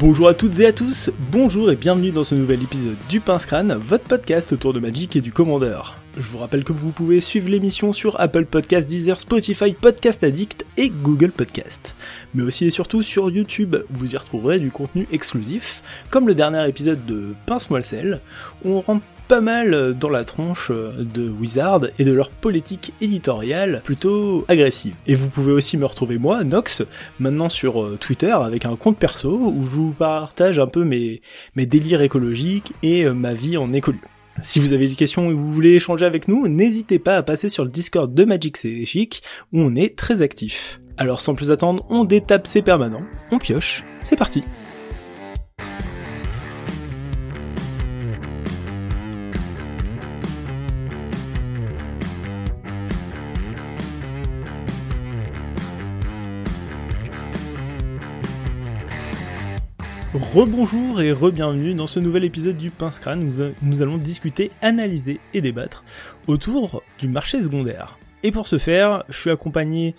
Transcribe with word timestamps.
Bonjour 0.00 0.28
à 0.28 0.34
toutes 0.34 0.60
et 0.60 0.66
à 0.66 0.72
tous, 0.72 1.10
bonjour 1.32 1.72
et 1.72 1.76
bienvenue 1.76 2.12
dans 2.12 2.22
ce 2.22 2.36
nouvel 2.36 2.62
épisode 2.62 2.96
du 3.08 3.18
Pince 3.18 3.46
Crâne, 3.46 3.74
votre 3.74 4.04
podcast 4.04 4.52
autour 4.52 4.72
de 4.72 4.78
Magic 4.78 5.16
et 5.16 5.20
du 5.20 5.32
Commandeur. 5.32 5.96
Je 6.16 6.22
vous 6.22 6.38
rappelle 6.38 6.62
que 6.62 6.72
vous 6.72 6.92
pouvez 6.92 7.20
suivre 7.20 7.48
l'émission 7.48 7.92
sur 7.92 8.20
Apple 8.20 8.44
Podcast, 8.44 8.88
Deezer, 8.88 9.20
Spotify, 9.20 9.72
Podcast 9.72 10.22
Addict 10.22 10.64
et 10.76 10.90
Google 10.90 11.32
Podcast. 11.32 11.96
Mais 12.32 12.44
aussi 12.44 12.66
et 12.66 12.70
surtout 12.70 13.02
sur 13.02 13.28
YouTube, 13.28 13.74
vous 13.90 14.14
y 14.14 14.16
retrouverez 14.16 14.60
du 14.60 14.70
contenu 14.70 15.08
exclusif, 15.10 15.82
comme 16.10 16.28
le 16.28 16.36
dernier 16.36 16.68
épisode 16.68 17.04
de 17.04 17.34
Pince-moi 17.46 17.80
où 18.64 18.74
on 18.74 18.80
rentre 18.80 19.04
pas 19.28 19.40
mal 19.42 19.94
dans 19.94 20.08
la 20.08 20.24
tronche 20.24 20.72
de 20.72 21.28
Wizard 21.28 21.82
et 21.98 22.04
de 22.04 22.12
leur 22.12 22.30
politique 22.30 22.94
éditoriale 23.02 23.82
plutôt 23.84 24.46
agressive. 24.48 24.94
Et 25.06 25.14
vous 25.14 25.28
pouvez 25.28 25.52
aussi 25.52 25.76
me 25.76 25.84
retrouver 25.84 26.16
moi, 26.16 26.44
Nox, 26.44 26.82
maintenant 27.18 27.50
sur 27.50 27.98
Twitter 27.98 28.32
avec 28.32 28.64
un 28.64 28.76
compte 28.76 28.98
perso 28.98 29.30
où 29.30 29.62
je 29.62 29.70
vous 29.70 29.90
partage 29.90 30.58
un 30.58 30.66
peu 30.66 30.82
mes, 30.84 31.20
délires 31.54 32.00
écologiques 32.00 32.72
et 32.82 33.06
ma 33.10 33.34
vie 33.34 33.58
en 33.58 33.72
écolu. 33.74 34.00
Si 34.42 34.60
vous 34.60 34.72
avez 34.72 34.88
des 34.88 34.94
questions 34.94 35.30
et 35.30 35.34
vous 35.34 35.52
voulez 35.52 35.74
échanger 35.74 36.06
avec 36.06 36.28
nous, 36.28 36.48
n'hésitez 36.48 36.98
pas 36.98 37.16
à 37.16 37.22
passer 37.22 37.48
sur 37.48 37.64
le 37.64 37.70
Discord 37.70 38.12
de 38.12 38.24
Magic 38.24 38.56
C'est 38.56 38.84
Chic, 38.86 39.22
où 39.52 39.60
on 39.60 39.74
est 39.74 39.96
très 39.96 40.22
actif. 40.22 40.80
Alors 40.96 41.20
sans 41.20 41.34
plus 41.34 41.50
attendre, 41.50 41.84
on 41.90 42.04
détape 42.04 42.46
ses 42.46 42.62
permanents, 42.62 43.06
on 43.30 43.38
pioche, 43.38 43.84
c'est 44.00 44.16
parti 44.16 44.42
Rebonjour 60.34 61.00
et 61.00 61.10
re-bienvenue 61.10 61.72
dans 61.72 61.86
ce 61.86 62.00
nouvel 62.00 62.22
épisode 62.22 62.58
du 62.58 62.68
Pince 62.68 62.98
Crâne 62.98 63.26
où 63.26 63.52
nous 63.62 63.82
allons 63.82 63.96
discuter, 63.96 64.50
analyser 64.60 65.20
et 65.32 65.40
débattre 65.40 65.84
autour 66.26 66.82
du 66.98 67.08
marché 67.08 67.40
secondaire. 67.42 67.98
Et 68.22 68.30
pour 68.30 68.46
ce 68.46 68.58
faire, 68.58 69.04
je 69.08 69.16
suis 69.16 69.30
accompagné 69.30 69.94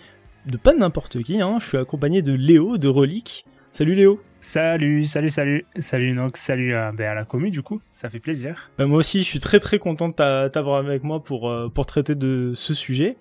de 0.45 0.57
pas 0.57 0.75
n'importe 0.75 1.23
qui, 1.23 1.41
hein, 1.41 1.57
je 1.59 1.65
suis 1.65 1.77
accompagné 1.79 2.21
de 2.21 2.33
Léo 2.33 2.77
de 2.77 2.87
Relique. 2.87 3.43
Salut 3.71 3.95
Léo 3.95 4.21
Salut, 4.39 5.05
salut, 5.05 5.31
salut, 5.31 5.65
salut 5.79 6.13
Nox, 6.13 6.39
salut 6.39 6.75
à, 6.75 6.91
ben, 6.91 7.07
à 7.07 7.15
la 7.15 7.25
commu 7.25 7.49
du 7.49 7.63
coup, 7.63 7.81
ça 7.91 8.09
fait 8.09 8.19
plaisir. 8.19 8.69
Ben, 8.77 8.85
moi 8.85 8.99
aussi, 8.99 9.19
je 9.19 9.25
suis 9.25 9.39
très 9.39 9.59
très 9.59 9.79
content 9.79 10.09
de 10.09 10.47
t'avoir 10.47 10.77
avec 10.77 11.03
moi 11.03 11.23
pour, 11.23 11.49
euh, 11.49 11.69
pour 11.69 11.87
traiter 11.87 12.13
de 12.13 12.53
ce 12.55 12.75
sujet. 12.75 13.17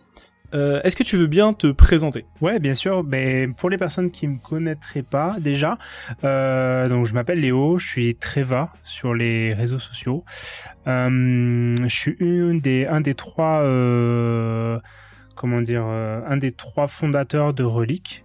Euh, 0.55 0.81
Est-ce 0.83 0.97
que 0.97 1.03
tu 1.03 1.17
veux 1.17 1.27
bien 1.27 1.53
te 1.53 1.67
présenter? 1.69 2.25
Ouais, 2.41 2.59
bien 2.59 2.75
sûr. 2.75 3.05
Mais 3.05 3.49
pour 3.49 3.71
les 3.71 3.77
personnes 3.77 4.11
qui 4.11 4.27
me 4.29 4.39
connaîtraient 4.39 5.03
pas 5.03 5.37
déjà, 5.41 5.79
euh, 6.25 6.89
donc 6.89 7.07
je 7.07 7.15
m'appelle 7.15 7.41
Léo, 7.41 7.79
je 7.79 7.87
suis 7.87 8.15
Treva 8.15 8.73
sur 8.83 9.15
les 9.15 9.53
réseaux 9.55 9.79
sociaux. 9.79 10.25
Euh, 10.87 11.75
je 11.83 11.95
suis 11.95 12.17
une 12.19 12.61
des, 12.61 12.87
un 12.87 13.01
des 13.01 13.15
trois, 13.15 13.63
comment 15.35 15.61
dire, 15.61 15.85
un 15.85 16.37
des 16.37 16.53
trois 16.53 16.87
fondateurs 16.89 17.55
de 17.55 17.65
Relique. 17.65 18.25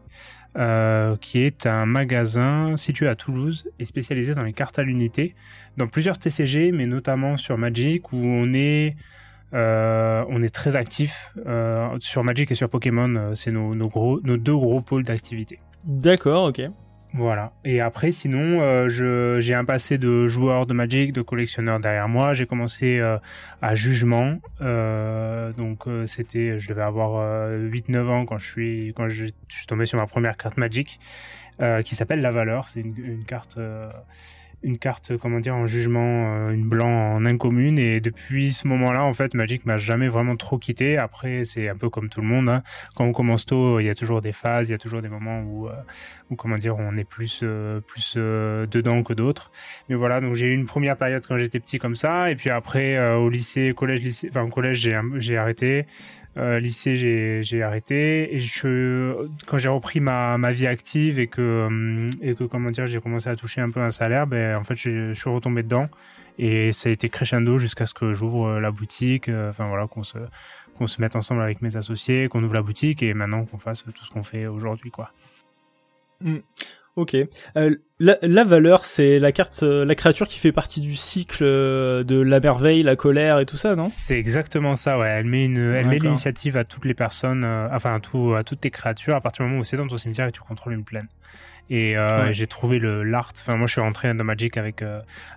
Qui 1.20 1.40
est 1.40 1.66
un 1.66 1.88
magasin 1.88 2.78
situé 2.78 3.08
à 3.08 3.16
Toulouse 3.16 3.68
et 3.80 3.86
spécialisé 3.86 4.34
dans 4.34 4.44
les 4.44 4.54
cartes 4.54 4.78
à 4.78 4.84
l'unité, 4.84 5.34
dans 5.78 5.88
plusieurs 5.88 6.20
TCG, 6.20 6.72
mais 6.72 6.86
notamment 6.86 7.38
sur 7.38 7.58
Magic, 7.58 8.14
où 8.14 8.18
on 8.18 8.54
est 8.54 8.96
euh, 9.54 10.26
on 10.30 10.42
est 10.42 10.54
très 10.54 10.76
actif 10.76 11.32
euh, 11.46 11.88
sur 12.00 12.24
Magic 12.24 12.52
et 12.52 12.56
sur 12.56 12.70
Pokémon. 12.70 13.16
Euh, 13.16 13.36
c'est 13.36 13.52
nos, 13.52 13.76
nos, 13.76 13.88
gros, 13.88 14.20
nos 14.22 14.38
deux 14.38 14.56
gros 14.56 14.82
pôles 14.82 15.04
d'activité. 15.04 15.60
D'accord, 15.84 16.46
ok. 16.46 16.62
Voilà. 17.16 17.54
Et 17.64 17.80
après, 17.80 18.12
sinon, 18.12 18.60
euh, 18.62 18.90
je, 18.90 19.40
j'ai 19.40 19.54
un 19.54 19.66
passé 19.66 20.00
de 20.00 20.26
joueur 20.26 20.66
de 20.66 20.74
Magic, 20.74 21.14
de 21.14 21.22
collectionneur 21.22 21.80
derrière 21.80 22.10
moi. 22.10 22.34
J'ai 22.34 22.48
commencé 22.48 23.00
euh, 23.00 23.20
à 23.62 23.76
Jugement. 23.76 24.40
Euh, 24.62 25.54
donc, 25.54 25.84
c'était, 26.08 26.58
je 26.58 26.70
devais 26.70 26.82
avoir 26.82 27.52
8-9 27.52 28.08
ans 28.08 28.26
quand 28.26 28.40
je 28.40 28.52
suis, 28.52 28.94
quand 28.96 29.10
je, 29.10 29.28
je, 29.48 29.56
suis 29.56 29.68
tombé 29.68 29.86
sur 29.86 30.00
ma 30.00 30.08
première 30.08 30.38
carte 30.38 30.58
Magic, 30.58 31.00
qui 31.86 31.96
s'appelle 31.96 32.22
La 32.22 32.32
Valeur. 32.32 32.70
C'est 32.70 32.80
une, 32.80 32.96
une 32.98 33.26
carte 33.26 33.60
une 34.64 34.78
carte, 34.78 35.18
comment 35.18 35.40
dire, 35.40 35.56
en 35.56 35.68
jugement, 35.68 36.36
euh, 36.36 36.52
une 36.52 36.68
blanc 36.68 37.16
en 37.16 37.26
incommune. 37.26 37.78
Et 37.78 38.00
depuis 38.00 38.54
ce 38.54 38.68
moment-là, 38.68 39.04
en 39.04 39.14
fait, 39.14 39.34
Magic 39.34 39.66
m'a 39.66 39.78
jamais 39.78 40.08
vraiment 40.08 40.36
trop 40.36 40.58
quitté. 40.58 40.98
Après, 40.98 41.44
c'est 41.44 41.70
un 41.70 41.76
peu 41.76 41.90
comme 41.90 42.10
tout 42.10 42.22
le 42.22 42.28
monde. 42.28 42.50
Hein. 42.50 42.64
Quand 42.96 43.06
on 43.06 43.12
commence 43.12 43.46
tôt, 43.46 43.80
il 43.80 43.88
y 43.88 43.90
a 43.90 43.96
toujours 43.96 44.22
des 44.22 44.32
phases, 44.32 44.70
il 44.70 44.72
y 44.72 44.76
a 44.76 44.78
toujours 44.78 45.02
des 45.02 45.10
moments 45.10 45.42
où, 45.42 45.68
euh, 45.68 45.74
où 46.30 46.36
comment 46.36 46.56
dire, 46.56 46.78
on 46.78 46.98
est 46.98 47.04
plus, 47.04 47.42
euh, 47.44 47.80
plus 47.82 48.16
euh, 48.18 48.66
dedans 48.68 49.04
que 49.04 49.14
d'autres. 49.14 49.52
Mais 49.90 49.96
voilà, 49.96 50.22
donc 50.22 50.36
j'ai 50.36 50.48
eu 50.48 50.54
une 50.54 50.66
première 50.66 50.98
période 50.98 51.26
quand 51.28 51.38
j'étais 51.38 51.60
petit 51.60 51.80
comme 51.80 51.96
ça. 51.96 52.32
Et 52.32 52.36
puis 52.36 52.50
après, 52.50 52.98
euh, 52.98 53.16
au 53.18 53.30
lycée, 53.30 53.74
collège, 53.76 54.02
lycée, 54.02 54.30
enfin, 54.30 54.44
au 54.44 54.50
collège, 54.50 54.90
j'ai 55.18 55.38
arrêté. 55.38 55.86
Euh, 56.36 56.60
lycée, 56.60 56.98
j'ai, 56.98 57.44
j'ai 57.44 57.62
arrêté 57.62 58.36
et 58.36 58.42
je, 58.42 59.28
quand 59.46 59.60
j'ai 59.60 59.70
repris 59.70 60.00
ma, 60.00 60.38
ma 60.40 60.52
vie 60.52 60.66
active 60.66 61.20
et 61.20 61.28
que, 61.28 62.10
et 62.22 62.34
que 62.34 62.44
comment 62.44 62.72
dire, 62.72 62.88
j'ai 62.88 63.00
commencé 63.00 63.30
à 63.30 63.36
toucher 63.36 63.62
un 63.62 63.70
peu 63.70 63.82
un 63.82 63.92
salaire, 63.92 64.26
ben 64.26 64.56
en 64.56 64.64
fait, 64.64 64.76
je 64.76 65.14
suis 65.14 65.30
retombé 65.30 65.62
dedans 65.62 65.90
et 66.40 66.72
ça 66.72 66.90
a 66.90 66.92
été 66.92 67.10
crescendo 67.10 67.60
jusqu'à 67.60 67.86
ce 67.86 67.94
que 67.94 68.14
j'ouvre 68.14 68.60
la 68.60 68.72
boutique. 68.72 69.30
Euh, 69.30 69.52
enfin 69.52 69.68
voilà, 69.68 69.86
qu'on 69.86 70.04
se, 70.04 70.18
qu'on 70.76 70.88
se 70.88 71.00
mette 71.02 71.16
ensemble 71.16 71.42
avec 71.42 71.62
mes 71.62 71.76
associés, 71.76 72.28
qu'on 72.30 72.44
ouvre 72.44 72.56
la 72.56 72.64
boutique 72.64 73.04
et 73.04 73.14
maintenant 73.14 73.46
qu'on 73.46 73.60
fasse 73.60 73.84
tout 73.84 74.06
ce 74.06 74.10
qu'on 74.10 74.24
fait 74.24 74.48
aujourd'hui, 74.48 74.90
quoi. 74.90 75.12
Mmh. 76.22 76.38
Ok. 76.96 77.16
Euh, 77.58 77.76
la, 78.00 78.18
la, 78.22 78.44
valeur, 78.44 78.86
c'est 78.86 79.18
la 79.18 79.32
carte, 79.32 79.64
euh, 79.64 79.84
la 79.84 79.96
créature 79.96 80.28
qui 80.28 80.38
fait 80.38 80.52
partie 80.52 80.80
du 80.80 80.96
cycle 80.96 81.44
euh, 81.44 82.04
de 82.04 82.22
la 82.22 82.40
merveille, 82.40 82.84
la 82.84 82.96
colère 82.96 83.40
et 83.40 83.46
tout 83.46 83.58
ça, 83.58 83.76
non? 83.76 83.86
C'est 83.86 84.18
exactement 84.18 84.76
ça. 84.76 85.00
Ouais. 85.00 85.08
Elle 85.08 85.26
met 85.26 85.46
une, 85.46 85.58
elle 85.58 85.88
met 85.88 85.98
l'initiative 85.98 86.56
à 86.56 86.66
toutes 86.66 86.86
les 86.86 86.94
personnes, 86.94 87.44
enfin 87.44 87.96
à, 87.96 88.00
tout, 88.00 88.36
à 88.36 88.44
toutes 88.44 88.62
tes 88.62 88.70
créatures 88.70 89.16
à 89.16 89.22
partir 89.22 89.44
du 89.44 89.50
moment 89.50 89.62
où 89.62 89.64
c'est 89.64 89.78
dans 89.78 89.88
ton 89.88 89.98
cimetière 89.98 90.28
et 90.28 90.32
tu 90.32 90.42
contrôles 90.42 90.74
une 90.74 90.84
plaine. 90.84 91.08
Et 91.70 91.98
ouais. 91.98 92.34
j'ai 92.34 92.46
trouvé 92.46 92.78
le 92.78 93.04
l'art. 93.04 93.32
Enfin, 93.40 93.56
moi, 93.56 93.66
je 93.68 93.72
suis 93.72 93.82
rentré 93.82 94.14
dans 94.14 94.24
Magic 94.24 94.58
avec 94.58 94.84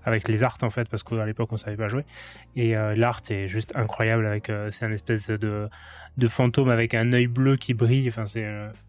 avec 0.04 0.28
les 0.28 0.42
arts 0.42 0.58
en 0.62 0.70
fait, 0.70 0.88
parce 0.88 1.04
qu'à 1.04 1.24
l'époque 1.24 1.50
on 1.52 1.56
savait 1.56 1.76
pas 1.76 1.88
jouer. 1.88 2.04
Et 2.56 2.74
l'art 2.74 3.22
est 3.30 3.48
juste 3.48 3.72
incroyable. 3.76 4.26
Avec 4.26 4.50
c'est 4.70 4.84
un 4.84 4.92
espèce 4.92 5.28
de 5.28 5.68
de 6.16 6.28
fantôme 6.28 6.68
avec 6.68 6.94
un 6.94 7.12
œil 7.12 7.28
bleu 7.28 7.56
qui 7.56 7.72
brille. 7.72 8.08
Enfin, 8.08 8.26
c'est 8.26 8.46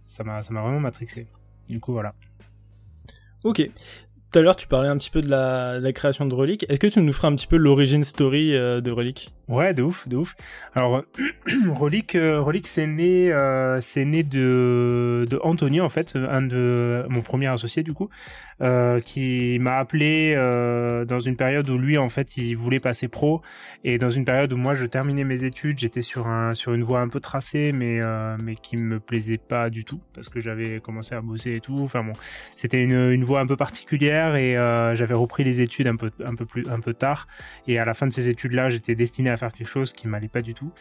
ça 0.07 0.23
m'a 0.23 0.41
ça 0.41 0.51
m'a 0.51 0.61
vraiment 0.61 0.79
matrixé. 0.79 1.27
Du 1.69 1.79
coup, 1.79 1.93
voilà. 1.93 2.13
Ok. 3.43 3.69
Tout 4.31 4.39
à 4.39 4.41
l'heure, 4.41 4.55
tu 4.55 4.67
parlais 4.67 4.89
un 4.89 4.97
petit 4.97 5.09
peu 5.09 5.21
de 5.21 5.29
la, 5.29 5.93
création 5.93 6.25
de 6.25 6.35
Relique. 6.35 6.65
Est-ce 6.69 6.79
que 6.79 6.87
tu 6.87 7.01
nous 7.01 7.13
ferais 7.13 7.29
un 7.29 7.35
petit 7.35 7.47
peu 7.47 7.55
l'origine 7.55 8.03
story 8.03 8.55
euh, 8.55 8.81
de 8.81 8.91
Relique 8.91 9.29
Ouais, 9.47 9.73
de 9.73 9.81
ouf, 9.81 10.07
de 10.09 10.17
ouf. 10.17 10.35
Alors, 10.75 11.03
euh, 11.17 12.41
Relique, 12.41 12.67
c'est 12.67 12.87
né, 12.87 13.31
euh, 13.31 13.79
c'est 13.81 14.03
né 14.03 14.23
de, 14.23 15.25
de 15.29 15.39
Anthony 15.41 15.79
en 15.79 15.87
fait, 15.87 16.15
un 16.17 16.41
de 16.41 17.05
mon 17.09 17.21
premier 17.21 17.47
associé 17.47 17.81
du 17.81 17.93
coup, 17.93 18.09
euh, 18.61 18.99
qui 18.99 19.59
m'a 19.59 19.75
appelé 19.75 20.33
euh, 20.35 21.05
dans 21.05 21.19
une 21.19 21.35
période 21.35 21.69
où 21.69 21.77
lui 21.77 21.97
en 21.97 22.09
fait 22.09 22.37
il 22.37 22.55
voulait 22.55 22.79
passer 22.79 23.07
pro 23.07 23.41
et 23.83 23.99
dans 23.99 24.09
une 24.09 24.25
période 24.25 24.51
où 24.51 24.57
moi 24.57 24.73
je 24.73 24.85
terminais 24.85 25.23
mes 25.23 25.43
études, 25.43 25.77
j'étais 25.77 26.01
sur 26.01 26.27
un 26.27 26.55
sur 26.55 26.73
une 26.73 26.83
voie 26.83 27.01
un 27.01 27.07
peu 27.07 27.19
tracée 27.19 27.71
mais 27.71 27.99
euh, 28.01 28.35
mais 28.43 28.55
qui 28.55 28.77
me 28.77 28.99
plaisait 28.99 29.37
pas 29.37 29.69
du 29.69 29.85
tout 29.85 30.01
parce 30.15 30.29
que 30.29 30.39
j'avais 30.39 30.79
commencé 30.79 31.13
à 31.13 31.21
bosser 31.21 31.55
et 31.55 31.61
tout. 31.61 31.77
Enfin 31.79 32.03
bon, 32.03 32.13
c'était 32.55 32.81
une 32.81 33.11
une 33.11 33.23
voie 33.23 33.41
un 33.41 33.47
peu 33.47 33.57
particulière 33.57 34.35
et 34.35 34.57
euh, 34.57 34.95
j'avais 34.95 35.13
repris 35.13 35.43
les 35.43 35.61
études 35.61 35.87
un 35.87 35.95
peu 35.95 36.09
un 36.25 36.33
peu 36.33 36.45
plus 36.45 36.67
un 36.67 36.79
peu 36.79 36.93
tard 36.95 37.27
et 37.67 37.77
à 37.77 37.85
la 37.85 37.93
fin 37.93 38.07
de 38.07 38.13
ces 38.13 38.27
études 38.27 38.53
là, 38.53 38.69
j'étais 38.69 38.95
destiné 38.95 39.29
à 39.29 39.36
faire 39.37 39.51
quelque 39.51 39.67
chose 39.67 39.93
qui 39.93 40.07
m'allait 40.07 40.27
pas 40.27 40.41
du 40.41 40.53
tout. 40.53 40.71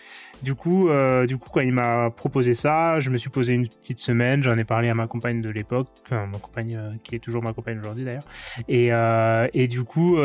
Du 0.43 0.55
coup, 0.55 0.89
euh, 0.89 1.27
du 1.27 1.39
coup, 1.39 1.49
quand 1.53 1.61
il 1.61 1.73
m'a 1.73 2.11
proposé 2.11 2.55
ça, 2.55 3.01
je 3.01 3.11
me 3.11 3.17
suis 3.17 3.31
posé 3.31 3.55
une 3.55 3.67
petite 3.69 3.99
semaine, 3.99 4.43
j'en 4.43 4.57
ai 4.59 4.65
parlé 4.65 4.89
à 4.89 4.95
ma 4.95 5.07
compagne 5.07 5.41
de 5.41 5.51
l'époque, 5.51 5.89
enfin 6.05 6.27
ma 6.27 6.39
compagne 6.39 6.77
euh, 6.77 6.93
qui 7.03 7.15
est 7.15 7.19
toujours 7.19 7.43
ma 7.43 7.53
compagne 7.53 7.79
aujourd'hui 7.79 8.05
d'ailleurs. 8.05 8.27
Et, 8.69 8.89
euh, 8.93 9.49
et 9.55 9.69
du 9.69 9.85
coup, 9.85 10.17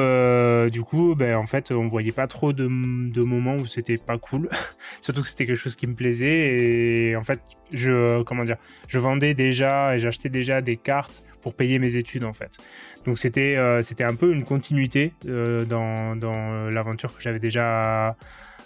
du 0.72 0.84
coup, 0.84 1.16
ben 1.16 1.36
en 1.36 1.46
fait, 1.46 1.72
on 1.72 1.88
voyait 1.88 2.12
pas 2.12 2.28
trop 2.28 2.54
de, 2.54 2.66
de 2.66 3.22
moments 3.22 3.56
où 3.56 3.66
c'était 3.66 3.98
pas 3.98 4.18
cool. 4.18 4.50
Surtout 5.02 5.22
que 5.22 5.28
c'était 5.28 5.46
quelque 5.46 5.56
chose 5.56 5.76
qui 5.76 5.88
me 5.88 5.96
plaisait 5.96 7.10
et 7.10 7.16
en 7.16 7.24
fait, 7.24 7.40
je 7.74 8.22
comment 8.24 8.44
dire, 8.44 8.58
je 8.88 9.00
vendais 9.00 9.34
déjà 9.34 9.96
et 9.96 10.00
j'achetais 10.00 10.30
déjà 10.30 10.62
des 10.62 10.78
cartes 10.78 11.24
pour 11.42 11.54
payer 11.54 11.80
mes 11.80 11.96
études 11.96 12.26
en 12.26 12.34
fait. 12.34 12.58
Donc 13.06 13.18
c'était 13.18 13.56
euh, 13.58 13.82
c'était 13.82 14.04
un 14.04 14.16
peu 14.16 14.32
une 14.32 14.46
continuité 14.46 15.14
euh, 15.26 15.66
dans 15.66 16.16
dans 16.16 16.70
l'aventure 16.70 17.16
que 17.16 17.22
j'avais 17.22 17.40
déjà 17.40 18.16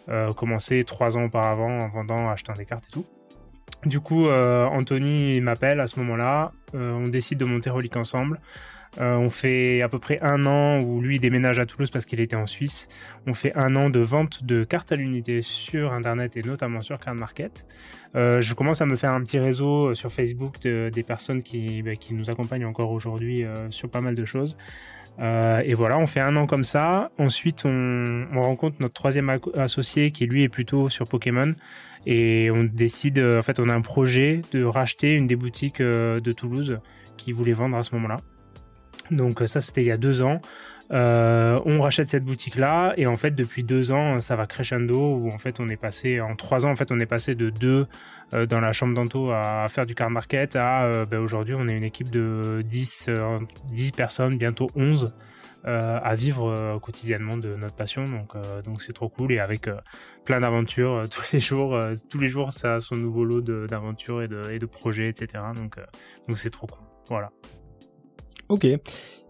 euh, 0.09 0.31
commencé 0.33 0.83
trois 0.83 1.17
ans 1.17 1.25
auparavant 1.25 1.79
en 1.79 1.89
vendant, 1.89 2.29
achetant 2.29 2.53
des 2.53 2.65
cartes 2.65 2.85
et 2.89 2.91
tout. 2.91 3.05
Du 3.85 3.99
coup, 3.99 4.27
Anthony 4.29 5.41
m'appelle 5.41 5.79
à 5.79 5.85
ce 5.85 5.99
moment-là. 5.99 6.51
On 6.73 7.03
décide 7.03 7.37
de 7.37 7.45
monter 7.45 7.69
Relique 7.69 7.97
ensemble. 7.97 8.39
Euh, 8.99 9.17
on 9.17 9.29
fait 9.29 9.81
à 9.81 9.89
peu 9.89 9.99
près 9.99 10.19
un 10.21 10.45
an 10.45 10.79
où 10.79 11.01
lui 11.01 11.19
déménage 11.19 11.59
à 11.59 11.65
Toulouse 11.65 11.89
parce 11.89 12.05
qu'il 12.05 12.19
était 12.19 12.35
en 12.35 12.47
Suisse. 12.47 12.87
On 13.27 13.33
fait 13.33 13.55
un 13.55 13.75
an 13.75 13.89
de 13.89 13.99
vente 13.99 14.43
de 14.43 14.63
cartes 14.63 14.91
à 14.91 14.95
l'unité 14.95 15.41
sur 15.41 15.93
Internet 15.93 16.37
et 16.37 16.41
notamment 16.41 16.79
sur 16.79 16.99
Card 16.99 17.15
Market. 17.15 17.65
Euh, 18.15 18.41
je 18.41 18.53
commence 18.53 18.81
à 18.81 18.85
me 18.85 18.95
faire 18.95 19.11
un 19.11 19.21
petit 19.21 19.39
réseau 19.39 19.93
sur 19.95 20.11
Facebook 20.11 20.61
de, 20.61 20.89
des 20.93 21.03
personnes 21.03 21.43
qui, 21.43 21.81
bah, 21.81 21.95
qui 21.95 22.13
nous 22.13 22.29
accompagnent 22.29 22.65
encore 22.65 22.91
aujourd'hui 22.91 23.43
sur 23.69 23.89
pas 23.89 24.01
mal 24.01 24.15
de 24.15 24.25
choses. 24.25 24.55
Euh, 25.19 25.61
et 25.63 25.73
voilà, 25.73 25.97
on 25.97 26.07
fait 26.07 26.19
un 26.19 26.35
an 26.35 26.45
comme 26.45 26.63
ça. 26.63 27.11
Ensuite, 27.17 27.63
on, 27.65 28.27
on 28.33 28.41
rencontre 28.41 28.77
notre 28.79 28.93
troisième 28.93 29.29
associé 29.55 30.11
qui 30.11 30.25
lui 30.25 30.43
est 30.43 30.49
plutôt 30.49 30.89
sur 30.89 31.07
Pokémon. 31.07 31.53
Et 32.05 32.51
on 32.51 32.63
décide, 32.63 33.19
en 33.19 33.41
fait, 33.41 33.59
on 33.59 33.67
a 33.67 33.73
un 33.73 33.81
projet 33.81 34.41
de 34.51 34.63
racheter 34.63 35.13
une 35.13 35.27
des 35.27 35.35
boutiques 35.35 35.81
de 35.81 36.31
Toulouse 36.31 36.79
qui 37.17 37.31
voulait 37.31 37.53
vendre 37.53 37.77
à 37.77 37.83
ce 37.83 37.95
moment-là. 37.95 38.17
Donc 39.11 39.41
ça, 39.45 39.61
c'était 39.61 39.81
il 39.81 39.87
y 39.87 39.91
a 39.91 39.97
deux 39.97 40.21
ans. 40.21 40.41
Euh, 40.91 41.59
on 41.65 41.81
rachète 41.81 42.09
cette 42.09 42.23
boutique 42.23 42.57
là 42.57 42.93
et 42.95 43.07
en 43.07 43.17
fait 43.17 43.31
depuis 43.31 43.63
deux 43.63 43.91
ans 43.91 44.19
ça 44.19 44.35
va 44.35 44.45
crescendo 44.45 45.15
où 45.15 45.29
en 45.29 45.39
fait 45.39 45.59
on 45.59 45.67
est 45.67 45.77
passé 45.77 46.21
en 46.21 46.35
trois 46.35 46.67
ans 46.67 46.69
en 46.69 46.75
fait 46.75 46.91
on 46.91 46.99
est 46.99 47.07
passé 47.07 47.33
de 47.33 47.49
deux 47.49 47.87
euh, 48.35 48.45
dans 48.45 48.59
la 48.59 48.71
chambre 48.71 48.93
d'Anto 48.93 49.31
à 49.31 49.65
faire 49.67 49.87
du 49.87 49.95
card 49.95 50.11
market 50.11 50.55
à 50.55 50.83
euh, 50.83 51.05
ben, 51.07 51.19
aujourd'hui 51.19 51.55
on 51.55 51.67
est 51.67 51.75
une 51.75 51.83
équipe 51.83 52.11
de 52.11 52.61
10, 52.63 53.09
10 53.69 53.91
personnes 53.91 54.37
bientôt 54.37 54.67
11 54.75 55.13
à 55.67 56.13
vivre 56.13 56.77
quotidiennement 56.79 57.37
de 57.37 57.55
notre 57.55 57.75
passion. 57.75 58.03
Donc 58.03 58.35
donc 58.65 58.83
c'est 58.83 58.93
trop 58.93 59.09
cool. 59.09 59.31
Et 59.31 59.39
avec 59.39 59.67
plein 60.23 60.39
d'aventures 60.39 61.05
tous 61.09 61.25
les 61.33 61.39
jours 61.39 61.79
tous 62.07 62.19
les 62.19 62.27
jours 62.27 62.51
ça 62.51 62.75
a 62.75 62.79
son 62.79 62.95
nouveau 62.95 63.25
lot 63.25 63.41
d'aventures 63.41 64.21
et 64.21 64.27
de, 64.27 64.43
et 64.51 64.59
de 64.59 64.67
projets 64.67 65.09
etc 65.09 65.43
donc 65.55 65.79
donc 66.27 66.37
c'est 66.37 66.51
trop 66.51 66.67
cool. 66.67 66.85
Voilà 67.09 67.31
Ok. 68.49 68.67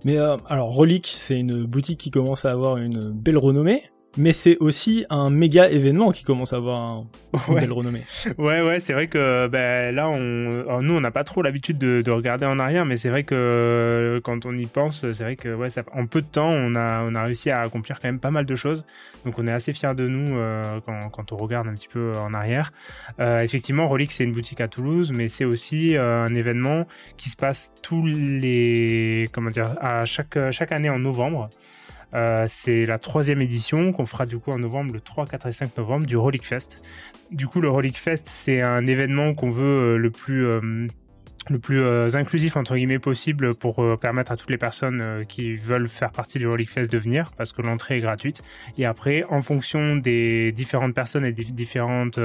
Mais 0.04 0.18
euh, 0.18 0.38
alors 0.48 0.74
Relic, 0.74 1.08
c'est 1.08 1.40
une 1.40 1.66
boutique 1.66 2.00
qui 2.00 2.12
commence 2.12 2.46
à 2.46 2.52
avoir 2.52 2.78
une 2.78 3.12
belle 3.12 3.38
renommée 3.38 3.84
mais 4.18 4.32
c'est 4.32 4.58
aussi 4.60 5.06
un 5.10 5.30
méga 5.30 5.70
événement 5.70 6.12
qui 6.12 6.24
commence 6.24 6.54
à 6.54 6.58
avoir 6.58 6.80
un, 6.80 7.08
une 7.50 7.56
belle 7.56 7.72
renommée. 7.72 8.04
Ouais, 8.38 8.62
ouais, 8.62 8.80
c'est 8.80 8.94
vrai 8.94 9.08
que 9.08 9.48
ben, 9.48 9.94
là, 9.94 10.10
on, 10.10 10.82
nous, 10.82 10.94
on 10.94 11.02
n'a 11.02 11.12
pas 11.12 11.24
trop 11.24 11.42
l'habitude 11.42 11.78
de, 11.78 12.02
de, 12.02 12.12
regarder 12.12 12.46
en 12.46 12.60
arrière, 12.60 12.86
mais 12.86 12.96
c'est 12.96 13.10
vrai 13.10 13.24
que 13.24 14.22
quand 14.24 14.46
on 14.46 14.58
y 14.58 14.66
pense, 14.66 15.10
c'est 15.12 15.24
vrai 15.24 15.36
que 15.36 15.54
ouais, 15.54 15.70
ça, 15.70 15.84
en 15.94 16.06
peu 16.06 16.22
de 16.22 16.28
temps, 16.28 16.50
on 16.50 16.76
a, 16.76 17.04
on 17.04 17.16
a 17.16 17.24
réussi 17.24 17.52
à 17.52 17.62
accomplir 17.62 18.00
quand 18.00 18.08
même 18.08 18.20
pas 18.20 18.32
mal 18.32 18.46
de 18.46 18.56
choses. 18.56 18.86
Donc, 19.26 19.40
on 19.40 19.48
est 19.48 19.52
assez 19.52 19.74
fiers 19.74 19.96
de 19.96 20.08
nous 20.08 20.36
euh, 20.36 20.80
quand, 20.86 21.10
quand, 21.10 21.32
on 21.32 21.38
regarde 21.38 21.68
un 21.68 21.74
petit 21.74 21.88
peu 21.88 22.12
en 22.18 22.34
arrière. 22.34 22.72
Euh, 23.20 23.42
effectivement, 23.42 23.88
Rolix, 23.88 24.16
c'est 24.16 24.24
une 24.24 24.32
boutique 24.32 24.62
à 24.62 24.68
Toulouse, 24.68 25.12
mais 25.14 25.30
c'est 25.30 25.46
aussi 25.46 25.96
euh, 25.96 26.24
un 26.24 26.36
événement 26.36 26.86
qui 27.18 27.30
se 27.30 27.36
passe 27.36 27.74
tous 27.82 28.06
les, 28.06 29.28
comment 29.32 29.50
dire, 29.50 29.76
à 29.82 30.06
chaque, 30.06 30.38
chaque 30.52 30.72
année 30.72 30.90
en 30.90 31.00
novembre. 31.00 31.50
Euh, 32.16 32.46
c'est 32.48 32.86
la 32.86 32.98
troisième 32.98 33.42
édition 33.42 33.92
qu'on 33.92 34.06
fera 34.06 34.26
du 34.26 34.38
coup 34.38 34.52
en 34.52 34.58
novembre, 34.58 34.94
le 34.94 35.02
3, 35.02 35.26
4 35.26 35.48
et 35.48 35.52
5 35.52 35.78
novembre 35.78 36.06
du 36.06 36.16
Relic 36.16 36.48
Fest. 36.48 36.82
Du 37.32 37.48
coup, 37.48 37.60
le 37.60 37.70
Relic 37.70 38.00
Fest, 38.00 38.28
c'est 38.28 38.62
un 38.62 38.86
événement 38.86 39.34
qu'on 39.34 39.50
veut 39.50 39.80
euh, 39.80 39.98
le 39.98 40.12
plus 40.12 40.46
euh, 40.46 40.88
le 41.48 41.60
plus 41.60 41.80
inclusif 42.16 42.58
entre 42.58 42.74
guillemets 42.74 42.98
possible 42.98 43.54
pour 43.54 44.00
permettre 44.00 44.32
à 44.32 44.36
toutes 44.36 44.50
les 44.50 44.58
personnes 44.58 45.24
qui 45.30 45.56
veulent 45.58 45.88
faire 45.88 46.12
partie 46.12 46.40
du 46.40 46.48
Relic 46.48 46.72
Fest 46.72 46.92
de 46.92 46.98
venir 46.98 47.30
parce 47.38 47.54
que 47.54 47.62
l'entrée 47.62 47.98
est 47.98 48.00
gratuite 48.00 48.42
et 48.80 48.86
après 48.88 49.24
en 49.30 49.44
fonction 49.44 49.96
des 49.96 50.52
différentes 50.54 50.96
personnes 50.96 51.24
et 51.24 51.34
des 51.34 51.44
différentes 51.44 52.20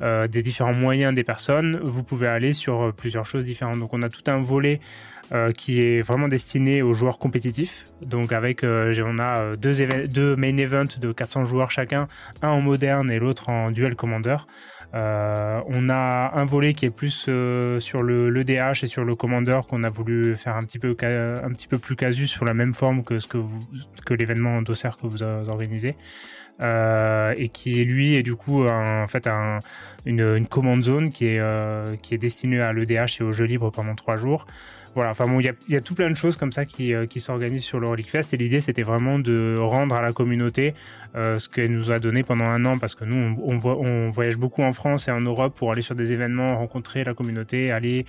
des 0.00 0.42
différents 0.42 0.72
moyens 0.72 1.12
des 1.14 1.24
personnes 1.24 1.80
vous 1.82 2.04
pouvez 2.04 2.28
aller 2.28 2.52
sur 2.52 2.94
plusieurs 2.94 3.26
choses 3.26 3.44
différentes 3.44 3.80
donc 3.80 3.92
on 3.92 4.02
a 4.02 4.08
tout 4.08 4.30
un 4.30 4.40
volet 4.40 4.78
euh, 5.32 5.52
qui 5.52 5.80
est 5.80 6.02
vraiment 6.02 6.28
destiné 6.28 6.82
aux 6.82 6.92
joueurs 6.92 7.18
compétitifs. 7.18 7.86
Donc 8.02 8.30
avec, 8.30 8.62
euh, 8.62 8.92
on 9.06 9.18
a 9.18 9.40
euh, 9.40 9.56
deux, 9.56 10.36
main 10.36 10.56
events 10.58 10.98
de 11.00 11.12
400 11.12 11.46
joueurs 11.46 11.70
chacun, 11.70 12.08
un 12.42 12.48
en 12.48 12.60
moderne 12.60 13.10
et 13.10 13.18
l'autre 13.18 13.48
en 13.48 13.70
duel 13.70 13.96
commander. 13.96 14.36
on 14.92 15.88
a 15.88 16.32
un 16.34 16.44
volet 16.44 16.74
qui 16.74 16.84
est 16.84 16.90
plus 16.90 17.30
sur 17.78 18.02
le 18.02 18.28
l'EDH 18.28 18.84
et 18.84 18.86
sur 18.86 19.04
le 19.04 19.14
commander 19.14 19.60
qu'on 19.66 19.82
a 19.82 19.88
voulu 19.88 20.36
faire 20.36 20.56
un 20.56 20.62
petit 20.62 20.78
peu 20.78 20.90
un 20.90 21.52
petit 21.52 21.68
peu 21.68 21.78
plus 21.78 21.96
casu 21.96 22.26
sur 22.26 22.44
la 22.44 22.52
même 22.52 22.74
forme 22.74 23.02
que 23.02 23.18
ce 23.18 23.26
que 23.26 23.38
que 24.04 24.12
l'événement 24.12 24.60
d'Auxerre 24.60 24.98
que 24.98 25.06
vous 25.06 25.22
organisez. 25.22 25.96
et 26.60 27.48
qui 27.48 27.82
lui 27.84 28.14
est 28.14 28.22
du 28.22 28.36
coup 28.36 28.66
en 28.66 29.08
fait 29.08 29.26
un, 29.26 29.58
une, 30.04 30.36
une 30.36 30.46
command 30.46 30.84
zone 30.84 31.08
qui 31.10 31.26
est 31.28 31.42
qui 32.02 32.14
est 32.14 32.18
destinée 32.18 32.60
à 32.60 32.74
l'EDH 32.74 33.20
et 33.20 33.24
au 33.24 33.32
jeu 33.32 33.46
libre 33.46 33.70
pendant 33.70 33.94
trois 33.94 34.18
jours 34.18 34.46
voilà, 34.94 35.10
enfin 35.10 35.26
bon, 35.26 35.40
il 35.40 35.54
y 35.68 35.76
a, 35.76 35.80
tout 35.80 35.94
plein 35.94 36.10
de 36.10 36.14
choses 36.14 36.36
comme 36.36 36.52
ça 36.52 36.64
qui, 36.64 36.94
euh, 36.94 37.06
qui 37.06 37.20
s'organisent 37.20 37.64
sur 37.64 37.80
le 37.80 37.88
Relic 37.88 38.10
Fest 38.10 38.32
et 38.32 38.36
l'idée 38.36 38.60
c'était 38.60 38.82
vraiment 38.82 39.18
de 39.18 39.56
rendre 39.58 39.94
à 39.94 40.02
la 40.02 40.12
communauté 40.12 40.74
euh, 41.16 41.38
ce 41.38 41.48
qu'elle 41.48 41.70
nous 41.70 41.92
a 41.92 42.00
donné 42.00 42.24
pendant 42.24 42.46
un 42.46 42.64
an 42.64 42.76
parce 42.78 42.96
que 42.96 43.04
nous 43.04 43.38
on, 43.40 44.10
voyage 44.10 44.36
beaucoup 44.36 44.62
en 44.62 44.72
France 44.72 45.06
et 45.06 45.12
en 45.12 45.20
Europe 45.20 45.54
pour 45.56 45.70
aller 45.70 45.82
sur 45.82 45.94
des 45.94 46.10
événements, 46.10 46.56
rencontrer 46.56 47.04
la 47.04 47.14
communauté, 47.14 47.70
aller 47.70 48.04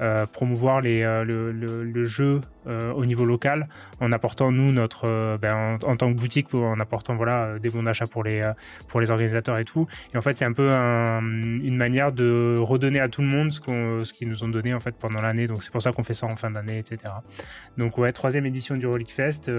euh, 0.00 0.26
promouvoir 0.26 0.82
euh, 0.84 1.24
le, 1.24 2.04
jeu 2.04 2.40
au 2.66 3.06
niveau 3.06 3.24
local 3.24 3.68
en 4.00 4.12
apportant 4.12 4.52
nous 4.52 4.72
notre 4.72 5.38
ben, 5.38 5.78
en, 5.84 5.96
tant 5.96 6.12
que 6.12 6.18
boutique 6.18 6.52
en 6.54 6.78
apportant 6.80 7.16
voilà 7.16 7.58
des 7.58 7.70
bons 7.70 7.82
d'achat 7.82 8.06
pour 8.06 8.24
les 8.24 8.42
pour 8.88 9.00
les 9.00 9.10
organisateurs 9.10 9.58
et 9.58 9.64
tout. 9.64 9.86
Et 10.12 10.18
en 10.18 10.22
fait 10.22 10.36
c'est 10.36 10.44
un 10.44 10.52
peu 10.52 10.70
un, 10.70 11.20
une 11.20 11.76
manière 11.76 12.12
de 12.12 12.56
redonner 12.58 13.00
à 13.00 13.08
tout 13.08 13.22
le 13.22 13.28
monde 13.28 13.52
ce 13.52 14.12
qu'ils 14.12 14.28
nous 14.28 14.42
ont 14.42 14.48
donné 14.48 14.74
en 14.74 14.80
fait 14.80 14.96
pendant 14.96 15.22
l'année. 15.22 15.46
Donc 15.46 15.62
c'est 15.62 15.72
pour 15.72 15.82
ça 15.82 15.92
qu'on 15.92 16.04
fait 16.04 16.14
ça 16.14 16.26
en 16.26 16.36
fin 16.36 16.50
d'année 16.50 16.78
etc 16.78 17.12
donc 17.76 17.96
ouais 17.98 18.12
troisième 18.12 18.46
édition 18.46 18.76
du 18.76 18.86
Relic 18.86 19.12
Fest 19.12 19.50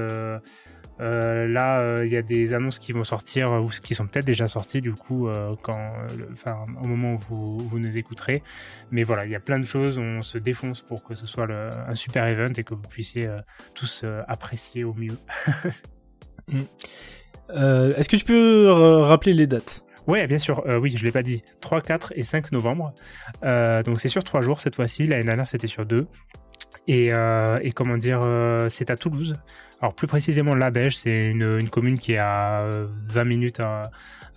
euh, 1.00 1.48
là, 1.48 1.80
euh, 1.80 2.06
il 2.06 2.12
y 2.12 2.18
a 2.18 2.22
des 2.22 2.54
annonces 2.54 2.80
qui 2.80 2.92
vont 2.92 3.04
sortir 3.04 3.52
ou 3.54 3.70
qui 3.70 3.96
sont 3.96 4.08
peut-être 4.08 4.26
déjà 4.26 4.48
sorties 4.48 4.82
du 4.82 4.94
coup, 4.94 5.28
euh, 5.28 5.56
quand, 5.62 5.94
enfin, 6.32 6.66
au 6.84 6.88
moment 6.88 7.14
où 7.14 7.18
vous, 7.18 7.58
vous 7.58 7.80
nous 7.80 7.98
écouterez. 7.98 8.44
Mais 8.92 9.04
voilà, 9.04 9.26
il 9.26 9.32
y 9.32 9.36
a 9.36 9.40
plein 9.40 9.60
de 9.60 9.66
choses. 9.66 9.98
On 9.98 10.22
se 10.22 10.38
défonce 10.38 10.82
pour 10.82 11.04
que 11.04 11.16
ce 11.16 11.26
soit 11.26 11.46
le, 11.46 11.70
un 11.88 11.96
super 11.96 12.26
event 12.26 12.54
et 12.58 12.64
que 12.64 12.74
vous 12.74 12.82
puissiez 12.82 13.30
tous 13.74 14.06
apprécier 14.28 14.84
au 14.84 14.94
mieux. 14.94 15.18
Mm. 16.52 16.64
Est-ce 17.96 18.10
que 18.10 18.16
tu 18.16 18.26
peux 18.26 18.72
rappeler 19.04 19.36
les 19.36 19.46
dates? 19.46 19.86
Ouais, 20.10 20.26
bien 20.26 20.40
sûr. 20.40 20.64
Euh, 20.66 20.80
oui, 20.80 20.96
je 20.98 21.06
l'ai 21.06 21.12
pas 21.12 21.22
dit. 21.22 21.44
3, 21.62 21.82
4 21.82 22.14
et 22.16 22.24
5 22.24 22.52
novembre. 22.52 22.96
Euh, 23.44 23.84
donc 23.84 24.02
c'est 24.02 24.08
sur 24.08 24.24
3 24.24 24.42
jours 24.42 24.60
cette 24.60 24.74
fois-ci. 24.76 25.06
L'année 25.06 25.24
dernière, 25.24 25.46
c'était 25.46 25.68
sur 25.68 25.86
2. 25.86 26.08
Et, 26.88 27.14
euh, 27.14 27.60
et 27.62 27.72
comment 27.72 27.96
dire, 27.96 28.28
c'est 28.70 28.90
à 28.90 28.98
Toulouse. 28.98 29.36
Alors 29.82 29.94
plus 29.94 30.08
précisément 30.08 30.56
La 30.56 30.72
Beige, 30.72 30.98
c'est 30.98 31.26
une, 31.26 31.58
une, 31.60 31.70
commune 31.70 31.98
qui 31.98 32.14
est 32.14 32.18
à 32.18 32.70
20 33.08 33.24
minutes 33.24 33.60
hein, 33.60 33.84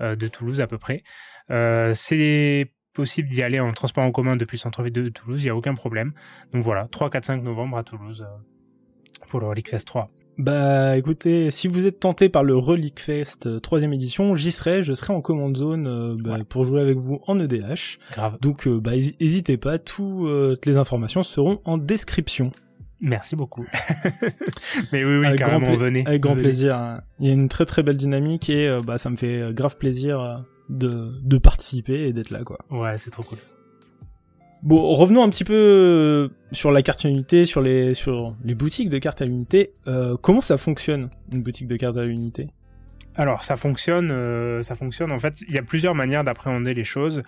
de 0.00 0.29
Toulouse 0.29 0.61
à 0.61 0.67
peu 0.67 0.79
près. 0.79 1.03
Euh, 1.50 1.93
c'est 1.94 2.73
possible 2.93 3.29
d'y 3.29 3.43
aller 3.43 3.59
en 3.59 3.73
transport 3.73 4.05
en 4.05 4.12
commun 4.12 4.37
depuis 4.37 4.56
le 4.56 4.61
centre-ville 4.61 4.93
de 4.93 5.09
Toulouse, 5.09 5.43
il 5.43 5.47
n'y 5.47 5.50
a 5.50 5.56
aucun 5.56 5.75
problème. 5.75 6.12
Donc 6.53 6.62
voilà, 6.62 6.87
3, 6.91 7.11
4, 7.11 7.25
5 7.25 7.43
novembre 7.43 7.77
à 7.77 7.83
Toulouse 7.83 8.27
euh, 8.27 9.27
pour 9.29 9.41
le 9.41 9.47
Relic 9.47 9.69
Fest 9.69 9.87
3. 9.87 10.11
Bah 10.38 10.97
écoutez, 10.97 11.50
si 11.50 11.69
vous 11.69 11.87
êtes 11.87 12.00
tenté 12.00 12.31
par 12.31 12.43
le 12.43 12.57
Relic 12.57 13.00
Fest 13.00 13.61
3 13.61 13.85
euh, 13.85 13.93
édition, 13.93 14.35
j'y 14.35 14.50
serai, 14.50 14.83
je 14.83 14.95
serai 14.95 15.12
en 15.12 15.21
commande 15.21 15.57
zone 15.57 15.87
euh, 15.87 16.16
bah, 16.19 16.38
pour 16.49 16.64
jouer 16.64 16.81
avec 16.81 16.97
vous 16.97 17.21
en 17.26 17.38
EDH. 17.38 17.99
Grave. 18.12 18.38
Donc 18.40 18.66
euh, 18.66 18.81
bah 18.81 18.93
n'hésitez 18.93 19.59
pas, 19.59 19.78
toutes 19.78 20.64
les 20.64 20.76
informations 20.76 21.23
seront 21.23 21.61
en 21.64 21.76
description. 21.76 22.50
Merci 23.02 23.35
beaucoup. 23.35 23.66
Mais 24.92 25.04
oui, 25.04 25.18
oui, 25.18 25.26
avec 25.26 25.40
carrément, 25.40 25.66
grand 25.66 25.76
venez. 25.76 26.04
Avec 26.06 26.23
grand 26.23 26.37
plaisir. 26.37 26.76
Hein. 26.76 27.02
Il 27.18 27.26
y 27.26 27.30
a 27.30 27.35
une 27.35 27.49
très 27.49 27.66
très 27.66 27.82
belle 27.82 27.97
dynamique 27.97 28.49
et 28.49 28.68
euh, 28.68 28.80
bah 28.80 28.97
ça 28.97 29.11
me 29.11 29.16
fait 29.16 29.42
euh, 29.42 29.52
grave 29.52 29.76
plaisir 29.76 30.21
euh, 30.21 30.37
de, 30.68 31.12
de 31.21 31.38
participer 31.38 32.06
et 32.06 32.12
d'être 32.12 32.30
là, 32.30 32.44
quoi. 32.44 32.59
Ouais, 32.71 32.97
c'est 32.99 33.11
trop 33.11 33.25
cool. 33.25 33.38
Bon, 34.62 34.94
revenons 34.94 35.25
un 35.25 35.28
petit 35.30 35.42
peu 35.42 36.30
sur 36.52 36.71
la 36.71 36.82
carte 36.82 37.04
à 37.04 37.09
l'unité, 37.09 37.44
sur 37.44 37.61
les 37.61 37.94
sur 37.94 38.37
les 38.44 38.54
boutiques 38.54 38.90
de 38.90 38.99
cartes 38.99 39.21
à 39.21 39.25
l'unité. 39.25 39.73
Euh, 39.88 40.16
comment 40.16 40.40
ça 40.40 40.56
fonctionne 40.56 41.11
une 41.32 41.42
boutique 41.42 41.66
de 41.66 41.76
cartes 41.76 41.97
à 41.97 42.04
l'unité 42.04 42.49
alors 43.14 43.44
ça 43.44 43.56
fonctionne, 43.56 44.11
euh, 44.11 44.62
ça 44.62 44.75
fonctionne. 44.75 45.12
En 45.12 45.18
fait, 45.18 45.42
il 45.47 45.54
y 45.54 45.59
a 45.59 45.62
plusieurs 45.62 45.94
manières 45.94 46.25
d'appréhender 46.25 46.73
les 46.73 46.85
choses. 46.85 47.23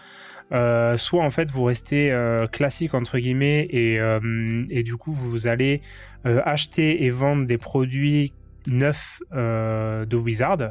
Euh, 0.53 0.97
soit 0.97 1.25
en 1.25 1.31
fait 1.31 1.51
vous 1.51 1.65
restez 1.65 2.13
euh, 2.13 2.47
classique 2.47 2.95
entre 2.95 3.19
guillemets 3.19 3.67
et, 3.71 3.99
euh, 3.99 4.67
et 4.69 4.83
du 4.83 4.97
coup 4.97 5.13
vous 5.13 5.47
allez 5.47 5.81
acheter 6.25 7.05
et 7.05 7.11
vendre 7.11 7.47
des 7.47 7.59
produits 7.59 8.33
neufs 8.67 9.21
de 9.31 10.17
Wizard. 10.17 10.71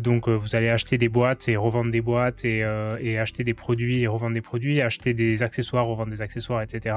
donc 0.00 0.28
vous 0.30 0.56
allez 0.56 0.70
acheter 0.70 0.96
des 0.96 1.10
boîtes 1.10 1.46
et 1.50 1.56
revendre 1.56 1.90
des 1.90 2.00
boîtes 2.00 2.42
et, 2.46 2.64
et, 3.00 3.18
acheter 3.18 3.44
des 3.44 3.52
produits 3.52 4.00
et 4.00 4.06
revendre 4.06 4.32
des 4.32 4.40
produits, 4.40 4.80
acheter 4.80 5.12
des 5.12 5.42
accessoires, 5.42 5.84
revendre 5.84 6.10
des 6.10 6.22
accessoires, 6.22 6.62
etc. 6.62 6.96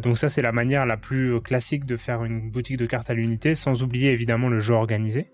donc 0.00 0.16
ça 0.16 0.28
c'est 0.28 0.42
la 0.42 0.52
manière 0.52 0.86
la 0.86 0.96
plus 0.96 1.40
classique 1.40 1.86
de 1.86 1.96
faire 1.96 2.22
une 2.24 2.50
boutique 2.50 2.76
de 2.76 2.86
cartes 2.86 3.10
à 3.10 3.14
l'unité, 3.14 3.56
sans 3.56 3.82
oublier 3.82 4.12
évidemment 4.12 4.48
le 4.48 4.60
jeu 4.60 4.74
organisé. 4.74 5.26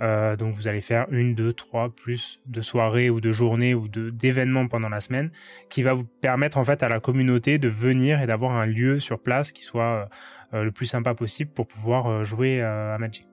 Euh, 0.00 0.36
donc 0.36 0.54
vous 0.54 0.68
allez 0.68 0.80
faire 0.80 1.06
une, 1.10 1.34
deux, 1.34 1.52
trois, 1.52 1.90
plus 1.90 2.40
de 2.46 2.60
soirées 2.60 3.10
ou 3.10 3.20
de 3.20 3.32
journées 3.32 3.74
ou 3.74 3.88
de 3.88 4.10
d'événements 4.10 4.68
pendant 4.68 4.88
la 4.88 5.00
semaine, 5.00 5.30
qui 5.68 5.82
va 5.82 5.92
vous 5.92 6.04
permettre 6.04 6.58
en 6.58 6.64
fait 6.64 6.82
à 6.82 6.88
la 6.88 7.00
communauté 7.00 7.58
de 7.58 7.68
venir 7.68 8.20
et 8.20 8.26
d'avoir 8.26 8.52
un 8.52 8.66
lieu 8.66 9.00
sur 9.00 9.18
place 9.18 9.50
qui 9.52 9.64
soit 9.64 10.08
euh, 10.54 10.62
le 10.62 10.70
plus 10.70 10.86
sympa 10.86 11.14
possible 11.14 11.50
pour 11.50 11.66
pouvoir 11.66 12.06
euh, 12.06 12.24
jouer 12.24 12.62
à 12.62 12.96
Magic. 12.98 13.26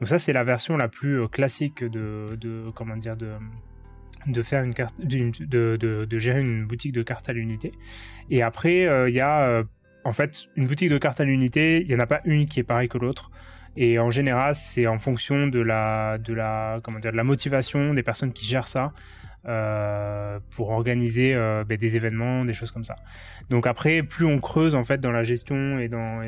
Donc 0.00 0.08
ça 0.08 0.18
c'est 0.18 0.32
la 0.32 0.44
version 0.44 0.76
la 0.76 0.88
plus 0.88 1.28
classique 1.28 1.84
de, 1.84 2.36
de 2.36 2.70
comment 2.74 2.96
dire 2.96 3.16
de 3.16 3.32
de 4.26 4.42
faire 4.42 4.64
une 4.64 4.74
carte, 4.74 5.00
de, 5.00 5.30
de, 5.76 6.04
de, 6.04 6.18
gérer 6.18 6.40
une 6.40 6.66
boutique 6.66 6.92
de 6.92 7.02
cartes 7.02 7.28
à 7.28 7.32
l'unité. 7.32 7.72
Et 8.30 8.42
après, 8.42 9.08
il 9.08 9.14
y 9.14 9.20
a 9.20 9.62
en 10.04 10.12
fait 10.12 10.48
une 10.56 10.66
boutique 10.66 10.90
de 10.90 10.98
cartes 10.98 11.20
à 11.20 11.24
l'unité, 11.24 11.82
il 11.82 11.88
n'y 11.88 11.94
en 11.94 12.00
a 12.00 12.06
pas 12.06 12.20
une 12.24 12.46
qui 12.46 12.60
est 12.60 12.64
pareille 12.64 12.88
que 12.88 12.98
l'autre. 12.98 13.30
Et 13.80 14.00
en 14.00 14.10
général, 14.10 14.56
c'est 14.56 14.88
en 14.88 14.98
fonction 14.98 15.46
de 15.46 15.60
la, 15.60 16.18
de 16.18 16.34
la, 16.34 16.80
comment 16.82 16.98
dire, 16.98 17.12
de 17.12 17.16
la 17.16 17.22
motivation 17.22 17.94
des 17.94 18.02
personnes 18.02 18.32
qui 18.32 18.44
gèrent 18.44 18.66
ça. 18.66 18.92
Euh, 19.48 20.40
pour 20.50 20.70
organiser 20.70 21.34
euh, 21.34 21.64
ben, 21.64 21.78
des 21.78 21.96
événements, 21.96 22.44
des 22.44 22.52
choses 22.52 22.70
comme 22.70 22.84
ça. 22.84 22.96
Donc 23.48 23.66
après, 23.66 24.02
plus 24.02 24.26
on 24.26 24.40
creuse 24.40 24.74
en 24.74 24.84
fait 24.84 25.00
dans 25.00 25.10
la 25.10 25.22
gestion 25.22 25.78
et 25.78 25.88
dans 25.88 26.20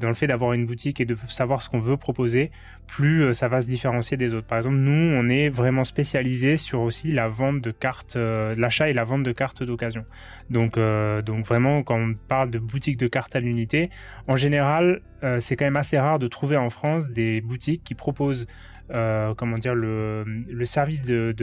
le 0.00 0.14
fait 0.14 0.28
d'avoir 0.28 0.54
une 0.54 0.64
boutique 0.64 0.98
et 1.02 1.04
de 1.04 1.14
savoir 1.28 1.60
ce 1.60 1.68
qu'on 1.68 1.78
veut 1.78 1.98
proposer, 1.98 2.50
plus 2.86 3.22
euh, 3.22 3.32
ça 3.34 3.48
va 3.48 3.60
se 3.60 3.66
différencier 3.66 4.16
des 4.16 4.32
autres. 4.32 4.46
Par 4.46 4.56
exemple, 4.56 4.76
nous, 4.76 5.14
on 5.14 5.28
est 5.28 5.50
vraiment 5.50 5.84
spécialisé 5.84 6.56
sur 6.56 6.80
aussi 6.80 7.10
la 7.10 7.26
vente 7.26 7.60
de 7.60 7.70
cartes, 7.70 8.16
l'achat 8.16 8.88
et 8.88 8.94
la 8.94 9.04
vente 9.04 9.24
de 9.24 9.32
cartes 9.32 9.62
d'occasion. 9.62 10.06
Donc 10.48 10.78
vraiment, 10.78 11.82
quand 11.82 11.98
on 11.98 12.14
parle 12.14 12.50
de 12.50 12.58
boutique 12.58 12.96
de 12.96 13.08
cartes 13.08 13.36
à 13.36 13.40
l'unité, 13.40 13.90
en 14.26 14.36
général, 14.36 15.02
c'est 15.38 15.56
quand 15.56 15.66
même 15.66 15.76
assez 15.76 15.98
rare 15.98 16.18
de 16.18 16.28
trouver 16.28 16.56
en 16.56 16.70
France 16.70 17.10
des 17.10 17.42
boutiques 17.42 17.84
qui 17.84 17.94
proposent 17.94 18.46
euh, 18.90 19.32
comment 19.34 19.56
dire 19.56 19.74
le, 19.74 20.24
le 20.26 20.64
service 20.64 21.04
de, 21.04 21.34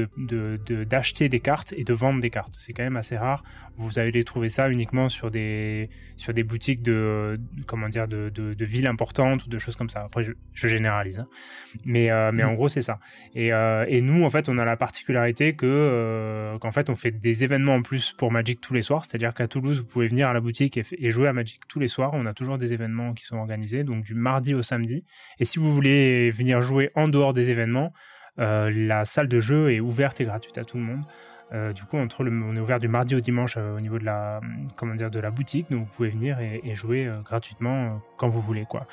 d'acheter 0.85 1.25
de, 1.25 1.31
des 1.31 1.39
cartes 1.39 1.73
et 1.75 1.83
de 1.83 1.93
vendre 1.93 2.19
des 2.19 2.29
cartes. 2.29 2.55
C'est 2.59 2.73
quand 2.73 2.83
même 2.83 2.97
assez 2.97 3.17
rare. 3.17 3.43
Vous 3.77 3.97
allez 3.97 4.23
trouver 4.23 4.49
ça 4.49 4.69
uniquement 4.69 5.07
sur 5.07 5.31
des 5.31 5.89
sur 6.17 6.33
des 6.33 6.43
boutiques 6.43 6.83
de 6.83 7.39
comment 7.65 7.87
dire 7.87 8.09
de, 8.09 8.29
de, 8.29 8.65
villes 8.65 8.87
importantes 8.87 9.45
ou 9.45 9.49
de 9.49 9.57
choses 9.57 9.77
comme 9.77 9.89
ça. 9.89 10.01
Après, 10.01 10.25
je, 10.53 10.67
généralise, 10.67 11.19
hein. 11.19 11.27
mais 11.85 12.11
euh, 12.11 12.31
mais 12.33 12.43
en 12.43 12.53
gros 12.53 12.67
c'est 12.67 12.81
ça. 12.81 12.99
Et, 13.35 13.53
euh, 13.53 13.85
et 13.87 14.01
nous 14.01 14.25
en 14.25 14.29
fait 14.29 14.49
on 14.49 14.57
a 14.57 14.65
la 14.65 14.75
particularité 14.75 15.55
que 15.55 16.57
qu'en 16.59 16.71
fait 16.71 16.89
on 16.89 16.95
fait 16.95 17.11
des 17.11 17.45
événements 17.45 17.75
en 17.75 17.81
plus 17.81 18.11
pour 18.11 18.31
Magic 18.31 18.59
tous 18.59 18.73
les 18.73 18.81
soirs. 18.81 19.05
C'est-à-dire 19.05 19.33
qu'à 19.33 19.47
Toulouse 19.47 19.79
vous 19.79 19.85
pouvez 19.85 20.09
venir 20.09 20.27
à 20.27 20.33
la 20.33 20.41
boutique 20.41 20.75
et, 20.75 20.83
et 20.97 21.09
jouer 21.09 21.29
à 21.29 21.33
Magic 21.33 21.61
tous 21.69 21.79
les 21.79 21.87
soirs. 21.87 22.11
On 22.13 22.25
a 22.25 22.33
toujours 22.33 22.57
des 22.57 22.73
événements 22.73 23.13
qui 23.13 23.23
sont 23.23 23.37
organisés 23.37 23.85
donc 23.85 24.03
du 24.03 24.13
mardi 24.13 24.53
au 24.53 24.61
samedi. 24.61 25.05
Et 25.39 25.45
si 25.45 25.57
vous 25.57 25.73
voulez 25.73 26.31
venir 26.31 26.61
jouer 26.61 26.91
en 26.95 27.07
dehors 27.07 27.28
des 27.33 27.49
événements, 27.49 27.93
euh, 28.39 28.71
la 28.73 29.05
salle 29.05 29.27
de 29.27 29.39
jeu 29.39 29.73
est 29.73 29.79
ouverte 29.79 30.21
et 30.21 30.25
gratuite 30.25 30.57
à 30.57 30.63
tout 30.63 30.77
le 30.77 30.83
monde. 30.83 31.03
Euh, 31.51 31.73
du 31.73 31.83
coup, 31.83 31.97
entre 31.97 32.23
le, 32.23 32.31
on 32.31 32.55
est 32.55 32.59
ouvert 32.59 32.79
du 32.79 32.87
mardi 32.87 33.15
au 33.15 33.21
dimanche 33.21 33.55
euh, 33.57 33.75
au 33.75 33.79
niveau 33.79 33.97
de 33.97 34.05
la, 34.05 34.39
comment 34.75 34.95
dire, 34.95 35.09
de 35.09 35.19
la 35.19 35.31
boutique, 35.31 35.71
donc 35.71 35.85
vous 35.85 35.91
pouvez 35.91 36.09
venir 36.09 36.39
et, 36.39 36.75
jouer 36.75 37.11
gratuitement 37.25 38.01
quand 38.17 38.27
vous 38.27 38.41
voulez, 38.41 38.65
quoi. 38.65 38.85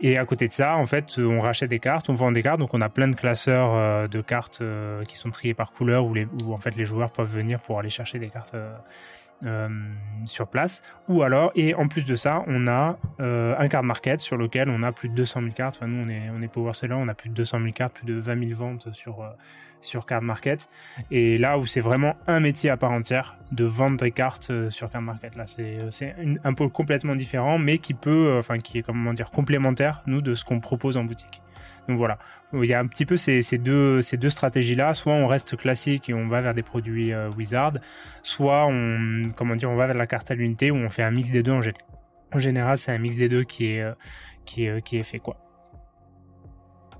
Et 0.00 0.18
à 0.18 0.24
côté 0.26 0.46
de 0.46 0.52
ça, 0.52 0.76
en 0.76 0.86
fait, 0.86 1.18
on 1.18 1.40
rachète 1.40 1.70
des 1.70 1.78
cartes, 1.80 2.08
on 2.10 2.12
vend 2.12 2.30
des 2.30 2.42
cartes, 2.42 2.60
donc 2.60 2.74
on 2.74 2.80
a 2.80 2.88
plein 2.88 3.08
de 3.08 3.16
classeurs 3.16 4.08
de 4.08 4.20
cartes 4.20 4.62
qui 5.08 5.16
sont 5.16 5.30
triés 5.30 5.54
par 5.54 5.72
couleur 5.72 6.04
où, 6.04 6.12
les, 6.12 6.28
où 6.44 6.52
en 6.52 6.58
fait 6.58 6.76
les 6.76 6.84
joueurs 6.84 7.10
peuvent 7.10 7.32
venir 7.32 7.60
pour 7.60 7.78
aller 7.78 7.88
chercher 7.88 8.18
des 8.18 8.28
cartes 8.28 8.54
euh, 9.44 9.68
sur 10.24 10.48
place. 10.48 10.82
Ou 11.08 11.22
alors, 11.22 11.52
et 11.54 11.74
en 11.74 11.88
plus 11.88 12.06
de 12.06 12.16
ça, 12.16 12.42
on 12.46 12.66
a 12.66 12.98
euh, 13.20 13.54
un 13.58 13.68
card 13.68 13.82
market 13.82 14.18
sur 14.20 14.38
lequel 14.38 14.70
on 14.70 14.82
a 14.82 14.92
plus 14.92 15.10
de 15.10 15.14
200 15.14 15.40
000 15.42 15.52
cartes. 15.52 15.76
Enfin, 15.76 15.86
nous, 15.86 16.04
on 16.04 16.08
est, 16.08 16.30
on 16.30 16.40
est 16.40 16.48
Power 16.48 16.72
Seller, 16.72 16.94
on 16.94 17.06
a 17.08 17.14
plus 17.14 17.28
de 17.28 17.34
200 17.34 17.58
000 17.60 17.72
cartes, 17.72 17.94
plus 17.94 18.06
de 18.06 18.14
20 18.18 18.48
000 18.48 18.58
ventes 18.58 18.92
sur, 18.94 19.22
euh, 19.22 19.28
sur 19.82 20.06
card 20.06 20.22
market. 20.22 20.70
Et 21.10 21.36
là 21.36 21.58
où 21.58 21.66
c'est 21.66 21.82
vraiment 21.82 22.16
un 22.26 22.40
métier 22.40 22.70
à 22.70 22.78
part 22.78 22.92
entière 22.92 23.36
de 23.52 23.64
vendre 23.64 23.98
des 23.98 24.10
cartes 24.10 24.50
sur 24.70 24.90
card 24.90 25.02
market. 25.02 25.36
Là, 25.36 25.44
c'est, 25.46 26.16
un 26.42 26.54
pôle 26.54 26.70
complètement 26.70 27.14
différent, 27.14 27.58
mais 27.58 27.76
qui 27.76 27.92
peut, 27.92 28.36
enfin, 28.38 28.56
qui 28.56 28.78
est, 28.78 28.82
comment 28.82 29.12
dire, 29.12 29.30
complémentaire, 29.30 30.02
nous, 30.06 30.22
de 30.22 30.34
ce 30.34 30.44
qu'on 30.44 30.60
propose 30.60 30.96
en 30.96 31.04
boutique. 31.04 31.42
Donc 31.88 31.98
voilà, 31.98 32.18
il 32.52 32.64
y 32.64 32.74
a 32.74 32.80
un 32.80 32.86
petit 32.86 33.06
peu 33.06 33.16
ces, 33.16 33.42
deux, 33.58 34.02
ces 34.02 34.16
deux 34.16 34.30
stratégies-là. 34.30 34.92
Soit 34.94 35.12
on 35.12 35.28
reste 35.28 35.56
classique 35.56 36.08
et 36.08 36.14
on 36.14 36.26
va 36.26 36.40
vers 36.40 36.52
des 36.52 36.64
produits 36.64 37.12
euh, 37.12 37.30
Wizard, 37.30 37.74
soit 38.22 38.66
on, 38.66 39.30
comment 39.36 39.54
dire, 39.54 39.70
on 39.70 39.76
va 39.76 39.86
vers 39.86 39.96
la 39.96 40.08
carte 40.08 40.30
à 40.32 40.34
l'unité 40.34 40.72
où 40.72 40.76
on 40.76 40.90
fait 40.90 41.04
un 41.04 41.12
mix 41.12 41.30
des 41.30 41.44
deux. 41.44 41.52
En, 41.52 41.60
en 42.32 42.40
général, 42.40 42.76
c'est 42.76 42.92
un 42.92 42.98
mix 42.98 43.16
des 43.16 43.28
deux 43.28 43.44
qui 43.44 43.66
est, 43.66 43.82
euh, 43.82 43.92
qui 44.44 44.64
est, 44.66 44.82
qui 44.82 44.96
est 44.96 45.04
fait 45.04 45.20
quoi. 45.20 45.36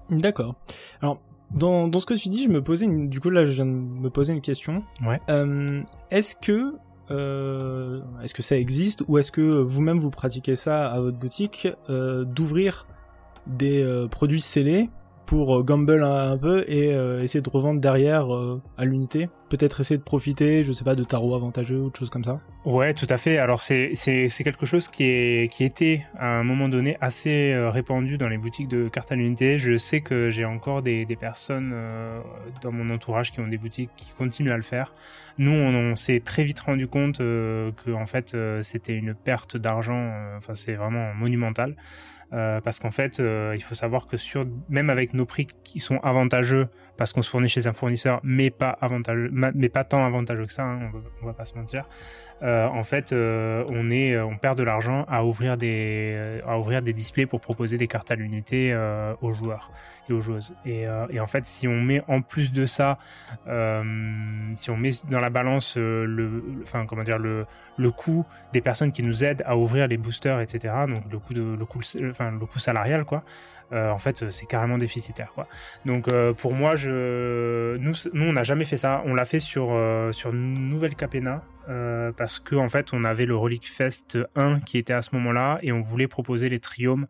D'accord. 0.08 0.54
Alors, 1.02 1.20
dans, 1.50 1.88
dans 1.88 1.98
ce 1.98 2.06
que 2.06 2.14
tu 2.14 2.28
dis, 2.28 2.44
je 2.44 2.48
me 2.48 2.62
posais 2.62 2.86
une, 2.86 3.08
du 3.08 3.18
coup 3.18 3.30
là, 3.30 3.44
je 3.44 3.50
viens 3.50 3.66
de 3.66 3.70
me 3.70 4.08
poser 4.08 4.34
une 4.34 4.40
question. 4.40 4.84
Ouais. 5.04 5.20
Euh, 5.30 5.82
est-ce 6.10 6.36
que 6.36 6.74
est-ce 7.08 8.34
que 8.34 8.42
ça 8.42 8.56
existe 8.56 9.04
ou 9.06 9.18
est-ce 9.18 9.30
que 9.30 9.40
vous-même 9.40 9.98
vous 9.98 10.10
pratiquez 10.10 10.56
ça 10.56 10.90
à 10.90 11.00
votre 11.00 11.16
boutique 11.16 11.68
d'ouvrir 11.88 12.88
des 13.46 13.82
euh, 13.82 14.08
produits 14.08 14.40
scellés 14.40 14.88
pour 15.24 15.56
euh, 15.56 15.62
gamble 15.62 16.04
un, 16.04 16.38
peu 16.38 16.64
et 16.68 16.92
euh, 16.94 17.20
essayer 17.20 17.40
de 17.40 17.50
revendre 17.50 17.80
derrière 17.80 18.28
à 18.78 18.84
l'unité. 18.84 19.28
Peut-être 19.48 19.80
essayer 19.80 19.98
de 19.98 20.02
profiter, 20.02 20.62
je 20.62 20.72
sais 20.72 20.84
pas, 20.84 20.94
de 20.94 21.04
tarot 21.04 21.34
avantageux 21.34 21.78
ou 21.78 21.90
de 21.90 21.96
choses 21.96 22.10
comme 22.10 22.24
ça. 22.24 22.40
Ouais, 22.64 22.94
tout 22.94 23.06
à 23.08 23.16
fait. 23.16 23.38
Alors 23.38 23.62
c'est 23.62 23.94
quelque 24.44 24.66
chose 24.66 24.88
qui 24.88 25.04
est 25.04 25.52
qui 25.52 25.64
était 25.64 26.04
à 26.18 26.26
un 26.26 26.42
moment 26.42 26.68
donné 26.68 26.96
assez 27.00 27.54
répandu 27.72 28.18
dans 28.18 28.28
les 28.28 28.38
boutiques 28.38 28.68
de 28.68 28.88
cartes 28.88 29.12
à 29.12 29.14
l'unité. 29.14 29.56
Je 29.56 29.76
sais 29.76 30.00
que 30.00 30.30
j'ai 30.30 30.44
encore 30.44 30.82
des 30.82 31.04
des 31.04 31.16
personnes 31.16 31.74
dans 32.62 32.72
mon 32.72 32.92
entourage 32.92 33.30
qui 33.30 33.38
ont 33.40 33.46
des 33.48 33.58
boutiques 33.58 33.90
qui 33.96 34.12
continuent 34.12 34.52
à 34.52 34.56
le 34.56 34.62
faire. 34.62 34.94
Nous, 35.38 35.52
on, 35.52 35.94
s'est 35.94 36.20
très 36.20 36.42
vite 36.42 36.60
rendu 36.60 36.88
compte 36.88 37.18
que 37.18 37.92
en 37.92 38.06
fait 38.06 38.36
c'était 38.62 38.94
une 38.94 39.14
perte 39.14 39.56
d'argent. 39.56 40.10
Enfin, 40.36 40.56
c'est 40.56 40.74
vraiment 40.74 41.14
monumental. 41.14 41.76
Euh, 42.32 42.60
parce 42.60 42.80
qu'en 42.80 42.90
fait, 42.90 43.20
euh, 43.20 43.54
il 43.54 43.62
faut 43.62 43.76
savoir 43.76 44.08
que 44.08 44.16
sur 44.16 44.46
même 44.68 44.90
avec 44.90 45.14
nos 45.14 45.26
prix 45.26 45.46
qui 45.62 45.78
sont 45.78 45.98
avantageux 45.98 46.68
parce 46.96 47.12
qu'on 47.12 47.22
se 47.22 47.30
fournit 47.30 47.48
chez 47.48 47.66
un 47.68 47.72
fournisseur, 47.72 48.20
mais 48.24 48.50
pas 48.50 48.70
avantageux, 48.80 49.30
mais 49.32 49.68
pas 49.68 49.84
tant 49.84 50.04
avantageux 50.04 50.46
que 50.46 50.52
ça, 50.52 50.64
hein, 50.64 50.90
on, 50.92 51.26
va, 51.26 51.32
va 51.32 51.34
pas 51.34 51.44
se 51.44 51.54
mentir. 51.56 51.88
Euh, 52.42 52.66
en 52.66 52.84
fait, 52.84 53.12
euh, 53.12 53.64
euh, 53.70 54.22
on 54.22 54.36
perd 54.36 54.58
de 54.58 54.62
l'argent 54.62 55.04
à 55.08 55.24
ouvrir 55.24 55.56
des, 55.56 56.40
à 56.46 56.58
ouvrir 56.58 56.82
des 56.82 56.92
displays 56.92 57.26
pour 57.26 57.40
proposer 57.40 57.78
des 57.78 57.88
cartes 57.88 58.10
à 58.10 58.14
l'unité 58.14 58.74
aux 59.20 59.32
joueurs 59.32 59.70
et 60.08 60.12
aux 60.12 60.20
joueuses. 60.20 60.54
Et, 60.64 60.84
et, 61.10 61.20
en 61.20 61.26
fait, 61.26 61.46
si 61.46 61.66
on 61.66 61.80
met 61.80 62.02
en 62.08 62.22
plus 62.22 62.52
de 62.52 62.66
ça, 62.66 62.98
si 63.46 64.70
on 64.70 64.76
met 64.76 64.92
dans 65.10 65.20
la 65.20 65.30
balance 65.30 65.76
le, 65.76 66.42
enfin 66.62 66.86
comment 66.86 67.04
dire 67.04 67.18
le, 67.18 67.46
le 67.76 67.90
coût 67.90 68.26
des 68.52 68.60
personnes 68.60 68.92
qui 68.92 69.02
nous 69.02 69.24
aident 69.24 69.42
à 69.46 69.56
ouvrir 69.56 69.86
les 69.88 69.96
boosters, 69.96 70.40
etc. 70.40 70.74
Donc 70.88 71.04
le 71.10 71.18
coût 71.18 71.34
de, 71.34 71.56
le 71.58 71.64
coût, 71.64 71.80
enfin 72.10 72.30
le 72.30 72.46
coût 72.46 72.58
salarial 72.58 73.04
quoi. 73.04 73.22
Euh, 73.72 73.90
en 73.90 73.98
fait, 73.98 74.30
c'est 74.30 74.46
carrément 74.46 74.78
déficitaire, 74.78 75.32
quoi. 75.34 75.48
Donc, 75.84 76.08
euh, 76.08 76.32
pour 76.32 76.54
moi, 76.54 76.76
je, 76.76 77.76
nous, 77.78 77.94
nous, 78.12 78.24
on 78.24 78.32
n'a 78.32 78.44
jamais 78.44 78.64
fait 78.64 78.76
ça. 78.76 79.02
On 79.06 79.14
l'a 79.14 79.24
fait 79.24 79.40
sur 79.40 79.72
euh, 79.72 80.12
sur 80.12 80.32
Nouvelle 80.32 80.94
Capena 80.94 81.42
parce 82.16 82.38
que 82.38 82.54
en 82.54 82.68
fait, 82.68 82.92
on 82.92 83.02
avait 83.02 83.26
le 83.26 83.34
Relic 83.34 83.68
Fest 83.68 84.18
1 84.36 84.60
qui 84.60 84.78
était 84.78 84.92
à 84.92 85.02
ce 85.02 85.12
moment-là 85.16 85.58
et 85.62 85.72
on 85.72 85.80
voulait 85.80 86.06
proposer 86.06 86.48
les 86.48 86.60
triomes. 86.60 87.08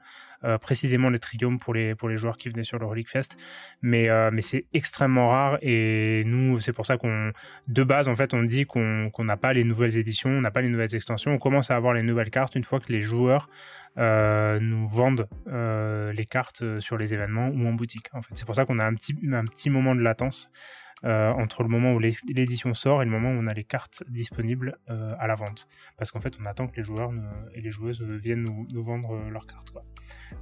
précisément 0.63 1.11
les 1.11 1.19
triomes 1.19 1.59
pour 1.59 1.75
les 1.75 1.95
pour 1.95 2.09
les 2.09 2.17
joueurs 2.17 2.39
qui 2.39 2.49
venaient 2.49 2.63
sur 2.63 2.79
le 2.79 2.87
Relic 2.87 3.11
Fest 3.11 3.37
mais 3.83 4.09
mais 4.31 4.41
c'est 4.41 4.65
extrêmement 4.73 5.29
rare 5.29 5.59
et 5.61 6.23
nous 6.25 6.59
c'est 6.61 6.73
pour 6.73 6.87
ça 6.87 6.97
qu'on 6.97 7.33
de 7.69 7.85
base 7.85 8.09
en 8.09 8.17
fait 8.17 8.33
on 8.33 8.43
dit 8.45 8.65
qu'on 8.65 9.11
qu'on 9.13 9.25
n'a 9.25 9.37
pas 9.37 9.53
les 9.53 9.65
nouvelles 9.65 9.99
éditions 9.99 10.31
on 10.31 10.41
n'a 10.41 10.51
pas 10.51 10.63
les 10.63 10.71
nouvelles 10.71 10.95
extensions 10.95 11.33
on 11.33 11.39
commence 11.39 11.71
à 11.71 11.77
avoir 11.77 11.93
les 11.93 12.03
nouvelles 12.03 12.31
cartes 12.31 12.55
une 12.55 12.65
fois 12.65 12.81
que 12.81 12.91
les 12.91 13.03
joueurs 13.03 13.51
euh, 13.99 14.59
nous 14.61 14.87
vendent 14.87 15.27
euh, 15.47 16.13
les 16.13 16.27
cartes 16.27 16.61
euh, 16.61 16.81
sur 16.81 16.99
les 16.99 17.15
événements 17.15 17.49
ou 17.49 17.67
en 17.67 17.73
boutique. 17.73 18.09
En 18.13 18.21
fait, 18.21 18.35
c'est 18.35 18.45
pour 18.45 18.55
ça 18.55 18.67
qu'on 18.67 18.79
a 18.79 18.85
un 18.85 18.95
petit, 18.95 19.17
un 19.33 19.45
petit 19.47 19.71
moment 19.71 19.95
de 19.95 20.03
latence 20.03 20.51
entre 21.05 21.63
le 21.63 21.69
moment 21.69 21.93
où 21.93 22.01
l'édition 22.01 22.75
sort 22.75 23.01
et 23.01 23.05
le 23.05 23.11
moment 23.11 23.29
où 23.31 23.35
on 23.35 23.47
a 23.47 23.55
les 23.55 23.63
cartes 23.63 24.03
disponibles 24.09 24.77
à 24.89 25.29
la 25.29 25.37
vente. 25.37 25.69
Parce 25.99 26.11
qu'en 26.11 26.21
fait, 26.21 26.37
on 26.41 26.47
attend 26.47 26.67
que 26.67 26.77
les 26.77 26.83
joueurs 26.83 27.13
et 27.55 27.61
les 27.61 27.71
joueuses 27.71 28.03
viennent 28.03 28.43
nous, 28.43 28.83
vendre 28.83 29.17
leurs 29.31 29.47
cartes. 29.47 29.73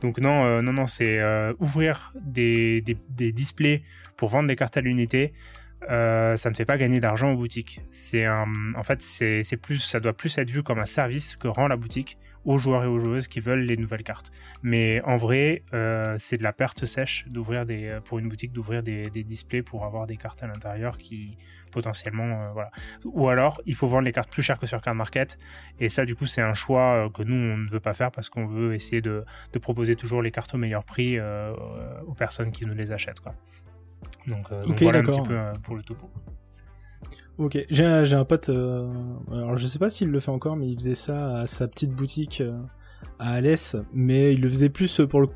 Donc 0.01 0.19
non, 0.19 0.63
non, 0.63 0.73
non, 0.73 0.87
c'est 0.87 1.21
ouvrir 1.59 2.13
des, 2.19 2.81
des, 2.81 2.97
des, 3.11 3.33
displays 3.33 3.83
pour 4.17 4.31
vendre 4.31 4.49
des 4.49 4.57
cartes 4.57 4.77
à 4.79 4.81
l'unité. 4.81 5.35
ça 5.83 6.37
ne 6.49 6.55
fait 6.55 6.65
pas 6.65 6.79
gagner 6.79 6.99
d'argent 6.99 7.33
aux 7.33 7.37
boutiques. 7.37 7.83
C'est 7.93 8.27
en 8.27 8.85
fait, 8.85 9.03
c'est 9.03 9.59
plus, 9.61 9.81
ça 9.81 10.01
doit 10.01 10.17
plus 10.17 10.39
être 10.39 10.51
vu 10.51 10.63
comme 10.63 10.79
un 10.79 10.87
service 10.87 11.37
que 11.37 11.49
rend 11.49 11.69
la 11.69 11.77
boutique 11.77 12.17
aux 12.45 12.59
joueurs 12.59 12.85
et 12.85 12.87
aux 12.87 12.99
joueuses 12.99 13.29
qui 13.29 13.41
veulent 13.41 13.65
les 13.65 13.77
nouvelles 13.77 14.03
cartes. 14.03 14.31
Mais 14.63 15.01
en 15.03 15.17
vrai, 15.17 15.63
euh, 15.73 16.17
c'est 16.19 16.37
de 16.37 16.43
la 16.43 16.53
perte 16.53 16.85
sèche 16.85 17.25
d'ouvrir 17.29 17.67
des 17.67 17.99
pour 18.05 18.19
une 18.19 18.29
boutique 18.29 18.53
d'ouvrir 18.53 18.83
des, 18.83 19.11
des, 19.11 19.25
displays 19.25 19.63
pour 19.63 19.85
avoir 19.85 20.07
des 20.07 20.17
cartes 20.17 20.43
à 20.43 20.47
l'intérieur 20.47 20.99
qui 20.99 21.37
potentiellement 21.71 22.25
euh, 22.25 22.53
voilà. 22.53 22.71
Ou 23.05 23.29
alors 23.29 23.61
il 23.67 23.75
faut 23.75 23.87
vendre 23.87 24.05
les 24.05 24.13
cartes 24.13 24.31
plus 24.31 24.43
chères 24.43 24.59
que 24.59 24.67
sur 24.67 24.81
Card 24.81 24.95
Market 24.95 25.39
et 25.81 25.89
ça 25.89 26.05
du 26.05 26.15
coup 26.15 26.27
c'est 26.27 26.43
un 26.43 26.55
choix 26.55 27.07
euh, 27.07 27.09
que 27.09 27.23
nous 27.23 27.35
on 27.35 27.57
ne 27.57 27.69
veut 27.69 27.81
pas 27.81 27.95
faire 27.95 28.11
parce 28.11 28.29
qu'on 28.29 28.47
veut 28.47 28.75
essayer 28.75 29.01
de, 29.01 29.25
de, 29.53 29.59
proposer 29.59 29.95
toujours 29.97 30.23
les 30.23 30.31
cartes 30.31 30.55
au 30.55 30.59
meilleur 30.59 30.85
prix 30.85 31.19
aux 31.21 32.15
personnes 32.15 32.53
qui 32.53 32.67
nous 32.67 32.75
les 32.75 32.93
achètent 32.93 33.21
quoi. 33.21 33.35
Donc, 34.27 34.51
donc 34.51 34.83
voilà 34.83 35.01
un 35.01 35.03
petit 35.03 35.23
peu 35.23 35.39
pour 35.63 35.77
le 35.77 35.83
topo. 35.83 36.11
Ok, 37.37 37.59
j'ai 37.69 37.85
un, 37.85 38.25
pote, 38.25 38.49
euh, 38.49 38.89
alors 39.33 39.57
je 39.57 39.67
sais 39.67 39.81
pas 39.81 39.91
s'il 39.91 40.09
le 40.09 40.21
fait 40.21 40.31
encore, 40.31 40.55
mais 40.55 40.69
il 40.69 40.79
faisait 40.79 40.95
ça 40.95 41.39
à 41.39 41.47
sa 41.49 41.67
petite 41.67 41.91
boutique 41.91 42.41
euh, 42.41 42.57
à 43.19 43.33
Alès, 43.33 43.77
mais 43.93 44.35
il 44.35 44.41
le 44.41 44.49
faisait 44.49 44.69
plus 44.69 45.01
pour 45.09 45.21
le 45.21 45.29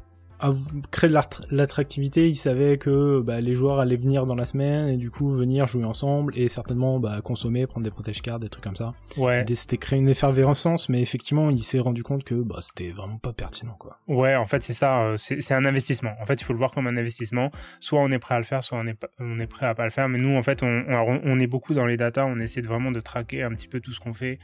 créer 0.91 1.11
de 1.11 1.19
l'attractivité, 1.51 2.29
il 2.29 2.37
savait 2.37 2.79
que 2.79 3.21
bah, 3.21 3.41
les 3.41 3.55
joueurs 3.55 3.81
allaient 3.81 3.97
venir 3.97 4.27
dans 4.27 4.35
la 4.35 4.47
semaine 4.47 4.89
et 4.89 4.97
du 4.97 5.11
coup 5.11 5.31
venir 5.31 5.67
jouer 5.67 5.85
ensemble 5.85 6.33
et 6.37 6.49
certainement 6.49 6.99
bah, 7.01 7.21
consommer, 7.23 7.67
prendre 7.67 7.85
des 7.85 7.91
protège 7.91 8.23
cards, 8.23 8.39
des 8.39 8.49
trucs 8.49 8.65
comme 8.65 8.77
ça. 8.77 8.95
Ouais. 9.17 9.45
C'était 9.53 9.77
créer 9.77 9.99
une 9.99 10.09
effervescence, 10.09 10.89
mais 10.89 11.03
effectivement, 11.03 11.51
il 11.51 11.63
s'est 11.63 11.81
rendu 11.81 12.03
compte 12.03 12.25
que 12.25 12.35
bah, 12.35 12.59
c'était 12.61 12.91
vraiment 12.91 13.19
pas 13.19 13.33
pertinent, 13.33 13.75
quoi. 13.79 13.99
Ouais, 14.07 14.37
en 14.37 14.47
fait, 14.47 14.63
c'est 14.63 14.73
ça. 14.73 15.03
Euh, 15.03 15.17
c'est 15.17 15.53
un 15.53 15.65
investissement. 15.65 16.13
En 16.21 16.27
fait, 16.27 16.41
il 16.41 16.45
faut 16.45 16.53
le 16.53 16.59
voir 16.59 16.71
comme 16.71 16.87
un 16.87 16.97
investissement. 16.97 17.51
Soit 17.81 18.01
on 18.01 18.11
est 18.11 18.19
prêt 18.19 18.37
à 18.37 18.39
le 18.39 18.45
faire, 18.45 18.63
soit 18.63 18.79
on 18.79 18.87
est, 18.87 18.99
on 19.19 19.41
est 19.41 19.47
prêt 19.47 19.67
à 19.67 19.75
pas 19.75 19.85
le 19.85 19.91
faire. 19.91 20.09
Mais 20.09 20.19
nous, 20.19 20.37
en 20.37 20.43
fait, 20.43 20.63
on, 20.63 20.85
on, 20.89 21.21
on 21.25 21.41
est 21.41 21.47
beaucoup 21.47 21.75
dans 21.75 21.87
les 21.87 21.97
datas. 21.97 22.25
On 22.25 22.39
essaie 22.39 22.63
de 22.63 22.69
vraiment 22.69 22.93
de 22.93 23.01
traquer 23.01 23.43
un 23.43 23.51
petit 23.51 23.69
peu 23.69 23.81
tout 23.81 23.93
ce 23.93 24.01
qu'on 24.01 24.13
fait 24.13 24.39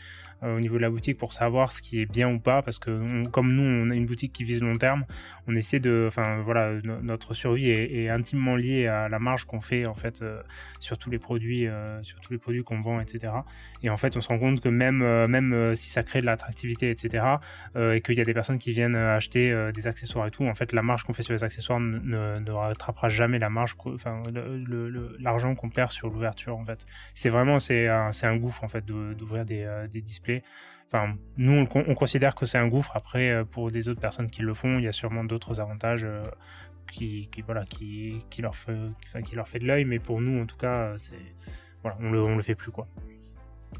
euh, 0.45 0.57
au 0.57 0.61
niveau 0.61 0.77
de 0.77 0.83
la 0.83 0.91
boutique 0.91 1.17
pour 1.17 1.33
savoir 1.33 1.73
ce 1.73 1.81
qui 1.81 2.01
est 2.01 2.07
bien 2.07 2.29
ou 2.29 2.39
pas, 2.39 2.61
parce 2.61 2.79
que 2.79 3.27
comme 3.29 3.55
nous, 3.55 3.63
on 3.63 3.91
a 3.91 3.95
une 3.95 4.05
boutique 4.05 4.33
qui 4.33 4.45
vise 4.45 4.61
long 4.61 4.77
terme, 4.77 5.05
on 5.47 5.57
essaie 5.57 5.81
de, 5.81 5.84
enfin 5.87 6.41
voilà, 6.43 6.73
notre 6.83 7.35
survie 7.35 7.71
est, 7.71 8.09
intimement 8.09 8.57
liée 8.57 8.87
à 8.87 9.09
la 9.09 9.19
marge 9.19 9.45
qu'on 9.45 9.61
fait 9.61 9.87
en 9.87 9.95
fait 9.95 10.23
euh, 10.23 10.43
sur 10.81 10.99
tous 10.99 11.11
les 11.11 11.19
produits, 11.19 11.67
euh, 11.67 12.03
sur 12.03 12.21
tous 12.21 12.33
les 12.33 12.38
produits 12.38 12.62
qu'on 12.62 12.81
vend, 12.81 13.00
etc. 13.00 13.33
Et 13.83 13.91
en 13.91 13.97
fait, 13.97 14.17
on 14.17 14.21
se 14.21 14.29
rend 14.29 14.38
compte 14.38 14.61
que 14.61 14.69
même 14.69 15.05
même 15.26 15.75
si 15.75 15.91
ça 15.91 16.03
crée 16.03 16.21
de 16.21 16.26
l'attractivité, 16.26 16.91
etc. 16.91 17.25
et 17.76 18.00
qu'il 18.00 18.17
y 18.17 18.21
a 18.21 18.25
des 18.25 18.35
personnes 18.35 18.59
qui 18.59 18.73
viennent 18.73 18.97
acheter 18.97 19.71
des 19.75 19.87
accessoires 19.87 20.26
et 20.26 20.31
tout, 20.31 20.45
en 20.45 20.55
fait, 20.55 20.73
la 20.73 20.83
marge 20.83 21.05
qu'on 21.05 21.12
fait 21.12 21.23
sur 21.23 21.33
les 21.33 21.45
accessoires 21.45 21.81
ne, 21.81 22.50
rattrapera 22.50 23.09
jamais 23.09 23.38
la 23.38 23.50
marge, 23.50 23.76
enfin 23.87 24.23
l'argent 25.21 25.55
qu'on 25.55 25.71
perd 25.71 25.91
sur 25.91 26.09
l'ouverture 26.09 26.57
en 26.57 26.64
fait. 26.64 26.87
C'est 27.14 27.31
vraiment 27.31 27.59
c'est 27.59 27.88
un, 27.88 28.37
gouffre 28.37 28.64
en 28.64 28.69
fait 28.69 28.85
d'ouvrir 28.87 29.45
des 29.45 30.00
displays 30.00 30.43
Enfin, 30.87 31.14
nous, 31.37 31.67
on, 31.75 31.95
considère 31.95 32.35
que 32.35 32.47
c'est 32.47 32.59
un 32.59 32.69
gouffre. 32.69 32.93
Après, 32.95 33.31
euh, 33.31 33.45
pour 33.45 33.71
des 33.71 33.88
autres 33.88 34.00
personnes 34.00 34.31
qui 34.31 34.43
le 34.43 34.55
font, 34.55 34.79
il 34.79 34.85
y 34.85 34.88
a 34.88 34.93
sûrement 34.93 35.25
d'autres 35.25 35.61
avantages 35.61 36.05
euh, 36.05 36.23
qui, 36.93 37.29
voilà, 37.45 37.64
qui, 37.64 38.25
qui, 38.31 38.43
leur 38.43 38.55
fait, 38.55 38.76
qui 39.26 39.35
leur 39.35 39.49
fait 39.49 39.59
de 39.59 39.67
l'œil. 39.67 39.85
Mais 39.85 39.99
pour 39.99 40.21
nous, 40.21 40.41
en 40.41 40.47
tout 40.47 40.57
cas, 40.57 40.95
c'est 40.97 41.35
voilà, 41.83 41.99
on 42.00 42.11
le, 42.11 42.23
on 42.23 42.37
le 42.37 42.43
fait 42.43 42.55
plus 42.55 42.71
quoi. 42.71 42.87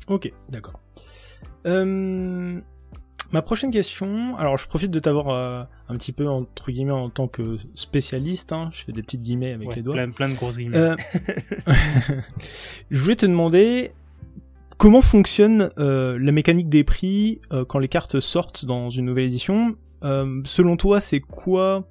Ok, 0.09 0.31
d'accord. 0.49 0.81
Euh, 1.67 2.61
ma 3.33 3.43
prochaine 3.43 3.71
question, 3.71 4.37
alors 4.37 4.59
je 4.59 4.67
profite 4.67 4.91
de 4.91 4.99
t'avoir 4.99 5.69
un 5.89 5.97
petit 5.97 6.13
peu 6.13 6.29
entre 6.29 6.73
guillemets 6.73 6.91
en 6.91 7.11
tant 7.11 7.29
que 7.29 7.59
spécialiste, 7.75 8.53
hein, 8.53 8.69
je 8.73 8.83
fais 8.83 8.93
des 8.93 9.03
petites 9.03 9.23
guillemets 9.23 9.53
avec 9.53 9.75
les 9.77 9.83
doigts. 9.83 9.95
Plein, 9.95 10.11
plein 10.11 10.29
de 10.29 10.35
grosses 10.35 10.59
guillemets. 10.59 10.97
je 12.91 12.99
voulais 12.99 13.17
te 13.17 13.25
demander, 13.25 13.93
Comment 14.85 15.01
fonctionne 15.01 15.71
euh, 15.79 16.19
la 16.21 16.31
mécanique 16.31 16.69
des 16.69 16.85
prix 16.85 17.41
euh, 17.55 17.65
quand 17.65 17.79
les 17.79 17.89
cartes 17.89 18.21
sortent 18.21 18.67
dans 18.67 18.91
une 18.91 19.07
nouvelle 19.07 19.25
édition? 19.25 19.77
Euh, 20.05 20.43
Selon 20.45 20.77
toi, 20.77 21.01
c'est 21.01 21.21
quoi 21.21 21.89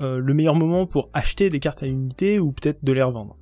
le 0.00 0.32
meilleur 0.32 0.54
moment 0.54 0.86
pour 0.86 1.10
acheter 1.12 1.50
des 1.50 1.60
cartes 1.60 1.82
à 1.82 1.86
unité 1.86 2.38
ou 2.38 2.52
peut-être 2.52 2.82
de 2.82 2.92
les 2.94 3.02
revendre? 3.02 3.36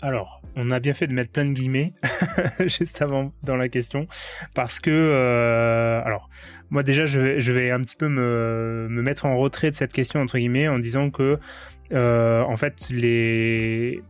Alors, 0.00 0.40
on 0.54 0.70
a 0.70 0.78
bien 0.78 0.94
fait 0.94 1.08
de 1.08 1.12
mettre 1.12 1.32
plein 1.32 1.44
de 1.44 1.50
guillemets 1.50 1.94
juste 2.60 3.02
avant 3.02 3.32
dans 3.42 3.56
la 3.56 3.68
question, 3.68 4.06
parce 4.54 4.78
que, 4.78 6.00
alors, 6.06 6.28
moi 6.70 6.84
déjà, 6.84 7.04
je 7.04 7.52
vais, 7.52 7.72
un 7.72 7.80
petit 7.80 7.96
peu 7.96 8.06
me, 8.06 8.86
mettre 8.88 9.26
en 9.26 9.36
retrait 9.36 9.72
de 9.72 9.74
cette 9.74 9.92
question 9.92 10.20
entre 10.20 10.38
guillemets 10.38 10.68
en 10.68 10.78
disant 10.78 11.10
que, 11.10 11.40
en 11.92 12.56
fait, 12.56 12.90
les 12.90 14.00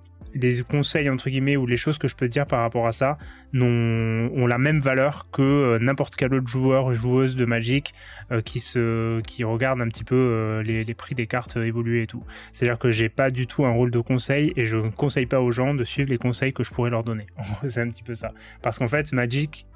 les 0.40 0.62
conseils 0.62 1.11
entre 1.11 1.28
guillemets 1.30 1.57
ou 1.57 1.66
les 1.66 1.76
choses 1.76 1.99
que 1.99 2.09
je 2.09 2.16
peux 2.16 2.28
dire 2.28 2.47
par 2.47 2.61
rapport 2.61 2.87
à 2.87 2.92
ça 2.92 3.18
ont, 3.54 4.47
la 4.47 4.59
même 4.59 4.80
valeur 4.80 5.28
que 5.30 5.42
euh, 5.42 5.78
n'importe 5.78 6.16
quel 6.16 6.35
autre 6.35 6.49
joueur 6.49 6.87
ou 6.87 6.95
joueuse 6.95 7.37
de 7.37 7.45
Magic 7.45 7.95
euh, 8.30 8.40
qui 8.40 8.61
se 8.61 9.21
qui 9.21 9.45
regarde 9.45 9.80
un 9.80 9.88
petit 9.88 10.04
peu 10.04 10.14
euh, 10.16 10.62
les, 10.62 10.95
prix 10.95 11.14
des 11.14 11.26
cartes 11.26 11.57
évoluer 11.57 12.02
et 12.02 12.07
tout. 12.07 12.25
C'est-à-dire 12.52 12.78
que 12.78 12.90
j'ai 12.90 13.09
pas 13.09 13.30
du 13.30 13.47
tout 13.47 13.64
un 13.64 13.71
rôle 13.71 13.90
de 13.90 14.00
conseil 14.00 14.52
et 14.57 14.64
je 14.64 14.76
ne 14.76 14.90
conseille 14.90 15.26
pas 15.26 15.40
aux 15.40 15.52
gens 15.52 15.75
de 15.75 15.85
suivre 15.85 16.11
les 16.11 16.18
conseils 16.18 16.52
que 16.52 16.62
je 16.62 16.71
pourrais 16.73 16.90
leur 16.90 17.04
donner. 17.04 17.26
C'est 17.68 17.80
un 17.80 17.88
petit 17.88 18.02
peu 18.02 18.14
ça. 18.14 18.30
Parce 18.62 18.78
qu'en 18.78 18.88
fait 18.88 19.12
Magic 19.12 19.66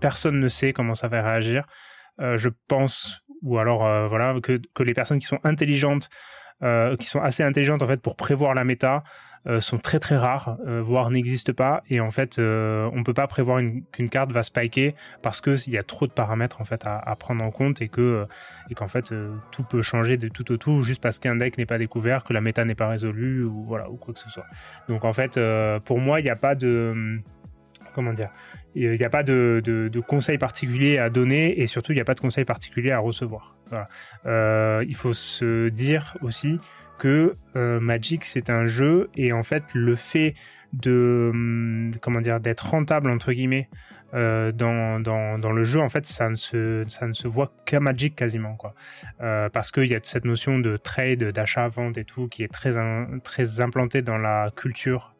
personne 0.00 0.40
ne 0.40 0.48
sait 0.48 0.72
comment 0.72 0.94
ça 0.94 1.08
va 1.08 1.22
réagir. 1.22 1.66
je 2.18 2.48
pense 2.66 3.20
ou 3.42 3.58
alors 3.58 3.80
voilà 4.08 4.34
que, 4.42 4.58
que 4.74 4.82
les 4.82 4.94
personnes 4.94 5.18
qui 5.18 5.26
sont 5.26 5.38
intelligentes 5.44 6.08
qui 6.98 7.06
sont 7.06 7.20
assez 7.20 7.42
intelligentes 7.42 7.82
en 7.82 7.86
fait 7.86 8.00
pour 8.00 8.16
prévoir 8.16 8.54
la 8.54 8.64
méta 8.64 9.04
sont 9.60 9.78
très 9.78 9.98
très 9.98 10.16
rares, 10.16 10.58
euh, 10.66 10.80
voire 10.80 11.10
n'existent 11.10 11.52
pas. 11.52 11.82
Et 11.88 12.00
en 12.00 12.10
fait, 12.10 12.38
euh, 12.38 12.90
on 12.92 13.02
peut 13.02 13.14
pas 13.14 13.26
prévoir 13.26 13.62
qu'une 13.92 14.10
carte 14.10 14.32
va 14.32 14.42
spiker 14.42 14.94
parce 15.22 15.40
que 15.40 15.56
il 15.66 15.72
y 15.72 15.78
a 15.78 15.82
trop 15.82 16.06
de 16.06 16.12
paramètres 16.12 16.60
en 16.60 16.64
fait 16.64 16.82
à, 16.84 17.16
prendre 17.16 17.44
en 17.44 17.50
compte 17.50 17.80
et 17.82 17.88
que 17.88 18.26
et 18.70 18.74
qu'en 18.74 18.88
fait 18.88 19.12
tout 19.50 19.64
peut 19.64 19.82
changer 19.82 20.16
de 20.16 20.28
tout 20.28 20.52
au 20.52 20.56
tout 20.56 20.82
juste 20.82 21.00
parce 21.00 21.18
qu'un 21.18 21.36
deck 21.36 21.58
n'est 21.58 21.66
pas 21.66 21.78
découvert, 21.78 22.24
que 22.24 22.32
la 22.32 22.40
méta 22.40 22.64
n'est 22.64 22.74
pas 22.74 22.88
résolue 22.88 23.44
ou 23.44 23.64
voilà 23.64 23.90
ou 23.90 23.96
quoi 23.96 24.14
que 24.14 24.20
ce 24.20 24.30
soit. 24.30 24.46
Donc 24.88 25.04
en 25.04 25.12
fait, 25.12 25.38
pour 25.84 25.98
moi, 25.98 26.20
il 26.20 26.24
n'y 26.24 26.30
a 26.30 26.36
pas 26.36 26.54
de 26.54 27.20
comment 27.94 28.12
dire, 28.12 28.30
il 28.74 28.92
n'y 28.92 29.04
a 29.04 29.10
pas 29.10 29.22
de, 29.22 29.60
de, 29.64 29.88
de, 29.88 30.00
conseils 30.00 30.38
particuliers 30.38 30.98
à 30.98 31.10
donner 31.10 31.60
et 31.60 31.66
surtout 31.66 31.92
il 31.92 31.96
n'y 31.96 32.00
a 32.00 32.04
pas 32.04 32.14
de 32.14 32.20
conseils 32.20 32.44
particuliers 32.44 32.92
à 32.92 32.98
recevoir. 32.98 33.56
Il 34.24 34.94
faut 34.94 35.14
se 35.14 35.68
dire 35.68 36.16
aussi 36.22 36.60
que 36.98 37.34
euh, 37.56 37.80
Magic 37.80 38.24
c'est 38.24 38.50
un 38.50 38.66
jeu 38.66 39.08
et 39.16 39.32
en 39.32 39.42
fait 39.42 39.64
le 39.74 39.94
fait 39.94 40.34
de 40.72 41.30
hum, 41.32 41.92
comment 42.02 42.20
dire 42.20 42.40
d'être 42.40 42.68
rentable 42.70 43.10
entre 43.10 43.32
guillemets 43.32 43.70
euh, 44.14 44.52
dans, 44.52 45.00
dans, 45.00 45.38
dans, 45.38 45.52
le 45.52 45.64
jeu 45.64 45.80
en 45.80 45.88
fait 45.88 46.06
ça 46.06 46.28
ne 46.28 46.34
se 46.34 46.84
ça 46.88 47.06
ne 47.06 47.12
se 47.12 47.26
voit 47.28 47.52
qu'à 47.64 47.80
Magic 47.80 48.14
quasiment 48.14 48.54
quoi. 48.54 48.74
Euh, 49.20 49.48
parce 49.48 49.70
qu'il 49.70 49.86
y 49.86 49.94
a 49.94 50.00
cette 50.02 50.24
notion 50.24 50.58
de 50.58 50.76
trade 50.76 51.24
d'achat 51.24 51.68
vente 51.68 51.96
et 51.98 52.04
tout 52.04 52.28
qui 52.28 52.42
est 52.42 52.52
très 52.52 52.74
très 53.22 53.60
implantée 53.60 54.02
dans 54.02 54.18
la 54.18 54.50
culture 54.54 55.14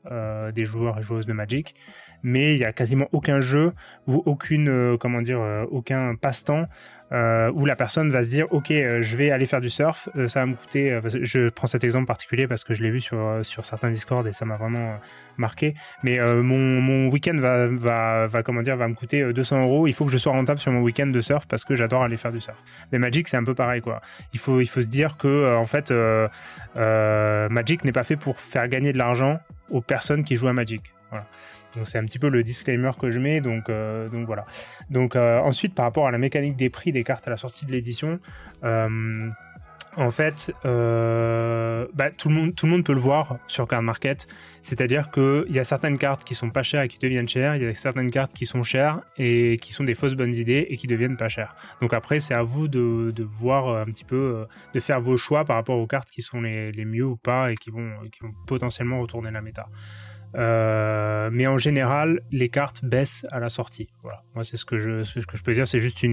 des 0.54 0.64
joueurs 0.64 0.98
et 0.98 1.02
joueuses 1.02 1.26
de 1.26 1.34
Magic. 1.34 1.74
Mais 2.22 2.54
il 2.54 2.58
y 2.58 2.64
a 2.64 2.72
quasiment 2.72 3.08
aucun 3.12 3.40
jeu 3.40 3.72
ou 4.06 4.22
aucune 4.24 4.96
comment 4.98 5.20
dire 5.20 5.40
aucun 5.70 6.14
passe-temps 6.14 6.66
euh, 7.12 7.51
où 7.55 7.64
la 7.64 7.77
personne 7.77 8.11
va 8.11 8.23
se 8.23 8.29
dire 8.29 8.47
ok 8.51 8.71
euh, 8.71 9.03
je 9.03 9.16
vais 9.16 9.31
aller 9.31 9.47
faire 9.47 9.62
du 9.62 9.71
surf 9.71 10.11
euh, 10.16 10.29
ça 10.29 10.40
va 10.40 10.47
me 10.47 10.55
coûter 10.55 10.92
euh, 10.92 11.01
je 11.05 11.49
prends 11.49 11.66
cet 11.66 11.83
exemple 11.83 12.05
particulier 12.05 12.47
parce 12.47 12.64
que 12.64 12.75
je 12.75 12.83
l'ai 12.83 12.90
vu 12.90 13.01
sur 13.01 13.40
sur 13.42 13.64
certains 13.64 13.90
discords 13.90 14.27
et 14.29 14.33
ça 14.33 14.44
m'a 14.44 14.57
vraiment 14.57 14.99
marqué. 15.37 15.75
Mais 16.03 16.18
mon, 16.18 16.81
mon 16.81 17.09
week-end 17.11 17.37
va, 17.37 17.68
va 17.68 18.27
va 18.27 18.42
comment 18.42 18.62
dire 18.62 18.77
va 18.77 18.88
me 18.88 18.94
coûter 18.94 19.33
200 19.33 19.62
euros. 19.62 19.87
Il 19.87 19.94
faut 19.94 20.05
que 20.05 20.11
je 20.11 20.18
sois 20.18 20.33
rentable 20.33 20.59
sur 20.59 20.73
mon 20.73 20.81
week-end 20.81 21.07
de 21.07 21.21
surf 21.21 21.47
parce 21.47 21.64
que 21.64 21.77
j'adore 21.77 22.03
aller 22.03 22.16
faire 22.16 22.33
du 22.33 22.40
surf. 22.40 22.57
Mais 22.90 22.99
Magic 22.99 23.29
c'est 23.29 23.37
un 23.37 23.44
peu 23.44 23.55
pareil 23.55 23.81
quoi. 23.81 24.01
Il 24.33 24.40
faut 24.40 24.61
il 24.61 24.66
faut 24.66 24.83
se 24.83 24.87
dire 24.87 25.16
que 25.16 25.55
en 25.55 25.66
fait 25.66 25.92
Magic 26.75 27.85
n'est 27.85 27.92
pas 27.92 28.05
fait 28.05 28.16
pour 28.16 28.40
faire 28.40 28.66
gagner 28.68 28.92
de 28.92 28.99
l'argent 28.99 29.38
aux 29.71 29.81
personnes 29.81 30.25
qui 30.25 30.37
jouent 30.37 30.49
à 30.49 30.53
Magic. 30.53 30.92
Voilà 31.11 31.27
c'est 31.84 31.98
un 31.98 32.04
petit 32.04 32.18
peu 32.18 32.28
le 32.28 32.42
disclaimer 32.42 32.90
que 32.98 33.10
je 33.10 33.20
mets. 33.20 33.40
Donc, 33.40 33.68
euh, 33.68 34.08
voilà. 34.26 34.46
Donc 34.90 35.16
euh, 35.16 35.38
ensuite, 35.40 35.74
par 35.74 35.84
rapport 35.84 36.06
à 36.06 36.10
la 36.10 36.18
mécanique 36.18 36.56
des 36.56 36.70
prix 36.70 36.92
des 36.92 37.04
cartes 37.04 37.26
à 37.26 37.30
la 37.30 37.36
sortie 37.36 37.66
de 37.66 37.72
l'édition, 37.72 38.18
euh, 38.64 39.28
en 39.96 40.10
fait, 40.10 40.52
bah, 40.62 42.10
tout, 42.16 42.28
le 42.28 42.34
monde, 42.34 42.84
peut 42.84 42.92
le 42.92 43.00
voir 43.00 43.38
sur 43.48 43.66
Card 43.66 43.82
Market. 43.82 44.28
C'est-à-dire 44.62 45.10
qu'il 45.10 45.50
y 45.50 45.58
a 45.58 45.64
certaines 45.64 45.98
cartes 45.98 46.22
qui 46.22 46.36
sont 46.36 46.50
pas 46.50 46.62
chères 46.62 46.82
et 46.82 46.88
qui 46.88 46.98
deviennent 46.98 47.28
chères. 47.28 47.56
Il 47.56 47.62
y 47.62 47.66
a 47.66 47.74
certaines 47.74 48.10
cartes 48.10 48.32
qui 48.32 48.46
sont 48.46 48.62
chères 48.62 49.00
et 49.16 49.56
qui 49.60 49.72
sont 49.72 49.82
des 49.82 49.96
fausses 49.96 50.14
bonnes 50.14 50.34
idées 50.34 50.66
et 50.68 50.76
qui 50.76 50.86
deviennent 50.86 51.16
pas 51.16 51.28
chères. 51.28 51.56
Donc 51.80 51.94
après, 51.94 52.20
c'est 52.20 52.34
à 52.34 52.44
vous 52.44 52.68
de, 52.68 53.12
voir 53.24 53.76
un 53.76 53.86
petit 53.86 54.04
peu, 54.04 54.46
de 54.72 54.78
faire 54.78 55.00
vos 55.00 55.16
choix 55.16 55.44
par 55.44 55.56
rapport 55.56 55.78
aux 55.78 55.86
cartes 55.88 56.10
qui 56.10 56.22
sont 56.22 56.42
les, 56.42 56.70
les 56.70 56.84
mieux 56.84 57.06
ou 57.06 57.16
pas 57.16 57.50
et 57.50 57.56
qui 57.56 57.70
vont, 57.70 57.90
qui 58.12 58.20
vont 58.20 58.32
potentiellement 58.46 59.00
retourner 59.00 59.32
la 59.32 59.40
méta. 59.40 59.68
Euh, 60.36 61.30
mais 61.32 61.46
en 61.46 61.58
général, 61.58 62.20
les 62.30 62.48
cartes 62.48 62.84
baissent 62.84 63.26
à 63.30 63.40
la 63.40 63.48
sortie. 63.48 63.88
Voilà. 64.02 64.22
Moi, 64.34 64.44
c'est 64.44 64.56
ce 64.56 64.64
que 64.64 64.78
je, 64.78 65.02
ce 65.02 65.20
que 65.20 65.36
je 65.36 65.42
peux 65.42 65.54
dire. 65.54 65.66
C'est 65.66 65.80
juste 65.80 66.04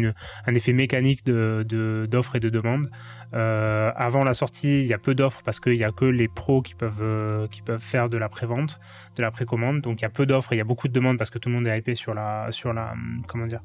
un 0.45 0.55
effet 0.55 0.73
mécanique 0.73 1.25
de, 1.25 2.07
d'offres 2.09 2.35
et 2.35 2.39
de 2.39 2.49
demandes. 2.49 2.89
Euh, 3.33 3.91
avant 3.95 4.23
la 4.23 4.33
sortie, 4.33 4.79
il 4.79 4.85
y 4.85 4.93
a 4.93 4.97
peu 4.97 5.15
d'offres 5.15 5.41
parce 5.43 5.59
qu'il 5.59 5.75
y 5.75 5.83
a 5.83 5.91
que 5.91 6.05
les 6.05 6.27
pros 6.27 6.61
qui 6.61 6.75
peuvent, 6.75 7.01
euh, 7.01 7.47
qui 7.47 7.61
peuvent 7.61 7.81
faire 7.81 8.09
de 8.09 8.17
la 8.17 8.29
prévente, 8.29 8.79
de 9.15 9.21
la 9.21 9.31
précommande. 9.31 9.81
Donc, 9.81 10.01
il 10.01 10.03
y 10.03 10.07
a 10.07 10.09
peu 10.09 10.25
d'offres 10.25 10.53
et 10.53 10.55
il 10.55 10.59
y 10.59 10.61
a 10.61 10.65
beaucoup 10.65 10.87
de 10.87 10.93
demandes 10.93 11.17
parce 11.17 11.29
que 11.29 11.39
tout 11.39 11.49
le 11.49 11.55
monde 11.55 11.67
est 11.67 11.77
hypé 11.77 11.95
sur 11.95 12.13
la, 12.13 12.47
sur 12.51 12.73
la, 12.73 12.93
comment 13.27 13.47
dire, 13.47 13.61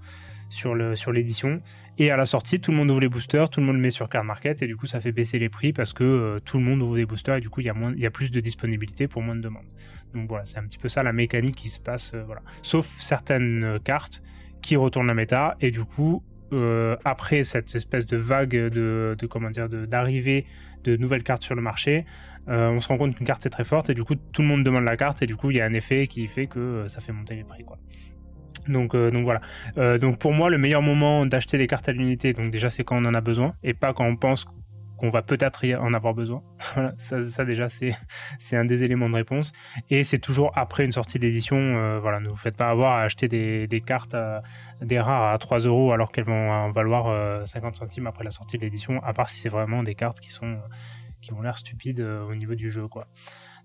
sur 0.49 0.75
le 0.75 0.97
sur 0.97 1.13
l'édition. 1.13 1.63
Et 1.99 2.11
à 2.11 2.17
la 2.17 2.25
sortie, 2.25 2.61
tout 2.61 2.71
le 2.71 2.79
monde 2.79 2.91
ouvre 2.91 3.01
les 3.01 3.09
boosters, 3.09 3.51
tout 3.51 3.61
le 3.61 3.67
monde 3.67 3.77
le 3.77 3.83
met 3.83 3.91
sur 3.91 4.09
Card 4.09 4.25
Market 4.25 4.63
et 4.63 4.67
du 4.67 4.75
coup, 4.75 4.87
ça 4.87 5.01
fait 5.01 5.13
baisser 5.13 5.39
les 5.39 5.51
prix 5.51 5.73
parce 5.73 5.93
que 5.93 6.41
tout 6.45 6.57
le 6.57 6.65
monde 6.65 6.81
ouvre 6.81 6.97
des 6.97 7.05
boosters 7.05 7.37
et 7.37 7.41
du 7.41 7.51
coup, 7.51 7.61
il 7.61 7.67
y 7.67 7.71
a 7.71 7.75
moins, 7.75 7.93
il 7.95 8.01
y 8.01 8.07
a 8.07 8.11
plus 8.11 8.31
de 8.31 8.41
disponibilité 8.41 9.07
pour 9.07 9.21
moins 9.21 9.37
de 9.37 9.43
demandes. 9.43 9.67
Donc 10.15 10.29
voilà, 10.29 10.45
c'est 10.45 10.59
un 10.59 10.65
petit 10.65 10.79
peu 10.79 10.89
ça 10.89 11.03
la 11.03 11.13
mécanique 11.13 11.57
qui 11.57 11.69
se 11.69 11.81
passe, 11.81 12.15
voilà. 12.27 12.43
Sauf 12.63 12.87
certaines 12.99 13.79
cartes 13.85 14.23
qui 14.63 14.77
retournent 14.77 15.07
la 15.07 15.15
méta 15.15 15.57
et 15.61 15.71
du 15.71 15.85
coup, 15.85 16.23
après 17.05 17.45
cette 17.45 17.75
espèce 17.75 18.07
de 18.07 18.17
vague 18.17 18.51
de, 18.51 19.17
comment 19.31 19.51
dire, 19.51 19.69
d'arrivée 19.69 20.47
de, 20.83 20.97
nouvelles 20.97 21.23
cartes 21.23 21.45
sur 21.45 21.55
le 21.55 21.63
marché, 21.63 22.05
on 22.49 22.81
se 22.81 22.89
rend 22.89 22.99
compte 22.99 23.15
qu'une 23.15 23.27
carte 23.27 23.47
est 23.47 23.51
très 23.51 23.65
forte 23.65 23.91
et 23.91 23.95
du 23.95 24.03
coup 24.03 24.17
tout 24.17 24.43
le 24.43 24.49
monde 24.49 24.65
demande 24.65 24.85
la 24.85 24.97
carte 24.97 25.23
et 25.23 25.27
du 25.27 25.37
coup 25.37 25.53
il 25.53 25.59
y 25.59 25.61
a 25.61 25.65
un 25.65 25.73
effet 25.75 26.09
qui 26.09 26.27
fait 26.27 26.49
que 26.49 26.87
ça 26.89 27.01
fait 27.01 27.13
monter 27.13 27.37
les 27.37 27.45
prix. 27.45 27.65
Donc, 28.69 28.95
euh, 28.95 29.11
voilà. 29.23 29.41
Euh, 29.79 29.99
donc 29.99 30.19
pour 30.19 30.33
moi, 30.33 30.51
le 30.51 30.59
meilleur 30.59 30.83
moment 30.83 31.27
d'acheter 31.27 31.59
des 31.59 31.67
cartes 31.67 31.89
à 31.89 31.93
l'unité, 31.93 32.33
donc 32.33 32.51
déjà 32.51 32.71
c'est 32.71 32.85
quand 32.85 32.97
on 32.97 33.09
en 33.09 33.15
a 33.15 33.21
besoin 33.21 33.55
et 33.63 33.75
pas 33.75 33.93
quand 33.93 34.05
on 34.05 34.17
pense 34.17 34.47
qu'on 35.01 35.11
va 35.11 35.23
peut-être 35.23 35.65
en 35.81 35.95
avoir 35.95 36.15
besoin. 36.15 36.43
voilà, 36.75 36.93
ça, 36.99 37.45
déjà 37.45 37.69
c'est 38.39 38.57
un 38.57 38.65
des 38.65 38.83
éléments 38.83 39.09
de 39.09 39.15
réponse. 39.15 39.53
Et 39.89 40.05
c'est 40.05 40.19
toujours 40.19 40.53
après 40.55 40.85
une 40.85 40.93
sortie 40.93 41.19
d'édition. 41.19 41.57
Euh, 41.57 41.99
voilà, 42.01 42.21
ne 42.21 42.29
vous 42.29 42.37
faites 42.37 42.57
pas 42.57 42.71
avoir 42.71 42.97
à 42.97 43.03
acheter 43.03 43.29
des, 43.29 43.83
cartes 43.85 44.17
des 44.81 45.01
rares 45.01 45.33
à 45.33 45.39
3 45.39 45.61
euros 45.61 45.93
alors 45.93 46.13
qu'elles 46.13 46.25
vont 46.25 46.51
en 46.51 46.71
valoir 46.71 47.47
50 47.47 47.77
centimes 47.77 48.07
après 48.07 48.25
la 48.25 48.31
sortie 48.31 48.57
de 48.59 48.63
l'édition. 48.63 49.03
À 49.03 49.13
part 49.13 49.29
si 49.29 49.41
c'est 49.41 49.49
vraiment 49.49 49.83
des 49.83 49.95
cartes 49.95 50.21
qui 50.21 50.31
sont 50.31 50.59
qui 51.21 51.35
ont 51.35 51.43
l'air 51.43 51.59
stupides 51.59 52.01
au 52.01 52.35
niveau 52.35 52.55
du 52.55 52.71
jeu, 52.71 52.89
quoi. 52.89 53.07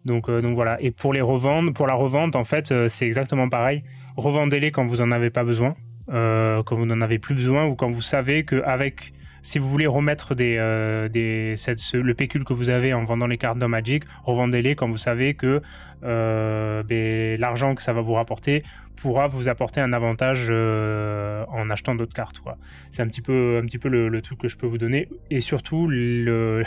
Donc 0.04 0.30
donc 0.30 0.56
voilà. 0.56 0.82
Et 0.82 0.92
pour 0.92 1.14
les 1.14 1.22
revendre, 1.22 1.74
pour 1.74 1.88
la 1.88 1.94
revente, 1.94 2.36
en 2.36 2.44
fait, 2.44 2.88
c'est 2.88 3.06
exactement 3.06 3.50
pareil 3.50 3.84
revendez-les 4.18 4.72
quand 4.72 4.86
vous 4.86 5.02
en 5.02 5.12
avez 5.12 5.30
pas 5.30 5.44
besoin, 5.44 5.76
euh, 6.10 6.64
quand 6.64 6.76
vous 6.76 6.86
n'en 6.86 7.02
avez 7.02 7.20
plus 7.20 7.36
besoin 7.36 7.66
ou 7.66 7.76
quand 7.76 7.90
vous 7.90 8.02
savez 8.02 8.46
que 8.46 8.62
avec 8.64 9.14
si 9.46 9.60
vous 9.60 9.70
voulez 9.70 9.86
remettre 9.86 10.36
euh, 10.40 11.08
le 11.08 12.14
pécule 12.14 12.44
que 12.44 12.54
vous 12.54 12.72
avez 12.72 12.96
en 12.96 13.04
vendant 13.04 13.28
les 13.28 13.38
cartes 13.38 13.60
dans 13.60 13.70
Magic, 13.70 14.04
revendez-les 14.24 14.76
quand 14.76 14.90
vous 14.90 14.98
savez 14.98 15.36
que 15.36 15.62
euh, 16.04 16.82
ben, 16.82 17.40
l'argent 17.40 17.76
que 17.76 17.84
ça 17.84 17.94
va 17.94 18.02
vous 18.02 18.14
rapporter 18.14 18.64
pourra 18.96 19.28
vous 19.28 19.48
apporter 19.48 19.82
un 19.82 19.94
avantage 19.94 20.48
euh, 20.50 21.46
en 21.50 21.70
achetant 21.70 21.94
d'autres 21.94 22.16
cartes. 22.16 22.42
C'est 22.90 23.04
un 23.04 23.08
petit 23.08 23.22
peu, 23.22 23.62
un 23.62 23.90
le, 23.90 24.22
truc 24.22 24.40
que 24.40 24.48
je 24.48 24.58
peux 24.58 24.66
vous 24.66 24.80
donner. 24.80 25.10
Et 25.30 25.42
surtout, 25.42 25.88
le, 25.88 26.64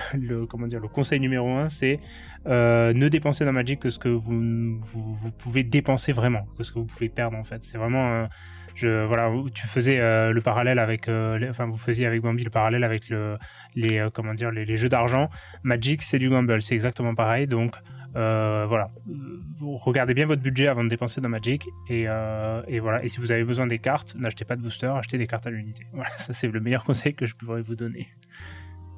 conseil 0.93 1.19
numéro 1.19 1.51
un, 1.51 1.69
c'est 1.69 1.99
ne 2.47 3.09
dépenser 3.09 3.45
dans 3.45 3.53
Magic 3.53 3.81
que 3.81 3.91
ce 3.91 3.99
que 3.99 4.09
vous, 4.09 4.79
vous, 4.81 5.33
pouvez 5.33 5.65
dépenser 5.65 6.13
vraiment, 6.13 6.47
que 6.57 6.63
ce 6.63 6.71
que 6.71 6.79
vous 6.79 6.87
pouvez 6.87 7.09
perdre 7.09 7.37
en 7.37 7.45
fait. 7.45 7.65
C'est 7.65 7.77
vraiment 7.77 8.23
je, 8.79 9.05
voilà, 9.07 9.33
tu 9.53 9.67
faisais 9.67 9.99
euh, 9.99 10.31
le 10.31 10.41
parallèle 10.41 10.79
avec, 10.79 11.09
euh, 11.09 11.51
enfin, 11.51 11.67
vous 11.67 11.77
faisiez 11.77 12.07
avec 12.07 12.23
Bambi 12.23 12.45
le 12.45 12.51
parallèle 12.51 12.85
avec 12.85 13.09
le, 13.09 13.37
les, 13.75 13.99
euh, 13.99 14.09
comment 14.13 14.35
dire, 14.35 14.53
les, 14.53 14.77
jeux 14.77 14.89
d'argent. 14.89 15.31
Magic, 15.65 16.01
c'est 16.03 16.21
du 16.21 16.31
gamble, 16.31 16.63
c'est 16.63 16.77
exactement 16.77 17.15
pareil. 17.15 17.49
Donc, 17.49 17.75
voilà, 18.15 18.91
vous 19.57 19.77
regardez 19.77 20.15
bien 20.15 20.27
votre 20.27 20.43
budget 20.43 20.69
avant 20.69 20.85
de 20.85 20.89
dépenser 20.89 21.21
dans 21.21 21.29
Magic 21.29 21.69
et, 21.89 22.03
et 22.03 22.81
voilà. 22.81 23.05
Et 23.05 23.09
si 23.09 23.19
vous 23.19 23.33
avez 23.33 23.45
besoin 23.45 23.67
des 23.67 23.79
cartes, 23.79 24.15
n'achetez 24.17 24.45
pas 24.45 24.57
de 24.57 24.63
booster, 24.63 24.87
achetez 24.87 25.19
des 25.19 25.27
cartes 25.27 25.47
à 25.47 25.51
l'unité. 25.51 25.87
Voilà, 25.93 26.11
ça 26.19 26.33
c'est 26.33 26.49
le 26.49 26.61
meilleur 26.61 26.85
conseil 26.85 27.15
que 27.15 27.27
je 27.27 27.35
pourrais 27.35 27.63
vous 27.63 27.77
donner. 27.77 28.07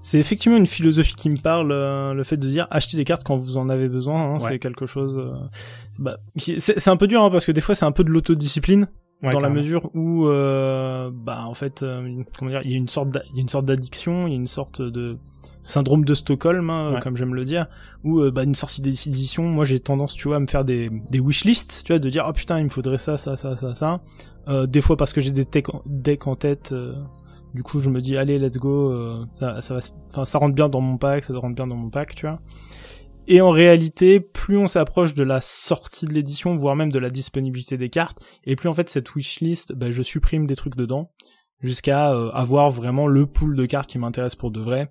C'est 0.03 0.19
effectivement 0.19 0.57
une 0.57 0.67
philosophie 0.67 1.15
qui 1.15 1.29
me 1.29 1.37
parle, 1.37 1.69
le 2.15 2.23
fait 2.25 2.37
de 2.37 2.49
dire 2.49 2.67
acheter 2.71 2.97
des 2.97 3.05
cartes 3.05 3.25
quand 3.25 3.37
vous 3.37 3.57
en 3.57 3.69
avez 3.69 3.89
besoin. 3.89 4.35
Hein, 4.35 4.39
C'est 4.41 4.59
quelque 4.59 4.87
chose. 4.87 5.19
bah, 5.99 6.19
c'est 6.37 6.89
un 6.89 6.97
peu 6.97 7.07
dur 7.07 7.23
hein, 7.23 7.31
parce 7.31 7.47
que 7.47 7.53
des 7.53 7.61
fois 7.63 7.75
c'est 7.75 7.87
un 7.87 7.93
peu 7.93 8.05
de 8.05 8.11
l'autodiscipline 8.11 8.89
dans 9.23 9.41
la 9.41 9.51
mesure 9.51 9.91
où 9.95 10.27
euh, 10.27 11.11
bah 11.13 11.45
en 11.47 11.55
fait 11.55 11.83
euh, 11.83 12.23
comment 12.39 12.51
dire 12.51 12.63
il 12.65 12.71
y 12.71 12.75
a 12.75 12.79
une 12.79 12.89
sorte 12.89 13.09
il 13.31 13.37
y 13.37 13.39
a 13.41 13.43
une 13.43 13.49
sorte 13.49 13.67
d'addiction 13.67 14.27
il 14.27 14.31
y 14.31 14.33
a 14.33 14.37
une 14.37 14.47
sorte 14.47 14.81
de 14.81 15.19
syndrome 15.63 16.05
de 16.07 16.15
Stockholm 16.15 16.71
hein, 16.71 17.01
comme 17.03 17.17
j'aime 17.17 17.35
le 17.35 17.45
dire 17.45 17.67
où 18.03 18.21
euh, 18.21 18.31
bah 18.31 18.45
une 18.45 18.55
sortie 18.55 18.81
d'édition 18.81 19.43
moi 19.45 19.65
j'ai 19.65 19.79
tendance 19.79 20.15
tu 20.15 20.29
vois 20.29 20.39
à 20.39 20.41
me 20.41 20.47
faire 20.47 20.65
des 20.65 20.91
des 21.11 21.21
wishlists 21.21 21.83
tu 21.85 21.93
vois 21.93 21.99
de 21.99 22.11
dire 22.11 22.25
oh 22.29 22.33
putain 22.33 22.59
il 22.59 22.65
me 22.65 22.71
faudrait 22.71 22.99
ça 22.99 23.19
ça 23.19 23.37
ça 23.37 23.57
ça 23.57 23.75
ça. 23.75 24.01
Euh, 24.49 24.67
des 24.67 24.81
fois 24.81 24.97
parce 24.97 25.13
que 25.13 25.21
j'ai 25.21 25.31
des 25.31 25.47
decks 25.87 26.27
en 26.27 26.37
tête 26.37 26.75
du 27.55 27.63
coup 27.63 27.81
je 27.81 27.91
me 27.91 28.01
dis 28.01 28.17
allez 28.17 28.39
let's 28.39 28.57
go 28.57 29.27
ça 29.35 29.61
ça 29.61 29.75
va 29.75 29.81
enfin 30.11 30.25
ça 30.25 30.39
rentre 30.39 30.55
bien 30.55 30.71
dans 30.71 30.81
mon 30.81 30.97
pack 30.97 31.25
ça 31.25 31.35
rentre 31.35 31.55
bien 31.55 31.67
dans 31.67 31.77
mon 31.77 31.91
pack 31.91 32.15
tu 32.15 32.27
vois 32.27 32.41
et 33.27 33.41
en 33.41 33.51
réalité, 33.51 34.21
plus 34.21 34.57
on 34.57 34.67
s'approche 34.67 35.15
de 35.15 35.23
la 35.23 35.41
sortie 35.41 36.07
de 36.07 36.13
l'édition, 36.13 36.57
voire 36.57 36.77
même 36.77 36.93
de 36.93 36.99
la 36.99 37.11
disponibilité 37.11 37.77
des 37.77 37.91
cartes, 37.91 38.19
et 38.45 38.57
plus 38.57 38.69
en 38.69 38.75
fait 38.75 38.89
cette 38.89 39.15
wishlist, 39.15 39.73
bah, 39.73 39.91
je 39.91 40.03
supprime 40.03 40.47
des 40.47 40.57
trucs 40.57 40.77
dedans, 40.77 41.11
jusqu'à 41.61 42.13
euh, 42.13 42.31
avoir 42.31 42.71
vraiment 42.71 43.07
le 43.07 43.27
pool 43.27 43.57
de 43.57 43.67
cartes 43.67 43.91
qui 43.91 43.99
m'intéresse 43.99 44.37
pour 44.37 44.51
de 44.51 44.61
vrai. 44.61 44.91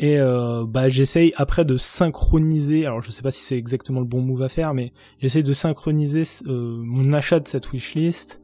Et 0.00 0.18
euh, 0.18 0.64
bah 0.66 0.88
j'essaye 0.88 1.32
après 1.36 1.64
de 1.64 1.76
synchroniser, 1.76 2.84
alors 2.84 3.00
je 3.00 3.12
sais 3.12 3.22
pas 3.22 3.30
si 3.30 3.44
c'est 3.44 3.56
exactement 3.56 4.00
le 4.00 4.06
bon 4.06 4.20
move 4.20 4.42
à 4.42 4.48
faire, 4.48 4.74
mais 4.74 4.92
j'essaye 5.20 5.44
de 5.44 5.52
synchroniser 5.52 6.24
euh, 6.46 6.82
mon 6.82 7.12
achat 7.12 7.38
de 7.38 7.46
cette 7.46 7.70
wishlist 7.70 8.40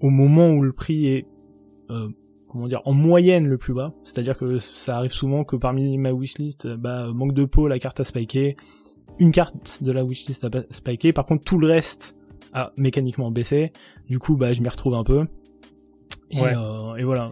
au 0.00 0.10
moment 0.10 0.50
où 0.50 0.62
le 0.62 0.72
prix 0.72 1.08
est 1.08 1.26
comment 2.52 2.68
dire, 2.68 2.82
en 2.84 2.92
moyenne 2.92 3.46
le 3.46 3.58
plus 3.58 3.74
bas. 3.74 3.94
C'est-à-dire 4.04 4.36
que 4.36 4.58
ça 4.58 4.98
arrive 4.98 5.12
souvent 5.12 5.44
que 5.44 5.56
parmi 5.56 5.98
ma 5.98 6.12
wishlist, 6.12 6.68
bah, 6.68 7.08
manque 7.12 7.32
de 7.32 7.44
peau, 7.44 7.66
la 7.66 7.78
carte 7.78 8.00
a 8.00 8.04
spiké, 8.04 8.56
une 9.18 9.32
carte 9.32 9.82
de 9.82 9.90
la 9.90 10.04
wishlist 10.04 10.44
a 10.44 10.50
spiké, 10.70 11.12
par 11.12 11.26
contre 11.26 11.44
tout 11.44 11.58
le 11.58 11.66
reste 11.66 12.16
a 12.52 12.72
mécaniquement 12.76 13.30
baissé. 13.30 13.72
Du 14.08 14.18
coup, 14.18 14.36
bah, 14.36 14.52
je 14.52 14.60
m'y 14.60 14.68
retrouve 14.68 14.94
un 14.94 15.04
peu. 15.04 15.26
Et, 16.30 16.40
euh, 16.40 16.94
et 16.96 17.04
voilà. 17.04 17.30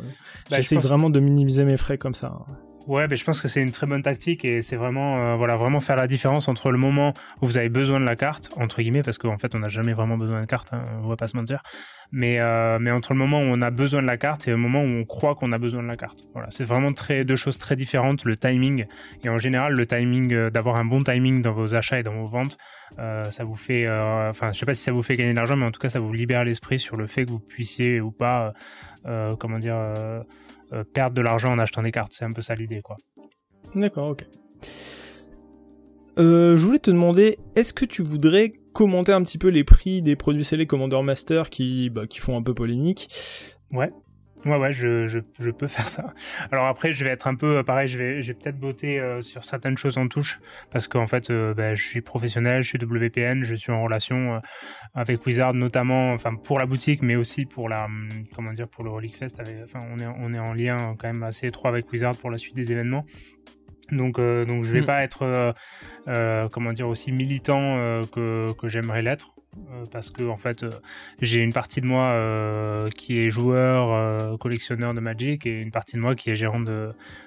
Bah, 0.50 0.56
J'essaie 0.56 0.76
vraiment 0.76 1.11
de 1.11 1.20
minimiser 1.20 1.64
mes 1.64 1.76
frais 1.76 1.98
comme 1.98 2.14
ça. 2.14 2.38
Ouais, 2.87 3.07
mais 3.09 3.16
je 3.16 3.25
pense 3.25 3.40
que 3.40 3.49
c'est 3.49 3.62
une 3.62 3.73
très 3.73 3.87
bonne 3.87 4.03
tactique 4.03 4.45
et 4.45 4.62
c'est 4.62 4.77
vraiment, 4.77 5.19
euh, 5.19 5.37
voilà, 5.37 5.57
vraiment 5.57 5.81
faire 5.81 5.97
la 5.97 6.07
différence 6.07 6.49
entre 6.49 6.71
le 6.71 6.79
moment 6.79 7.12
où 7.43 7.47
vous 7.47 7.59
avez 7.59 7.69
besoin 7.69 8.01
de 8.01 8.07
la 8.07 8.16
carte, 8.16 8.51
entre 8.57 8.81
guillemets, 8.81 9.03
parce 9.03 9.19
qu'en 9.19 9.37
fait, 9.37 9.55
on 9.55 9.59
n'a 9.59 9.69
jamais 9.69 9.93
vraiment 9.93 10.16
besoin 10.16 10.40
de 10.40 10.47
carte, 10.47 10.73
hein, 10.73 10.83
on 11.03 11.09
va 11.09 11.16
pas 11.16 11.29
se 11.29 11.37
mentir, 11.37 11.62
mais, 12.11 12.40
euh, 12.40 12.79
mais 12.81 12.90
entre 12.90 13.12
le 13.12 13.19
moment 13.19 13.40
où 13.40 13.45
on 13.45 13.61
a 13.61 13.71
besoin 13.71 14.01
de 14.01 14.07
la 14.07 14.16
carte 14.16 14.49
et 14.49 14.51
le 14.51 14.57
moment 14.57 14.83
où 14.83 14.88
on 14.88 15.05
croit 15.05 15.35
qu'on 15.35 15.53
a 15.53 15.59
besoin 15.59 15.83
de 15.83 15.88
la 15.88 15.97
carte. 15.97 16.21
Voilà, 16.33 16.49
c'est 16.51 16.64
vraiment 16.64 16.90
très, 16.90 17.25
deux 17.25 17.37
choses 17.37 17.59
très 17.59 17.77
différentes, 17.77 18.25
le 18.25 18.37
timing, 18.37 18.87
et 19.23 19.29
en 19.29 19.38
général, 19.38 19.75
le 19.75 19.87
timing, 19.87 20.33
euh, 20.33 20.51
d'avoir 20.51 20.77
un 20.77 20.85
bon 20.87 21.03
timing 21.03 21.43
dans 21.43 21.53
vos 21.53 21.75
achats 21.75 22.01
et 22.01 22.03
dans 22.03 22.14
vos 22.14 22.27
ventes, 22.27 22.57
euh, 22.99 23.31
ça 23.31 23.45
vous 23.45 23.57
fait, 23.57 23.87
euh, 23.87 24.27
enfin, 24.31 24.53
je 24.53 24.59
sais 24.59 24.66
pas 24.66 24.75
si 24.75 24.83
ça 24.83 24.90
vous 24.90 25.03
fait 25.03 25.16
gagner 25.16 25.33
de 25.33 25.37
l'argent, 25.37 25.57
mais 25.57 25.66
en 25.66 25.71
tout 25.71 25.81
cas, 25.81 25.90
ça 25.90 26.01
vous 26.01 26.12
libère 26.14 26.45
l'esprit 26.45 26.79
sur 26.79 26.97
le 26.97 27.07
fait 27.07 27.27
que 27.27 27.31
vous 27.31 27.40
puissiez 27.40 28.01
ou 28.01 28.11
pas, 28.11 28.55
comment 29.38 29.59
dire, 29.59 29.77
euh, 30.72 30.85
perdre 30.85 31.14
de 31.14 31.20
l'argent 31.20 31.52
en 31.52 31.59
achetant 31.59 31.83
des 31.83 31.92
cartes. 31.92 32.12
C'est 32.12 32.24
un 32.24 32.30
peu 32.30 32.42
ça 32.42 32.54
l'idée, 32.54 32.83
quoi. 32.83 32.96
D'accord, 33.74 34.09
ok. 34.11 34.26
Euh, 36.18 36.56
je 36.56 36.64
voulais 36.64 36.78
te 36.78 36.90
demander, 36.90 37.38
est-ce 37.56 37.72
que 37.72 37.85
tu 37.85 38.02
voudrais 38.02 38.52
commenter 38.72 39.12
un 39.12 39.22
petit 39.22 39.38
peu 39.38 39.48
les 39.48 39.64
prix 39.64 40.02
des 40.02 40.16
produits 40.16 40.44
scellés 40.44 40.66
Commander 40.66 41.02
Master 41.02 41.50
qui, 41.50 41.90
bah, 41.90 42.06
qui 42.06 42.18
font 42.18 42.37
un 42.37 42.42
peu 42.42 42.54
polémique? 42.54 43.09
Ouais. 43.72 43.92
Ouais, 44.46 44.57
ouais, 44.57 44.72
je, 44.72 45.07
je, 45.07 45.18
je, 45.38 45.50
peux 45.50 45.66
faire 45.68 45.88
ça. 45.88 46.14
Alors 46.50 46.66
après, 46.66 46.92
je 46.92 47.05
vais 47.05 47.11
être 47.11 47.26
un 47.26 47.35
peu 47.35 47.59
euh, 47.59 47.62
pareil, 47.62 47.88
je 47.88 47.98
vais, 47.98 48.22
je 48.22 48.29
vais 48.29 48.38
peut-être 48.38 48.59
botter 48.59 48.98
euh, 48.98 49.20
sur 49.20 49.44
certaines 49.44 49.76
choses 49.76 49.98
en 49.98 50.09
touche 50.09 50.40
parce 50.70 50.88
qu'en 50.88 51.07
fait, 51.07 51.31
euh, 51.31 51.53
bah, 51.53 51.74
je 51.74 51.87
suis 51.87 52.00
professionnel, 52.00 52.62
je 52.62 52.68
suis 52.68 52.79
WPN, 52.79 53.44
je 53.44 53.55
suis 53.55 53.72
en 53.72 53.83
relation 53.83 54.40
avec 54.94 55.24
Wizard 55.26 55.55
notamment, 55.55 56.12
enfin 56.12 56.35
pour 56.35 56.59
la 56.59 56.66
boutique, 56.66 57.03
mais 57.03 57.16
aussi 57.16 57.44
pour 57.44 57.68
la, 57.68 57.85
hum, 57.85 58.09
comment 58.35 58.53
dire, 58.53 58.68
pour 58.68 58.85
le 58.85 58.90
Relic 58.90 59.16
Fest. 59.16 59.40
enfin, 59.64 59.81
on 59.92 59.98
est, 59.98 60.07
on 60.07 60.33
est 60.33 60.38
en 60.38 60.55
lien 60.55 60.94
quand 60.98 61.12
même 61.12 61.22
assez 61.22 61.46
étroit 61.46 61.70
avec 61.70 61.90
Wizard 61.92 62.16
pour 62.16 62.31
la 62.31 62.38
suite 62.38 62.57
des 62.57 62.72
événements. 62.72 63.05
Donc, 63.92 64.20
donc 64.20 64.62
je 64.62 64.72
vais 64.72 64.83
hmm. 64.83 64.87
pas 64.87 65.03
être, 65.03 65.55
comment 66.53 66.72
dire, 66.72 66.88
aussi 66.88 67.12
militant 67.12 67.83
que, 68.12 68.50
que 68.55 68.68
j'aimerais 68.68 69.03
l'être. 69.03 69.35
Euh, 69.57 69.83
parce 69.91 70.11
que 70.11 70.23
en 70.23 70.37
fait 70.37 70.63
euh, 70.63 70.71
j'ai 71.21 71.41
une 71.41 71.53
partie 71.53 71.81
de 71.81 71.87
moi 71.87 72.11
euh, 72.11 72.89
qui 72.91 73.19
est 73.19 73.31
joueur 73.31 74.39
collectionneur 74.39 74.95
de 74.95 75.01
Magic 75.01 75.45
et 75.45 75.61
une 75.61 75.73
partie 75.73 75.97
de 75.97 76.01
moi 76.01 76.15
qui 76.15 76.31
est 76.31 76.37
gérant 76.37 76.61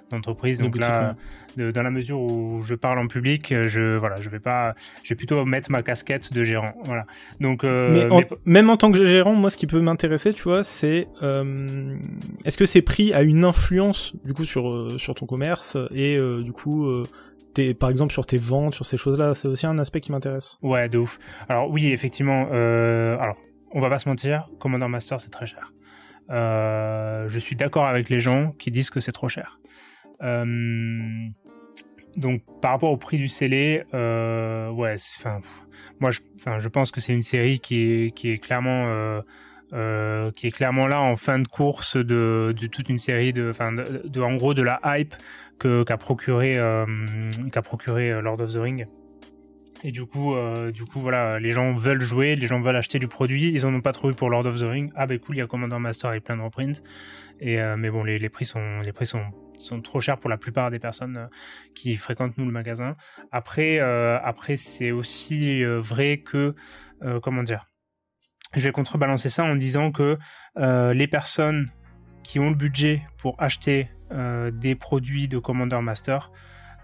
d'entreprise. 0.10 0.60
Donc 0.60 0.78
là 0.78 1.16
dans 1.58 1.84
la 1.84 1.92
mesure 1.92 2.20
où 2.20 2.64
je 2.64 2.74
parle 2.74 2.98
en 2.98 3.08
public 3.08 3.54
je 3.68 3.98
voilà 3.98 4.20
je 4.22 4.30
vais 4.30 4.40
pas 4.40 4.74
je 5.04 5.10
vais 5.10 5.16
plutôt 5.16 5.44
mettre 5.44 5.70
ma 5.70 5.84
casquette 5.84 6.32
de 6.32 6.46
gérant. 6.46 6.74
Voilà. 6.86 7.04
Donc 7.42 7.64
mais, 7.64 8.08
même 8.46 8.70
en 8.70 8.78
tant 8.78 8.92
que 8.92 9.04
gérant 9.04 9.36
moi 9.36 9.50
ce 9.50 9.58
qui 9.58 9.68
peut 9.68 9.82
m'intéresser 9.82 10.34
tu 10.34 10.44
vois 10.44 10.64
c'est 10.64 11.10
est-ce 12.46 12.58
que 12.58 12.66
ces 12.66 12.82
prix 12.82 13.14
a 13.14 13.22
une 13.22 13.44
influence 13.44 14.14
du 14.24 14.34
coup 14.34 14.46
sur 14.46 14.98
sur 15.00 15.14
ton 15.14 15.26
commerce 15.26 15.78
et 15.94 16.18
du 16.42 16.54
coup 16.54 17.04
par 17.80 17.90
exemple 17.90 18.14
sur 18.14 18.26
tes 18.26 18.38
ventes, 18.38 18.74
sur 18.74 18.86
ces 18.86 18.98
choses-là, 18.98 19.34
c'est 19.34 19.48
aussi 19.48 19.66
un 19.66 19.78
aspect 19.80 20.02
qui 20.02 20.12
m'intéresse. 20.12 20.58
Ouais, 20.62 20.90
de 20.90 20.98
ouf. 20.98 21.20
Alors 21.50 21.70
oui, 21.70 21.88
effectivement. 21.88 22.48
Euh, 22.52 23.18
alors, 23.20 23.38
on 23.72 23.82
va 23.82 23.90
pas 23.90 24.00
se 24.00 24.08
mentir, 24.08 24.48
Commander 24.60 24.88
Master 24.88 25.20
c'est 25.20 25.32
très 25.32 25.46
cher. 25.48 25.74
Euh, 26.30 27.28
je 27.28 27.40
suis 27.40 27.56
d'accord 27.56 27.86
avec 27.86 28.10
les 28.10 28.20
gens 28.20 28.52
qui 28.54 28.72
disent 28.72 28.90
que 28.90 29.00
c'est 29.00 29.12
trop 29.12 29.30
cher. 29.30 29.60
Euh, 30.22 30.46
donc 32.16 32.44
par 32.62 32.72
rapport 32.72 32.92
au 32.92 32.98
prix 32.98 33.18
du 33.18 33.28
scellé, 33.28 33.84
euh, 33.94 34.70
ouais, 34.70 34.96
enfin, 35.18 35.42
moi 36.00 36.12
je, 36.12 36.20
je 36.60 36.68
pense 36.70 36.92
que 36.92 37.02
c'est 37.02 37.14
une 37.14 37.24
série 37.24 37.60
qui 37.60 37.82
est, 37.82 38.12
qui 38.12 38.32
est 38.32 38.38
clairement 38.38 39.22
qui 40.36 40.48
est 40.48 40.52
clairement 40.52 40.86
là 40.86 41.02
en 41.02 41.16
fin 41.16 41.40
de 41.40 41.48
course 41.48 41.98
de, 41.98 42.54
de 42.56 42.68
toute 42.68 42.90
une 42.90 43.00
série 43.00 43.34
de, 43.34 43.50
enfin, 43.50 43.72
de, 43.72 44.22
en 44.22 44.36
gros 44.36 44.54
de 44.54 44.62
la 44.62 44.80
hype 44.86 45.16
qu'a 45.60 45.98
procuré 45.98 46.60
qu'a 47.52 47.62
procuré 47.62 48.22
Lord 48.22 48.42
of 48.42 48.54
the 48.54 48.58
Ring. 48.58 48.88
Et 49.86 49.92
du 49.92 50.06
coup, 50.06 50.34
euh, 50.34 50.72
du 50.72 50.86
coup, 50.86 51.00
voilà, 51.02 51.40
les 51.40 51.52
gens 51.52 51.74
veulent 51.74 52.02
jouer, 52.02 52.38
les 52.38 52.48
gens 52.48 52.62
veulent 52.62 52.78
acheter 52.78 53.00
du 53.00 53.10
produit. 53.10 53.50
Ils 53.50 53.66
en 53.66 53.74
ont 53.74 53.82
pas 53.82 53.92
trouvé 53.92 54.14
pour 54.14 54.30
Lord 54.30 54.46
of 54.46 54.60
the 54.60 54.64
Ring. 54.64 54.92
Ah 54.96 55.06
ben 55.06 55.20
cool, 55.20 55.36
il 55.36 55.40
y 55.40 55.42
a 55.42 55.48
Commander 55.48 55.78
Master 55.78 56.10
avec 56.10 56.24
plein 56.24 56.38
de 56.38 56.42
reprints. 56.42 56.82
Et 57.42 57.60
euh, 57.60 57.76
mais 57.76 57.90
bon, 57.90 58.04
les, 58.04 58.30
prix 58.30 58.46
sont, 58.46 58.80
les 58.80 58.94
prix 58.94 59.06
sont 59.06 59.24
sont 59.58 59.82
trop 59.82 60.02
chers 60.02 60.18
pour 60.18 60.30
la 60.30 60.38
plupart 60.38 60.72
des 60.72 60.80
personnes 60.80 61.18
euh, 61.18 61.28
qui 61.76 61.96
fréquentent 61.98 62.38
nous 62.38 62.46
le 62.46 62.52
magasin. 62.52 62.96
Après, 63.32 63.80
après, 63.80 64.58
c'est 64.58 64.92
aussi 64.92 65.64
vrai 65.64 66.20
que, 66.20 66.56
comment 67.22 67.44
dire, 67.44 67.68
je 68.56 68.62
vais 68.62 68.72
contrebalancer 68.72 69.30
ça 69.30 69.44
en 69.44 69.56
disant 69.56 69.92
que 69.92 70.18
les 70.56 71.08
personnes 71.08 71.72
qui 72.24 72.40
ont 72.40 72.50
le 72.50 72.56
budget 72.56 73.04
pour 73.18 73.36
acheter 73.42 73.90
des 74.52 74.76
produits 74.76 75.28
de 75.28 75.40
Commander 75.40 75.82
Master 75.82 76.30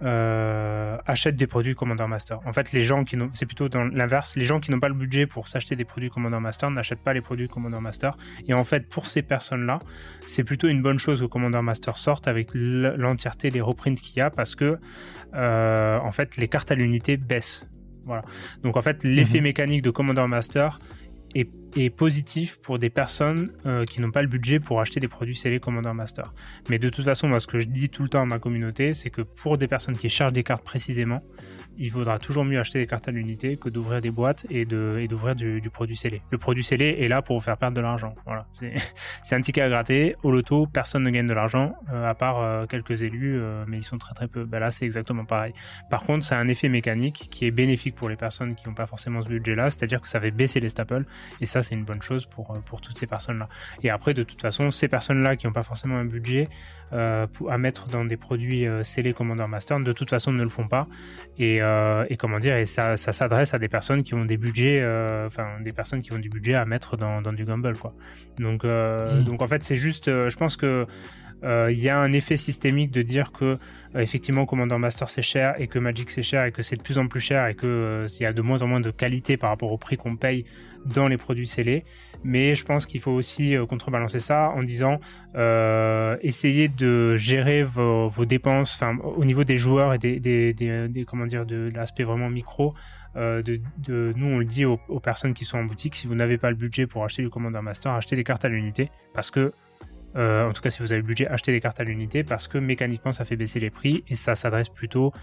euh, 0.01 0.97
achètent 1.05 1.35
des 1.35 1.47
produits 1.47 1.75
Commander 1.75 2.07
Master. 2.07 2.39
En 2.45 2.53
fait, 2.53 2.71
les 2.71 2.83
gens 2.83 3.03
qui 3.03 3.17
n'ont, 3.17 3.29
c'est 3.33 3.45
plutôt 3.45 3.67
dans 3.67 3.83
l'inverse, 3.83 4.37
les 4.37 4.45
gens 4.45 4.61
qui 4.61 4.71
n'ont 4.71 4.79
pas 4.79 4.87
le 4.87 4.93
budget 4.93 5.25
pour 5.25 5.49
s'acheter 5.49 5.75
des 5.75 5.83
produits 5.83 6.09
Commander 6.09 6.39
Master 6.39 6.71
n'achètent 6.71 7.03
pas 7.03 7.13
les 7.13 7.19
produits 7.19 7.49
Commander 7.49 7.81
Master. 7.81 8.17
Et 8.47 8.53
en 8.53 8.63
fait, 8.63 8.87
pour 8.87 9.07
ces 9.07 9.21
personnes-là, 9.23 9.79
c'est 10.25 10.45
plutôt 10.45 10.69
une 10.69 10.81
bonne 10.81 10.99
chose 10.99 11.19
que 11.19 11.25
Commander 11.25 11.61
Master 11.61 11.97
sorte 11.97 12.29
avec 12.29 12.51
l'entièreté 12.53 13.51
des 13.51 13.59
reprints 13.59 13.99
qu'il 13.99 14.17
y 14.17 14.21
a 14.21 14.29
parce 14.29 14.55
que, 14.55 14.79
euh, 15.33 15.99
en 15.99 16.11
fait, 16.13 16.37
les 16.37 16.47
cartes 16.47 16.71
à 16.71 16.75
l'unité 16.75 17.17
baissent. 17.17 17.67
Voilà. 18.05 18.23
Donc 18.63 18.77
en 18.77 18.81
fait, 18.81 19.03
l'effet 19.03 19.39
mhm. 19.39 19.43
mécanique 19.43 19.81
de 19.81 19.91
Commander 19.91 20.27
Master 20.27 20.79
est, 21.35 21.49
positif 21.91 22.57
pour 22.57 22.79
des 22.79 22.89
personnes 22.89 23.51
euh, 23.65 23.85
qui 23.85 24.01
n'ont 24.01 24.11
pas 24.11 24.21
le 24.21 24.27
budget 24.27 24.59
pour 24.59 24.81
acheter 24.81 24.99
des 24.99 25.07
produits 25.07 25.35
scellés 25.35 25.59
Commander 25.59 25.93
Master. 25.93 26.33
Mais 26.69 26.79
de 26.79 26.89
toute 26.89 27.05
façon, 27.05 27.37
ce 27.39 27.47
que 27.47 27.59
je 27.59 27.67
dis 27.67 27.89
tout 27.89 28.03
le 28.03 28.09
temps 28.09 28.21
à 28.21 28.25
ma 28.25 28.39
communauté, 28.39 28.93
c'est 28.93 29.09
que 29.09 29.21
pour 29.21 29.57
des 29.57 29.67
personnes 29.67 29.95
qui 29.95 30.09
chargent 30.09 30.33
des 30.33 30.43
cartes 30.43 30.63
précisément, 30.63 31.21
il 31.79 31.91
vaudra 31.91 32.19
toujours 32.19 32.43
mieux 32.43 32.59
acheter 32.59 32.79
des 32.79 32.87
cartes 32.87 33.07
à 33.07 33.11
l'unité 33.11 33.55
que 33.55 33.69
d'ouvrir 33.69 34.01
des 34.01 34.11
boîtes 34.11 34.45
et 34.49 34.65
d'ouvrir 34.65 35.33
du, 35.35 35.69
produit 35.71 35.95
scellé. 35.95 36.21
Le 36.29 36.37
produit 36.37 36.63
scellé 36.63 36.97
est 36.99 37.07
là 37.07 37.21
pour 37.21 37.37
vous 37.37 37.43
faire 37.43 37.57
perdre 37.57 37.75
de 37.75 37.81
l'argent. 37.81 38.13
Voilà, 38.25 38.45
c'est 39.23 39.35
un 39.35 39.41
ticket 39.41 39.61
à 39.61 39.69
gratter. 39.69 40.15
Au 40.21 40.31
loto, 40.31 40.67
personne 40.67 41.03
ne 41.03 41.09
gagne 41.09 41.27
de 41.27 41.33
l'argent 41.33 41.73
euh, 41.91 42.09
à 42.09 42.13
part 42.15 42.41
euh, 42.41 42.65
quelques 42.65 43.01
élus, 43.01 43.39
euh, 43.39 43.63
mais 43.67 43.77
ils 43.77 43.83
sont 43.83 43.97
très 43.97 44.13
très 44.13 44.27
peu. 44.27 44.43
Ben 44.43 44.59
là, 44.59 44.71
c'est 44.71 44.85
exactement 44.85 45.23
pareil. 45.23 45.53
Par 45.89 46.03
contre, 46.03 46.25
c'est 46.25 46.35
un 46.35 46.47
effet 46.49 46.67
mécanique 46.67 47.29
qui 47.31 47.45
est 47.45 47.51
bénéfique 47.51 47.95
pour 47.95 48.09
les 48.09 48.17
personnes 48.17 48.55
qui 48.55 48.67
n'ont 48.67 48.75
pas 48.75 48.85
forcément 48.85 49.21
ce 49.21 49.29
budget-là, 49.29 49.69
c'est-à-dire 49.69 50.01
que 50.01 50.09
ça 50.09 50.19
fait 50.19 50.31
baisser 50.31 50.59
les 50.59 50.69
staples 50.69 51.05
et 51.39 51.45
ça, 51.45 51.63
c'est 51.63 51.75
une 51.75 51.85
bonne 51.85 52.01
chose 52.01 52.25
pour 52.25 52.59
pour 52.65 52.81
toutes 52.81 52.97
ces 52.97 53.07
personnes-là. 53.07 53.47
Et 53.83 53.89
après, 53.89 54.13
de 54.13 54.23
toute 54.23 54.41
façon, 54.41 54.69
ces 54.71 54.89
personnes-là 54.89 55.37
qui 55.37 55.47
n'ont 55.47 55.53
pas 55.53 55.63
forcément 55.63 55.95
un 55.95 56.05
budget 56.05 56.47
à 56.91 57.57
mettre 57.57 57.87
dans 57.87 58.05
des 58.05 58.17
produits 58.17 58.65
scellés 58.83 59.13
Commander 59.13 59.47
Master, 59.47 59.79
de 59.79 59.91
toute 59.91 60.09
façon, 60.09 60.31
ne 60.31 60.43
le 60.43 60.49
font 60.49 60.67
pas 60.67 60.87
et 61.39 61.61
euh, 61.61 62.05
et 62.09 62.17
comment 62.17 62.39
dire, 62.39 62.57
et 62.57 62.65
ça, 62.65 62.97
ça 62.97 63.13
s'adresse 63.13 63.53
à 63.53 63.59
des 63.59 63.69
personnes 63.69 64.03
qui 64.03 64.13
ont 64.13 64.25
des 64.25 64.37
budgets, 64.37 64.81
euh, 64.81 65.27
enfin 65.27 65.59
des 65.61 65.71
personnes 65.71 66.01
qui 66.01 66.11
ont 66.11 66.19
du 66.19 66.29
budget 66.29 66.55
à 66.55 66.65
mettre 66.65 66.97
dans, 66.97 67.21
dans 67.21 67.33
du 67.33 67.45
Gumball, 67.45 67.77
quoi. 67.77 67.93
Donc, 68.37 68.65
euh, 68.65 69.21
mm. 69.21 69.23
donc 69.23 69.41
en 69.41 69.47
fait, 69.47 69.63
c'est 69.63 69.77
juste, 69.77 70.05
je 70.07 70.35
pense 70.35 70.57
que 70.57 70.85
il 71.41 71.79
y 71.79 71.87
a 71.87 71.97
un 71.97 72.11
effet 72.11 72.35
systémique 72.35 72.91
de 72.91 73.01
dire 73.01 73.31
que 73.31 73.57
effectivement 73.95 74.45
Commander 74.45 74.77
Master 74.77 75.09
c'est 75.09 75.21
cher 75.21 75.55
et 75.57 75.67
que 75.67 75.79
Magic 75.79 76.09
c'est 76.09 76.21
cher 76.21 76.43
et 76.43 76.51
que 76.51 76.61
c'est 76.61 76.75
de 76.75 76.81
plus 76.81 76.97
en 76.97 77.07
plus 77.07 77.21
cher 77.21 77.47
et 77.47 77.55
que 77.55 78.05
il 78.19 78.23
y 78.23 78.25
a 78.25 78.33
de 78.33 78.41
moins 78.41 78.61
en 78.61 78.67
moins 78.67 78.81
de 78.81 78.91
qualité 78.91 79.37
par 79.37 79.49
rapport 79.49 79.71
au 79.71 79.77
prix 79.77 79.95
qu'on 79.95 80.17
paye 80.17 80.43
dans 80.85 81.07
les 81.07 81.15
produits 81.15 81.47
scellés. 81.47 81.85
Mais 82.23 82.55
je 82.55 82.65
pense 82.65 82.85
qu'il 82.85 82.99
faut 82.99 83.11
aussi 83.11 83.55
euh, 83.55 83.65
contrebalancer 83.65 84.19
ça 84.19 84.49
en 84.49 84.63
disant 84.63 84.99
euh, 85.35 86.17
essayez 86.21 86.67
de 86.67 87.15
gérer 87.15 87.63
vos, 87.63 88.09
dépenses, 88.25 88.79
au 89.03 89.25
niveau 89.25 89.43
des 89.43 89.57
joueurs 89.57 89.93
et 89.93 89.97
des, 89.97 91.05
comment 91.07 91.25
dire 91.25 91.45
de, 91.45 91.69
l'aspect 91.73 92.03
vraiment 92.03 92.29
micro. 92.29 92.73
Euh, 93.15 93.41
nous, 93.87 94.25
on 94.25 94.37
le 94.37 94.45
dit 94.45 94.65
aux, 94.65 94.77
personnes 95.01 95.33
qui 95.33 95.45
sont 95.45 95.57
en 95.57 95.63
boutique, 95.63 95.95
si 95.95 96.07
vous 96.07 96.15
n'avez 96.15 96.37
pas 96.37 96.49
le 96.49 96.55
budget 96.55 96.87
pour 96.87 97.03
acheter 97.03 97.21
le 97.21 97.29
Commander 97.29 97.61
Master, 97.61 97.91
achetez 97.93 98.15
des 98.15 98.23
cartes 98.23 98.45
à 98.45 98.49
l'unité 98.49 98.91
parce 99.13 99.31
que 99.31 99.51
euh, 100.15 100.47
en 100.47 100.53
tout 100.53 100.61
cas, 100.61 100.69
si 100.69 100.79
vous 100.79 100.91
avez 100.91 101.01
le 101.01 101.07
budget, 101.07 101.27
achetez 101.27 101.51
des 101.51 101.61
cartes 101.61 101.79
à 101.79 101.83
l'unité 101.83 102.23
parce 102.23 102.47
que 102.47 102.57
mécaniquement, 102.57 103.11
ça 103.11 103.25
fait 103.25 103.35
baisser 103.35 103.59
les 103.59 103.69
prix 103.69 104.03
et 104.07 104.15
ça 104.15 104.35
s'adresse 104.35 104.69
plutôt 104.69 105.13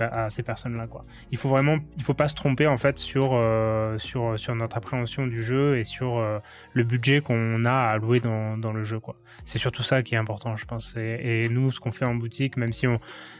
à 0.00 0.30
ces 0.30 0.42
personnes-là. 0.42 0.86
Il 1.30 1.38
faut 1.38 1.48
vraiment, 1.48 1.78
il 1.96 2.02
faut 2.02 2.14
pas 2.14 2.28
se 2.28 2.34
tromper 2.34 2.66
en 2.66 2.76
fait 2.76 2.98
sur 2.98 3.30
euh, 3.32 3.98
sur 3.98 4.38
sur 4.38 4.54
notre 4.54 4.76
appréhension 4.76 5.26
du 5.26 5.42
jeu 5.42 5.78
et 5.78 5.84
sur 5.84 6.18
euh, 6.18 6.38
le 6.72 6.84
budget 6.84 7.20
qu'on 7.20 7.64
a 7.64 7.72
à 7.72 7.90
allouer 7.92 8.20
dans, 8.20 8.56
dans 8.56 8.72
le 8.72 8.84
jeu. 8.84 9.00
C'est 9.44 9.58
surtout 9.58 9.82
ça 9.82 10.02
qui 10.02 10.14
est 10.14 10.18
important, 10.18 10.56
je 10.56 10.64
pense. 10.64 10.94
Et, 10.96 11.48
nous, 11.50 11.70
ce 11.70 11.80
qu'on 11.80 11.92
fait 11.92 12.04
en 12.04 12.14
boutique, 12.14 12.56
même 12.56 12.72
si 12.72 12.86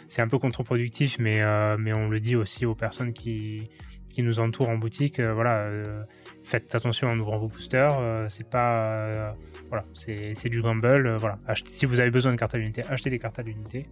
c'est 0.09 0.23
un 0.23 0.29
peu 0.29 0.39
contre-productif, 0.39 1.19
mais 1.19 1.41
mais 1.79 1.93
on 1.93 2.09
le 2.09 2.21
dit 2.21 2.37
aussi 2.37 2.67
aux 2.67 2.75
personnes 2.75 3.13
qui 3.13 3.69
qui 4.09 4.23
nous 4.23 4.41
entourent 4.41 4.71
en 4.71 4.79
boutique. 4.79 5.21
voilà 5.21 5.69
faites 6.47 6.75
attention 6.75 7.09
en 7.11 7.19
ouvrant 7.19 7.39
vos 7.39 7.49
boosters. 7.49 7.99
Euh, 7.99 8.29
c'est 8.29 8.49
pas. 8.49 8.79
Euh, 8.79 9.33
voilà, 9.69 9.85
c'est 9.95 10.49
du 10.49 10.63
gamble. 10.63 10.87
Euh, 10.87 11.17
voilà. 11.17 11.39
si 11.65 11.87
vous 11.87 11.99
avez 11.99 12.11
besoin 12.11 12.33
de 12.33 12.37
cartes 12.39 12.55
à 12.55 12.59
l'unité, 12.59 12.83
achetez 12.89 13.11
des 13.11 13.19
cartes 13.19 13.39
à 13.39 13.43
l'unité. 13.43 13.89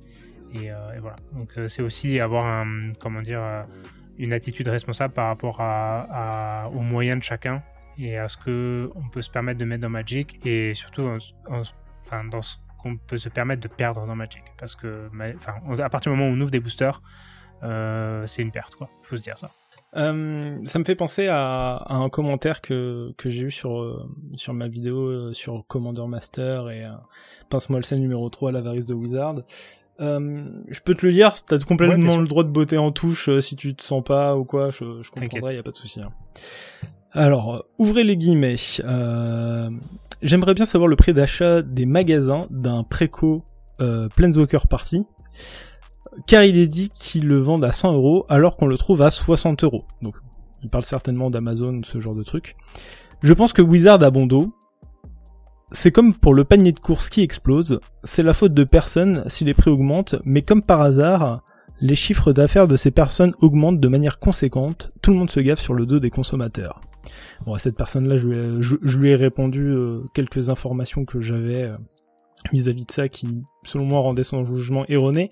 Et, 0.55 0.69
voilà. 1.01 1.17
Donc 1.33 1.53
c'est 1.67 1.83
aussi 1.83 2.21
avoir 2.21 2.47
un, 2.47 2.93
comment 3.01 3.21
dire, 3.21 3.43
une 4.19 4.33
attitude 4.33 4.69
responsable 4.69 5.13
par 5.13 5.27
rapport 5.27 5.57
à, 5.59 6.71
aux 6.73 6.81
moyens 6.81 7.19
de 7.19 7.25
chacun 7.25 7.61
et 7.99 8.17
à 8.19 8.29
ce 8.29 8.37
que 8.37 8.89
on 8.95 9.09
peut 9.09 9.23
se 9.23 9.31
permettre 9.31 9.59
de 9.59 9.65
mettre 9.65 9.83
dans 9.83 9.89
Magic 9.89 10.39
et 10.47 10.73
surtout 10.75 11.11
enfin, 11.49 12.25
dans 12.25 12.41
ce 12.41 12.57
qu'on 12.79 12.97
peut 12.97 13.17
se 13.17 13.29
permettre 13.29 13.63
de 13.63 13.69
perdre 13.69 14.07
dans 14.07 14.15
Magic. 14.15 14.45
Parce 14.57 14.77
que 14.77 15.11
enfin, 15.37 15.55
à 15.83 15.91
partir 15.91 16.13
du 16.13 16.19
moment 16.19 16.31
où 16.31 16.37
on 16.37 16.41
ouvre 16.41 16.53
des 16.53 16.61
boosters, 16.61 17.03
c'est 17.61 18.43
une 18.43 18.53
perte, 18.53 18.77
quoi. 18.77 18.89
Faut 19.03 19.17
se 19.17 19.23
dire 19.23 19.37
ça. 19.37 19.51
Euh, 19.97 20.59
ça 20.65 20.79
me 20.79 20.85
fait 20.85 20.97
penser 20.97 21.29
à, 21.29 21.85
un 21.89 22.09
commentaire 22.09 22.61
que, 22.61 23.13
que 23.17 23.31
j'ai 23.31 23.43
eu 23.43 23.51
sur, 23.51 23.79
euh, 23.79 24.09
sur 24.35 24.53
ma 24.53 24.69
vidéo 24.69 24.99
euh, 25.07 25.33
sur 25.33 25.65
Commander 25.69 26.07
Master 26.09 26.69
et 26.71 26.85
Pince-moi 27.49 27.81
le 27.91 27.97
numéro 27.99 28.29
3 28.29 28.53
l'avarice 28.53 28.87
de 28.87 28.95
Wizard. 28.95 29.37
je 29.99 30.81
peux 30.85 30.95
te 30.95 31.07
le 31.07 31.13
dire, 31.13 31.45
t'as 31.45 31.59
complètement 31.59 32.17
le 32.17 32.27
droit 32.27 32.43
de 32.43 32.49
botter 32.49 32.79
en 32.79 32.91
touche 32.91 33.39
si 33.41 33.55
tu 33.55 33.75
te 33.75 33.83
sens 33.83 34.03
pas 34.03 34.37
ou 34.37 34.45
quoi, 34.45 34.71
je, 34.71 35.03
je 35.03 35.11
comprendrai, 35.11 35.55
y 35.55 35.59
a 35.59 35.63
pas 35.63 35.71
de 35.71 35.77
souci. 35.77 36.01
Hein. 36.01 36.11
Alors, 37.13 37.65
ouvrez 37.79 38.03
les 38.03 38.17
guillemets. 38.17 38.57
J'aimerais 40.23 40.55
bien 40.55 40.65
savoir 40.65 40.89
le 40.89 40.97
prix 40.97 41.15
d'achat 41.15 41.63
des 41.63 41.87
magasins 41.87 42.47
d'un 42.51 42.83
préco 42.83 43.45
Planeswalker 43.79 44.67
Party 44.69 45.05
car 46.27 46.45
il 46.45 46.57
est 46.57 46.67
dit 46.67 46.89
qu'ils 46.89 47.27
le 47.27 47.39
vendent 47.39 47.65
à 47.65 47.73
100 47.73 47.95
euros 47.95 48.27
alors 48.29 48.57
qu'on 48.57 48.67
le 48.67 48.79
trouve 48.79 49.03
à 49.03 49.11
60 49.11 49.65
euros. 49.65 49.85
Donc, 50.03 50.15
il 50.63 50.71
parle 50.71 50.85
certainement 50.85 51.31
d'Amazon, 51.31 51.81
ce 51.85 52.01
genre 52.01 52.15
de 52.15 52.23
truc. 52.23 52.57
Je 53.23 53.33
pense 53.33 53.53
que 53.53 53.63
Wizard 53.63 54.03
a 54.03 54.11
bon 54.11 54.27
dos. 54.27 54.53
C'est 55.73 55.91
comme 55.91 56.15
pour 56.15 56.35
le 56.35 56.45
panier 56.45 56.73
de 56.73 56.79
course 56.79 57.11
qui 57.11 57.23
explose, 57.23 57.81
c'est 58.05 58.23
la 58.23 58.33
faute 58.33 58.55
de 58.55 58.65
personne 58.65 59.25
si 59.27 59.45
les 59.45 59.55
prix 59.55 59.71
augmentent, 59.71 60.15
mais 60.25 60.43
comme 60.43 60.63
par 60.63 60.81
hasard, 60.81 61.43
les 61.81 61.97
chiffres 61.97 62.33
d'affaires 62.33 62.69
de 62.69 62.77
ces 62.77 62.91
personnes 62.91 63.35
augmentent 63.41 63.81
de 63.81 63.89
manière 63.89 64.19
conséquente, 64.19 64.93
tout 65.03 65.11
le 65.11 65.19
monde 65.19 65.31
se 65.31 65.41
gaffe 65.41 65.61
sur 65.61 65.75
le 65.75 65.87
dos 65.87 65.99
des 65.99 66.11
consommateurs. 66.11 66.81
Bon, 67.45 67.55
à 67.55 67.59
cette 67.59 67.77
personne-là, 67.77 68.17
je, 68.17 68.97
lui 68.97 69.11
ai 69.11 69.17
répondu 69.17 69.63
euh, 69.67 70.01
quelques 70.15 70.49
informations 70.49 71.05
que 71.05 71.21
j'avais 71.21 71.65
euh, 71.65 71.75
vis-à-vis 72.53 72.87
de 72.87 72.93
ça 72.93 73.09
qui, 73.09 73.45
selon 73.65 73.85
moi, 73.85 74.01
rendait 74.01 74.25
son 74.25 74.45
jugement 74.45 74.85
erroné. 74.89 75.31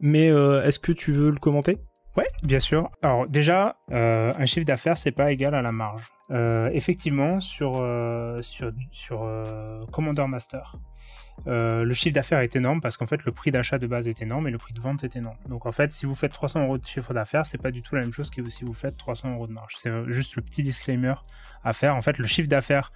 Mais 0.00 0.30
euh, 0.30 0.62
est-ce 0.64 0.78
que 0.78 0.92
tu 0.92 1.12
veux 1.12 1.30
le 1.30 1.38
commenter? 1.38 1.78
Ouais, 2.16 2.28
bien 2.44 2.60
sûr. 2.60 2.90
Alors 3.02 3.26
déjà, 3.26 3.76
euh, 3.90 4.32
un 4.38 4.46
chiffre 4.46 4.64
d'affaires, 4.64 4.96
c'est 4.96 5.12
pas 5.12 5.32
égal 5.32 5.54
à 5.54 5.62
la 5.62 5.72
marge. 5.72 6.04
Euh, 6.30 6.70
effectivement, 6.72 7.40
sur 7.40 7.72
sur 8.42 8.72
sur 8.92 9.28
Commander 9.90 10.26
Master, 10.28 10.76
le 11.46 11.92
chiffre 11.92 12.14
d'affaires 12.14 12.38
est 12.38 12.54
énorme 12.54 12.80
parce 12.80 12.96
qu'en 12.96 13.08
fait 13.08 13.24
le 13.24 13.32
prix 13.32 13.50
d'achat 13.50 13.78
de 13.78 13.88
base 13.88 14.06
est 14.06 14.22
énorme 14.22 14.46
et 14.46 14.52
le 14.52 14.58
prix 14.58 14.72
de 14.74 14.80
vente 14.80 15.02
est 15.02 15.16
énorme. 15.16 15.36
Donc 15.48 15.66
en 15.66 15.72
fait, 15.72 15.92
si 15.92 16.06
vous 16.06 16.14
faites 16.14 16.32
300 16.32 16.62
euros 16.62 16.78
de 16.78 16.86
chiffre 16.86 17.12
d'affaires, 17.12 17.46
c'est 17.46 17.60
pas 17.60 17.72
du 17.72 17.82
tout 17.82 17.96
la 17.96 18.02
même 18.02 18.12
chose 18.12 18.30
que 18.30 18.48
si 18.48 18.64
vous 18.64 18.74
faites 18.74 18.96
300 18.96 19.30
euros 19.30 19.48
de 19.48 19.52
marge. 19.52 19.74
C'est 19.76 19.90
juste 20.06 20.36
le 20.36 20.42
petit 20.42 20.62
disclaimer 20.62 21.14
à 21.64 21.72
faire. 21.72 21.96
En 21.96 22.00
fait, 22.00 22.18
le 22.18 22.26
chiffre 22.26 22.48
d'affaires 22.48 22.92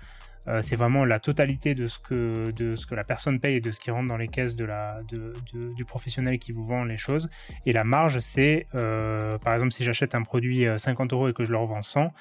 euh, 0.48 0.62
c'est 0.62 0.76
vraiment 0.76 1.04
la 1.04 1.20
totalité 1.20 1.74
de 1.74 1.86
ce, 1.86 1.98
que, 1.98 2.50
de 2.52 2.74
ce 2.74 2.86
que 2.86 2.94
la 2.94 3.04
personne 3.04 3.38
paye 3.38 3.56
et 3.56 3.60
de 3.60 3.70
ce 3.70 3.80
qui 3.80 3.90
rentre 3.90 4.08
dans 4.08 4.16
les 4.16 4.28
caisses 4.28 4.56
de 4.56 4.64
la, 4.64 4.98
de, 5.08 5.34
du 5.74 5.84
professionnel 5.84 6.38
qui 6.38 6.52
vous 6.52 6.62
vend 6.62 6.84
les 6.84 6.96
choses. 6.96 7.28
Et 7.66 7.72
la 7.72 7.84
marge, 7.84 8.18
c'est, 8.20 8.66
euh, 8.74 9.36
par 9.38 9.52
exemple, 9.52 9.72
si 9.72 9.84
j'achète 9.84 10.14
un 10.14 10.22
produit 10.22 10.66
50 10.76 11.12
euh, 11.12 11.16
euros 11.16 11.28
et 11.28 11.34
que 11.34 11.44
je 11.44 11.52
le 11.52 11.58
revends 11.58 11.82
100, 11.82 12.12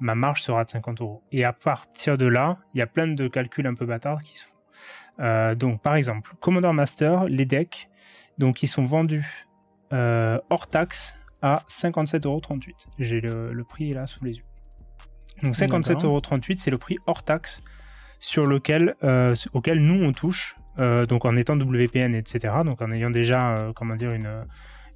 ma 0.00 0.14
marge 0.14 0.42
sera 0.42 0.64
de 0.64 0.70
50 0.70 1.00
euros. 1.02 1.22
Et 1.30 1.44
à 1.44 1.52
partir 1.52 2.16
de 2.16 2.26
là, 2.26 2.58
il 2.72 2.78
y 2.78 2.82
a 2.82 2.86
plein 2.86 3.06
de 3.06 3.28
calculs 3.28 3.66
un 3.66 3.74
peu 3.74 3.84
bâtards 3.84 4.22
qui 4.22 4.38
se 4.38 4.46
font. 4.46 5.54
donc, 5.54 5.82
par 5.82 5.94
exemple, 5.96 6.32
Commodore 6.40 6.74
Master, 6.74 7.24
les 7.24 7.44
decks, 7.44 7.88
donc 8.38 8.62
ils 8.62 8.68
sont 8.68 8.84
vendus 8.84 9.46
hors 9.92 10.66
taxe 10.68 11.14
à 11.42 11.62
57,38 11.68 12.26
euros. 12.26 12.40
J'ai 12.98 13.20
le, 13.20 13.52
le 13.52 13.64
prix 13.64 13.92
là 13.92 14.06
sous 14.06 14.24
les 14.24 14.38
yeux. 14.38 14.44
Donc 15.42 15.54
57,38€, 15.54 16.56
c'est 16.58 16.70
le 16.70 16.78
prix 16.78 16.96
hors 17.06 17.22
taxe 17.22 17.62
sur 18.24 18.46
lequel, 18.46 18.94
auquel 19.52 19.80
nous 19.80 20.02
on 20.02 20.12
touche, 20.12 20.56
donc 20.78 21.26
en 21.26 21.36
étant 21.36 21.56
WPN, 21.56 22.14
etc. 22.14 22.54
Donc 22.64 22.80
en 22.80 22.90
ayant 22.90 23.10
déjà, 23.10 23.70
comment 23.76 23.96
dire, 23.96 24.12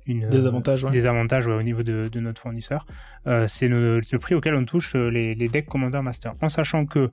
une 0.07 0.25
des 0.25 0.47
avantages, 0.47 0.85
des 0.85 1.07
avantages 1.07 1.47
au 1.47 1.63
niveau 1.63 1.83
de, 1.83 2.21
notre 2.21 2.41
fournisseur. 2.41 2.87
c'est 3.47 3.69
le, 3.69 4.01
prix 4.19 4.35
auquel 4.35 4.55
on 4.55 4.65
touche 4.65 4.95
les, 4.95 5.35
les 5.35 5.49
decks 5.49 5.67
Commander 5.67 6.01
Master. 6.01 6.33
En 6.41 6.49
sachant 6.49 6.87
que 6.87 7.11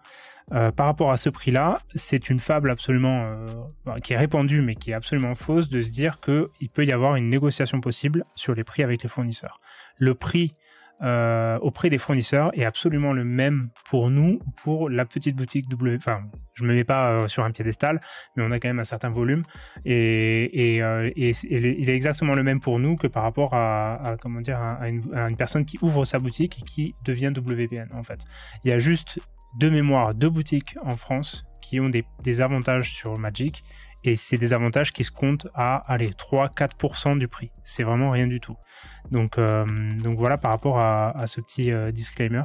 euh, 0.53 0.71
par 0.71 0.85
rapport 0.85 1.11
à 1.11 1.17
ce 1.17 1.29
prix-là, 1.29 1.79
c'est 1.95 2.29
une 2.29 2.39
fable 2.39 2.69
absolument 2.69 3.25
euh, 3.87 3.99
qui 4.03 4.13
est 4.13 4.17
répandue, 4.17 4.61
mais 4.61 4.75
qui 4.75 4.91
est 4.91 4.93
absolument 4.93 5.33
fausse, 5.33 5.69
de 5.69 5.81
se 5.81 5.89
dire 5.89 6.19
qu'il 6.19 6.69
peut 6.73 6.85
y 6.85 6.91
avoir 6.91 7.15
une 7.15 7.29
négociation 7.29 7.79
possible 7.79 8.23
sur 8.35 8.53
les 8.53 8.63
prix 8.63 8.83
avec 8.83 9.01
les 9.01 9.09
fournisseurs. 9.09 9.59
Le 9.97 10.13
prix 10.13 10.53
euh, 11.01 11.57
auprès 11.59 11.89
des 11.89 11.97
fournisseurs 11.97 12.51
est 12.53 12.65
absolument 12.65 13.11
le 13.11 13.23
même 13.23 13.69
pour 13.89 14.09
nous, 14.09 14.39
pour 14.63 14.89
la 14.89 15.05
petite 15.05 15.35
boutique 15.35 15.67
W. 15.67 15.97
Enfin, 15.97 16.23
je 16.53 16.63
me 16.63 16.73
mets 16.73 16.83
pas 16.83 17.27
sur 17.27 17.43
un 17.43 17.51
piédestal, 17.51 17.99
mais 18.35 18.43
on 18.43 18.51
a 18.51 18.59
quand 18.59 18.69
même 18.69 18.79
un 18.79 18.85
certain 18.85 19.09
volume 19.09 19.43
et, 19.83 20.77
il 20.77 21.89
est 21.89 21.95
exactement 21.95 22.33
le 22.33 22.43
même 22.43 22.61
pour 22.61 22.79
nous 22.79 22.95
que 22.95 23.07
par 23.07 23.23
rapport 23.23 23.53
à, 23.53 24.15
comment 24.21 24.39
dire 24.39 24.59
à 24.59 24.87
une, 24.87 25.35
personne 25.37 25.65
qui 25.65 25.77
ouvre 25.81 26.05
sa 26.05 26.17
boutique 26.17 26.59
et 26.59 26.65
qui 26.65 26.95
devient 27.03 27.33
WPN 27.35 27.89
en 27.93 28.03
fait. 28.03 28.21
Il 28.63 28.69
y 28.69 28.73
a 28.73 28.79
juste 28.79 29.19
de 29.59 29.69
mémoire 29.69 30.13
deux 30.13 30.29
boutiques 30.29 30.75
en 30.83 30.95
France 30.95 31.45
qui 31.61 31.79
ont 31.79 31.89
des, 31.89 32.41
avantages 32.41 32.93
sur 32.93 33.17
Magic 33.17 33.63
et 34.05 34.15
c'est 34.15 34.37
des 34.37 34.53
avantages 34.53 34.93
qui 34.93 35.03
se 35.03 35.11
comptent 35.11 35.47
à 35.55 35.77
allez 35.91 36.11
3-4% 36.11 37.17
du 37.17 37.27
prix. 37.27 37.49
C'est 37.63 37.83
vraiment 37.83 38.11
rien 38.11 38.27
du 38.27 38.39
tout. 38.39 38.55
Donc, 39.11 39.37
euh, 39.37 39.65
donc 40.01 40.15
voilà 40.15 40.37
par 40.37 40.51
rapport 40.51 40.79
à, 40.79 41.27
ce 41.27 41.41
petit 41.41 41.71
euh, 41.71 41.91
disclaimer. 41.91 42.43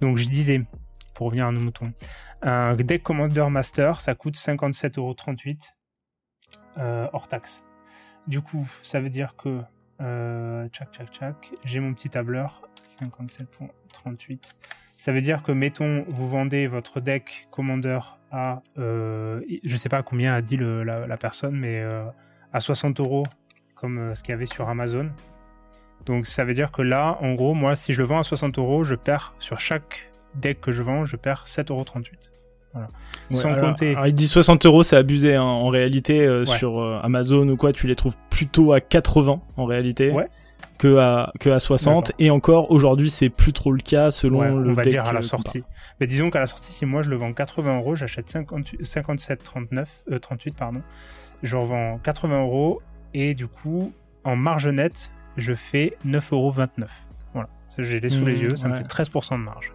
Donc 0.00 0.16
je 0.16 0.28
disais, 0.28 0.62
pour 1.14 1.26
revenir 1.26 1.46
à 1.46 1.52
nos 1.52 1.60
moutons, 1.60 1.92
un 2.42 2.74
deck 2.74 3.02
Commander 3.02 3.46
Master, 3.50 4.00
ça 4.00 4.14
coûte 4.14 4.36
57,38€ 4.36 5.70
euh, 6.78 7.08
hors 7.12 7.28
taxe. 7.28 7.64
Du 8.26 8.40
coup, 8.40 8.68
ça 8.82 9.00
veut 9.00 9.10
dire 9.10 9.36
que 9.36 9.60
euh, 10.00 10.68
tchac 10.68 10.92
tchac 10.92 11.10
tchac, 11.12 11.52
j'ai 11.64 11.80
mon 11.80 11.94
petit 11.94 12.10
tableur 12.10 12.68
57,38 13.00 14.52
ça 15.02 15.10
veut 15.10 15.20
dire 15.20 15.42
que, 15.42 15.50
mettons, 15.50 16.04
vous 16.10 16.28
vendez 16.28 16.68
votre 16.68 17.00
deck 17.00 17.48
Commander 17.50 17.98
à, 18.30 18.62
euh, 18.78 19.40
je 19.64 19.76
sais 19.76 19.88
pas 19.88 20.00
combien 20.04 20.32
a 20.32 20.40
dit 20.40 20.56
la, 20.56 21.16
personne, 21.16 21.56
mais 21.56 21.80
euh, 21.80 22.04
à 22.52 22.60
60 22.60 23.00
euros, 23.00 23.24
comme 23.74 23.98
euh, 23.98 24.14
ce 24.14 24.22
qu'il 24.22 24.30
y 24.30 24.34
avait 24.34 24.46
sur 24.46 24.68
Amazon. 24.68 25.10
Donc 26.06 26.28
ça 26.28 26.44
veut 26.44 26.54
dire 26.54 26.70
que 26.70 26.82
là, 26.82 27.18
en 27.20 27.34
gros, 27.34 27.52
moi, 27.52 27.74
si 27.74 27.92
je 27.92 28.00
le 28.00 28.06
vends 28.06 28.20
à 28.20 28.22
60 28.22 28.58
euros, 28.58 28.84
je 28.84 28.94
perds 28.94 29.34
sur 29.40 29.58
chaque 29.58 30.12
deck 30.36 30.60
que 30.60 30.70
je 30.70 30.84
vends, 30.84 31.04
je 31.04 31.16
perds 31.16 31.46
7,38 31.48 31.72
euros. 31.72 31.84
Voilà. 32.72 32.88
Sans 33.32 33.60
compter. 33.60 33.96
il 34.06 34.14
dit 34.14 34.28
60 34.28 34.66
euros, 34.66 34.84
c'est 34.84 34.96
abusé. 34.96 35.34
Hein. 35.34 35.42
En 35.42 35.66
réalité, 35.66 36.44
sur 36.44 36.80
Amazon 36.80 37.48
ou 37.48 37.56
quoi, 37.56 37.72
tu 37.72 37.88
les 37.88 37.96
trouves 37.96 38.16
plutôt 38.30 38.72
à 38.72 38.80
80 38.80 39.40
en 39.56 39.64
réalité. 39.64 40.12
Ouais 40.12 40.28
que 40.82 40.98
à, 40.98 41.32
que 41.38 41.48
à 41.48 41.60
60. 41.60 42.10
Et 42.18 42.30
encore, 42.30 42.72
aujourd'hui, 42.72 43.08
c'est 43.08 43.28
plus 43.28 43.52
trop 43.52 43.70
le 43.70 43.80
cas 43.80 44.10
selon 44.10 44.42
le 44.42 44.70
On 44.70 44.74
va 44.74 44.82
dire 44.82 45.04
à 45.04 45.12
la 45.12 45.20
sortie. 45.20 45.62
Mais 46.00 46.08
disons 46.08 46.28
qu'à 46.28 46.40
la 46.40 46.46
sortie, 46.46 46.72
si 46.72 46.86
moi 46.86 47.02
je 47.02 47.10
le 47.10 47.16
vends 47.16 47.32
80 47.32 47.76
euros, 47.78 47.94
j'achète 47.94 48.28
57, 48.82 49.44
39, 49.44 50.02
38, 50.20 50.56
pardon. 50.56 50.82
Je 51.44 51.56
revends 51.56 51.98
80 51.98 52.40
euros 52.40 52.82
et 53.14 53.34
du 53.34 53.46
coup, 53.46 53.92
en 54.24 54.34
marge 54.34 54.66
nette, 54.66 55.12
je 55.36 55.54
fais 55.54 55.96
9,29 56.04 56.34
euros. 56.34 56.52
Voilà. 57.32 57.48
J'ai 57.78 58.00
les 58.00 58.10
sous 58.10 58.26
les 58.26 58.34
mmh, 58.34 58.42
yeux, 58.42 58.56
ça 58.56 58.66
me 58.66 58.74
fait 58.74 58.82
13% 58.82 59.34
de 59.34 59.36
marge. 59.36 59.72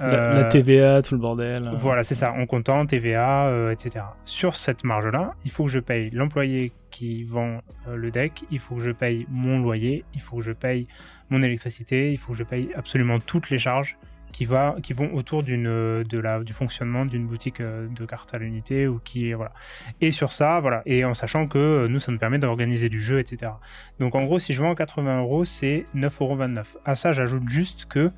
La, 0.00 0.06
euh, 0.06 0.48
TVA, 0.48 1.02
tout 1.02 1.14
le 1.14 1.20
bordel. 1.20 1.70
Voilà, 1.74 2.04
c'est 2.04 2.14
ça, 2.14 2.32
en 2.32 2.46
comptant 2.46 2.86
TVA, 2.86 3.46
euh, 3.46 3.70
etc. 3.70 4.04
Sur 4.24 4.56
cette 4.56 4.84
marge-là, 4.84 5.34
il 5.44 5.50
faut 5.50 5.64
que 5.64 5.70
je 5.70 5.78
paye 5.78 6.10
l'employé 6.10 6.72
qui 6.90 7.24
vend 7.24 7.60
euh, 7.88 7.96
le 7.96 8.10
deck, 8.10 8.44
il 8.50 8.58
faut 8.58 8.76
que 8.76 8.82
je 8.82 8.92
paye 8.92 9.26
mon 9.30 9.60
loyer, 9.60 10.04
il 10.14 10.20
faut 10.20 10.38
que 10.38 10.42
je 10.42 10.52
paye 10.52 10.86
mon 11.28 11.42
électricité, 11.42 12.10
il 12.12 12.18
faut 12.18 12.32
que 12.32 12.38
je 12.38 12.44
paye 12.44 12.70
absolument 12.74 13.18
toutes 13.18 13.50
les 13.50 13.58
charges 13.58 13.98
qui, 14.32 14.44
va, 14.44 14.76
qui 14.82 14.92
vont 14.92 15.12
autour 15.14 15.42
d'une, 15.42 15.64
de 16.04 16.18
la, 16.18 16.40
du 16.40 16.52
fonctionnement 16.52 17.04
d'une 17.04 17.26
boutique 17.26 17.60
de 17.60 18.04
cartes 18.04 18.32
à 18.32 18.38
l'unité 18.38 18.86
ou 18.86 19.00
qui 19.00 19.32
voilà. 19.32 19.52
Et 20.00 20.12
sur 20.12 20.32
ça, 20.32 20.60
voilà, 20.60 20.82
et 20.86 21.04
en 21.04 21.14
sachant 21.14 21.46
que 21.46 21.88
nous, 21.88 21.98
ça 21.98 22.12
nous 22.12 22.18
permet 22.18 22.38
d'organiser 22.38 22.88
du 22.88 23.02
jeu, 23.02 23.18
etc. 23.18 23.52
Donc 23.98 24.14
en 24.14 24.22
gros, 24.24 24.38
si 24.38 24.52
je 24.52 24.62
vends 24.62 24.74
80 24.74 25.20
euros, 25.20 25.44
c'est 25.44 25.84
9,29 25.96 26.22
euros. 26.22 26.64
À 26.84 26.94
ça, 26.94 27.12
j'ajoute 27.12 27.48
juste 27.48 27.86
que 27.86 28.12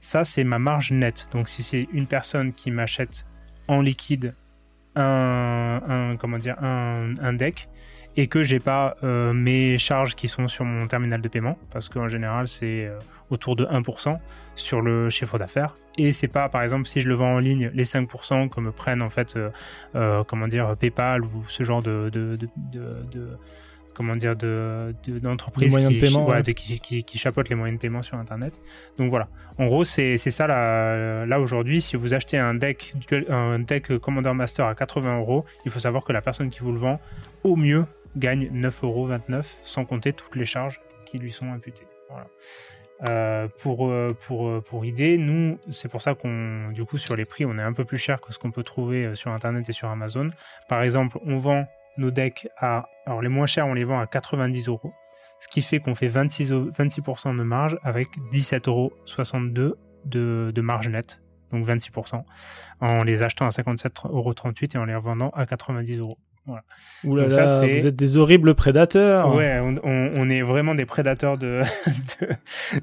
ça, 0.00 0.24
c'est 0.24 0.44
ma 0.44 0.58
marge 0.58 0.92
nette. 0.92 1.28
Donc, 1.32 1.48
si 1.48 1.62
c'est 1.62 1.88
une 1.92 2.06
personne 2.06 2.52
qui 2.52 2.70
m'achète 2.70 3.26
en 3.66 3.80
liquide 3.80 4.34
un, 4.96 6.16
comment 6.18 6.38
dire, 6.38 6.56
un, 6.62 7.32
deck 7.32 7.68
et 8.16 8.26
que 8.26 8.42
j'ai 8.42 8.58
pas 8.58 8.96
euh, 9.04 9.32
mes 9.32 9.78
charges 9.78 10.16
qui 10.16 10.26
sont 10.26 10.48
sur 10.48 10.64
mon 10.64 10.88
terminal 10.88 11.20
de 11.20 11.28
paiement, 11.28 11.56
parce 11.70 11.88
qu'en 11.88 12.08
général, 12.08 12.48
c'est 12.48 12.86
euh, 12.86 12.98
autour 13.30 13.54
de 13.54 13.64
1% 13.64 14.18
sur 14.56 14.80
le 14.80 15.08
chiffre 15.08 15.38
d'affaires. 15.38 15.74
Et 15.98 16.12
c'est 16.12 16.26
pas, 16.26 16.48
par 16.48 16.62
exemple, 16.62 16.86
si 16.86 17.00
je 17.00 17.08
le 17.08 17.14
vends 17.14 17.34
en 17.34 17.38
ligne, 17.38 17.70
les 17.74 17.84
5% 17.84 18.48
que 18.48 18.60
me 18.60 18.72
prennent 18.72 19.02
en 19.02 19.10
fait, 19.10 19.36
euh, 19.94 20.24
comment 20.24 20.48
dire, 20.48 20.76
PayPal 20.76 21.22
ou 21.22 21.44
ce 21.46 21.62
genre 21.62 21.82
de, 21.82 22.10
de 22.10 22.38
comment 23.98 24.16
dire 24.16 24.36
de 24.36 24.94
d'entreprises 25.06 25.76
qui, 25.76 25.94
de 25.96 26.00
paiement, 26.00 26.42
qui, 26.42 26.80
qui, 26.80 27.02
qui, 27.02 27.18
chapeautent 27.18 27.48
les 27.48 27.56
moyens 27.56 27.78
de 27.78 27.82
paiement 27.82 28.00
sur 28.00 28.16
internet 28.16 28.60
donc 28.96 29.10
voilà 29.10 29.28
en 29.58 29.66
gros 29.66 29.84
c'est 29.84 30.16
ça 30.16 30.46
là, 30.46 31.26
là 31.26 31.40
aujourd'hui 31.40 31.80
si 31.80 31.96
vous 31.96 32.14
achetez 32.14 32.38
un 32.38 32.54
deck 32.54 32.94
un 33.28 33.58
deck 33.58 33.98
Commander 33.98 34.32
Master 34.32 34.66
à 34.66 34.74
80 34.74 35.18
euros 35.18 35.44
il 35.64 35.72
faut 35.72 35.80
savoir 35.80 36.04
que 36.04 36.12
la 36.12 36.22
personne 36.22 36.48
qui 36.48 36.60
vous 36.60 36.72
le 36.72 36.78
vend 36.78 37.00
au 37.42 37.56
mieux 37.56 37.84
gagne 38.16 38.48
9,29 38.52 38.84
euros 38.84 39.08
sans 39.64 39.84
compter 39.84 40.12
toutes 40.12 40.36
les 40.36 40.46
charges 40.46 40.80
qui 41.04 41.18
lui 41.18 41.32
sont 41.32 41.52
imputées 41.52 41.86
voilà. 42.08 42.26
Euh, 43.08 43.46
pour, 43.58 43.88
euh, 43.88 44.08
pour, 44.26 44.48
euh, 44.48 44.60
pour 44.60 44.84
idée, 44.84 45.18
nous, 45.18 45.58
c'est 45.70 45.88
pour 45.88 46.02
ça 46.02 46.14
qu'on, 46.14 46.72
du 46.72 46.84
coup, 46.84 46.98
sur 46.98 47.14
les 47.14 47.24
prix, 47.24 47.44
on 47.44 47.56
est 47.56 47.62
un 47.62 47.72
peu 47.72 47.84
plus 47.84 47.98
cher 47.98 48.20
que 48.20 48.32
ce 48.32 48.40
qu'on 48.40 48.50
peut 48.50 48.64
trouver 48.64 49.14
sur 49.14 49.30
Internet 49.30 49.68
et 49.68 49.72
sur 49.72 49.88
Amazon. 49.88 50.30
Par 50.68 50.82
exemple, 50.82 51.18
on 51.24 51.38
vend 51.38 51.68
nos 51.98 52.10
decks 52.10 52.48
à. 52.56 52.88
Alors, 53.06 53.22
les 53.22 53.28
moins 53.28 53.46
chers, 53.46 53.66
on 53.66 53.74
les 53.74 53.84
vend 53.84 54.00
à 54.00 54.06
90 54.06 54.68
euros. 54.68 54.92
Ce 55.40 55.48
qui 55.48 55.62
fait 55.62 55.78
qu'on 55.78 55.94
fait 55.94 56.08
26, 56.08 56.52
26% 56.52 57.36
de 57.36 57.42
marge 57.42 57.78
avec 57.82 58.08
17,62 58.32 58.68
euros 58.68 58.92
de, 60.04 60.50
de 60.52 60.60
marge 60.60 60.88
nette. 60.88 61.20
Donc 61.50 61.64
26%. 61.66 62.22
En 62.80 63.02
les 63.04 63.22
achetant 63.22 63.46
à 63.46 63.50
57,38 63.50 64.08
euros 64.10 64.34
et 64.74 64.78
en 64.78 64.84
les 64.84 64.94
revendant 64.94 65.30
à 65.30 65.46
90 65.46 65.98
euros. 65.98 66.18
Voilà. 66.48 66.64
Ouh 67.04 67.14
là 67.14 67.26
là, 67.26 67.60
vous 67.60 67.86
êtes 67.86 67.94
des 67.94 68.16
horribles 68.16 68.54
prédateurs. 68.54 69.34
Ouais, 69.34 69.60
on, 69.60 69.76
on, 69.84 70.30
est 70.30 70.40
vraiment 70.40 70.74
des 70.74 70.86
prédateurs 70.86 71.36
de, 71.38 71.60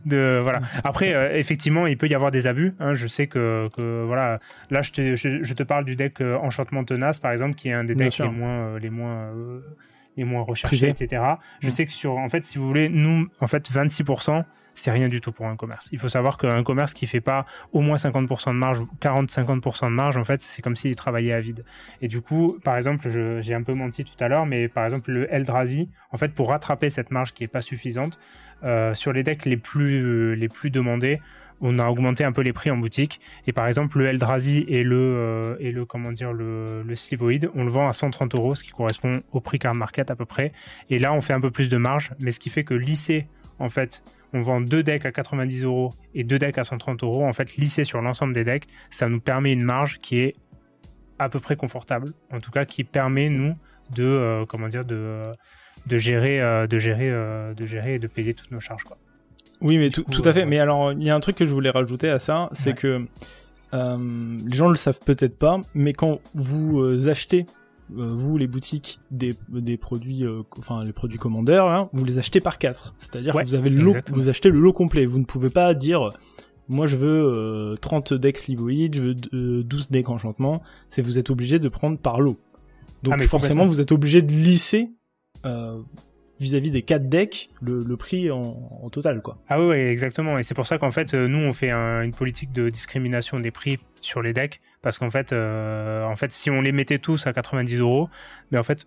de, 0.05 0.39
voilà. 0.41 0.61
Après, 0.83 1.15
euh, 1.15 1.35
effectivement, 1.35 1.87
il 1.87 1.97
peut 1.97 2.07
y 2.07 2.13
avoir 2.13 2.29
des 2.29 2.45
abus. 2.45 2.75
Hein. 2.79 2.93
Je 2.93 3.07
sais 3.07 3.25
que, 3.25 3.67
que 3.75 4.03
voilà, 4.05 4.37
là, 4.69 4.83
je 4.83 4.91
te, 4.91 5.15
je, 5.15 5.53
te 5.53 5.63
parle 5.63 5.83
du 5.83 5.95
deck 5.95 6.21
euh, 6.21 6.37
Enchantement 6.37 6.83
Tenace, 6.83 7.19
par 7.19 7.31
exemple, 7.31 7.55
qui 7.55 7.69
est 7.69 7.73
un 7.73 7.83
des 7.83 7.95
decks 7.95 8.19
les 8.19 8.29
moins, 8.29 8.49
euh, 8.49 8.79
les 8.79 8.91
moins, 8.91 9.31
les 10.15 10.23
moins 10.25 10.43
recherchés, 10.43 10.89
etc. 10.89 11.23
Je 11.59 11.69
mm. 11.69 11.71
sais 11.71 11.85
que 11.87 11.91
sur, 11.91 12.17
en 12.17 12.29
fait, 12.29 12.45
si 12.45 12.59
vous 12.59 12.67
voulez, 12.67 12.87
nous, 12.87 13.27
en 13.41 13.47
fait, 13.47 13.71
26% 13.71 14.43
c'est 14.75 14.91
rien 14.91 15.07
du 15.07 15.21
tout 15.21 15.31
pour 15.31 15.47
un 15.47 15.55
commerce. 15.55 15.89
Il 15.91 15.99
faut 15.99 16.09
savoir 16.09 16.37
qu'un 16.37 16.63
commerce 16.63 16.93
qui 16.93 17.07
fait 17.07 17.21
pas 17.21 17.45
au 17.71 17.81
moins 17.81 17.95
50% 17.95 18.49
de 18.49 18.57
marge, 18.57 18.79
40-50% 19.01 19.85
de 19.85 19.89
marge, 19.89 20.17
en 20.17 20.23
fait, 20.23 20.41
c'est 20.41 20.61
comme 20.61 20.75
s'il 20.75 20.95
travaillait 20.95 21.33
à 21.33 21.39
vide. 21.39 21.65
Et 22.01 22.07
du 22.07 22.21
coup, 22.21 22.57
par 22.63 22.77
exemple, 22.77 23.09
j'ai 23.41 23.53
un 23.53 23.63
peu 23.63 23.73
menti 23.73 24.03
tout 24.03 24.21
à 24.23 24.27
l'heure, 24.27 24.45
mais 24.45 24.67
par 24.67 24.83
exemple, 24.85 25.11
le 25.11 25.33
Eldrazi, 25.33 25.89
en 26.11 26.17
fait, 26.17 26.33
pour 26.33 26.49
rattraper 26.49 26.89
cette 26.89 27.11
marge 27.11 27.33
qui 27.33 27.43
est 27.43 27.47
pas 27.47 27.61
suffisante, 27.61 28.19
euh, 28.63 28.93
sur 28.95 29.13
les 29.13 29.23
decks 29.23 29.45
les 29.45 29.57
plus, 29.57 30.35
les 30.35 30.49
plus 30.49 30.69
demandés, 30.69 31.21
on 31.61 31.79
a 31.79 31.87
augmenté 31.87 32.23
un 32.23 32.31
peu 32.31 32.41
les 32.41 32.53
prix 32.53 32.71
en 32.71 32.77
boutique. 32.77 33.19
Et 33.47 33.53
par 33.53 33.67
exemple, 33.67 33.97
le 33.99 34.07
Eldrazi 34.07 34.65
et 34.67 34.83
le, 34.83 34.97
euh, 34.97 35.55
et 35.59 35.71
le 35.71 35.85
comment 35.85 36.11
dire, 36.11 36.33
le, 36.33 36.83
le 36.83 36.95
on 37.55 37.63
le 37.63 37.69
vend 37.69 37.87
à 37.87 37.93
130 37.93 38.35
euros, 38.35 38.55
ce 38.55 38.63
qui 38.63 38.71
correspond 38.71 39.21
au 39.31 39.39
prix 39.39 39.59
card 39.59 39.75
market 39.75 40.11
à 40.11 40.15
peu 40.15 40.25
près. 40.25 40.51
Et 40.89 40.99
là, 40.99 41.13
on 41.13 41.21
fait 41.21 41.33
un 41.33 41.41
peu 41.41 41.51
plus 41.51 41.69
de 41.69 41.77
marge, 41.77 42.11
mais 42.19 42.31
ce 42.31 42.39
qui 42.39 42.49
fait 42.49 42.63
que 42.63 42.73
lisser, 42.73 43.27
en 43.59 43.69
fait, 43.69 44.03
on 44.35 44.41
vend 44.41 44.59
deux 44.59 44.83
decks 44.83 45.05
à 45.05 45.13
90 45.13 45.63
euros 45.63 45.93
et 46.13 46.25
deux 46.25 46.37
decks 46.37 46.57
à 46.57 46.65
130 46.65 47.03
euros, 47.03 47.25
en 47.25 47.31
fait, 47.31 47.55
lissé 47.55 47.85
sur 47.85 48.01
l'ensemble 48.01 48.33
des 48.33 48.43
decks, 48.43 48.67
ça 48.91 49.07
nous 49.07 49.21
permet 49.21 49.53
une 49.53 49.63
marge 49.63 49.99
qui 50.01 50.19
est 50.19 50.35
à 51.17 51.29
peu 51.29 51.39
près 51.39 51.55
confortable. 51.55 52.09
En 52.33 52.39
tout 52.41 52.51
cas, 52.51 52.65
qui 52.65 52.83
permet, 52.83 53.29
nous, 53.29 53.55
de, 53.95 54.03
euh, 54.03 54.45
comment 54.45 54.67
dire, 54.67 54.83
de, 54.83 55.21
de 55.87 55.97
gérer, 55.97 56.41
euh, 56.41 56.67
de 56.67 56.77
gérer, 56.77 57.09
euh, 57.09 57.53
de 57.53 57.65
gérer 57.65 57.93
et 57.93 57.99
de 57.99 58.07
payer 58.07 58.33
toutes 58.33 58.51
nos 58.51 58.59
charges, 58.59 58.83
quoi. 58.83 58.97
Oui, 59.61 59.77
mais 59.77 59.89
tout, 59.89 60.03
à 60.25 60.33
fait. 60.33 60.45
Mais 60.45 60.59
alors, 60.59 60.91
il 60.91 61.03
y 61.03 61.09
a 61.09 61.15
un 61.15 61.21
truc 61.21 61.37
que 61.37 61.45
je 61.45 61.53
voulais 61.53 61.69
rajouter 61.69 62.09
à 62.09 62.19
ça, 62.19 62.49
c'est 62.51 62.73
que 62.73 63.05
les 63.71 64.55
gens 64.55 64.67
le 64.67 64.75
savent 64.75 64.99
peut-être 65.05 65.39
pas, 65.39 65.61
mais 65.73 65.93
quand 65.93 66.19
vous 66.33 67.07
achetez 67.07 67.45
vous 67.89 68.37
les 68.37 68.47
boutiques 68.47 68.99
des, 69.11 69.35
des 69.49 69.77
produits 69.77 70.23
euh, 70.23 70.41
enfin 70.57 70.83
les 70.83 70.93
produits 70.93 71.19
commandeurs 71.19 71.89
vous 71.93 72.03
les 72.03 72.17
achetez 72.17 72.39
par 72.39 72.57
quatre. 72.57 72.95
C'est-à-dire 72.97 73.33
que 73.33 73.43
vous 73.43 73.55
avez 73.55 73.69
le 73.69 73.81
lot, 73.81 73.95
vous 74.11 74.29
achetez 74.29 74.49
le 74.49 74.59
lot 74.59 74.73
complet. 74.73 75.05
Vous 75.05 75.19
ne 75.19 75.25
pouvez 75.25 75.49
pas 75.49 75.73
dire 75.73 76.09
moi 76.67 76.87
je 76.87 76.95
veux 76.95 77.75
30 77.79 78.13
decks 78.13 78.37
Slivoid, 78.37 78.93
je 78.93 79.01
veux 79.01 79.63
12 79.63 79.89
decks 79.91 80.09
enchantement, 80.09 80.61
c'est 80.89 81.01
vous 81.01 81.19
êtes 81.19 81.29
obligé 81.29 81.59
de 81.59 81.69
prendre 81.69 81.97
par 81.97 82.21
lot. 82.21 82.37
Donc 83.03 83.15
ah, 83.19 83.23
forcément 83.23 83.65
vous 83.65 83.81
êtes 83.81 83.91
obligé 83.91 84.21
de 84.21 84.31
lisser 84.31 84.89
vis-à-vis 86.39 86.71
des 86.71 86.81
4 86.81 87.07
decks 87.07 87.49
le, 87.61 87.95
prix 87.95 88.31
en, 88.31 88.89
total 88.91 89.21
quoi. 89.21 89.37
Ah 89.47 89.63
oui, 89.63 89.75
exactement. 89.75 90.37
Et 90.37 90.43
c'est 90.43 90.55
pour 90.55 90.67
ça 90.67 90.77
qu'en 90.77 90.91
fait 90.91 91.13
nous 91.13 91.39
on 91.39 91.53
fait 91.53 91.71
une 91.71 92.13
politique 92.13 92.51
de 92.51 92.69
discrimination 92.69 93.39
des 93.39 93.51
prix 93.51 93.77
sur 94.01 94.21
les 94.21 94.33
decks 94.33 94.59
parce 94.85 94.99
qu'en 94.99 95.09
fait 95.09 95.33
en 95.33 96.15
fait 96.15 96.31
si 96.31 96.51
on 96.51 96.61
les 96.61 96.71
mettait 96.71 96.99
tous 96.99 97.25
à 97.25 97.33
90 97.33 97.79
euros 97.79 98.07
mais 98.51 98.59
en 98.59 98.63
fait 98.63 98.85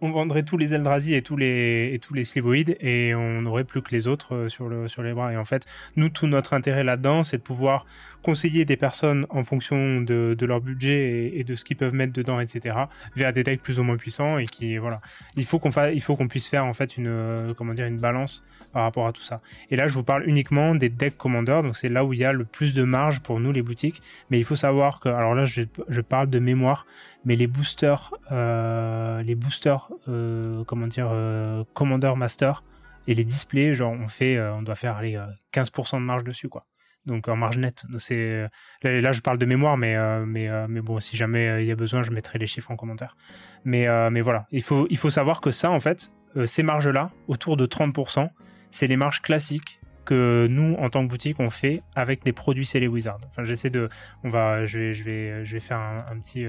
on 0.00 0.10
vendrait 0.10 0.42
tous 0.42 0.56
les 0.58 0.74
Eldrazi 0.74 1.14
et 1.14 1.22
tous 1.22 1.36
les 1.36 2.00
et 2.16 2.24
Slivoïdes 2.24 2.76
et 2.80 3.14
on 3.14 3.42
n'aurait 3.42 3.64
plus 3.64 3.82
que 3.82 3.90
les 3.90 4.06
autres 4.06 4.34
euh, 4.34 4.48
sur 4.48 4.68
sur 4.88 5.02
les 5.02 5.14
bras. 5.14 5.32
Et 5.32 5.36
en 5.36 5.44
fait, 5.44 5.66
nous 5.96 6.08
tout 6.08 6.26
notre 6.26 6.52
intérêt 6.52 6.84
là-dedans, 6.84 7.22
c'est 7.22 7.38
de 7.38 7.42
pouvoir 7.42 7.86
conseiller 8.24 8.64
des 8.64 8.76
personnes 8.76 9.26
en 9.30 9.44
fonction 9.44 10.00
de, 10.00 10.34
de 10.36 10.46
leur 10.46 10.60
budget 10.60 11.30
et, 11.34 11.44
de 11.44 11.54
ce 11.54 11.64
qu'ils 11.64 11.76
peuvent 11.76 11.94
mettre 11.94 12.12
dedans, 12.12 12.40
etc. 12.40 12.76
vers 13.14 13.32
des 13.32 13.44
decks 13.44 13.62
plus 13.62 13.78
ou 13.78 13.84
moins 13.84 13.96
puissants 13.96 14.38
et 14.38 14.46
qui 14.46 14.76
voilà. 14.78 15.00
Il 15.36 15.44
faut 15.44 15.58
qu'on 15.58 15.70
il 15.92 16.00
faut 16.00 16.16
qu'on 16.16 16.28
puisse 16.28 16.48
faire 16.48 16.64
en 16.64 16.72
fait 16.72 16.96
une 16.96 17.06
euh, 17.06 17.54
comment 17.54 17.74
dire 17.74 17.86
une 17.86 17.98
balance 17.98 18.44
par 18.72 18.82
rapport 18.82 19.06
à 19.06 19.12
tout 19.12 19.22
ça. 19.22 19.40
Et 19.70 19.76
là, 19.76 19.86
je 19.86 19.94
vous 19.94 20.02
parle 20.02 20.28
uniquement 20.28 20.74
des 20.74 20.88
decks 20.88 21.16
Commander, 21.16 21.60
donc 21.62 21.76
c'est 21.76 21.88
là 21.88 22.04
où 22.04 22.12
il 22.12 22.18
y 22.18 22.24
a 22.24 22.32
le 22.32 22.44
plus 22.44 22.74
de 22.74 22.82
marge 22.82 23.20
pour 23.20 23.38
nous 23.38 23.52
les 23.52 23.62
boutiques. 23.62 24.02
Mais 24.30 24.38
il 24.38 24.44
faut 24.44 24.56
savoir 24.56 24.98
que 24.98 25.08
alors 25.08 25.34
là, 25.34 25.44
je, 25.44 25.62
je 25.88 26.00
parle 26.00 26.28
de 26.28 26.40
mémoire 26.40 26.86
mais 27.24 27.36
les 27.36 27.46
boosters, 27.46 28.14
euh, 28.32 29.22
les 29.22 29.34
boosters, 29.34 29.90
euh, 30.08 30.64
comment 30.64 30.86
dire, 30.86 31.08
euh, 31.10 31.64
Commander 31.74 32.12
Master 32.16 32.62
et 33.06 33.14
les 33.14 33.24
displays, 33.24 33.74
genre 33.74 33.92
on 33.92 34.08
fait, 34.08 34.40
on 34.40 34.62
doit 34.62 34.74
faire 34.74 34.96
aller 34.96 35.20
15% 35.52 35.96
de 35.96 36.04
marge 36.04 36.24
dessus 36.24 36.48
quoi. 36.48 36.66
Donc 37.06 37.28
en 37.28 37.36
marge 37.36 37.58
nette. 37.58 37.84
C'est 37.98 38.48
là, 38.82 39.12
je 39.12 39.20
parle 39.20 39.38
de 39.38 39.46
mémoire, 39.46 39.76
mais 39.76 39.96
mais 40.24 40.48
mais 40.68 40.80
bon, 40.80 41.00
si 41.00 41.16
jamais 41.16 41.62
il 41.62 41.66
y 41.66 41.72
a 41.72 41.76
besoin, 41.76 42.02
je 42.02 42.10
mettrai 42.10 42.38
les 42.38 42.46
chiffres 42.46 42.70
en 42.70 42.76
commentaire. 42.76 43.16
Mais 43.64 43.86
mais 44.10 44.20
voilà, 44.20 44.46
il 44.50 44.62
faut 44.62 44.86
il 44.90 44.96
faut 44.96 45.10
savoir 45.10 45.40
que 45.40 45.50
ça 45.50 45.70
en 45.70 45.80
fait, 45.80 46.12
ces 46.46 46.62
marges 46.62 46.88
là, 46.88 47.10
autour 47.28 47.56
de 47.56 47.66
30%, 47.66 48.30
c'est 48.70 48.86
les 48.86 48.96
marges 48.96 49.20
classiques 49.20 49.80
que 50.04 50.46
nous 50.50 50.74
en 50.74 50.90
tant 50.90 51.02
que 51.02 51.08
boutique 51.10 51.40
on 51.40 51.50
fait 51.50 51.82
avec 51.94 52.24
des 52.24 52.32
produits 52.32 52.66
Célé 52.66 52.88
Wizard. 52.88 53.20
Enfin 53.26 53.44
j'essaie 53.44 53.70
de 53.70 53.88
on 54.22 54.30
va 54.30 54.64
je 54.64 54.78
vais 54.78 54.94
je 54.94 55.04
vais 55.04 55.44
je 55.44 55.54
vais 55.54 55.60
faire 55.60 55.78
un, 55.78 56.18
petit 56.20 56.46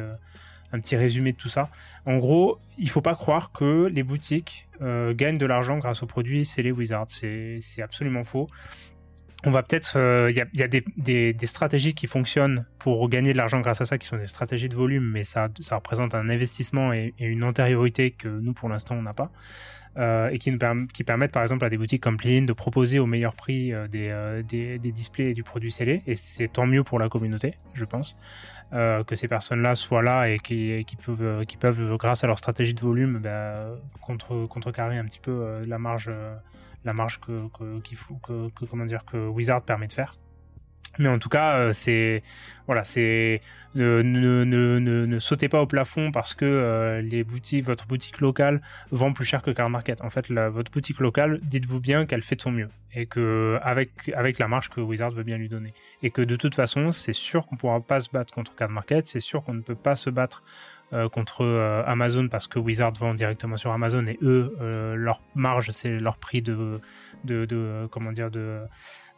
un 0.76 0.80
petit 0.80 0.96
résumé 0.96 1.32
de 1.32 1.38
tout 1.38 1.50
ça. 1.50 1.70
En 2.06 2.18
gros, 2.18 2.60
il 2.78 2.90
faut 2.90 3.02
pas 3.02 3.16
croire 3.16 3.52
que 3.52 3.88
les 3.88 4.04
boutiques 4.04 4.68
euh, 4.82 5.14
gagnent 5.14 5.38
de 5.38 5.46
l'argent 5.46 5.78
grâce 5.78 6.04
aux 6.04 6.08
produits 6.08 6.48
les 6.58 6.72
Wizards. 6.72 7.08
C'est 7.10 7.82
absolument 7.82 8.24
faux. 8.24 8.48
On 9.46 9.52
va 9.52 9.64
peut-être, 9.64 9.92
il 9.96 10.00
euh, 10.00 10.32
y 10.32 10.64
a, 10.64 10.68
des, 10.68 11.36
stratégies 11.46 11.94
qui 11.94 12.08
fonctionnent 12.08 12.66
pour 12.80 13.08
gagner 13.10 13.32
de 13.32 13.38
l'argent 13.38 13.62
grâce 13.62 13.82
à 13.82 13.86
ça, 13.86 13.98
qui 13.98 14.08
sont 14.08 14.18
des 14.18 14.26
stratégies 14.26 14.70
de 14.70 14.76
volume, 14.76 15.10
mais 15.12 15.24
ça, 15.24 15.50
représente 15.72 16.16
un 16.16 16.30
investissement 16.30 16.94
et, 16.94 17.14
une 17.20 17.44
antériorité 17.44 18.12
que 18.12 18.28
nous, 18.28 18.54
pour 18.54 18.70
l'instant, 18.70 18.96
on 18.96 19.04
n'a 19.04 19.14
pas. 19.14 19.32
Euh, 19.98 20.30
et 20.30 20.40
qui, 20.40 20.52
permettent 20.52 21.32
par 21.32 21.44
exemple 21.44 21.64
à 21.64 21.70
des 21.70 21.78
boutiques 21.78 22.04
comme 22.04 22.18
Plin 22.18 22.42
de 22.42 22.52
proposer 22.52 23.00
au 23.00 23.06
meilleur 23.06 23.34
prix 23.34 23.72
des, 23.90 24.44
des, 24.46 24.92
displays 24.92 25.34
du 25.34 25.42
produit 25.44 25.72
scellé 25.72 26.02
et 26.06 26.18
c'est 26.18 26.50
tant 26.50 26.66
mieux 26.66 26.84
pour 26.84 27.00
la 27.00 27.08
communauté 27.08 27.54
je 27.74 27.86
pense 27.86 28.20
euh, 28.74 29.04
que 29.04 29.16
ces 29.16 29.28
personnes-là 29.28 29.76
soient 29.76 30.02
là 30.02 30.28
et 30.28 30.40
qui, 30.40 30.84
peuvent, 31.06 31.46
qui 31.46 31.56
peuvent, 31.56 31.98
grâce 31.98 32.24
à 32.24 32.28
leur 32.28 32.40
stratégie 32.40 32.74
de 32.74 32.82
volume, 32.82 33.20
bah, 33.20 33.68
contre, 34.02 34.48
contrecarrer 34.48 34.98
un 34.98 35.06
petit 35.06 35.20
peu 35.20 35.32
euh, 35.32 35.64
la 35.68 35.78
marge, 35.78 36.10
la 36.86 36.94
marge 36.94 37.20
que, 37.20 37.48
que, 37.58 37.80
que, 37.82 38.50
que, 38.50 38.66
comment 38.66 38.86
dire, 38.86 39.04
que 39.06 39.28
Wizard 39.28 39.64
permet 39.64 39.88
de 39.88 39.94
faire. 39.94 40.14
Mais 40.98 41.10
en 41.10 41.20
tout 41.20 41.30
cas, 41.30 41.58
euh, 41.58 41.74
c'est 41.74 42.24
voilà, 42.68 42.84
c'est 42.84 43.42
ne, 43.76 44.02
ne, 44.02 44.46
ne, 44.46 44.80
ne, 44.80 45.20
sautez 45.20 45.50
pas 45.50 45.62
au 45.62 45.68
plafond 45.68 46.12
parce 46.12 46.34
que 46.34 46.46
euh, 46.46 47.02
les 47.02 47.24
boutiques, 47.24 47.66
votre 47.66 47.86
boutique 47.86 48.22
locale 48.22 48.62
vend 48.92 49.12
plus 49.12 49.26
cher 49.26 49.42
que 49.42 49.52
Card 49.52 49.70
Market. 49.70 50.02
En 50.02 50.10
fait, 50.10 50.30
la, 50.30 50.50
votre 50.50 50.72
boutique 50.72 51.00
locale, 51.00 51.40
dites-vous 51.44 51.82
bien 51.82 52.06
qu'elle 52.06 52.22
fait 52.22 52.38
de 52.38 52.42
son 52.42 52.52
mieux 52.52 52.70
et 52.94 53.08
que 53.08 53.60
avec 53.62 54.10
avec 54.16 54.40
la 54.40 54.48
marge 54.48 54.70
que 54.70 54.80
Wizard 54.80 55.12
veut 55.12 55.24
bien 55.24 55.38
lui 55.38 55.50
donner 55.50 55.74
et 56.02 56.12
que 56.12 56.22
de 56.22 56.36
toute 56.38 56.56
façon, 56.56 56.92
c'est 56.92 57.14
sûr 57.14 57.46
qu'on 57.46 57.58
pourra 57.58 57.82
pas 57.82 58.00
se 58.00 58.10
battre 58.10 58.34
contre 58.34 58.56
Card 58.56 58.70
Market, 58.70 59.06
c'est 59.06 59.20
sûr 59.20 59.44
qu'on 59.44 59.54
ne 59.54 59.62
peut 59.62 59.76
pas 59.76 59.96
se 59.96 60.10
battre 60.10 60.44
euh, 60.94 61.10
contre 61.10 61.46
Amazon 61.88 62.28
parce 62.28 62.48
que 62.48 62.60
Wizard 62.60 62.94
vend 62.94 63.14
directement 63.14 63.58
sur 63.58 63.72
Amazon 63.72 64.06
et 64.06 64.18
eux 64.22 64.56
leur 64.96 65.22
marge 65.36 65.72
c'est 65.72 65.90
leur 66.00 66.18
prix 66.18 66.42
de, 66.42 66.80
de, 67.24 67.46
de 67.46 67.88
comment 67.92 68.12
dire 68.12 68.32
de 68.32 68.62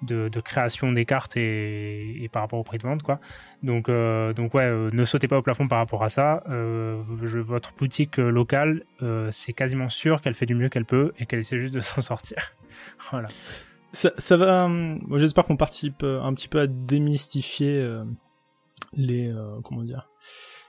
de, 0.02 0.40
création 0.40 0.92
des 0.92 1.06
cartes 1.06 1.38
et, 1.38 2.30
par 2.32 2.44
rapport 2.44 2.60
au 2.60 2.64
prix 2.64 2.78
de 2.78 2.84
vente 2.84 3.04
quoi. 3.04 3.20
Donc 3.64 3.90
euh, 3.90 4.34
donc 4.34 4.54
ouais 4.54 4.64
euh, 4.64 4.90
ne 4.94 5.06
sautez 5.06 5.28
pas 5.28 5.38
au 5.38 5.42
plafond 5.42 5.68
par 5.68 5.80
rapport 5.80 6.04
à 6.04 6.10
ça. 6.10 6.44
Euh, 6.50 7.02
votre 7.08 7.74
boutique 7.76 8.18
locale 8.18 8.84
c'est 9.32 9.54
quasiment 9.54 9.90
sûr 9.90 10.22
qu'elle 10.22 10.36
fait 10.36 10.46
du 10.46 10.56
mieux 10.56 10.70
qu'elle 10.70 10.86
peut 10.86 11.14
et 11.18 11.26
qu'elle 11.26 11.40
essaie 11.40 11.60
juste 11.60 11.74
de 11.74 11.80
s'en 11.80 12.02
sortir. 12.02 12.54
Voilà. 13.12 13.28
Ça, 13.92 14.38
va 14.38 14.70
j'espère 15.16 15.46
qu'on 15.46 15.58
participe 15.58 16.04
un 16.04 16.32
petit 16.36 16.48
peu 16.48 16.60
à 16.60 16.68
démystifier 16.68 17.84
les 18.94 19.34
comment 19.64 19.82
dire 19.82 20.10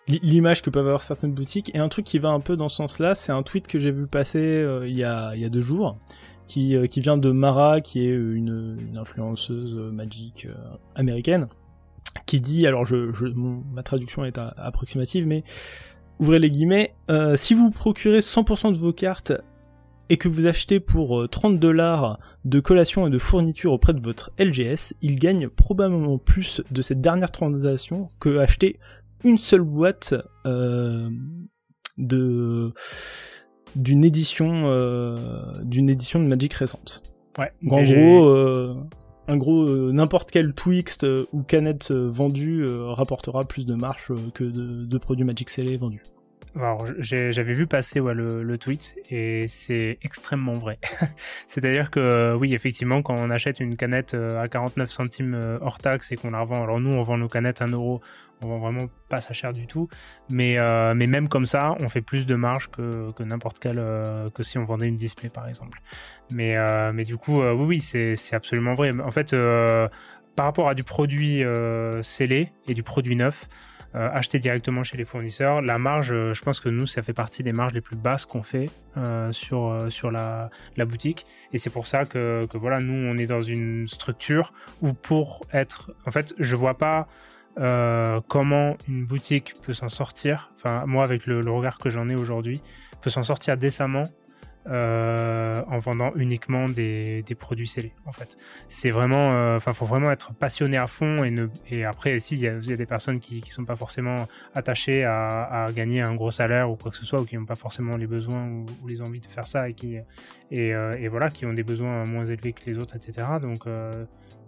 l'image 0.09 0.63
que 0.63 0.71
peuvent 0.71 0.87
avoir 0.87 1.03
certaines 1.03 1.33
boutiques. 1.33 1.71
Et 1.75 1.79
un 1.79 1.89
truc 1.89 2.05
qui 2.05 2.19
va 2.19 2.31
un 2.31 2.41
peu 2.41 2.57
dans 2.57 2.69
ce 2.69 2.77
sens 2.77 2.99
là 2.99 3.15
c'est 3.15 3.33
un 3.33 3.43
tweet 3.43 3.67
que 3.67 3.79
j'ai 3.79 3.91
vu 3.91 4.07
passer 4.07 4.67
il 4.85 4.97
y 4.97 5.05
a 5.05 5.35
il 5.35 5.41
y 5.41 5.45
a 5.45 5.49
deux 5.49 5.61
jours 5.61 5.97
qui, 6.49 6.75
euh, 6.75 6.87
qui 6.87 7.01
vient 7.01 7.19
de 7.19 7.31
Mara, 7.31 7.81
qui 7.81 8.05
est 8.05 8.11
une, 8.11 8.97
influenceuse 8.97 9.75
magique 9.93 10.47
euh, 10.47 10.55
américaine, 10.97 11.47
qui 12.27 12.41
dit, 12.41 12.67
alors 12.67 12.85
je, 12.85 13.13
ma 13.73 13.85
traduction 13.85 14.25
est 14.25 14.39
approximative, 14.39 15.27
mais 15.27 15.45
ouvrez 16.19 16.41
les 16.41 16.51
guillemets, 16.51 16.95
euh, 17.11 17.37
si 17.37 17.55
vous 17.55 17.71
procurez 17.71 18.19
100% 18.19 18.73
de 18.73 18.79
vos 18.79 18.93
cartes 18.93 19.33
et 20.09 20.17
que 20.17 20.27
vous 20.27 20.47
achetez 20.47 20.81
pour 20.81 21.29
30 21.29 21.61
dollars 21.61 22.19
de 22.47 22.61
collation 22.61 23.07
et 23.07 23.11
de 23.11 23.19
fourniture 23.19 23.73
auprès 23.73 23.93
de 23.93 24.01
votre 24.01 24.33
LGS, 24.39 24.95
il 25.03 25.19
gagne 25.19 25.49
probablement 25.49 26.17
plus 26.17 26.63
de 26.71 26.81
cette 26.81 27.03
dernière 27.03 27.31
transaction 27.31 28.09
que 28.19 28.39
acheter 28.39 28.79
une 29.25 29.39
seule 29.39 29.63
boîte 29.63 30.15
euh, 30.47 31.11
de 31.97 32.73
d'une 33.77 34.05
édition 34.05 34.63
euh, 34.67 35.15
d'une 35.63 35.91
édition 35.91 36.21
de 36.21 36.27
Magic 36.27 36.53
récente. 36.55 37.03
Ouais. 37.39 37.53
En 37.71 37.83
gros, 37.83 38.29
euh, 38.29 38.75
un 39.29 39.37
gros 39.37 39.69
euh, 39.69 39.93
n'importe 39.93 40.31
quel 40.31 40.55
Twixt 40.55 41.07
ou 41.33 41.43
canette 41.43 41.93
vendu 41.93 42.65
rapportera 42.67 43.45
plus 43.45 43.67
de 43.67 43.75
marge 43.75 44.13
que 44.35 44.45
de, 44.45 44.85
de 44.85 44.99
produits 44.99 45.25
Magic 45.25 45.51
Scellé 45.51 45.77
vendus. 45.77 46.03
Alors, 46.59 46.87
j'avais 46.99 47.53
vu 47.53 47.67
passer 47.67 48.01
le, 48.01 48.59
tweet 48.59 48.97
et 49.11 49.47
c'est 49.49 49.99
extrêmement 50.03 50.55
vrai. 50.55 50.79
C'est-à-dire 51.47 51.91
que 51.91 52.35
oui, 52.35 52.53
effectivement, 52.53 53.01
quand 53.03 53.15
on 53.17 53.31
achète 53.31 53.61
une 53.61 53.77
canette 53.77 54.15
à 54.15 54.49
49 54.49 54.91
centimes 54.91 55.59
hors 55.61 55.79
taxe 55.79 56.11
et 56.11 56.17
qu'on 56.17 56.33
la 56.33 56.41
revend, 56.41 56.63
alors 56.65 56.81
nous 56.81 56.93
on 56.93 57.03
vend 57.03 57.17
nos 57.17 57.29
canettes 57.29 57.63
à 57.63 57.67
1 57.67 57.69
euro, 57.69 58.01
on 58.43 58.49
vend 58.49 58.59
vraiment 58.59 58.89
pas 59.09 59.21
ça 59.21 59.33
cher 59.33 59.53
du 59.53 59.67
tout, 59.67 59.89
mais 60.31 60.59
euh, 60.59 60.95
mais 60.95 61.07
même 61.07 61.29
comme 61.29 61.47
ça, 61.47 61.77
on 61.81 61.89
fait 61.89 62.01
plus 62.01 62.27
de 62.27 62.35
marge 62.35 62.69
que, 62.71 63.23
n'importe 63.23 63.59
quel 63.59 63.79
euh, 63.79 64.31
que 64.31 64.43
si 64.43 64.59
on 64.59 64.65
vendait 64.65 64.87
une 64.87 64.97
display 64.97 65.29
par 65.29 65.49
exemple. 65.49 65.81
Mais 66.31 66.57
euh, 66.57 66.93
mais 66.93 67.05
du 67.05 67.17
coup, 67.17 67.43
oui 67.43 67.81
oui, 67.81 67.81
c'est 67.81 68.35
absolument 68.35 68.75
vrai. 68.75 68.91
En 69.01 69.11
fait, 69.11 69.35
par 70.37 70.47
rapport 70.47 70.69
à 70.69 70.75
du 70.75 70.85
produit 70.85 71.43
scellé 72.03 72.53
et 72.67 72.75
du 72.75 72.83
produit 72.83 73.17
neuf. 73.17 73.49
Acheter 73.95 74.39
directement 74.39 74.83
chez 74.83 74.97
les 74.97 75.05
fournisseurs. 75.05 75.63
La 75.63 75.79
marge, 75.79 76.09
je 76.09 76.43
pense 76.43 76.61
que 76.61 76.69
nous, 76.69 76.87
ça 76.87 77.03
fait 77.03 77.13
partie 77.13 77.43
des 77.43 77.53
marges 77.53 77.73
les 77.73 77.81
plus 77.81 77.97
basses 77.97 78.27
qu'on 78.27 78.43
fait 78.43 78.67
sur, 79.31 79.87
sur 79.89 80.11
la, 80.11 80.51
la 80.77 80.85
boutique. 80.85 81.27
Et 81.53 81.59
c'est 81.59 81.71
pour 81.71 81.87
ça 81.87 82.05
que, 82.05 82.47
que, 82.47 82.59
voilà, 82.59 82.81
nous, 82.81 82.93
on 82.95 83.17
est 83.17 83.27
dans 83.27 83.43
une 83.43 83.89
structure 83.89 84.53
où 84.83 84.93
pour 84.93 85.41
être... 85.53 85.93
En 86.07 86.11
fait, 86.11 86.35
je 86.39 86.55
vois 86.55 86.77
pas 86.77 87.09
euh, 87.61 88.21
comment 88.29 88.77
une 88.87 89.05
boutique 89.05 89.55
peut 89.63 89.73
s'en 89.73 89.89
sortir, 89.89 90.53
enfin 90.55 90.87
moi 90.87 91.03
avec 91.03 91.27
le, 91.27 91.41
regard 91.51 91.79
que 91.79 91.91
j'en 91.91 92.09
ai 92.09 92.15
aujourd'hui, 92.15 92.61
peut 93.03 93.11
s'en 93.11 93.25
sortir 93.25 93.57
décemment 93.57 94.05
euh, 94.71 95.63
en 95.69 95.79
vendant 95.79 96.13
uniquement 96.15 96.69
des, 96.69 97.25
produits 97.39 97.67
scellés 97.67 97.93
en 98.07 98.13
fait. 98.13 98.37
C'est 98.69 98.91
vraiment, 98.91 99.33
euh, 99.33 99.57
enfin 99.57 99.73
faut 99.73 99.87
vraiment 99.87 100.11
être 100.11 100.35
passionné 100.35 100.77
à 100.77 100.87
fond 100.87 101.25
et, 101.25 101.35
et 101.71 101.85
après 101.85 102.19
si 102.19 102.35
il 102.35 102.41
y, 102.41 102.49
a 102.49 102.77
des 102.77 102.87
personnes 102.87 103.19
qui 103.21 103.41
qui 103.41 103.51
sont 103.51 103.65
pas 103.65 103.77
forcément 103.77 104.17
attachées 104.55 105.05
à, 105.05 105.67
gagner 105.75 106.03
un 106.03 106.15
gros 106.15 106.31
salaire 106.31 106.71
ou 106.71 106.77
quoi 106.77 106.91
que 106.91 106.97
ce 106.97 107.07
soit 107.07 107.21
ou 107.21 107.25
qui 107.25 107.37
n'ont 107.37 107.47
pas 107.47 107.55
forcément 107.55 107.97
les 107.97 108.07
besoins 108.07 108.47
ou, 108.47 108.89
les 108.89 109.01
envies 109.01 109.21
de 109.21 109.27
faire 109.27 109.47
ça 109.47 109.69
et 109.69 109.75
qui 109.75 109.97
et, 110.51 110.69
et, 110.71 111.09
voilà 111.09 111.31
qui 111.31 111.47
ont 111.47 111.53
des 111.53 111.63
besoins 111.63 112.05
moins 112.05 112.25
élevés 112.25 112.53
que 112.53 112.65
les 112.67 112.79
autres 112.79 112.97
etc. 112.97 113.27
Donc 113.41 113.65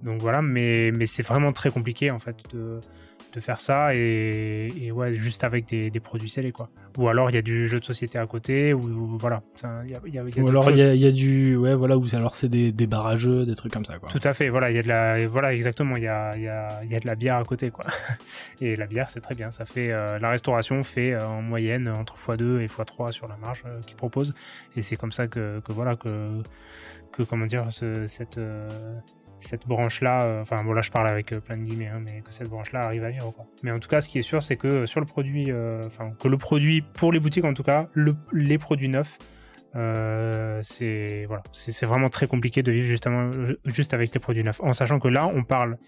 donc 0.03 0.21
voilà 0.21 0.43
mais 0.43 0.93
mais 0.93 1.07
c'est 1.07 1.23
vraiment 1.23 1.53
très 1.53 1.71
compliqué 1.71 2.11
en 2.11 2.19
fait 2.19 2.37
de 2.53 2.81
de 3.33 3.41
faire 3.41 3.61
ça 3.61 3.95
et, 3.95 4.69
et 4.81 4.93
ouais, 4.93 5.15
juste 5.15 5.45
avec 5.45 5.69
des, 5.69 5.91
des, 5.91 6.01
produits 6.01 6.29
scellés, 6.29 6.53
quoi. 6.53 6.69
Ou 6.99 7.09
alors 7.09 7.31
il 7.31 7.35
y 7.35 7.39
a 7.39 7.43
du 7.43 7.69
jeu 7.69 7.79
de 7.79 7.85
société 7.85 8.19
à 8.19 8.27
côté, 8.27 8.75
ou, 8.75 9.17
voilà. 9.19 9.43
Y 9.63 9.67
a, 9.67 9.85
y 9.87 10.19
a, 10.19 10.23
y 10.25 10.41
a 10.41 10.43
ou 10.43 10.49
alors 10.49 10.71
il 10.71 10.79
y, 10.79 11.07
a, 11.07 11.11
du, 11.11 11.57
ouais, 11.57 11.75
voilà, 11.75 11.97
ou 11.97 12.05
alors 12.13 12.35
c'est 12.35 12.49
des, 12.49 12.73
des 12.73 12.87
barrageux, 12.87 13.47
des 13.47 13.55
trucs 13.55 13.73
comme 13.73 13.85
ça, 13.85 13.99
quoi. 13.99 14.09
Tout 14.09 14.21
à 14.25 14.35
fait, 14.35 14.49
voilà, 14.49 14.71
il 14.71 14.77
y 14.77 14.79
a 14.79 14.83
de 14.83 14.89
la, 14.89 15.29
voilà, 15.29 15.55
exactement, 15.55 15.97
il 15.97 16.03
y 16.03 16.09
a, 16.09 16.37
y, 16.37 16.49
a, 16.49 16.85
y 16.85 16.95
a 16.95 17.01
de 17.01 17.07
la 17.07 17.15
bière 17.15 17.37
à 17.37 17.45
côté, 17.45 17.71
quoi. 17.71 17.85
et 18.61 18.75
la 18.77 18.87
bière, 18.87 19.09
c'est 19.11 19.21
très 19.21 19.35
bien, 19.35 19.51
ça 19.51 19.65
fait, 19.65 19.93
euh, 19.93 20.19
la 20.19 20.31
restauration 20.31 20.83
fait 20.83 21.13
euh, 21.13 21.27
en 21.27 21.43
moyenne 21.43 21.89
entre 21.89 22.17
x2 22.17 22.61
et 22.61 22.67
x3 22.67 23.13
sur 23.13 23.29
la 23.29 23.37
marge 23.37 23.63
euh, 23.67 23.81
qu'ils 23.87 23.97
proposent, 23.97 24.35
et 24.77 24.83
c'est 24.83 24.97
comme 24.97 25.13
ça 25.13 25.29
que, 25.29 25.61
que 25.61 25.73
voilà, 25.73 25.97
que, 25.97 26.43
que 27.13 27.23
comment 27.23 27.47
dire, 27.47 27.67
ce, 27.71 28.07
cette, 28.07 28.41
cette 29.45 29.67
branche-là, 29.67 30.23
euh, 30.23 30.43
enfin 30.43 30.63
bon 30.63 30.73
là 30.73 30.83
je 30.83 30.91
parle 30.91 31.09
avec 31.09 31.33
euh, 31.33 31.41
plein 31.41 31.57
de 31.57 31.63
guillemets, 31.63 31.89
hein, 31.89 32.03
mais 32.05 32.21
que 32.21 32.33
cette 32.33 32.49
branche-là 32.49 32.81
arrive 32.81 33.05
à 33.05 33.11
vivre. 33.11 33.33
Quoi. 33.33 33.47
Mais 33.63 33.71
en 33.71 33.79
tout 33.79 33.89
cas, 33.89 34.01
ce 34.01 34.09
qui 34.09 34.19
est 34.19 34.23
sûr, 34.23 34.43
c'est 34.43 34.57
que 34.57 34.87
sur 34.87 35.01
le 35.01 35.07
produit, 35.07 35.47
euh, 35.49 35.81
enfin 35.87 36.13
que 36.21 36.29
le 36.29 36.37
produit 36.37 36.83
pour 36.83 37.13
les 37.13 37.21
boutiques 37.21 37.45
en 37.45 37.55
tout 37.55 37.63
cas, 37.63 37.89
le, 37.95 38.15
les 38.33 38.59
produits 38.59 38.89
neufs, 38.89 39.19
c'est 40.63 41.25
voilà, 41.27 41.43
c'est 41.53 41.87
vraiment 41.87 42.09
très 42.09 42.27
compliqué 42.27 42.63
de 42.63 42.73
vivre 42.73 42.87
justement 42.87 43.31
juste 43.67 43.95
avec 43.95 44.13
les 44.13 44.21
produits 44.21 44.43
neufs, 44.43 44.61
en 44.61 44.73
sachant 44.73 44.99
que 44.99 45.09
là 45.09 45.27
on 45.27 45.45
parle, 45.45 45.79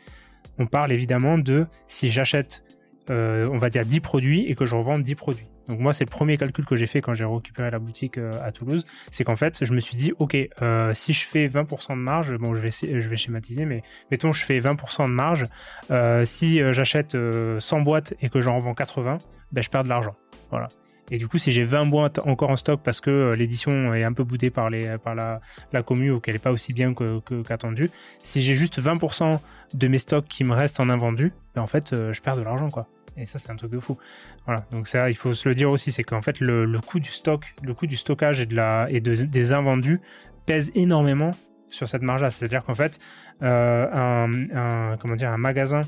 on 0.58 0.66
parle 0.66 0.92
évidemment 0.92 1.36
de 1.36 1.66
si 1.88 2.10
j'achète, 2.10 2.62
on 3.10 3.58
va 3.58 3.70
dire 3.70 3.84
10 3.84 4.00
produits 4.00 4.46
et 4.46 4.54
que 4.54 4.66
je 4.66 4.76
revends 4.76 4.98
10 4.98 5.14
produits. 5.16 5.48
Donc 5.72 5.80
moi, 5.80 5.94
c'est 5.94 6.04
le 6.04 6.10
premier 6.10 6.36
calcul 6.36 6.66
que 6.66 6.76
j'ai 6.76 6.86
fait 6.86 7.00
quand 7.00 7.14
j'ai 7.14 7.24
récupéré 7.24 7.70
la 7.70 7.78
boutique 7.78 8.18
euh, 8.18 8.30
à 8.44 8.52
Toulouse, 8.52 8.84
c'est 9.10 9.24
qu'en 9.24 9.36
fait, 9.36 9.64
je 9.64 9.72
me 9.72 9.80
suis 9.80 9.96
dit, 9.96 10.12
ok, 10.18 10.36
euh, 10.60 10.92
si 10.92 11.14
je 11.14 11.24
fais 11.24 11.48
20% 11.48 11.92
de 11.92 11.94
marge, 11.94 12.36
bon, 12.36 12.54
je 12.54 12.60
vais 12.60 13.16
schématiser, 13.16 13.64
mais 13.64 13.82
mettons, 14.10 14.32
je 14.32 14.44
fais 14.44 14.58
20% 14.58 15.06
de 15.06 15.12
marge. 15.12 15.46
Euh, 15.90 16.26
si 16.26 16.58
j'achète 16.74 17.16
100 17.58 17.80
boîtes 17.80 18.12
et 18.20 18.28
que 18.28 18.42
j'en 18.42 18.56
revends 18.56 18.74
80, 18.74 19.16
ben 19.52 19.64
je 19.64 19.70
perds 19.70 19.84
de 19.84 19.88
l'argent. 19.88 20.14
Voilà. 20.50 20.68
Et 21.10 21.16
du 21.16 21.26
coup, 21.26 21.38
si 21.38 21.52
j'ai 21.52 21.64
20 21.64 21.86
boîtes 21.86 22.18
encore 22.26 22.50
en 22.50 22.56
stock 22.56 22.82
parce 22.84 23.00
que 23.00 23.32
l'édition 23.34 23.94
est 23.94 24.04
un 24.04 24.12
peu 24.12 24.24
boudée 24.24 24.50
par, 24.50 24.68
la, 24.68 25.40
la 25.72 25.82
commu 25.82 26.10
ou 26.10 26.20
qu'elle 26.20 26.34
n'est 26.34 26.38
pas 26.38 26.52
aussi 26.52 26.74
bien 26.74 26.92
qu'attendu, 26.92 27.88
que, 27.88 27.94
si 28.22 28.42
j'ai 28.42 28.54
juste 28.54 28.78
20% 28.78 29.40
de 29.72 29.88
mes 29.88 29.98
stocks 29.98 30.28
qui 30.28 30.44
me 30.44 30.52
restent 30.52 30.80
en 30.80 30.90
invendu, 30.90 31.32
ben 31.54 31.62
en 31.62 31.66
fait, 31.66 31.94
je 32.12 32.20
perds 32.20 32.36
de 32.36 32.42
l'argent, 32.42 32.68
quoi. 32.68 32.86
Et 33.16 33.26
ça, 33.26 33.38
c'est 33.38 33.50
un 33.50 33.56
truc 33.56 33.70
de 33.70 33.80
fou. 33.80 33.98
Voilà. 34.46 34.64
Donc 34.70 34.88
ça, 34.88 35.10
il 35.10 35.16
faut 35.16 35.32
se 35.32 35.48
le 35.48 35.54
dire 35.54 35.70
aussi, 35.70 35.92
c'est 35.92 36.04
qu'en 36.04 36.22
fait, 36.22 36.40
le, 36.40 36.78
coût 36.80 37.00
du 37.00 37.10
stock, 37.10 37.54
le 37.62 37.74
coût 37.74 37.86
du 37.86 37.96
stockage 37.96 38.40
et, 38.40 39.00
des 39.00 39.52
invendus 39.52 40.00
pèse 40.46 40.70
énormément 40.74 41.30
sur 41.68 41.88
cette 41.88 42.02
marge-là. 42.02 42.30
C'est-à-dire 42.30 42.62
qu'en 42.64 42.74
fait, 42.74 42.98
euh, 43.42 44.96
comment 45.00 45.14
dire, 45.14 45.30
un 45.30 45.38
magasin 45.38 45.80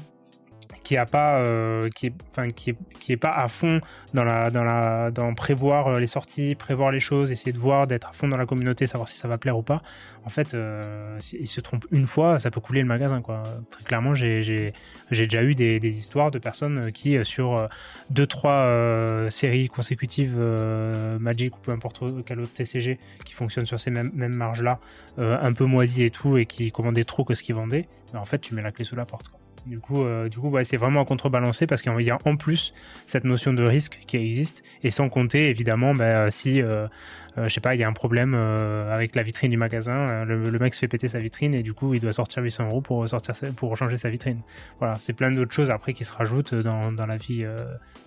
qui 0.85 0.97
a 0.97 1.07
pas 1.07 1.39
euh, 1.39 1.89
qui 1.89 2.07
est 2.07 2.13
enfin 2.31 2.49
qui 2.51 2.71
est, 2.71 2.77
qui 3.01 3.17
pas 3.17 3.31
à 3.31 3.49
fond 3.49 3.81
dans 4.13 4.23
la 4.23 4.51
dans 4.51 4.63
la 4.63 5.11
dans 5.11 5.35
prévoir 5.35 5.89
euh, 5.89 5.99
les 5.99 6.07
sorties 6.07 6.55
prévoir 6.55 6.91
les 6.93 7.01
choses 7.01 7.33
essayer 7.33 7.53
de 7.53 7.59
voir 7.59 7.87
d'être 7.87 8.09
à 8.11 8.13
fond 8.13 8.29
dans 8.29 8.37
la 8.37 8.47
communauté 8.47 8.87
savoir 8.87 9.09
si 9.09 9.17
ça 9.17 9.27
va 9.27 9.39
plaire 9.39 9.57
ou 9.57 9.63
pas 9.63 9.83
en 10.25 10.29
fait 10.29 10.55
euh, 10.55 11.19
il 11.33 11.49
se 11.49 11.61
trompe 11.61 11.87
une 11.91 12.07
fois 12.07 12.39
ça 12.39 12.51
peut 12.51 12.61
couler 12.61 12.83
le 12.83 12.87
magasin 12.87 13.23
quoi 13.23 13.43
très 13.71 13.83
clairement 13.83 14.15
j'ai 14.15 14.43
j'ai 14.43 14.73
déjà 15.11 15.43
eu 15.43 15.55
des, 15.55 15.81
des 15.81 15.99
histoires 15.99 16.31
de 16.31 16.39
personnes 16.39 16.93
qui 16.93 17.19
sur 17.25 17.69
deux 18.11 18.27
trois 18.27 18.71
séries 19.31 19.69
consécutives 19.69 20.39
Magic 21.19 21.57
ou 21.57 21.61
peu 21.61 21.73
importe 21.73 22.05
quel 22.27 22.41
autre 22.41 22.53
TCG 22.53 22.99
qui 23.25 23.33
fonctionne 23.33 23.67
sur 23.67 23.81
ces 23.81 23.91
mêmes, 23.91 24.13
marges 24.35 24.63
là 24.63 24.81
un 25.17 25.53
peu 25.55 25.65
moisi 25.65 26.05
et 26.05 26.11
tout 26.11 26.37
et 26.37 26.45
qui 26.47 26.71
commandaient 26.71 27.05
trop 27.05 27.25
que 27.25 27.35
ce 27.35 27.43
qu'ils 27.43 27.55
vendaient 27.55 27.89
en 28.15 28.25
fait 28.25 28.39
tu 28.39 28.55
mets 28.55 28.63
la 28.63 28.73
clé 28.73 28.85
sous 28.85 28.97
la 28.97 29.07
porte 29.07 29.29
quoi. 29.29 29.41
Du 29.67 29.79
coup, 29.81 30.05
euh, 30.05 30.29
du 30.29 30.39
coup 30.39 30.55
c'est 30.63 30.77
vraiment 30.77 31.01
à 31.01 31.05
contrebalancer 31.07 31.67
parce 31.67 31.81
qu'il 31.81 31.99
y 32.01 32.11
a 32.11 32.19
en 32.25 32.37
plus 32.37 32.75
cette 33.07 33.25
notion 33.25 33.53
de 33.53 33.63
risque 33.63 34.01
qui 34.07 34.17
existe. 34.17 34.63
Et 34.83 34.91
sans 34.91 35.09
compter 35.09 35.49
évidemment 35.49 35.95
bah, 35.95 36.31
si 36.31 36.61
euh, 36.61 36.87
je 37.37 37.49
sais 37.49 37.61
pas, 37.61 37.75
il 37.75 37.81
y 37.81 37.85
a 37.85 37.89
un 37.89 37.93
problème 37.93 38.35
avec 38.35 39.17
la 39.17 39.23
vitrine 39.23 39.51
du 39.51 39.57
magasin, 39.57 40.25
le, 40.25 40.59
mec 40.59 40.75
se 40.75 40.81
fait 40.81 40.89
péter 40.89 41.09
sa 41.09 41.19
vitrine 41.19 41.55
et 41.55 41.63
du 41.63 41.75
coup 41.75 41.95
il 41.95 42.01
doit 42.01 42.13
sortir 42.13 42.43
800 42.43 42.69
euros 42.69 42.81
pour 42.81 43.09
sortir 43.09 43.35
pour 43.57 43.77
changer 43.77 43.97
sa 43.97 44.09
vitrine. 44.09 44.41
Voilà, 44.79 44.95
c'est 44.97 45.13
plein 45.13 45.31
d'autres 45.31 45.53
choses 45.53 45.71
après 45.71 45.95
qui 45.95 46.05
se 46.05 46.13
rajoutent 46.13 46.55
dans, 46.55 46.93
dans 46.93 47.07
la 47.07 47.17
vie 47.17 47.45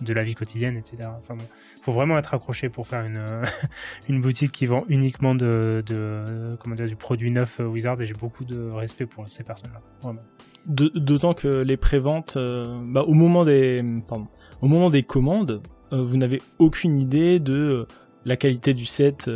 de 0.00 0.12
la 0.14 0.22
vie 0.22 0.34
quotidienne, 0.34 0.76
etc. 0.76 1.08
Enfin 1.18 1.34
bon, 1.34 1.44
faut 1.82 1.92
vraiment 1.92 2.16
être 2.18 2.32
accroché 2.32 2.68
pour 2.68 2.86
faire 2.86 3.04
une 3.04 3.22
une 4.08 4.20
boutique 4.20 4.52
qui 4.52 4.66
vend 4.66 4.84
uniquement 4.88 5.34
de, 5.34 5.82
de 5.84 6.56
comment 6.60 6.74
dire 6.74 6.86
du 6.86 6.96
produit 6.96 7.30
neuf 7.30 7.60
Wizard 7.60 8.00
et 8.00 8.06
j'ai 8.06 8.14
beaucoup 8.14 8.44
de 8.44 8.70
respect 8.70 9.06
pour 9.06 9.28
ces 9.28 9.44
personnes-là. 9.44 9.80
Vraiment. 10.02 10.22
D'autant 10.66 11.32
que 11.32 11.48
les 11.48 11.76
préventes, 11.76 12.36
euh, 12.36 12.64
bah, 12.82 13.02
au 13.02 13.14
moment 13.14 13.44
des, 13.44 13.82
pardon, 14.06 14.26
au 14.60 14.68
moment 14.68 14.90
des 14.90 15.02
commandes, 15.02 15.62
euh, 15.92 16.02
vous 16.02 16.16
n'avez 16.16 16.42
aucune 16.58 17.00
idée 17.00 17.38
de 17.38 17.54
euh, 17.54 17.86
la 18.24 18.36
qualité 18.36 18.74
du 18.74 18.84
set 18.84 19.30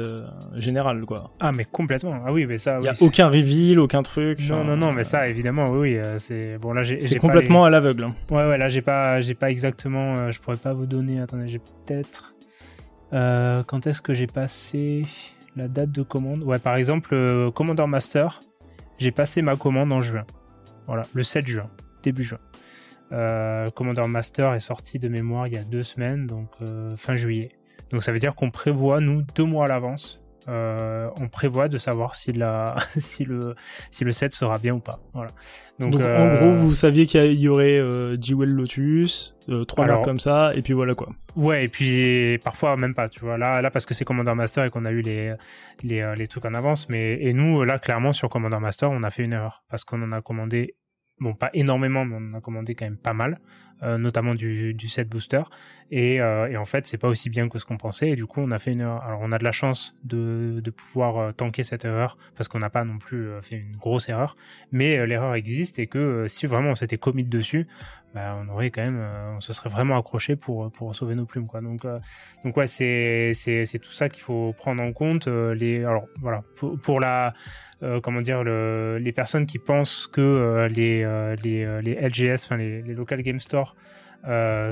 général, 0.55 1.05
quoi. 1.07 1.30
Ah, 1.41 1.53
mais 1.53 1.64
complètement. 1.64 2.22
Ah 2.26 2.33
oui, 2.33 2.47
mais 2.47 2.59
ça. 2.59 2.78
Il 2.80 2.85
y 2.85 2.89
a 2.89 2.95
aucun 3.01 3.28
reveal, 3.28 3.78
aucun 3.78 4.03
truc. 4.03 4.39
Non, 4.49 4.64
non, 4.64 4.76
non, 4.76 4.93
mais 4.93 5.05
ça, 5.05 5.28
évidemment, 5.28 5.70
oui, 5.70 5.99
c'est 6.18 6.59
bon 6.59 6.72
là, 6.72 6.83
j'ai. 6.83 7.01
C'est 7.01 7.16
complètement 7.16 7.64
à 7.64 7.70
l'aveugle. 7.70 8.05
Hein. 8.05 8.14
Ouais, 8.30 8.47
ouais, 8.47 8.59
là, 8.59 8.68
j'ai 8.68 8.83
pas, 8.83 9.20
j'ai 9.20 9.35
pas 9.35 9.51
exactement. 9.51 10.30
je 10.30 10.41
pourrais 10.41 10.57
pas 10.57 10.72
vous 10.72 10.87
donner. 10.87 11.20
Attendez, 11.20 11.49
j'ai 11.49 11.61
peut-être. 11.61 12.35
quand 13.12 13.87
est-ce 13.87 14.03
que 14.03 14.14
j'ai 14.14 14.26
passé 14.26 15.03
la 15.57 15.68
date 15.68 15.91
de 15.91 16.03
commande? 16.03 16.43
Ouais, 16.43 16.59
par 16.59 16.76
exemple, 16.76 17.51
Commander 17.55 17.87
Master, 17.87 18.41
j'ai 18.99 19.11
passé 19.11 19.43
ma 19.43 19.57
commande 19.57 19.93
en 19.93 20.01
juin. 20.01 20.24
Voilà, 20.87 21.03
le 21.12 21.22
7 21.22 21.47
juin, 21.47 21.70
début 22.03 22.22
juin. 22.22 22.39
Euh, 23.12 23.66
Commander 23.70 24.07
Master 24.09 24.55
est 24.55 24.61
sorti 24.61 24.99
de 24.99 25.09
mémoire 25.09 25.47
il 25.47 25.55
y 25.55 25.59
a 25.59 25.64
deux 25.64 25.83
semaines, 25.83 26.26
donc 26.26 26.49
euh, 26.62 26.91
fin 26.97 27.16
juillet. 27.16 27.51
Donc 27.93 28.03
ça 28.03 28.12
veut 28.12 28.18
dire 28.18 28.34
qu'on 28.34 28.51
prévoit, 28.51 29.01
nous, 29.01 29.22
deux 29.34 29.45
mois 29.45 29.66
à 29.66 29.68
l'avance, 29.68 30.22
euh, 30.49 31.09
on 31.20 31.28
prévoit 31.28 31.68
de 31.68 31.78
savoir 31.78 32.14
si, 32.14 32.32
la, 32.32 32.76
si, 32.99 33.24
le, 33.24 33.55
si 33.90 34.05
le 34.05 34.12
set 34.12 34.32
sera 34.32 34.59
bien 34.59 34.74
ou 34.74 34.80
pas. 34.80 34.99
Voilà. 35.12 35.30
Donc, 35.78 35.95
en 35.95 36.34
gros, 36.34 36.51
vous 36.53 36.74
saviez 36.74 37.07
qu'il 37.07 37.38
y 37.38 37.49
aurait 37.49 37.78
euh, 37.78 38.16
Jewel 38.20 38.49
Lotus, 38.49 39.36
trois 39.68 39.84
Alors, 39.84 40.03
comme 40.03 40.18
ça, 40.18 40.53
et 40.55 40.62
puis 40.62 40.72
voilà 40.72 40.95
quoi. 40.95 41.11
Ouais, 41.36 41.64
et 41.64 41.68
puis 41.68 42.38
parfois 42.38 42.76
même 42.76 42.95
pas, 42.95 43.09
tu 43.09 43.20
vois. 43.20 43.38
Là, 43.38 43.62
là 43.62 43.70
parce 43.70 43.86
que 43.86 43.95
c'est 43.95 44.05
Commander 44.05 44.34
Master 44.34 44.64
et 44.64 44.70
qu'on 44.70 44.84
a 44.84 44.90
eu 44.90 45.01
les, 45.01 45.34
les, 45.82 46.14
les 46.16 46.26
trucs 46.26 46.45
en 46.45 46.55
avance, 46.55 46.88
mais 46.88 47.18
et 47.20 47.32
nous, 47.32 47.64
là, 47.64 47.78
clairement, 47.78 48.12
sur 48.12 48.28
Commander 48.28 48.59
Master, 48.59 48.90
on 48.90 49.03
a 49.03 49.11
fait 49.11 49.22
une 49.22 49.32
erreur 49.32 49.62
parce 49.68 49.84
qu'on 49.84 50.03
en 50.03 50.12
a 50.12 50.20
commandé 50.20 50.74
bon 51.20 51.34
pas 51.34 51.51
énormément 51.55 52.05
mais 52.05 52.16
on 52.18 52.34
en 52.34 52.38
a 52.38 52.40
commandé 52.40 52.74
quand 52.74 52.84
même 52.84 52.97
pas 52.97 53.12
mal 53.12 53.38
euh, 53.83 53.99
notamment 53.99 54.37
du, 54.37 54.89
set 54.89 55.09
booster. 55.09 55.43
Et, 55.91 56.20
euh, 56.20 56.49
et 56.49 56.57
en 56.57 56.64
fait 56.64 56.87
c'est 56.87 56.99
pas 56.99 57.09
aussi 57.09 57.30
bien 57.30 57.49
que 57.49 57.59
ce 57.59 57.64
qu'on 57.64 57.78
pensait. 57.78 58.11
Et 58.11 58.16
du 58.16 58.26
coup 58.26 58.41
on 58.41 58.53
a 58.53 58.61
fait 58.61 58.70
une 58.70 58.80
erreur. 58.80 59.03
Alors 59.03 59.18
on 59.22 59.33
a 59.33 59.39
de 59.39 59.45
la 59.45 59.51
chance 59.51 59.97
de, 60.05 60.62
pouvoir 60.70 61.18
euh, 61.18 61.33
tanker 61.33 61.64
cette 61.64 61.85
erreur 61.85 62.16
parce 62.37 62.47
qu'on 62.47 62.61
n'a 62.61 62.70
pas 62.70 62.85
non 62.85 62.99
plus 62.99 63.28
fait 63.43 63.57
une 63.57 63.76
grosse 63.76 64.09
erreur. 64.09 64.37
Mais 64.70 65.05
l'erreur 65.05 65.35
existe 65.35 65.80
et 65.80 65.89
que 65.89 66.26
si 66.28 66.47
vraiment 66.47 66.70
on 66.70 66.74
s'était 66.76 66.97
commit 66.97 67.24
dessus 67.24 67.66
bah, 68.14 68.39
on 68.41 68.49
aurait 68.51 68.70
quand 68.70 68.83
même 68.83 69.03
on 69.37 69.41
se 69.41 69.55
serait 69.55 69.70
vraiment 69.70 69.99
accroché 69.99 70.37
pour 70.37 70.70
pour 70.70 70.95
sauver 70.95 71.14
nos 71.14 71.24
plumes 71.24 71.49
quoi. 71.49 71.61
Donc 71.61 71.85
donc 72.45 72.57
ouais 72.57 72.66
c'est 72.66 73.33
c'est 73.35 73.78
tout 73.80 73.93
ça 73.93 74.09
qu'il 74.09 74.22
faut 74.22 74.53
prendre 74.53 74.83
en 74.83 74.93
compte 74.93 75.26
les 75.26 75.85
alors 75.85 76.07
voilà. 76.20 76.43
Pour, 76.83 77.01
la 77.01 77.35
comment 78.03 78.20
dire, 78.20 78.45
le, 78.45 78.99
les 78.99 79.11
personnes 79.11 79.45
qui 79.45 79.59
pensent 79.59 80.07
que 80.07 80.68
les, 80.70 81.03
les, 81.43 81.83
les, 81.83 82.09
LGS, 82.09 82.45
enfin 82.45 82.57
les, 82.57 82.80
les, 82.80 82.95
local 82.95 83.22
game 83.22 83.41
stores, 83.41 83.71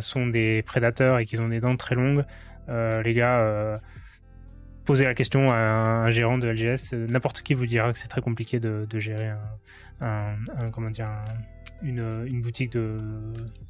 sont 0.01 0.27
des 0.27 0.63
prédateurs 0.63 1.19
et 1.19 1.27
qu'ils 1.27 1.41
ont 1.41 1.49
des 1.49 1.61
dents 1.61 1.77
très 1.77 1.95
longues, 1.95 2.25
les 2.69 3.15
gars, 3.15 3.77
posez 4.85 5.05
la 5.05 5.15
question 5.15 5.51
à 5.51 5.57
un, 5.57 6.11
gérant 6.11 6.39
de 6.39 6.49
LGS. 6.49 6.95
N'importe 6.95 7.43
qui 7.43 7.55
vous 7.55 7.67
dira 7.67 7.93
que 7.93 7.99
c'est 7.99 8.09
très 8.09 8.21
compliqué 8.21 8.61
de, 8.61 8.87
de 8.89 8.99
gérer 8.99 9.33
un, 10.01 10.35
un, 10.59 10.71
comment 10.71 10.91
dire, 10.91 11.07
une, 11.83 12.25
une, 12.27 12.41
boutique 12.43 12.73
de, 12.73 12.99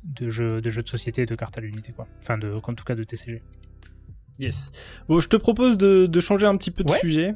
de, 0.04 0.30
jeux, 0.30 0.60
de 0.60 0.70
jeux 0.70 0.82
de 0.82 0.88
société 0.88 1.26
de 1.26 1.34
cartes 1.34 1.58
à 1.58 1.60
l'unité, 1.60 1.92
quoi. 1.92 2.06
Enfin, 2.20 2.38
de, 2.38 2.52
en 2.52 2.74
tout 2.74 2.84
cas 2.84 2.94
de 2.94 3.04
TCG. 3.04 3.42
Yes. 4.38 4.72
Bon, 5.08 5.20
je 5.20 5.28
te 5.28 5.36
propose 5.36 5.76
de, 5.76 6.06
de 6.06 6.20
changer 6.20 6.46
un 6.46 6.56
petit 6.56 6.70
peu 6.70 6.82
de 6.82 6.90
ouais. 6.90 6.98
sujet. 6.98 7.32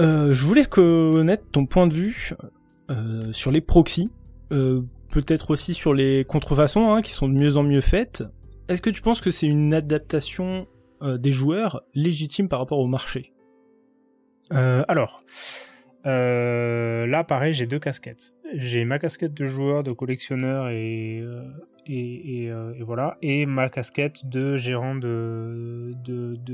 Euh, 0.00 0.32
je 0.32 0.42
voulais 0.42 0.64
connaître 0.64 1.44
ton 1.52 1.66
point 1.66 1.86
de 1.86 1.94
vue 1.94 2.32
euh, 2.90 3.32
sur 3.32 3.50
les 3.50 3.60
proxys, 3.60 4.10
euh, 4.52 4.82
peut-être 5.14 5.50
aussi 5.50 5.74
sur 5.74 5.94
les 5.94 6.24
contrefaçons 6.24 6.92
hein, 6.92 7.00
qui 7.00 7.12
sont 7.12 7.28
de 7.28 7.34
mieux 7.34 7.56
en 7.56 7.62
mieux 7.62 7.80
faites. 7.80 8.24
Est-ce 8.68 8.82
que 8.82 8.90
tu 8.90 9.00
penses 9.00 9.20
que 9.20 9.30
c'est 9.30 9.46
une 9.46 9.72
adaptation 9.72 10.66
euh, 11.02 11.18
des 11.18 11.30
joueurs 11.30 11.82
légitime 11.94 12.48
par 12.48 12.58
rapport 12.58 12.80
au 12.80 12.86
marché? 12.86 13.32
Euh, 14.52 14.84
Alors, 14.88 15.22
là 16.04 17.24
pareil, 17.24 17.54
j'ai 17.54 17.66
deux 17.66 17.78
casquettes. 17.78 18.34
J'ai 18.54 18.84
ma 18.84 18.98
casquette 18.98 19.34
de 19.34 19.46
joueur, 19.46 19.84
de 19.84 19.92
collectionneur 19.92 20.68
et, 20.68 21.24
et, 21.86 22.44
et, 22.44 22.82
voilà 22.82 23.16
et 23.22 23.46
ma 23.46 23.68
casquette 23.68 24.26
de 24.28 24.56
gérant 24.56 24.94
de 24.94 25.94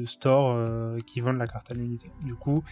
store 0.06 0.96
qui 1.06 1.20
vendent 1.20 1.38
la 1.38 1.46
carte 1.46 1.70
à 1.70 1.74
l'unité. 1.74 2.10
Du 2.22 2.34
coup, 2.34 2.62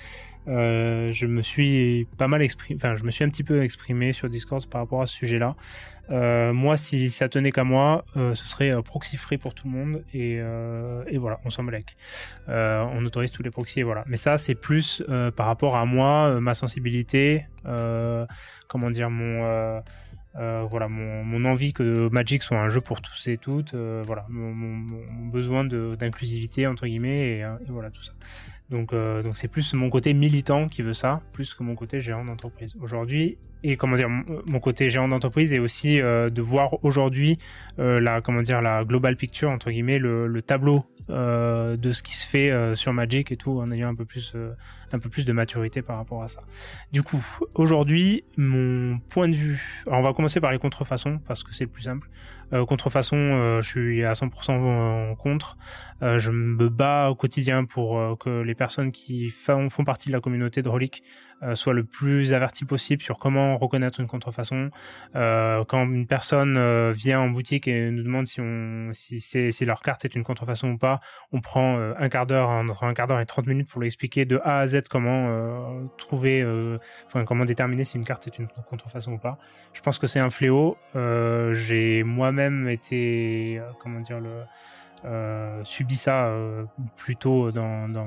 je 0.47 1.27
me 1.27 1.43
suis 1.43 2.07
pas 2.17 2.29
mal 2.29 2.43
exprimé, 2.43 2.81
enfin 2.83 2.97
je 2.97 3.05
me 3.05 3.11
suis 3.11 3.25
un 3.25 3.29
petit 3.29 3.45
peu 3.45 3.63
exprimé 3.63 4.13
sur 4.13 4.29
Discord 4.29 4.65
par 4.67 4.81
rapport 4.81 5.03
à 5.03 5.07
ce 5.07 5.15
sujet-là. 5.15 5.57
Euh, 6.11 6.53
moi, 6.53 6.77
si 6.77 7.11
ça 7.11 7.29
tenait 7.29 7.53
qu'à 7.53 7.65
moi, 7.65 8.05
euh, 8.17 8.35
ce 8.35 8.47
serait 8.47 8.71
euh, 8.71 8.83
proxy 8.83 9.17
free 9.17 9.37
pour 9.37 9.55
tout 9.55 9.69
le 9.69 9.75
monde 9.75 10.05
et, 10.15 10.37
et 11.13 11.19
voilà, 11.19 11.41
on 11.45 11.51
s'en 11.51 11.65
blague. 11.65 11.91
on 12.49 13.05
autorise 13.05 13.31
tous 13.31 13.43
les 13.43 13.51
proxys 13.51 13.81
et 13.81 13.83
voilà. 13.83 14.05
Mais 14.07 14.17
ça, 14.17 14.39
c'est 14.39 14.55
plus 14.55 15.03
par 15.37 15.47
rapport 15.47 15.77
à 15.77 15.85
moi, 15.85 16.41
ma 16.41 16.55
sensibilité, 16.55 17.47
comment 18.69 18.91
dire, 18.91 19.11
mon 19.11 19.83
voilà, 20.39 20.89
mon, 20.89 21.25
mon, 21.25 21.45
envie 21.45 21.73
que 21.73 22.09
Magic 22.11 22.43
soit 22.43 22.59
un 22.59 22.69
jeu 22.69 22.81
pour 22.81 23.03
tous 23.03 23.29
et 23.29 23.39
toutes, 23.39 23.75
voilà, 23.75 24.25
mon, 24.29 24.53
mon, 24.53 25.27
besoin 25.27 25.65
d'inclusivité 25.65 26.67
entre 26.67 26.87
guillemets 26.87 27.39
et, 27.39 27.41
et, 27.41 27.71
voilà 27.71 27.91
tout 27.91 28.03
ça. 28.03 28.13
Donc, 28.71 28.93
euh, 28.93 29.23
donc 29.23 29.37
c'est 29.37 29.49
plus 29.49 29.73
mon 29.75 29.89
côté 29.89 30.13
militant 30.13 30.69
qui 30.69 30.83
veut 30.83 30.95
ça, 30.95 31.23
plus 31.33 31.55
que 31.55 31.63
mon 31.63 31.75
côté 31.75 32.01
gérant 32.01 32.25
d'entreprise. 32.25 32.77
Aujourd'hui, 32.81 33.39
et 33.65 33.77
comment 33.77 33.97
dire, 33.97 34.09
mon 34.09 34.61
côté 34.61 34.91
gérant 34.91 35.09
d'entreprise 35.09 35.53
est 35.53 35.59
aussi 35.59 36.01
euh, 36.01 36.31
de 36.31 36.43
voir 36.43 36.85
aujourd'hui 36.85 37.39
euh, 37.79 37.99
la, 37.99 38.21
comment 38.21 38.43
dire, 38.43 38.61
la 38.61 38.85
global 38.85 39.17
picture 39.17 39.51
entre 39.51 39.71
guillemets, 39.71 39.99
le, 39.99 40.27
le 40.27 40.43
tableau 40.43 40.85
euh, 41.11 41.77
de 41.77 41.93
ce 41.93 42.03
qui 42.03 42.15
se 42.15 42.27
fait 42.27 42.51
euh, 42.51 42.75
sur 42.75 42.93
Magic 42.93 43.33
et 43.33 43.37
tout, 43.37 43.59
en 43.59 43.73
ayant 43.73 43.89
un 43.89 43.95
peu 43.95 44.05
plus, 44.05 44.33
euh, 44.35 44.53
un 44.93 44.99
peu 44.99 45.09
plus 45.09 45.25
de 45.25 45.33
maturité 45.33 45.81
par 45.83 45.97
rapport 45.97 46.23
à 46.23 46.29
ça. 46.29 46.43
Du 46.93 47.03
coup, 47.03 47.25
aujourd'hui, 47.55 48.25
mon 48.37 48.99
point 49.09 49.29
de 49.29 49.35
vue, 49.35 49.83
alors 49.87 50.01
on 50.01 50.03
va 50.03 50.13
commencer 50.13 50.41
par 50.41 50.53
les 50.53 50.59
contrefaçons 50.59 51.19
parce 51.27 51.43
que 51.43 51.55
c'est 51.55 51.65
le 51.65 51.71
plus 51.71 51.85
simple. 51.85 52.09
Euh, 52.53 52.65
contrefaçon, 52.65 53.17
euh, 53.17 53.61
je 53.61 53.69
suis 53.69 54.05
à 54.05 54.15
100% 54.15 55.15
contre. 55.17 55.57
Euh, 56.03 56.19
je 56.19 56.31
me 56.31 56.69
bats 56.69 57.11
au 57.11 57.15
quotidien 57.15 57.65
pour 57.65 58.19
que 58.19 58.43
les 58.43 58.55
personnes 58.55 58.93
qui 58.93 59.31
font, 59.31 59.69
partie 59.85 60.09
de 60.09 60.13
la 60.13 60.21
communauté 60.21 60.63
de 60.63 60.69
Relic 60.69 61.03
soit 61.55 61.73
le 61.73 61.85
plus 61.85 62.35
averti 62.35 62.65
possible 62.65 63.03
sur 63.03 63.19
comment 63.19 63.57
reconnaître 63.59 64.01
une 64.01 64.07
contrefaçon. 64.07 64.69
Euh, 65.17 65.65
quand 65.65 65.85
une 65.85 66.07
personne 66.07 66.57
euh, 66.57 66.93
vient 66.95 67.21
en 67.21 67.29
boutique 67.29 67.69
et 67.69 67.91
nous 67.91 68.03
demande 68.03 68.27
si 68.27 68.41
on 68.41 68.91
si 68.93 69.65
leur 69.65 69.81
carte 69.81 70.05
est 70.05 70.15
une 70.15 70.25
contrefaçon 70.25 70.71
ou 70.71 70.79
pas, 70.79 71.01
on 71.33 71.41
prend 71.41 71.79
un 71.79 72.09
quart 72.09 72.27
d'heure 72.27 72.49
entre 72.49 72.85
un 72.85 72.95
quart 72.95 73.07
d'heure 73.07 73.21
et 73.21 73.27
30 73.27 73.47
minutes 73.47 73.69
pour 73.69 73.81
lui 73.81 73.87
expliquer 73.87 74.25
de 74.25 74.41
A 74.45 74.61
à 74.61 74.67
Z 74.67 74.83
comment 74.91 75.89
trouver 75.97 76.45
enfin 77.07 77.25
comment 77.25 77.45
déterminer 77.45 77.85
si 77.85 77.97
une 77.97 78.05
carte 78.05 78.27
est 78.27 78.39
une 78.39 78.49
contrefaçon 78.69 79.13
ou 79.13 79.19
pas. 79.19 79.39
Je 79.73 79.81
pense 79.81 79.99
que 79.99 80.07
c'est 80.07 80.21
un 80.21 80.31
fléau. 80.31 80.77
j'ai 80.95 82.03
moi-même 82.03 82.69
été 82.69 83.61
comment 83.81 84.01
dire 84.01 84.21
le 84.21 84.43
euh, 85.05 85.63
ça 85.65 86.27
euh, 86.27 86.65
plutôt 86.97 87.51
dans, 87.51 87.89
dans, 87.89 88.07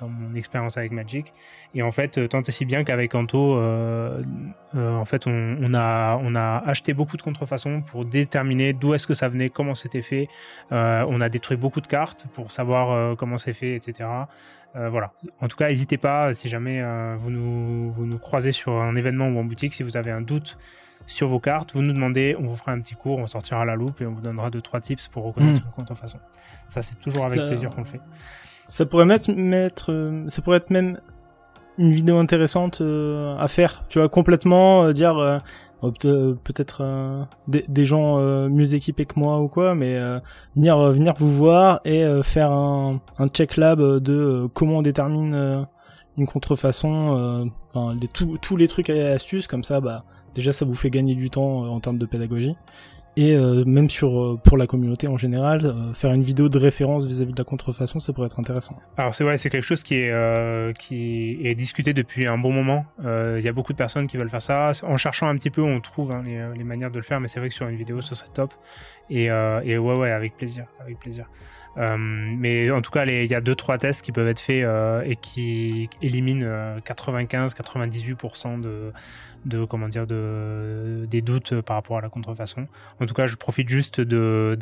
dans, 0.00 0.08
mon 0.08 0.34
expérience 0.34 0.76
avec 0.76 0.92
Magic. 0.92 1.32
Et 1.74 1.82
en 1.82 1.90
fait, 1.90 2.28
tant 2.28 2.42
et 2.42 2.50
si 2.50 2.64
bien 2.64 2.84
qu'avec 2.84 3.14
Anto, 3.14 3.56
euh, 3.56 4.22
euh, 4.74 4.94
en 4.96 5.04
fait, 5.04 5.26
on, 5.26 5.56
on, 5.62 5.74
a, 5.74 6.18
on 6.22 6.34
a 6.34 6.62
acheté 6.66 6.94
beaucoup 6.94 7.16
de 7.16 7.22
contrefaçons 7.22 7.82
pour 7.82 8.04
déterminer 8.04 8.72
d'où 8.72 8.94
est-ce 8.94 9.06
que 9.06 9.14
ça 9.14 9.28
venait, 9.28 9.50
comment 9.50 9.74
c'était 9.74 10.02
fait. 10.02 10.28
on 10.70 11.20
a 11.20 11.28
détruit 11.28 11.56
beaucoup 11.56 11.80
de 11.80 11.86
cartes 11.86 12.26
pour 12.34 12.50
savoir 12.50 13.16
comment 13.16 13.38
c'est 13.38 13.52
fait, 13.52 13.74
etc. 13.74 14.08
voilà. 14.74 15.12
En 15.40 15.48
tout 15.48 15.56
cas, 15.56 15.68
n'hésitez 15.68 15.96
pas 15.98 16.34
si 16.34 16.48
jamais 16.48 16.82
vous, 17.18 17.30
nous, 17.30 17.90
vous 17.90 18.06
nous 18.06 18.18
croisez 18.18 18.52
sur 18.52 18.72
un 18.72 18.96
événement 18.96 19.28
ou 19.28 19.38
en 19.38 19.44
boutique, 19.44 19.74
si 19.74 19.82
vous 19.82 19.96
avez 19.96 20.10
un 20.10 20.20
doute 20.20 20.58
sur 21.06 21.28
vos 21.28 21.40
cartes, 21.40 21.72
vous 21.74 21.82
nous 21.82 21.92
demandez, 21.92 22.36
on 22.38 22.46
vous 22.46 22.56
fera 22.56 22.72
un 22.72 22.80
petit 22.80 22.94
cours, 22.94 23.18
on 23.18 23.26
sortira 23.26 23.64
la 23.64 23.74
loupe 23.74 24.00
et 24.00 24.06
on 24.06 24.12
vous 24.12 24.20
donnera 24.20 24.50
deux 24.50 24.60
trois 24.60 24.80
tips 24.80 25.08
pour 25.08 25.24
reconnaître 25.24 25.62
mmh. 25.62 25.66
une 25.66 25.72
contrefaçon. 25.72 26.18
Ça 26.68 26.82
c'est 26.82 26.98
toujours 27.00 27.24
avec 27.24 27.40
plaisir 27.40 27.70
qu'on 27.70 27.80
le 27.80 27.86
fait. 27.86 28.00
Ça 28.70 28.86
pourrait 28.86 29.04
mettre, 29.04 29.32
mettre 29.32 29.90
euh, 29.90 30.28
ça 30.28 30.42
pourrait 30.42 30.58
être 30.58 30.70
même 30.70 31.00
une 31.76 31.90
vidéo 31.90 32.18
intéressante 32.18 32.80
euh, 32.80 33.36
à 33.36 33.48
faire, 33.48 33.82
tu 33.88 33.98
vois, 33.98 34.08
complètement 34.08 34.84
euh, 34.84 34.92
dire 34.92 35.40
peut-être 35.80 37.26
des, 37.48 37.84
gens 37.84 38.20
mieux 38.48 38.74
équipés 38.74 39.06
que 39.06 39.18
moi 39.18 39.40
ou 39.40 39.48
quoi, 39.48 39.74
mais 39.74 39.98
venir 40.54 40.78
venir 40.92 41.14
vous 41.18 41.34
voir 41.34 41.80
et 41.86 42.06
faire 42.22 42.52
un, 42.52 43.00
un 43.18 43.28
check 43.28 43.56
lab 43.56 43.80
de 43.80 44.46
comment 44.52 44.78
on 44.78 44.82
détermine 44.82 45.66
une 46.18 46.26
contrefaçon, 46.26 47.50
enfin 47.74 47.96
les 47.98 48.08
tous 48.08 48.56
les 48.56 48.68
trucs 48.68 48.90
et 48.90 49.08
astuces 49.08 49.46
comme 49.46 49.64
ça, 49.64 49.80
bah 49.80 50.04
Déjà, 50.34 50.52
ça 50.52 50.64
vous 50.64 50.74
fait 50.74 50.90
gagner 50.90 51.14
du 51.14 51.30
temps 51.30 51.64
euh, 51.64 51.68
en 51.68 51.80
termes 51.80 51.98
de 51.98 52.06
pédagogie. 52.06 52.56
Et 53.16 53.34
euh, 53.34 53.64
même 53.64 53.90
sur 53.90 54.20
euh, 54.20 54.40
pour 54.42 54.56
la 54.56 54.68
communauté 54.68 55.08
en 55.08 55.16
général, 55.16 55.74
faire 55.94 56.12
une 56.12 56.22
vidéo 56.22 56.48
de 56.48 56.58
référence 56.58 57.06
vis-à-vis 57.06 57.32
de 57.32 57.38
la 57.38 57.44
contrefaçon, 57.44 57.98
ça 57.98 58.12
pourrait 58.12 58.26
être 58.26 58.38
intéressant. 58.38 58.76
Alors 58.96 59.16
c'est 59.16 59.24
vrai, 59.24 59.36
c'est 59.36 59.50
quelque 59.50 59.64
chose 59.64 59.82
qui 59.82 59.96
est 59.96 61.54
discuté 61.56 61.92
depuis 61.92 62.28
un 62.28 62.38
bon 62.38 62.52
moment. 62.52 62.86
Il 63.02 63.42
y 63.42 63.48
a 63.48 63.52
beaucoup 63.52 63.72
de 63.72 63.78
personnes 63.78 64.06
qui 64.06 64.16
veulent 64.16 64.30
faire 64.30 64.40
ça. 64.40 64.70
En 64.84 64.96
cherchant 64.96 65.28
un 65.28 65.36
petit 65.36 65.50
peu, 65.50 65.60
on 65.60 65.80
trouve 65.80 66.12
hein, 66.12 66.22
les, 66.24 66.56
les, 66.56 66.64
manières 66.64 66.92
de 66.92 66.98
le 66.98 67.02
faire, 67.02 67.18
mais 67.18 67.26
c'est 67.26 67.40
vrai 67.40 67.48
que 67.48 67.54
sur 67.54 67.66
une 67.66 67.76
vidéo, 67.76 68.00
ce 68.00 68.14
serait 68.14 68.30
top. 68.32 68.54
Et, 69.10 69.24
et 69.24 69.76
ouais, 69.76 69.96
ouais, 69.96 70.12
avec 70.12 70.36
plaisir, 70.36 70.66
avec 70.80 71.00
plaisir. 71.00 71.26
Euh, 71.76 71.96
mais 71.98 72.70
en 72.70 72.82
tout 72.82 72.90
cas, 72.90 73.04
il 73.06 73.30
y 73.30 73.34
a 73.34 73.40
deux 73.40 73.54
trois 73.54 73.78
tests 73.78 74.02
qui 74.02 74.12
peuvent 74.12 74.28
être 74.28 74.40
faits 74.40 74.64
euh, 74.64 75.02
et 75.04 75.16
qui 75.16 75.88
éliminent 76.02 76.78
95-98% 76.84 78.64
euh, 78.64 78.90
de, 79.44 79.64
comment 79.64 79.88
dire 79.88 80.06
de 80.06 81.06
des 81.08 81.22
doutes 81.22 81.60
par 81.60 81.76
rapport 81.76 81.98
à 81.98 82.00
la 82.00 82.08
contrefaçon. 82.08 82.66
En 83.00 83.06
tout 83.06 83.14
cas, 83.14 83.26
je 83.26 83.36
profite 83.36 83.68
juste 83.68 84.00
de, 84.00 84.56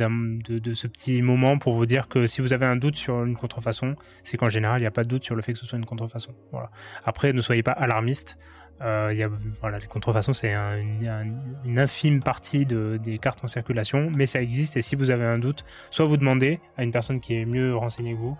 ce 0.74 0.86
petit 0.86 1.22
moment 1.22 1.58
pour 1.58 1.72
vous 1.74 1.86
dire 1.86 2.08
que 2.08 2.26
si 2.26 2.40
vous 2.40 2.52
avez 2.52 2.66
un 2.66 2.76
doute 2.76 2.96
sur 2.96 3.24
une 3.24 3.36
contrefaçon, 3.36 3.96
c'est 4.22 4.36
qu'en 4.36 4.50
général, 4.50 4.78
il 4.80 4.82
n'y 4.82 4.88
a 4.88 4.92
pas 4.92 5.04
de 5.04 5.08
doute 5.08 5.24
sur 5.24 5.34
le 5.34 5.42
fait 5.42 5.54
que 5.54 5.58
ce 5.58 5.66
soit 5.66 5.78
une 5.78 5.86
contrefaçon. 5.86 6.34
Après, 7.04 7.32
ne 7.32 7.40
soyez 7.40 7.62
pas 7.62 7.72
alarmiste. 7.72 8.38
Euh, 8.80 9.12
y 9.14 9.22
a, 9.22 9.28
voilà, 9.60 9.78
les 9.78 9.86
contrefaçons, 9.86 10.32
c'est 10.32 10.52
une 10.52 11.78
infime 11.78 12.22
partie 12.22 12.66
de, 12.66 12.98
des 13.02 13.18
cartes 13.18 13.42
en 13.44 13.48
circulation, 13.48 14.10
mais 14.14 14.26
ça 14.26 14.40
existe. 14.40 14.76
Et 14.76 14.82
si 14.82 14.96
vous 14.96 15.10
avez 15.10 15.24
un 15.24 15.38
doute, 15.38 15.64
soit 15.90 16.06
vous 16.06 16.16
demandez 16.16 16.60
à 16.76 16.84
une 16.84 16.92
personne 16.92 17.20
qui 17.20 17.34
est 17.34 17.44
mieux 17.44 17.76
renseignée 17.76 18.14
que 18.14 18.18
vous, 18.18 18.36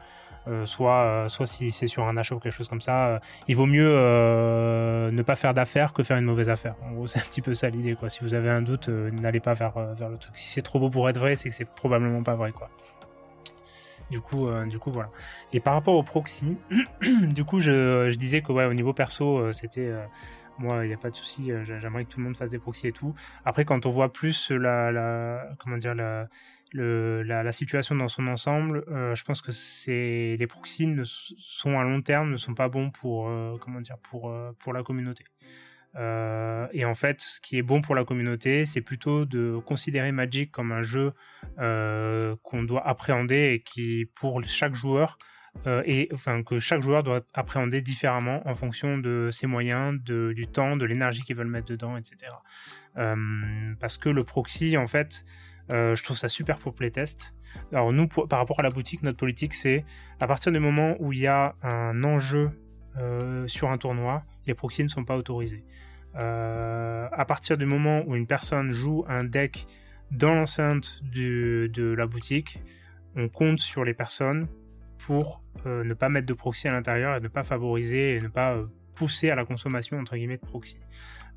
euh, 0.48 0.64
soit, 0.64 1.02
euh, 1.02 1.28
soit 1.28 1.46
si 1.46 1.70
c'est 1.72 1.88
sur 1.88 2.04
un 2.04 2.16
achat 2.16 2.34
ou 2.34 2.38
quelque 2.38 2.52
chose 2.52 2.68
comme 2.68 2.80
ça, 2.80 3.08
euh, 3.08 3.18
il 3.48 3.56
vaut 3.56 3.66
mieux 3.66 3.90
ne 3.90 5.22
pas 5.22 5.34
faire 5.34 5.52
d'affaires 5.52 5.92
que 5.92 6.02
faire 6.02 6.16
une 6.16 6.24
mauvaise 6.24 6.48
affaire. 6.48 6.74
En 6.84 6.92
gros, 6.92 7.06
c'est 7.06 7.18
un 7.18 7.22
petit 7.22 7.42
peu 7.42 7.54
ça 7.54 7.68
l'idée. 7.68 7.94
Quoi. 7.94 8.08
Si 8.08 8.20
vous 8.22 8.34
avez 8.34 8.50
un 8.50 8.62
doute, 8.62 8.88
n'allez 8.88 9.40
pas 9.40 9.54
vers, 9.54 9.72
vers 9.94 10.08
le 10.08 10.16
truc. 10.16 10.36
Si 10.36 10.50
c'est 10.50 10.62
trop 10.62 10.78
beau 10.78 10.90
pour 10.90 11.08
être 11.08 11.18
vrai, 11.18 11.36
c'est 11.36 11.48
que 11.48 11.54
c'est 11.54 11.68
probablement 11.68 12.22
pas 12.22 12.34
vrai. 12.34 12.52
Quoi. 12.52 12.70
Du 14.10 14.20
coup, 14.20 14.48
euh, 14.48 14.64
du 14.66 14.78
coup, 14.78 14.90
voilà. 14.90 15.10
Et 15.52 15.60
par 15.60 15.74
rapport 15.74 15.94
au 15.94 16.02
proxy, 16.02 16.56
du 17.00 17.44
coup, 17.44 17.60
je, 17.60 18.14
disais 18.14 18.40
que 18.40 18.52
ouais, 18.52 18.64
au 18.64 18.74
niveau 18.74 18.92
perso, 18.92 19.38
euh, 19.38 19.52
c'était 19.52 19.88
euh, 19.88 20.04
moi, 20.58 20.84
il 20.84 20.88
n'y 20.88 20.94
a 20.94 20.98
pas 20.98 21.10
de 21.10 21.14
souci. 21.14 21.50
J'aimerais 21.64 22.04
que 22.04 22.10
tout 22.10 22.18
le 22.18 22.24
monde 22.24 22.36
fasse 22.36 22.50
des 22.50 22.58
proxys 22.58 22.88
et 22.88 22.92
tout. 22.92 23.14
Après, 23.44 23.64
quand 23.64 23.86
on 23.86 23.90
voit 23.90 24.12
plus 24.12 24.50
la, 24.50 25.46
comment 25.58 25.76
dire 25.76 25.94
la, 25.94 27.52
situation 27.52 27.94
dans 27.94 28.08
son 28.08 28.26
ensemble, 28.26 28.84
je 28.88 29.24
pense 29.24 29.40
que 29.40 29.52
les 29.86 30.46
proxys 30.48 30.86
ne 30.86 31.04
sont 31.04 31.78
à 31.78 31.84
long 31.84 32.02
terme 32.02 32.32
ne 32.32 32.36
sont 32.36 32.54
pas 32.54 32.68
bons 32.68 32.90
pour 32.90 33.30
comment 33.60 33.80
dire 33.80 33.98
pour 33.98 34.34
pour 34.58 34.72
la 34.72 34.82
communauté. 34.82 35.22
Euh, 35.96 36.66
et 36.72 36.84
en 36.84 36.94
fait, 36.94 37.20
ce 37.20 37.40
qui 37.40 37.58
est 37.58 37.62
bon 37.62 37.80
pour 37.80 37.94
la 37.94 38.04
communauté, 38.04 38.66
c'est 38.66 38.80
plutôt 38.80 39.24
de 39.24 39.58
considérer 39.64 40.12
Magic 40.12 40.50
comme 40.50 40.72
un 40.72 40.82
jeu 40.82 41.12
euh, 41.58 42.36
qu'on 42.42 42.62
doit 42.62 42.86
appréhender 42.86 43.52
et 43.54 43.60
qui, 43.60 44.10
pour 44.14 44.42
chaque 44.44 44.74
joueur, 44.74 45.18
euh, 45.66 45.82
et 45.86 46.08
enfin 46.12 46.42
que 46.42 46.58
chaque 46.58 46.82
joueur 46.82 47.02
doit 47.02 47.22
appréhender 47.34 47.80
différemment 47.80 48.46
en 48.46 48.54
fonction 48.54 48.98
de 48.98 49.30
ses 49.32 49.46
moyens, 49.46 49.98
de, 50.04 50.32
du 50.34 50.46
temps, 50.46 50.76
de 50.76 50.84
l'énergie 50.84 51.22
qu'ils 51.22 51.36
veulent 51.36 51.46
mettre 51.48 51.68
dedans, 51.68 51.96
etc. 51.96 52.16
Parce 53.80 53.96
que 53.96 54.08
le 54.08 54.24
proxy, 54.24 54.76
en 54.76 54.88
fait, 54.88 55.24
je 55.68 56.02
trouve 56.02 56.18
ça 56.18 56.28
super 56.28 56.58
pour 56.58 56.74
playtest. 56.74 57.32
Alors 57.72 57.92
nous, 57.92 58.08
par 58.08 58.40
rapport 58.40 58.58
à 58.58 58.62
la 58.62 58.70
boutique, 58.70 59.02
notre 59.02 59.18
politique, 59.18 59.54
c'est 59.54 59.84
à 60.18 60.26
partir 60.26 60.50
du 60.50 60.58
moment 60.58 60.96
où 60.98 61.12
il 61.12 61.20
y 61.20 61.28
a 61.28 61.54
un 61.62 62.02
enjeu 62.02 62.50
sur 63.46 63.70
un 63.70 63.78
tournoi, 63.78 64.24
les 64.48 64.54
proxys 64.54 64.82
ne 64.82 64.88
sont 64.88 65.04
pas 65.04 65.16
autorisés. 65.16 65.64
Euh, 66.16 67.08
à 67.12 67.24
partir 67.24 67.56
du 67.56 67.66
moment 67.66 68.02
où 68.06 68.16
une 68.16 68.26
personne 68.26 68.72
joue 68.72 69.04
un 69.08 69.24
deck 69.24 69.66
dans 70.10 70.34
l'enceinte 70.34 71.00
de 71.04 71.94
la 71.96 72.06
boutique, 72.06 72.60
on 73.14 73.28
compte 73.28 73.60
sur 73.60 73.84
les 73.84 73.94
personnes 73.94 74.48
pour 74.98 75.44
euh, 75.66 75.84
ne 75.84 75.94
pas 75.94 76.08
mettre 76.08 76.26
de 76.26 76.34
proxy 76.34 76.66
à 76.66 76.72
l'intérieur 76.72 77.16
et 77.16 77.20
ne 77.20 77.28
pas 77.28 77.44
favoriser 77.44 78.16
et 78.16 78.20
ne 78.20 78.28
pas 78.28 78.54
euh, 78.54 78.66
pousser 78.96 79.30
à 79.30 79.36
la 79.36 79.44
consommation 79.44 79.98
entre 79.98 80.16
guillemets 80.16 80.38
de 80.38 80.46
proxy. 80.46 80.80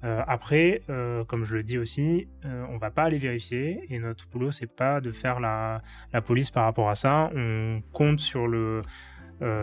après, 0.03 0.81
comme 1.27 1.43
je 1.43 1.57
le 1.57 1.61
dis 1.61 1.77
aussi, 1.77 2.27
on 2.43 2.77
va 2.77 2.89
pas 2.89 3.03
aller 3.03 3.19
vérifier 3.19 3.85
et 3.93 3.99
notre 3.99 4.27
boulot 4.29 4.51
c'est 4.51 4.73
pas 4.75 4.99
de 4.99 5.11
faire 5.11 5.39
la, 5.39 5.83
la, 6.11 6.21
police 6.23 6.49
par 6.49 6.63
rapport 6.63 6.89
à 6.89 6.95
ça. 6.95 7.29
On 7.35 7.83
compte 7.93 8.19
sur 8.19 8.47
le 8.47 8.81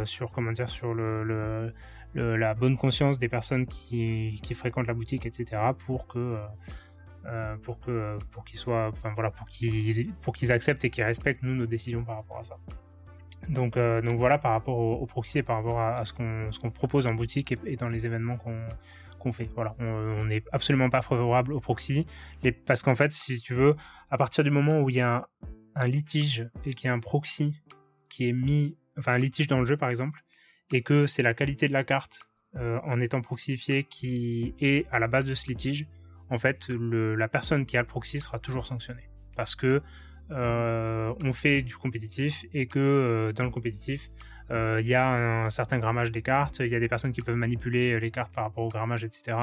sur 0.04 0.30
comment 0.30 0.52
dire 0.52 0.68
sur 0.68 0.94
le 0.94 1.72
la 2.14 2.54
bonne 2.54 2.76
conscience 2.76 3.18
des 3.18 3.28
personnes 3.28 3.66
qui, 3.66 4.40
fréquentent 4.54 4.86
la 4.86 4.94
boutique, 4.94 5.26
etc., 5.26 5.60
pour 5.86 6.06
que, 6.06 6.38
euh, 7.26 7.56
pour 7.58 7.80
que 7.80 8.18
pour 8.30 8.44
qu'ils 8.44 8.58
soient, 8.58 8.88
enfin 8.92 9.12
voilà, 9.14 9.30
pour 9.30 9.46
qu'ils 9.46 10.12
pour 10.22 10.34
qu'ils 10.34 10.52
acceptent 10.52 10.84
et 10.84 10.90
qu'ils 10.90 11.04
respectent 11.04 11.42
nous 11.42 11.54
nos 11.54 11.66
décisions 11.66 12.04
par 12.04 12.16
rapport 12.16 12.38
à 12.38 12.44
ça. 12.44 12.56
Donc, 13.48 13.78
donc 13.78 14.14
voilà 14.14 14.38
par 14.38 14.52
rapport 14.52 14.78
au, 14.78 15.06
proxy 15.06 15.38
et 15.38 15.42
par 15.42 15.56
rapport 15.56 15.80
à, 15.80 16.04
ce 16.04 16.12
qu'on 16.12 16.50
ce 16.50 16.58
qu'on 16.58 16.70
propose 16.70 17.06
en 17.06 17.14
boutique 17.14 17.54
et, 17.64 17.76
dans 17.76 17.88
les 17.88 18.06
événements 18.06 18.36
qu'on 18.36 18.58
qu'on 19.18 19.32
fait. 19.32 19.50
Voilà, 19.54 19.74
on 19.78 20.24
n'est 20.24 20.44
absolument 20.52 20.90
pas 20.90 21.02
favorable 21.02 21.52
au 21.52 21.60
proxy, 21.60 22.06
parce 22.66 22.82
qu'en 22.82 22.94
fait, 22.94 23.12
si 23.12 23.40
tu 23.40 23.54
veux, 23.54 23.76
à 24.10 24.16
partir 24.16 24.44
du 24.44 24.50
moment 24.50 24.80
où 24.80 24.90
il 24.90 24.96
y 24.96 25.00
a 25.00 25.28
un 25.74 25.86
litige 25.86 26.48
et 26.64 26.72
qu'il 26.72 26.88
y 26.88 26.90
a 26.90 26.94
un 26.94 27.00
proxy 27.00 27.54
qui 28.08 28.28
est 28.28 28.32
mis, 28.32 28.76
enfin 28.98 29.12
un 29.14 29.18
litige 29.18 29.46
dans 29.46 29.60
le 29.60 29.66
jeu 29.66 29.76
par 29.76 29.90
exemple, 29.90 30.24
et 30.72 30.82
que 30.82 31.06
c'est 31.06 31.22
la 31.22 31.34
qualité 31.34 31.68
de 31.68 31.72
la 31.72 31.84
carte 31.84 32.20
euh, 32.56 32.78
en 32.84 33.00
étant 33.00 33.20
proxifiée 33.20 33.84
qui 33.84 34.54
est 34.60 34.86
à 34.90 34.98
la 34.98 35.06
base 35.06 35.24
de 35.26 35.34
ce 35.34 35.48
litige, 35.48 35.86
en 36.30 36.38
fait, 36.38 36.68
le, 36.68 37.14
la 37.14 37.28
personne 37.28 37.66
qui 37.66 37.76
a 37.76 37.80
le 37.80 37.86
proxy 37.86 38.20
sera 38.20 38.38
toujours 38.38 38.66
sanctionnée. 38.66 39.08
Parce 39.36 39.54
que 39.54 39.82
euh, 40.30 41.14
on 41.22 41.32
fait 41.32 41.62
du 41.62 41.76
compétitif 41.76 42.44
et 42.52 42.66
que 42.66 42.78
euh, 42.78 43.32
dans 43.32 43.44
le 43.44 43.50
compétitif, 43.50 44.10
il 44.50 44.86
y 44.86 44.94
a 44.94 45.44
un, 45.44 45.50
certain 45.50 45.78
grammage 45.78 46.12
des 46.12 46.22
cartes, 46.22 46.60
il 46.60 46.68
y 46.68 46.74
a 46.74 46.80
des 46.80 46.88
personnes 46.88 47.12
qui 47.12 47.22
peuvent 47.22 47.36
manipuler 47.36 47.92
euh, 47.92 47.98
les 47.98 48.10
cartes 48.10 48.32
par 48.32 48.44
rapport 48.44 48.64
au 48.64 48.68
grammage, 48.68 49.04
etc. 49.04 49.36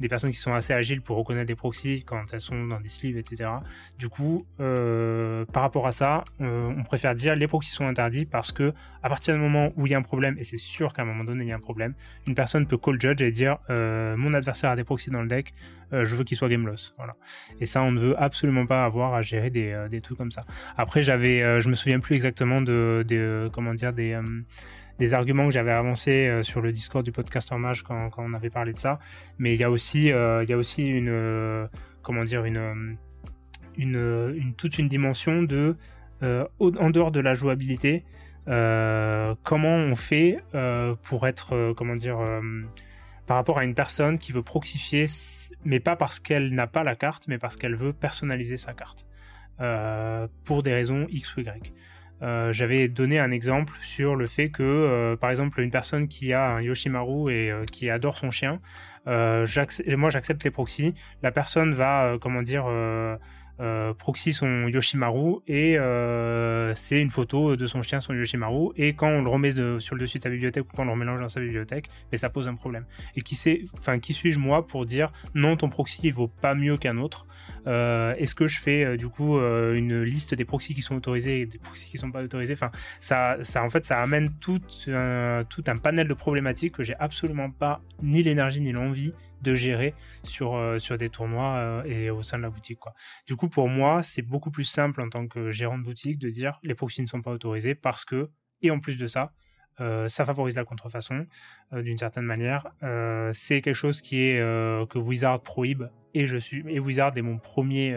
Des 0.00 0.08
personnes 0.08 0.30
qui 0.30 0.36
sont 0.36 0.52
assez 0.52 0.72
agiles 0.72 1.02
pour 1.02 1.16
reconnaître 1.16 1.46
des 1.46 1.54
proxys 1.54 2.04
quand 2.04 2.22
elles 2.32 2.40
sont 2.40 2.66
dans 2.66 2.80
des 2.80 2.88
sleeves, 2.88 3.16
etc. 3.16 3.50
Du 3.98 4.08
coup, 4.08 4.46
euh, 4.60 5.44
par 5.46 5.62
rapport 5.62 5.86
à 5.86 5.92
ça, 5.92 6.24
on 6.40 6.82
préfère 6.84 7.14
dire 7.14 7.34
les 7.34 7.46
proxys 7.46 7.72
sont 7.72 7.86
interdits 7.86 8.26
parce 8.26 8.52
que 8.52 8.72
à 9.02 9.08
partir 9.08 9.34
du 9.34 9.40
moment 9.40 9.70
où 9.76 9.86
il 9.86 9.92
y 9.92 9.94
a 9.94 9.98
un 9.98 10.02
problème, 10.02 10.36
et 10.38 10.44
c'est 10.44 10.58
sûr 10.58 10.92
qu'à 10.92 11.02
un 11.02 11.04
moment 11.04 11.24
donné 11.24 11.44
il 11.44 11.48
y 11.48 11.52
a 11.52 11.56
un 11.56 11.60
problème, 11.60 11.94
une 12.26 12.34
personne 12.34 12.66
peut 12.66 12.78
call 12.78 13.00
judge 13.00 13.22
et 13.22 13.30
dire 13.30 13.58
mon 13.68 14.32
adversaire 14.34 14.70
a 14.70 14.76
des 14.76 14.84
proxys 14.84 15.10
dans 15.10 15.22
le 15.22 15.28
deck, 15.28 15.54
je 15.92 16.14
veux 16.16 16.24
qu'il 16.24 16.36
soit 16.36 16.48
game 16.48 16.66
loss. 16.66 16.94
Voilà. 16.96 17.14
Et 17.60 17.66
ça, 17.66 17.82
on 17.82 17.92
ne 17.92 18.00
veut 18.00 18.20
absolument 18.20 18.66
pas 18.66 18.84
avoir 18.84 19.14
à 19.14 19.22
gérer 19.22 19.50
des, 19.50 19.86
des 19.90 20.00
trucs 20.00 20.18
comme 20.18 20.32
ça. 20.32 20.44
Après, 20.76 21.02
j'avais, 21.02 21.60
je 21.60 21.68
me 21.68 21.74
souviens 21.74 22.00
plus 22.00 22.16
exactement 22.16 22.62
de 22.62 23.50
comment 23.52 23.74
dire 23.74 23.92
des 23.92 24.18
des 24.98 25.14
arguments 25.14 25.46
que 25.46 25.52
j'avais 25.52 25.72
avancés 25.72 26.28
euh, 26.28 26.42
sur 26.42 26.60
le 26.60 26.72
Discord 26.72 27.04
du 27.04 27.12
podcaster 27.12 27.56
Mage 27.56 27.82
quand, 27.82 28.10
quand, 28.10 28.24
on 28.24 28.34
avait 28.34 28.50
parlé 28.50 28.72
de 28.72 28.78
ça. 28.78 28.98
Mais 29.38 29.54
il 29.54 29.60
y 29.60 29.64
a 29.64 29.70
aussi, 29.70 30.12
euh, 30.12 30.44
il 30.44 30.50
y 30.50 30.52
a 30.52 30.56
aussi 30.56 30.86
une, 30.86 31.08
euh, 31.08 31.66
comment 32.02 32.24
dire, 32.24 32.44
une, 32.44 32.96
une, 33.76 34.54
toute 34.56 34.78
une 34.78 34.88
dimension 34.88 35.42
de, 35.42 35.76
en 36.22 36.90
dehors 36.90 37.10
de 37.10 37.20
la 37.20 37.34
jouabilité, 37.34 38.04
comment 38.46 39.74
on 39.74 39.94
fait 39.94 40.42
pour 41.02 41.26
être, 41.26 41.74
comment 41.76 41.94
dire, 41.94 42.18
par 43.26 43.36
rapport 43.36 43.58
à 43.58 43.64
une 43.64 43.74
personne 43.74 44.18
qui 44.18 44.32
veut 44.32 44.42
proxifier, 44.42 45.06
mais 45.64 45.80
pas 45.80 45.96
parce 45.96 46.20
qu'elle 46.20 46.54
n'a 46.54 46.66
pas 46.66 46.84
la 46.84 46.94
carte, 46.94 47.26
mais 47.26 47.36
parce 47.36 47.56
qu'elle 47.56 47.74
veut 47.74 47.92
personnaliser 47.92 48.56
sa 48.56 48.74
carte. 48.74 49.06
pour 50.44 50.62
des 50.62 50.72
raisons 50.72 51.06
X 51.10 51.36
ou 51.36 51.40
Y. 51.40 51.72
Euh, 52.22 52.52
j'avais 52.52 52.88
donné 52.88 53.18
un 53.18 53.30
exemple 53.30 53.74
sur 53.82 54.16
le 54.16 54.26
fait 54.26 54.48
que, 54.48 54.62
euh, 54.62 55.16
par 55.16 55.30
exemple, 55.30 55.60
une 55.60 55.70
personne 55.70 56.08
qui 56.08 56.32
a 56.32 56.54
un 56.54 56.60
Yoshimaru 56.62 57.32
et 57.32 57.50
euh, 57.50 57.64
qui 57.64 57.90
adore 57.90 58.16
son 58.16 58.30
chien, 58.30 58.60
moi 59.06 60.10
j'accepte 60.10 60.44
les 60.44 60.50
proxys. 60.50 60.94
La 61.22 61.30
personne 61.30 61.74
va, 61.74 62.16
comment 62.20 62.40
dire, 62.40 62.64
proxy 63.98 64.32
son 64.32 64.66
Yoshimaru 64.66 65.40
et 65.46 65.76
c'est 66.74 67.00
une 67.00 67.10
photo 67.10 67.54
de 67.56 67.66
son 67.66 67.82
chien 67.82 68.00
son 68.00 68.14
Yoshimaru. 68.14 68.70
Et 68.76 68.94
quand 68.94 69.08
on 69.08 69.22
le 69.22 69.28
remet 69.28 69.50
sur 69.78 69.94
le 69.94 70.00
dessus 70.00 70.16
de 70.16 70.22
sa 70.22 70.30
bibliothèque 70.30 70.64
ou 70.72 70.74
quand 70.74 70.84
on 70.84 70.86
le 70.86 70.92
remélange 70.92 71.20
dans 71.20 71.28
sa 71.28 71.40
bibliothèque 71.40 71.90
mais 72.10 72.16
ça 72.16 72.30
pose 72.30 72.48
un 72.48 72.54
problème. 72.54 72.86
Et 73.14 73.20
qui 73.20 73.36
qui 74.00 74.12
suis-je 74.14 74.38
moi 74.38 74.66
pour 74.66 74.86
dire 74.86 75.12
non 75.34 75.58
ton 75.58 75.68
proxy 75.68 76.00
il 76.04 76.14
vaut 76.14 76.28
pas 76.28 76.54
mieux 76.54 76.78
qu'un 76.78 76.96
autre? 76.96 77.26
Euh, 77.66 78.14
est-ce 78.16 78.34
que 78.34 78.46
je 78.46 78.60
fais 78.60 78.96
du 78.96 79.08
coup 79.08 79.38
une 79.38 80.02
liste 80.02 80.34
des 80.34 80.44
proxys 80.44 80.74
qui 80.74 80.82
sont 80.82 80.96
autorisés 80.96 81.40
et 81.40 81.46
des 81.46 81.58
proxys 81.58 81.90
qui 81.90 81.98
sont 81.98 82.10
pas 82.10 82.22
autorisés? 82.22 82.54
Enfin 82.54 82.70
ça 83.00 83.36
ça 83.42 83.62
en 83.62 83.70
fait 83.70 83.84
ça 83.86 84.02
amène 84.02 84.30
tout 84.40 84.60
un, 84.88 85.44
panel 85.82 86.08
de 86.08 86.14
problématiques 86.14 86.74
que 86.74 86.82
j'ai 86.82 86.94
absolument 86.98 87.50
pas 87.50 87.82
ni 88.02 88.22
l'énergie 88.22 88.60
ni 88.60 88.72
l'envie 88.72 89.12
de 89.44 89.54
gérer 89.54 89.94
sur, 90.24 90.56
euh, 90.56 90.78
sur 90.78 90.98
des 90.98 91.10
tournois 91.10 91.54
euh, 91.56 91.84
et 91.84 92.10
au 92.10 92.22
sein 92.22 92.38
de 92.38 92.42
la 92.42 92.50
boutique. 92.50 92.80
Du 93.26 93.36
coup, 93.36 93.48
pour 93.48 93.68
moi, 93.68 94.02
c'est 94.02 94.22
beaucoup 94.22 94.50
plus 94.50 94.64
simple 94.64 95.00
en 95.00 95.08
tant 95.08 95.28
que 95.28 95.52
gérant 95.52 95.78
de 95.78 95.84
boutique 95.84 96.18
de 96.18 96.30
dire 96.30 96.58
les 96.64 96.74
proxys 96.74 97.02
ne 97.02 97.06
sont 97.06 97.22
pas 97.22 97.30
autorisés 97.30 97.76
parce 97.76 98.04
que, 98.04 98.30
et 98.62 98.70
en 98.70 98.80
plus 98.80 98.98
de 98.98 99.06
ça, 99.06 99.32
euh, 99.80 100.08
ça 100.08 100.24
favorise 100.24 100.56
la 100.56 100.64
contrefaçon 100.64 101.26
d'une 101.72 101.98
certaine 101.98 102.24
manière. 102.24 102.68
c'est 103.32 103.60
quelque 103.60 103.74
chose 103.74 104.00
qui 104.00 104.20
est 104.20 104.38
que 104.88 104.98
Wizard 104.98 105.40
prohibe 105.40 105.84
et 106.12 106.26
je 106.26 106.36
suis 106.36 106.62
et 106.68 106.78
Wizard 106.78 107.16
est 107.16 107.22
mon 107.22 107.38
premier 107.38 107.88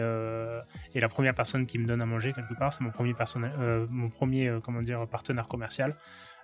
et 0.94 1.00
la 1.00 1.08
première 1.08 1.34
personne 1.34 1.66
qui 1.66 1.78
me 1.78 1.86
donne 1.86 2.02
à 2.02 2.06
manger 2.06 2.32
quelque 2.32 2.54
part. 2.54 2.72
C'est 2.72 2.82
mon 2.82 2.90
premier 2.90 3.14
mon 3.90 4.08
premier 4.08 4.58
comment 4.64 4.82
dire 4.82 5.06
partenaire 5.06 5.46
commercial. 5.46 5.94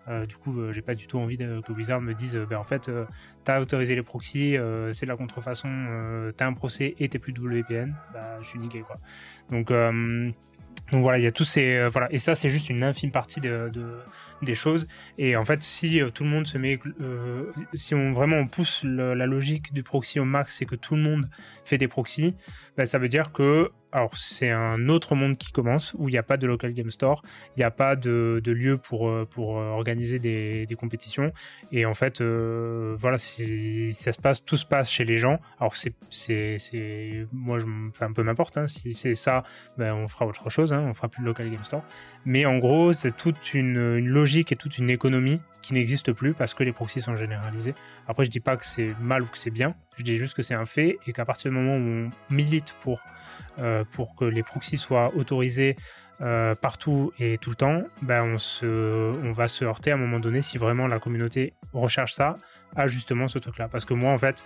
Euh, 0.09 0.27
du 0.27 0.37
coup, 0.37 0.61
euh, 0.61 0.73
j'ai 0.73 0.83
pas 0.83 0.95
du 0.95 1.07
tout 1.07 1.19
envie 1.19 1.39
que 1.39 1.73
Wizard 1.73 2.01
me 2.01 2.13
dise, 2.13 2.37
ben 2.49 2.59
en 2.59 2.65
fait, 2.65 2.91
t'as 3.45 3.61
autorisé 3.61 3.95
les 3.95 4.03
proxys, 4.03 4.57
c'est 4.93 5.07
de 5.07 5.11
la 5.11 5.17
contrefaçon, 5.17 6.33
t'as 6.37 6.47
un 6.47 6.53
procès 6.53 6.95
et 6.99 7.09
t'es 7.09 7.19
plus 7.19 7.33
WPN, 7.33 7.95
bah, 8.13 8.39
je 8.41 8.49
suis 8.49 8.59
niqué 8.59 8.81
quoi. 8.81 8.99
Donc, 9.51 9.73
donc 10.93 11.03
voilà, 11.03 11.19
il 11.19 11.25
y 11.25 11.27
a 11.27 11.33
tous 11.33 11.45
ces 11.45 11.89
voilà, 11.89 12.13
et 12.13 12.19
ça 12.19 12.35
c'est 12.35 12.51
juste 12.51 12.69
une 12.69 12.83
infime 12.83 13.11
partie 13.11 13.41
de, 13.41 13.71
des 14.45 14.55
choses. 14.55 14.87
Et 15.19 15.37
en 15.37 15.45
fait, 15.45 15.63
si 15.63 16.01
tout 16.15 16.25
le 16.25 16.31
monde 16.31 16.47
se 16.47 16.59
met, 16.59 16.79
si 17.75 17.95
on 17.95 18.13
vraiment 18.13 18.37
on 18.37 18.47
pousse 18.47 18.85
la 18.85 19.27
logique 19.27 19.73
du 19.73 19.83
proxy 19.83 20.21
au 20.21 20.25
max, 20.25 20.63
et 20.63 20.67
que 20.67 20.77
tout 20.77 20.95
le 20.95 21.03
monde 21.03 21.29
fait 21.65 21.79
des 21.79 21.89
proxys, 21.89 22.35
ben, 22.77 22.87
ça 22.87 22.99
veut 22.99 23.09
dire 23.09 23.33
que 23.33 23.71
alors 23.95 24.17
c'est 24.17 24.51
un 24.51 24.89
autre 24.89 25.15
monde 25.15 25.39
qui 25.39 25.53
commence 25.53 25.95
où 25.95 26.09
il 26.09 26.13
n'y 26.13 26.19
a 26.19 26.25
pas 26.25 26.37
de 26.37 26.49
local 26.49 26.75
game 26.75 26.91
store, 26.91 27.23
il 27.57 27.61
n'y 27.61 27.65
a 27.65 27.71
pas 27.71 27.95
de, 27.95 28.43
lieu 28.45 28.77
pour 28.77 29.09
euh, 29.09 29.25
pour 29.25 29.59
euh, 29.59 29.69
organiser 29.69 30.19
des, 30.19 30.67
compétitions 30.77 31.33
et 31.71 31.87
en 31.87 31.95
fait 31.95 32.21
euh, 32.21 32.97
voilà 32.99 33.19
ça 33.19 34.13
se 34.13 34.21
passe 34.21 34.45
tout 34.45 34.57
se 34.57 34.67
passe 34.67 34.91
chez 34.91 35.05
les 35.05 35.17
gens. 35.17 35.39
Alors 35.61 35.75
c'est 35.77 35.95
moi 37.33 37.61
je 37.61 37.67
enfin 37.91 38.13
peu 38.13 38.25
m'importe 38.25 38.57
hein, 38.57 38.67
si 38.67 38.93
c'est 38.93 39.15
ça 39.15 39.45
ben 39.79 39.95
on 39.95 40.09
fera 40.09 40.27
autre 40.27 40.51
chose 40.51 40.73
hein, 40.73 40.83
on 40.89 40.95
fera 40.95 41.07
plus 41.07 41.23
de 41.23 41.27
local 41.27 41.49
game 41.49 41.63
store. 41.63 41.85
Mais 42.25 42.47
en 42.47 42.59
gros 42.59 42.93
c'est 42.93 43.17
toute 43.17 43.55
une, 43.55 43.77
une 43.77 44.09
logique 44.09 44.51
et 44.51 44.57
toute 44.57 44.79
une 44.79 44.91
économie 44.91 45.41
qui 45.63 45.73
n'existe 45.73 46.13
plus 46.13 46.35
parce 46.35 46.53
que 46.53 46.65
les 46.65 46.73
proxys 46.73 47.01
sont 47.01 47.15
généralisés. 47.15 47.75
Après 48.09 48.25
je 48.25 48.31
dis 48.31 48.41
pas 48.41 48.57
que 48.57 48.67
c'est 48.67 48.93
mal 49.01 49.23
ou 49.23 49.27
que 49.27 49.39
c'est 49.39 49.53
bien, 49.53 49.77
je 49.97 50.03
dis 50.03 50.17
juste 50.17 50.35
que 50.35 50.43
c'est 50.43 50.55
un 50.55 50.67
fait 50.67 50.99
et 51.07 51.13
qu'à 51.13 51.25
partir 51.25 51.53
du 51.53 51.57
moment 51.57 51.77
où 51.77 52.09
on 52.09 52.35
milite 52.35 52.75
pour 52.81 53.01
pour 53.93 54.17
que 54.17 54.25
les 54.25 54.43
proxys 54.43 54.77
soient 54.77 55.15
autorisés 55.15 55.77
euh, 56.21 56.55
partout 56.55 57.13
et 57.19 57.39
tout 57.39 57.51
le 57.51 57.57
temps, 57.57 57.83
ben 58.03 58.37
on 58.63 59.33
va 59.33 59.49
se 59.49 59.65
heurter 59.65 59.91
à 59.91 59.95
un 59.95 59.99
moment 59.99 60.21
donné 60.21 60.43
si 60.43 60.59
vraiment 60.59 60.87
la 60.87 61.01
communauté 61.01 61.55
recherche 61.73 62.13
ça 62.13 62.37
justement 62.87 63.29
ce 63.29 63.39
truc-là. 63.39 63.69
Parce 63.69 63.85
que 63.85 63.95
moi, 63.95 64.13
en 64.13 64.19
fait, 64.19 64.45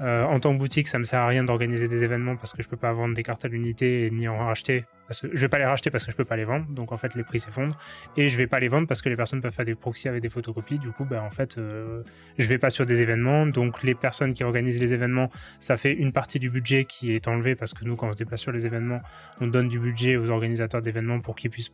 euh, 0.00 0.24
en 0.24 0.40
tant 0.40 0.54
que 0.54 0.58
boutique, 0.58 0.88
ça 0.88 0.98
me 0.98 1.04
sert 1.04 1.20
à 1.20 1.26
rien 1.26 1.44
d'organiser 1.44 1.86
des 1.86 2.04
événements 2.04 2.36
parce 2.36 2.54
que 2.54 2.62
je 2.62 2.68
peux 2.68 2.76
pas 2.76 2.92
vendre 2.92 3.14
des 3.14 3.22
cartes 3.22 3.44
à 3.44 3.48
l'unité 3.48 4.08
ni 4.10 4.28
en 4.28 4.38
racheter. 4.38 4.86
Parce 5.06 5.20
que 5.20 5.28
je 5.32 5.40
vais 5.40 5.48
pas 5.48 5.58
les 5.58 5.64
racheter 5.64 5.90
parce 5.90 6.06
que 6.06 6.12
je 6.12 6.16
peux 6.16 6.24
pas 6.24 6.36
les 6.36 6.44
vendre. 6.44 6.66
Donc 6.70 6.92
en 6.92 6.96
fait, 6.96 7.14
les 7.14 7.24
prix 7.24 7.40
s'effondrent. 7.40 7.76
Et 8.16 8.28
je 8.28 8.36
vais 8.38 8.46
pas 8.46 8.60
les 8.60 8.68
vendre 8.68 8.86
parce 8.86 9.02
que 9.02 9.08
les 9.08 9.16
personnes 9.16 9.42
peuvent 9.42 9.52
faire 9.52 9.64
des 9.64 9.74
proxys 9.74 10.08
avec 10.08 10.22
des 10.22 10.28
photocopies. 10.28 10.78
Du 10.78 10.90
coup, 10.90 11.04
ben 11.04 11.20
en 11.20 11.30
fait, 11.30 11.58
euh, 11.58 12.02
je 12.38 12.48
vais 12.48 12.58
pas 12.58 12.70
sur 12.70 12.86
des 12.86 13.02
événements. 13.02 13.46
Donc 13.46 13.82
les 13.82 13.94
personnes 13.94 14.32
qui 14.32 14.44
organisent 14.44 14.80
les 14.80 14.92
événements, 14.92 15.30
ça 15.58 15.76
fait 15.76 15.92
une 15.92 16.12
partie 16.12 16.38
du 16.38 16.48
budget 16.48 16.86
qui 16.86 17.12
est 17.12 17.28
enlevé 17.28 17.54
parce 17.54 17.74
que 17.74 17.84
nous, 17.84 17.96
quand 17.96 18.08
on 18.08 18.12
se 18.12 18.18
déplace 18.18 18.40
sur 18.40 18.52
les 18.52 18.64
événements, 18.64 19.02
on 19.40 19.48
donne 19.48 19.68
du 19.68 19.78
budget 19.78 20.16
aux 20.16 20.30
organisateurs 20.30 20.80
d'événements 20.80 21.20
pour 21.20 21.34
qu'ils 21.34 21.50
puissent 21.50 21.72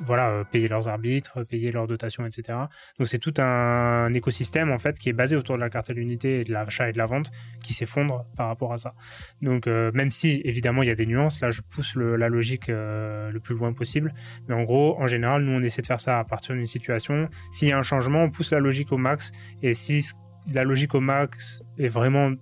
voilà, 0.00 0.30
euh, 0.30 0.44
payer 0.44 0.68
leurs 0.68 0.88
arbitres, 0.88 1.42
payer 1.44 1.72
leurs 1.72 1.86
dotations, 1.86 2.26
etc. 2.26 2.58
Donc 2.98 3.08
c'est 3.08 3.18
tout 3.18 3.34
un 3.38 4.12
écosystème 4.12 4.70
en 4.70 4.78
fait 4.78 4.98
qui 4.98 5.08
est 5.08 5.12
basé 5.12 5.36
autour 5.36 5.56
de 5.56 5.60
la 5.60 5.70
carte 5.70 5.90
à 5.90 5.92
l'unité 5.92 6.40
et 6.40 6.44
de 6.44 6.52
l'achat 6.52 6.88
et 6.88 6.92
de 6.92 6.98
la 6.98 7.06
vente 7.06 7.30
qui 7.62 7.74
s'effondre 7.74 8.26
par 8.36 8.48
rapport 8.48 8.72
à 8.72 8.76
ça. 8.76 8.94
Donc 9.42 9.66
euh, 9.66 9.90
même 9.94 10.10
si 10.10 10.40
évidemment 10.44 10.82
il 10.82 10.88
y 10.88 10.92
a 10.92 10.94
des 10.94 11.06
nuances, 11.06 11.40
là 11.40 11.50
je 11.50 11.62
pousse 11.62 11.96
la 11.96 12.28
logique 12.28 12.68
euh, 12.68 13.30
le 13.30 13.40
plus 13.40 13.54
loin 13.54 13.72
possible, 13.72 14.14
mais 14.48 14.54
en 14.54 14.64
gros 14.64 15.00
en 15.00 15.06
général 15.06 15.42
nous 15.42 15.52
on 15.52 15.62
essaie 15.62 15.82
de 15.82 15.86
faire 15.86 16.00
ça 16.00 16.18
à 16.18 16.24
partir 16.24 16.54
d'une 16.54 16.66
situation. 16.66 17.28
S'il 17.50 17.68
y 17.68 17.72
a 17.72 17.78
un 17.78 17.82
changement, 17.82 18.24
on 18.24 18.30
pousse 18.30 18.52
la 18.52 18.60
logique 18.60 18.92
au 18.92 18.98
max 18.98 19.32
et 19.62 19.74
si 19.74 20.06
la 20.52 20.64
logique 20.64 20.94
au 20.94 21.00
max 21.00 21.60
est 21.78 21.88
vraiment 21.88 22.32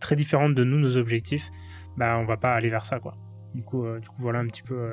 très 0.00 0.16
différente 0.16 0.54
de 0.54 0.64
nous 0.64 0.78
nos 0.78 0.96
objectifs, 0.96 1.50
bah 1.96 2.18
on 2.18 2.24
va 2.24 2.36
pas 2.36 2.54
aller 2.54 2.70
vers 2.70 2.86
ça 2.86 3.00
quoi. 3.00 3.16
Du 3.54 3.62
coup, 3.62 3.84
du 3.98 4.08
coup 4.08 4.16
voilà 4.22 4.38
un 4.38 4.46
petit 4.46 4.62
peu. 4.62 4.92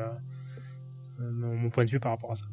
Euh, 1.19 1.31
mon, 1.31 1.69
point 1.69 1.85
de 1.85 1.89
vue 1.89 1.99
par 1.99 2.11
rapport 2.11 2.31
à 2.31 2.35
ça. 2.35 2.45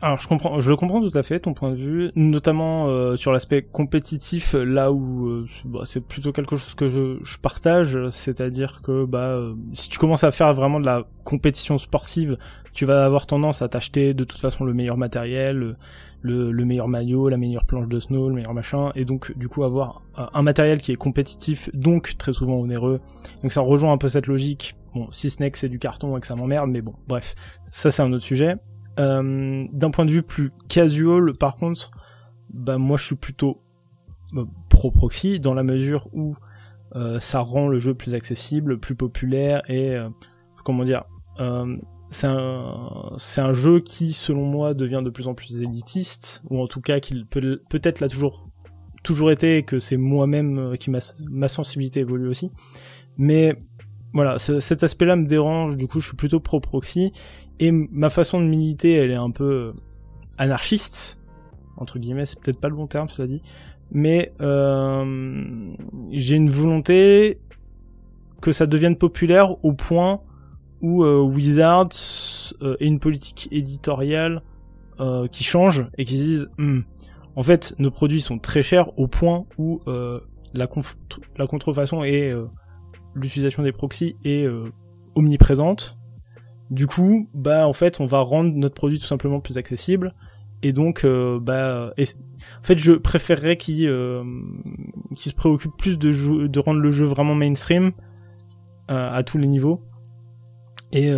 Alors 0.00 0.20
je 0.20 0.26
comprends, 0.26 0.60
je 0.60 0.72
comprends 0.72 1.00
tout 1.00 1.16
à 1.16 1.22
fait 1.22 1.38
ton 1.38 1.54
point 1.54 1.70
de 1.70 1.76
vue, 1.76 2.10
notamment 2.16 2.88
euh, 2.88 3.14
sur 3.14 3.30
l'aspect 3.30 3.62
compétitif, 3.62 4.54
là 4.54 4.90
où 4.90 5.28
euh, 5.28 5.46
bah, 5.64 5.82
c'est 5.84 6.04
plutôt 6.04 6.32
quelque 6.32 6.56
chose 6.56 6.74
que 6.74 6.86
je, 6.86 7.18
je 7.22 7.38
partage, 7.38 8.08
c'est-à-dire 8.08 8.82
que 8.82 9.04
bah 9.04 9.20
euh, 9.20 9.54
si 9.74 9.88
tu 9.88 10.00
commences 10.00 10.24
à 10.24 10.32
faire 10.32 10.52
vraiment 10.54 10.80
de 10.80 10.86
la 10.86 11.04
compétition 11.22 11.78
sportive, 11.78 12.36
tu 12.72 12.84
vas 12.84 13.04
avoir 13.04 13.26
tendance 13.26 13.62
à 13.62 13.68
t'acheter 13.68 14.12
de 14.12 14.24
toute 14.24 14.40
façon 14.40 14.64
le 14.64 14.74
meilleur 14.74 14.96
matériel, 14.96 15.76
le, 16.20 16.50
le, 16.50 16.64
meilleur 16.64 16.88
maillot, 16.88 17.28
la 17.28 17.36
meilleure 17.36 17.64
planche 17.64 17.86
de 17.86 18.00
snow, 18.00 18.28
le 18.28 18.34
meilleur 18.34 18.54
machin, 18.54 18.90
et 18.96 19.04
donc 19.04 19.36
du 19.38 19.48
coup 19.48 19.62
avoir 19.62 20.02
un 20.16 20.42
matériel 20.42 20.80
qui 20.80 20.90
est 20.90 20.96
compétitif, 20.96 21.70
donc 21.74 22.16
très 22.18 22.32
souvent 22.32 22.54
onéreux. 22.54 23.00
Donc 23.42 23.52
ça 23.52 23.60
rejoint 23.60 23.92
un 23.92 23.98
peu 23.98 24.08
cette 24.08 24.26
logique. 24.26 24.74
Bon, 24.94 25.08
si 25.10 25.30
ce 25.30 25.40
n'est 25.40 25.50
que 25.50 25.58
c'est 25.58 25.68
du 25.68 25.78
carton 25.78 26.16
et 26.16 26.20
que 26.20 26.26
ça 26.26 26.36
m'emmerde, 26.36 26.70
mais 26.70 26.82
bon, 26.82 26.94
bref, 27.06 27.34
ça 27.70 27.90
c'est 27.90 28.02
un 28.02 28.12
autre 28.12 28.24
sujet. 28.24 28.56
Euh, 28.98 29.66
d'un 29.72 29.90
point 29.90 30.04
de 30.04 30.10
vue 30.10 30.22
plus 30.22 30.50
casual, 30.68 31.32
par 31.32 31.56
contre, 31.56 31.90
bah 32.52 32.76
moi 32.76 32.98
je 32.98 33.04
suis 33.04 33.16
plutôt 33.16 33.62
bah, 34.34 34.44
pro 34.68 34.90
proxy 34.90 35.40
dans 35.40 35.54
la 35.54 35.62
mesure 35.62 36.08
où 36.12 36.36
euh, 36.94 37.18
ça 37.20 37.40
rend 37.40 37.68
le 37.68 37.78
jeu 37.78 37.94
plus 37.94 38.14
accessible, 38.14 38.78
plus 38.78 38.94
populaire 38.94 39.62
et 39.68 39.96
euh, 39.96 40.10
comment 40.64 40.84
dire, 40.84 41.04
c'est 42.10 42.26
un 42.26 43.52
jeu 43.52 43.80
qui 43.80 44.12
selon 44.12 44.44
moi 44.44 44.74
devient 44.74 45.00
de 45.02 45.08
plus 45.08 45.26
en 45.26 45.34
plus 45.34 45.62
élitiste 45.62 46.42
ou 46.50 46.60
en 46.60 46.66
tout 46.66 46.82
cas 46.82 47.00
qu'il 47.00 47.26
peut 47.26 47.62
peut-être 47.70 48.00
l'a 48.00 48.08
toujours 48.08 48.48
toujours 49.02 49.30
été 49.30 49.56
et 49.56 49.62
que 49.64 49.80
c'est 49.80 49.96
moi-même 49.96 50.76
qui 50.78 50.90
ma 50.90 50.98
ma 51.18 51.48
sensibilité 51.48 52.00
évolue 52.00 52.28
aussi. 52.28 52.50
Mais 53.16 53.56
voilà, 54.12 54.38
cet 54.38 54.82
aspect-là 54.82 55.16
me 55.16 55.26
dérange, 55.26 55.76
du 55.76 55.86
coup 55.86 56.00
je 56.00 56.08
suis 56.08 56.16
plutôt 56.16 56.40
pro 56.40 56.60
proxy 56.60 57.12
et 57.58 57.70
ma 57.72 58.10
façon 58.10 58.40
de 58.40 58.46
militer, 58.46 58.94
elle 58.94 59.10
est 59.10 59.14
un 59.14 59.30
peu 59.30 59.44
euh, 59.44 59.72
anarchiste, 60.38 61.18
entre 61.76 61.98
guillemets, 61.98 62.26
c'est 62.26 62.38
peut-être 62.38 62.60
pas 62.60 62.68
le 62.68 62.74
bon 62.74 62.86
terme, 62.86 63.08
cela 63.08 63.26
dit, 63.26 63.42
mais 63.90 64.32
euh, 64.40 65.74
j'ai 66.10 66.36
une 66.36 66.50
volonté 66.50 67.38
que 68.40 68.52
ça 68.52 68.66
devienne 68.66 68.96
populaire 68.96 69.64
au 69.64 69.72
point 69.72 70.20
où 70.82 71.04
euh, 71.04 71.20
Wizards 71.20 71.88
euh, 72.60 72.76
ait 72.80 72.86
une 72.86 72.98
politique 72.98 73.48
éditoriale 73.50 74.42
euh, 75.00 75.28
qui 75.28 75.44
change 75.44 75.86
et 75.96 76.04
qui 76.04 76.16
disent 76.16 76.50
hmm, 76.58 76.80
en 77.36 77.42
fait 77.42 77.74
nos 77.78 77.90
produits 77.90 78.20
sont 78.20 78.38
très 78.38 78.62
chers 78.62 78.98
au 78.98 79.06
point 79.06 79.46
où 79.56 79.80
la, 80.54 80.66
contrefaçon 81.46 82.04
et 82.04 82.34
l'utilisation 83.14 83.62
des 83.62 83.72
proxys 83.72 84.16
est 84.24 84.46
omniprésente 85.14 85.98
du 86.72 86.86
coup, 86.86 87.28
bah 87.34 87.68
en 87.68 87.74
fait, 87.74 88.00
on 88.00 88.06
va 88.06 88.20
rendre 88.20 88.54
notre 88.54 88.74
produit 88.74 88.98
tout 88.98 89.04
simplement 89.04 89.40
plus 89.40 89.58
accessible. 89.58 90.14
Et 90.62 90.72
donc, 90.72 91.04
euh, 91.04 91.38
bah, 91.38 91.92
en 91.98 92.62
fait, 92.62 92.78
je 92.78 92.92
préférerais 92.92 93.58
qu'ils 93.58 93.88
euh, 93.88 94.24
se 95.14 95.34
préoccupent 95.34 95.76
plus 95.76 95.98
de, 95.98 96.46
de 96.46 96.60
rendre 96.60 96.80
le 96.80 96.90
jeu 96.90 97.04
vraiment 97.04 97.34
mainstream 97.34 97.92
euh, 98.90 99.12
à 99.12 99.22
tous 99.22 99.36
les 99.36 99.48
niveaux. 99.48 99.82
Et, 100.94 101.10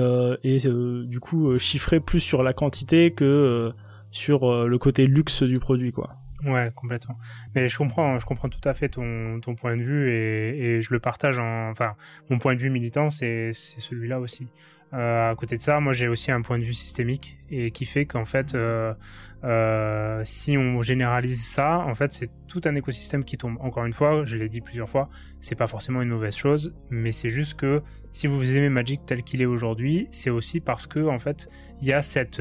et 0.45 0.59
du 0.59 1.21
coup, 1.21 1.59
chiffrer 1.59 1.99
plus 1.99 2.21
sur 2.21 2.45
la 2.45 2.53
quantité 2.53 3.11
que 3.13 3.73
sur 4.13 4.67
le 4.67 4.79
côté 4.79 5.09
luxe 5.09 5.43
du 5.43 5.59
produit, 5.59 5.91
quoi. 5.91 6.15
Ouais, 6.45 6.71
complètement. 6.75 7.19
Mais 7.55 7.69
je 7.69 7.79
comprends, 7.79 8.19
je 8.19 8.27
comprends 8.27 8.49
tout 8.49 8.67
à 8.69 8.75
fait 8.75 8.89
ton, 8.89 9.41
ton 9.41 9.55
point 9.55 9.77
de 9.77 9.83
vue 9.83 10.11
et, 10.11 10.77
et 10.77 10.83
je 10.83 10.93
le 10.93 11.01
partage. 11.01 11.39
En, 11.39 11.71
enfin, 11.71 11.95
mon 12.29 12.39
point 12.39 12.55
de 12.55 12.61
vue 12.61 12.71
militant, 12.71 13.11
c'est 13.11 13.53
celui-là 13.53 14.21
aussi. 14.21 14.49
Euh, 14.95 15.31
à 15.31 15.35
côté 15.35 15.57
de 15.57 15.63
ça, 15.63 15.81
moi 15.81 15.93
j'ai 15.93 16.07
aussi 16.07 16.31
un 16.31 16.41
point 16.43 16.59
de 16.59 16.65
vue 16.65 16.75
systémique 16.75 17.37
et 17.51 17.73
qui 17.73 17.85
fait 17.85 18.07
qu'en 18.07 18.25
fait, 18.25 18.55
euh, 18.55 18.95
euh, 19.43 20.23
si 20.25 20.57
on 20.57 20.83
généralise 20.83 21.45
ça, 21.45 21.79
en 21.79 21.95
fait 21.95 22.13
c'est 22.13 22.31
tout 22.47 22.61
un 22.65 22.75
écosystème 22.77 23.25
qui 23.25 23.37
tombe. 23.37 23.57
Encore 23.61 23.87
une 23.87 23.93
fois, 23.93 24.25
je 24.25 24.37
l'ai 24.37 24.49
dit 24.49 24.61
plusieurs 24.61 24.89
fois, 24.89 25.09
c'est 25.41 25.57
pas 25.57 25.67
forcément 25.67 26.01
une 26.01 26.11
mauvaise 26.11 26.37
chose, 26.37 26.75
mais 26.91 27.11
c'est 27.11 27.29
juste 27.29 27.55
que 27.55 27.83
si 28.13 28.29
vous 28.29 28.57
aimez 28.57 28.69
Magic 28.69 29.05
tel 29.05 29.25
qu'il 29.25 29.43
est 29.43 29.47
aujourd'hui, 29.47 30.07
c'est 30.11 30.31
aussi 30.31 30.61
parce 30.61 30.87
que 30.87 31.01
en 31.01 31.19
fait 31.19 31.49
il 31.81 31.89
y 31.89 31.93
a 31.93 32.01
cette, 32.01 32.41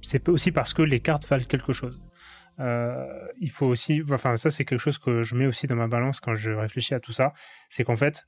c'est 0.00 0.28
aussi 0.30 0.50
parce 0.50 0.72
que 0.72 0.82
les 0.82 1.00
cartes 1.00 1.28
valent 1.28 1.44
quelque 1.44 1.74
chose. 1.74 2.00
Euh, 2.60 3.06
il 3.40 3.50
faut 3.50 3.66
aussi, 3.66 4.02
enfin 4.10 4.36
ça 4.36 4.50
c'est 4.50 4.64
quelque 4.64 4.80
chose 4.80 4.98
que 4.98 5.22
je 5.22 5.36
mets 5.36 5.46
aussi 5.46 5.66
dans 5.66 5.76
ma 5.76 5.86
balance 5.86 6.18
quand 6.20 6.34
je 6.34 6.50
réfléchis 6.50 6.94
à 6.94 7.00
tout 7.00 7.12
ça, 7.12 7.32
c'est 7.68 7.84
qu'en 7.84 7.96
fait 7.96 8.24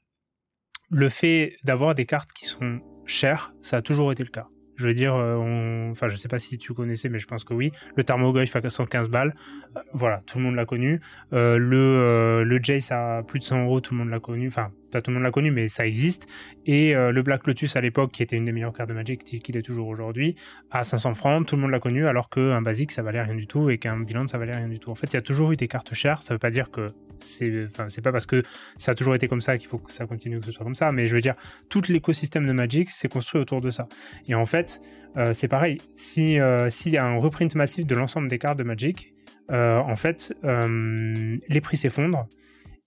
le 0.91 1.09
fait 1.09 1.57
d'avoir 1.64 1.95
des 1.95 2.07
cartes 2.07 2.33
qui 2.33 2.47
sont 2.47 2.81
cher, 3.07 3.55
ça 3.62 3.78
a 3.78 3.83
toujours 3.83 4.12
été 4.12 4.22
le 4.22 4.31
cas. 4.31 4.49
Je 4.81 4.87
veux 4.87 4.95
dire, 4.95 5.14
euh, 5.14 5.37
on... 5.37 5.91
enfin, 5.91 6.09
je 6.09 6.16
sais 6.16 6.28
pas 6.28 6.39
si 6.39 6.57
tu 6.57 6.72
connaissais, 6.72 7.11
mais 7.11 7.18
je 7.18 7.26
pense 7.26 7.45
que 7.45 7.53
oui. 7.53 7.70
Le 7.97 8.03
Thermogolf 8.03 8.57
à 8.57 8.70
115 8.70 9.11
balles, 9.11 9.35
euh, 9.76 9.81
voilà, 9.93 10.20
tout 10.26 10.39
le 10.39 10.45
monde 10.45 10.55
l'a 10.55 10.64
connu. 10.64 11.03
Euh, 11.35 11.59
le 11.59 11.76
euh, 11.76 12.45
le 12.45 12.61
Jace 12.62 12.91
à 12.91 13.22
plus 13.26 13.41
de 13.41 13.45
100 13.45 13.64
euros, 13.64 13.81
tout 13.83 13.93
le 13.93 13.99
monde 13.99 14.09
l'a 14.09 14.20
connu. 14.20 14.49
Enfin, 14.49 14.70
tout 14.91 15.11
le 15.11 15.14
monde 15.14 15.24
l'a 15.24 15.30
connu, 15.30 15.51
mais 15.51 15.68
ça 15.68 15.86
existe. 15.86 16.26
Et 16.66 16.95
le 16.95 17.22
Black 17.22 17.47
Lotus 17.47 17.76
à 17.76 17.80
l'époque, 17.80 18.12
qui 18.12 18.22
était 18.22 18.36
une 18.36 18.45
des 18.45 18.53
meilleures 18.53 18.72
cartes 18.72 18.88
de 18.88 18.95
Magic, 18.95 19.24
qu'il 19.24 19.57
est 19.57 19.62
toujours 19.62 19.88
aujourd'hui, 19.88 20.36
à 20.70 20.84
500 20.84 21.14
francs, 21.14 21.47
tout 21.47 21.57
le 21.57 21.62
monde 21.62 21.70
l'a 21.70 21.80
connu, 21.80 22.07
alors 22.07 22.28
qu'un 22.28 22.62
basique, 22.62 22.93
ça 22.93 23.03
valait 23.03 23.22
rien 23.22 23.34
du 23.34 23.47
tout, 23.47 23.70
et 23.70 23.78
qu'un 23.78 24.01
bilan, 24.01 24.26
ça 24.26 24.38
valait 24.38 24.57
rien 24.57 24.68
du 24.68 24.78
tout. 24.78 24.91
En 24.91 24.95
fait, 24.95 25.09
il 25.12 25.14
y 25.14 25.18
a 25.18 25.22
toujours 25.22 25.53
eu 25.53 25.57
des 25.57 25.68
cartes 25.68 25.95
chères. 25.95 26.22
Ça 26.22 26.34
veut 26.34 26.38
pas 26.38 26.51
dire 26.51 26.70
que 26.70 26.86
c'est 27.22 28.03
pas 28.03 28.12
parce 28.12 28.26
que 28.26 28.43
ça 28.76 28.93
a 28.93 28.95
toujours 28.95 29.14
été 29.14 29.28
comme 29.28 29.41
ça 29.41 29.57
qu'il 29.59 29.68
faut 29.68 29.78
que 29.78 29.93
ça 29.93 30.07
continue 30.07 30.41
que 30.41 30.47
ce 30.47 30.53
soit 30.53 30.64
comme 30.64 30.74
ça 30.74 30.91
mais 30.91 31.07
je 31.07 31.14
veux 31.14 31.20
dire 31.20 31.34
tout 31.68 31.82
l'écosystème 31.88 32.47
de 32.47 32.53
Magic 32.53 32.91
c'est 32.91 33.09
construit 33.09 33.41
autour 33.41 33.61
de 33.61 33.70
ça 33.70 33.88
et 34.28 34.34
en 34.34 34.47
fait 34.47 34.80
euh, 35.16 35.32
c'est 35.34 35.49
pareil 35.49 35.80
si 35.95 36.38
euh, 36.38 36.68
y 36.86 36.97
a 36.97 37.05
un 37.05 37.16
reprint 37.16 37.55
massif 37.55 37.86
de 37.86 37.95
l'ensemble 37.95 38.28
des 38.28 38.38
cartes 38.38 38.59
de 38.59 38.64
Magic 38.64 39.14
euh, 39.51 39.78
en 39.78 39.97
fait 39.97 40.34
les 40.43 41.61
prix 41.61 41.76
s'effondrent 41.76 42.26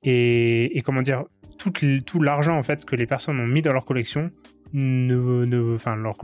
et, 0.06 0.78
et, 0.78 0.82
comment 0.82 1.02
dire 1.02 1.24
tout, 1.72 2.22
l'argent 2.22 2.58
en 2.58 2.64
fait 2.64 2.86
que 2.86 2.96
les 2.96 3.06
personnes 3.06 3.40
ont 3.40 3.48
mis 3.48 3.62
dans 3.62 3.74
leur 3.74 3.86
collection 3.86 4.32
ne, 4.74 5.46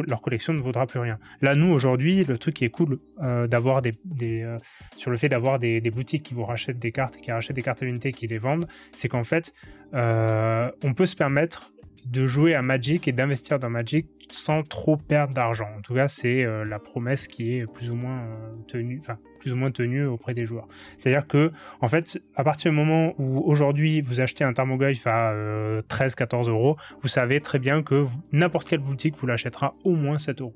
leur, 0.07 0.21
collection 0.21 0.53
ne 0.53 0.59
vaudra 0.59 0.87
plus 0.87 0.99
rien. 0.99 1.19
Là, 1.41 1.55
nous, 1.55 1.71
aujourd'hui, 1.71 2.23
le 2.23 2.37
truc 2.37 2.55
qui 2.55 2.65
est 2.65 2.69
cool 2.69 2.99
euh, 3.21 3.47
d'avoir 3.47 3.81
des, 3.81 3.91
euh, 4.23 4.57
sur 4.95 5.11
le 5.11 5.17
fait 5.17 5.29
d'avoir 5.29 5.59
des, 5.59 5.81
boutiques 5.91 6.23
qui 6.23 6.33
vous 6.33 6.45
rachètent 6.45 6.79
des 6.79 6.91
cartes, 6.91 7.17
qui 7.17 7.31
rachètent 7.31 7.55
des 7.55 7.61
cartes 7.61 7.83
à 7.83 7.85
unité, 7.85 8.11
qui 8.11 8.27
les 8.27 8.37
vendent, 8.37 8.67
c'est 8.93 9.07
qu'en 9.07 9.23
fait, 9.23 9.53
euh, 9.95 10.63
on 10.83 10.93
peut 10.93 11.05
se 11.05 11.15
permettre 11.15 11.73
de 12.05 12.25
jouer 12.25 12.55
à 12.55 12.61
Magic 12.61 13.07
et 13.07 13.11
d'investir 13.11 13.59
dans 13.59 13.69
Magic 13.69 14.07
sans 14.31 14.63
trop 14.63 14.97
perdre 14.97 15.33
d'argent. 15.33 15.67
En 15.77 15.81
tout 15.81 15.93
cas, 15.93 16.07
c'est 16.07 16.43
la 16.65 16.79
promesse 16.79 17.27
qui 17.27 17.57
est 17.57 17.71
plus 17.71 17.91
ou 17.91 17.95
moins 17.95 18.25
tenue, 18.67 19.01
plus 19.39 19.53
ou 19.53 19.55
moins 19.55 19.71
tenue 19.71 20.05
auprès 20.05 20.33
des 20.33 20.45
joueurs. 20.45 20.67
C'est-à-dire 20.97 21.27
que, 21.27 21.51
en 21.81 21.87
fait, 21.87 22.21
à 22.35 22.43
partir 22.43 22.71
du 22.71 22.77
moment 22.77 23.13
où 23.17 23.39
aujourd'hui 23.39 24.01
vous 24.01 24.21
achetez 24.21 24.43
un 24.43 24.53
Thermoglyph 24.53 25.07
à 25.07 25.33
13-14 25.33 26.47
euh, 26.47 26.51
euros, 26.51 26.77
vous 27.01 27.07
savez 27.07 27.39
très 27.39 27.59
bien 27.59 27.81
que 27.81 28.05
n'importe 28.31 28.67
quelle 28.67 28.79
boutique 28.79 29.15
vous 29.15 29.27
l'achètera 29.27 29.75
au 29.83 29.95
moins 29.95 30.17
7 30.17 30.41
euros. 30.41 30.55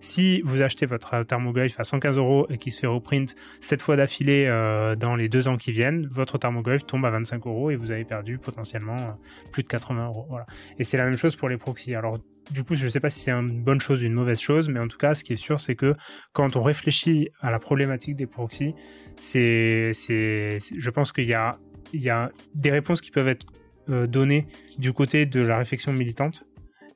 Si 0.00 0.40
vous 0.42 0.62
achetez 0.62 0.86
votre 0.86 1.22
thermoglyph 1.24 1.78
à 1.80 1.84
115 1.84 2.18
euros 2.18 2.46
et 2.50 2.58
qui 2.58 2.70
se 2.70 2.80
fait 2.80 2.86
reprint 2.86 3.34
7 3.60 3.82
fois 3.82 3.96
d'affilée 3.96 4.46
euh, 4.46 4.94
dans 4.96 5.16
les 5.16 5.28
deux 5.28 5.48
ans 5.48 5.56
qui 5.56 5.72
viennent, 5.72 6.06
votre 6.06 6.38
thermoglyph 6.38 6.86
tombe 6.86 7.04
à 7.04 7.10
25 7.10 7.46
euros 7.46 7.70
et 7.70 7.76
vous 7.76 7.90
avez 7.90 8.04
perdu 8.04 8.38
potentiellement 8.38 8.96
euh, 8.96 9.50
plus 9.52 9.62
de 9.62 9.68
80 9.68 10.06
euros. 10.06 10.28
Et 10.78 10.84
c'est 10.84 10.96
la 10.96 11.04
même 11.04 11.16
chose 11.16 11.36
pour 11.36 11.48
les 11.48 11.56
proxys. 11.56 11.94
Alors 11.94 12.18
du 12.50 12.64
coup, 12.64 12.74
je 12.74 12.84
ne 12.84 12.90
sais 12.90 13.00
pas 13.00 13.10
si 13.10 13.20
c'est 13.20 13.32
une 13.32 13.62
bonne 13.62 13.80
chose 13.80 14.02
ou 14.02 14.06
une 14.06 14.14
mauvaise 14.14 14.40
chose, 14.40 14.68
mais 14.68 14.80
en 14.80 14.88
tout 14.88 14.98
cas, 14.98 15.14
ce 15.14 15.24
qui 15.24 15.32
est 15.32 15.36
sûr, 15.36 15.60
c'est 15.60 15.74
que 15.74 15.94
quand 16.32 16.56
on 16.56 16.62
réfléchit 16.62 17.30
à 17.40 17.50
la 17.50 17.58
problématique 17.58 18.16
des 18.16 18.26
proxys, 18.26 18.74
c'est, 19.18 19.92
c'est, 19.94 20.58
je 20.76 20.90
pense 20.90 21.12
qu'il 21.12 21.24
y 21.24 21.34
a, 21.34 21.52
il 21.92 22.02
y 22.02 22.10
a 22.10 22.30
des 22.54 22.70
réponses 22.70 23.00
qui 23.00 23.10
peuvent 23.10 23.28
être 23.28 23.46
euh, 23.88 24.06
données 24.06 24.46
du 24.78 24.92
côté 24.92 25.26
de 25.26 25.40
la 25.40 25.58
réflexion 25.58 25.92
militante 25.92 26.44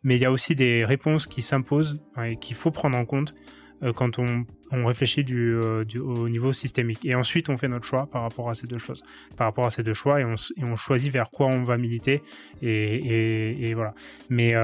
mais 0.03 0.17
il 0.17 0.23
y 0.23 0.25
a 0.25 0.33
aussi 0.33 0.55
des 0.55 0.85
réponses 0.85 1.27
qui 1.27 1.43
s'imposent 1.43 1.95
et 2.23 2.37
qu'il 2.37 2.57
faut 2.57 2.71
prendre 2.71 2.97
en 2.97 3.05
compte 3.05 3.35
euh, 3.83 3.93
quand 3.93 4.19
on, 4.19 4.45
on 4.73 4.87
réfléchit 4.87 5.25
euh, 5.31 5.85
du, 5.85 5.99
au 5.99 6.29
niveau 6.29 6.53
systémique. 6.53 7.05
Et 7.05 7.15
ensuite, 7.15 7.49
on 7.49 7.57
fait 7.57 7.69
notre 7.69 7.87
choix 7.87 8.07
par 8.07 8.23
rapport 8.23 8.51
à 8.51 8.55
ces 8.55 8.67
deux 8.67 8.79
choses, 8.79 9.03
par 9.37 9.47
rapport 9.47 9.67
à 9.67 9.71
ces 9.71 9.83
deux 9.83 9.95
choix, 9.95 10.21
et 10.21 10.25
on, 10.25 10.35
et 10.35 10.65
on 10.69 10.77
choisit 10.77 11.13
vers 11.13 11.31
quoi 11.31 11.47
on 11.47 11.63
va 11.63 11.77
militer. 11.77 12.23
Et, 12.63 12.69
et, 12.69 13.71
et 13.71 13.75
voilà. 13.75 13.95
Mais 14.29 14.55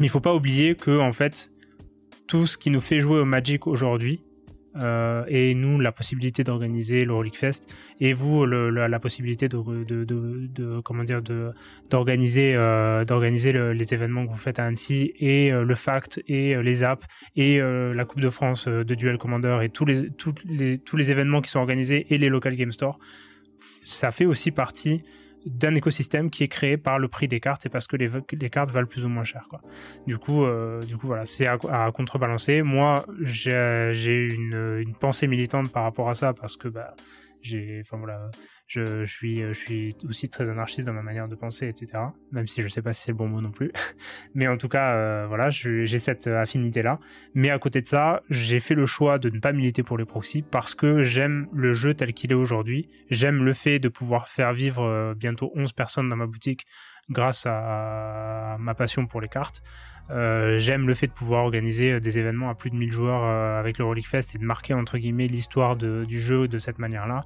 euh, 0.00 0.04
il 0.04 0.08
faut 0.08 0.20
pas 0.20 0.34
oublier 0.34 0.74
que 0.74 0.98
en 0.98 1.12
fait, 1.12 1.50
tout 2.26 2.46
ce 2.46 2.56
qui 2.58 2.70
nous 2.70 2.80
fait 2.80 3.00
jouer 3.00 3.18
au 3.18 3.24
Magic 3.24 3.66
aujourd'hui, 3.66 4.24
euh, 4.76 5.24
et 5.28 5.54
nous 5.54 5.78
la 5.78 5.92
possibilité 5.92 6.42
d'organiser 6.42 7.04
le 7.04 7.14
Fest 7.32 7.72
et 8.00 8.12
vous 8.12 8.44
la 8.44 8.98
possibilité 8.98 9.48
de, 9.48 10.80
comment 10.80 11.04
dire 11.04 11.22
d'organiser 11.90 12.54
euh, 12.56 13.04
d'organiser 13.04 13.52
les 13.52 13.94
événements 13.94 14.26
que 14.26 14.32
vous 14.32 14.36
faites 14.36 14.58
à 14.58 14.64
Annecy 14.64 15.12
et 15.20 15.52
euh, 15.52 15.62
le 15.62 15.74
Fact 15.76 16.20
et 16.26 16.60
les 16.60 16.82
apps 16.82 17.06
et 17.36 17.60
la 17.60 18.04
Coupe 18.04 18.20
de 18.20 18.30
France 18.30 18.66
de 18.66 18.94
Duel 18.94 19.16
Commander 19.16 19.58
et 19.62 19.68
tous 19.68 19.84
les, 19.84 20.10
tous 20.10 20.34
les 20.44 20.78
tous 20.78 20.96
les 20.96 21.10
événements 21.12 21.40
qui 21.40 21.50
sont 21.50 21.60
organisés 21.60 22.12
et 22.12 22.18
les 22.18 22.28
local 22.28 22.56
game 22.56 22.72
store 22.72 22.98
ça 23.84 24.10
fait 24.10 24.26
aussi 24.26 24.50
partie 24.50 25.04
d'un 25.44 25.74
écosystème 25.74 26.30
qui 26.30 26.44
est 26.44 26.48
créé 26.48 26.76
par 26.76 26.98
le 26.98 27.08
prix 27.08 27.28
des 27.28 27.40
cartes 27.40 27.66
et 27.66 27.68
parce 27.68 27.86
que 27.86 27.96
les, 27.96 28.50
cartes 28.50 28.70
valent 28.70 28.86
plus 28.86 29.04
ou 29.04 29.08
moins 29.08 29.24
cher. 29.24 29.46
Quoi. 29.48 29.60
Du 30.06 30.18
coup, 30.18 30.44
euh, 30.44 30.82
du 30.82 30.96
coup 30.96 31.06
voilà, 31.06 31.26
c'est 31.26 31.46
à, 31.46 31.58
à, 31.70 31.90
contrebalancer. 31.92 32.62
Moi, 32.62 33.04
j'ai 33.20 34.34
une, 34.34 34.78
une 34.80 34.94
pensée 34.94 35.26
militante 35.26 35.70
par 35.72 35.82
rapport 35.82 36.08
à 36.08 36.14
ça 36.14 36.32
parce 36.32 36.56
que 36.56 36.68
bah, 36.68 36.94
j'ai, 37.42 37.80
enfin 37.82 37.98
voilà, 37.98 38.30
je, 38.66 39.04
je, 39.04 39.12
suis, 39.12 39.40
je 39.42 39.52
suis 39.52 39.96
aussi 40.08 40.28
très 40.28 40.48
anarchiste 40.48 40.86
dans 40.86 40.92
ma 40.92 41.02
manière 41.02 41.28
de 41.28 41.34
penser, 41.34 41.68
etc. 41.68 42.02
Même 42.32 42.46
si 42.46 42.62
je 42.62 42.68
sais 42.68 42.82
pas 42.82 42.92
si 42.92 43.02
c'est 43.02 43.10
le 43.12 43.16
bon 43.16 43.28
mot 43.28 43.40
non 43.40 43.50
plus. 43.50 43.72
Mais 44.34 44.48
en 44.48 44.56
tout 44.56 44.68
cas, 44.68 44.94
euh, 44.94 45.26
voilà, 45.28 45.50
j'ai 45.50 45.98
cette 45.98 46.26
affinité-là. 46.26 46.98
Mais 47.34 47.50
à 47.50 47.58
côté 47.58 47.82
de 47.82 47.86
ça, 47.86 48.22
j'ai 48.30 48.60
fait 48.60 48.74
le 48.74 48.86
choix 48.86 49.18
de 49.18 49.30
ne 49.30 49.38
pas 49.38 49.52
militer 49.52 49.82
pour 49.82 49.98
les 49.98 50.04
proxys 50.04 50.42
parce 50.42 50.74
que 50.74 51.02
j'aime 51.02 51.48
le 51.52 51.72
jeu 51.72 51.94
tel 51.94 52.14
qu'il 52.14 52.32
est 52.32 52.36
aujourd'hui. 52.36 52.88
J'aime 53.10 53.44
le 53.44 53.52
fait 53.52 53.78
de 53.78 53.88
pouvoir 53.88 54.28
faire 54.28 54.52
vivre 54.52 54.82
euh, 54.82 55.14
bientôt 55.14 55.52
11 55.54 55.72
personnes 55.72 56.08
dans 56.08 56.16
ma 56.16 56.26
boutique 56.26 56.66
grâce 57.10 57.44
à 57.46 58.56
ma 58.58 58.74
passion 58.74 59.06
pour 59.06 59.20
les 59.20 59.28
cartes. 59.28 59.62
Euh, 60.10 60.58
j'aime 60.58 60.86
le 60.86 60.94
fait 60.94 61.06
de 61.06 61.12
pouvoir 61.12 61.44
organiser 61.44 61.92
euh, 61.92 62.00
des 62.00 62.18
événements 62.18 62.50
à 62.50 62.54
plus 62.54 62.70
de 62.70 62.76
1000 62.76 62.92
joueurs 62.92 63.24
euh, 63.24 63.58
avec 63.58 63.78
le 63.78 63.86
Relic 63.86 64.06
Fest 64.06 64.34
et 64.34 64.38
de 64.38 64.44
marquer 64.44 64.74
entre 64.74 64.98
guillemets 64.98 65.28
l'histoire 65.28 65.76
du 65.76 66.20
jeu 66.20 66.46
de 66.46 66.58
cette 66.58 66.78
manière-là. 66.78 67.22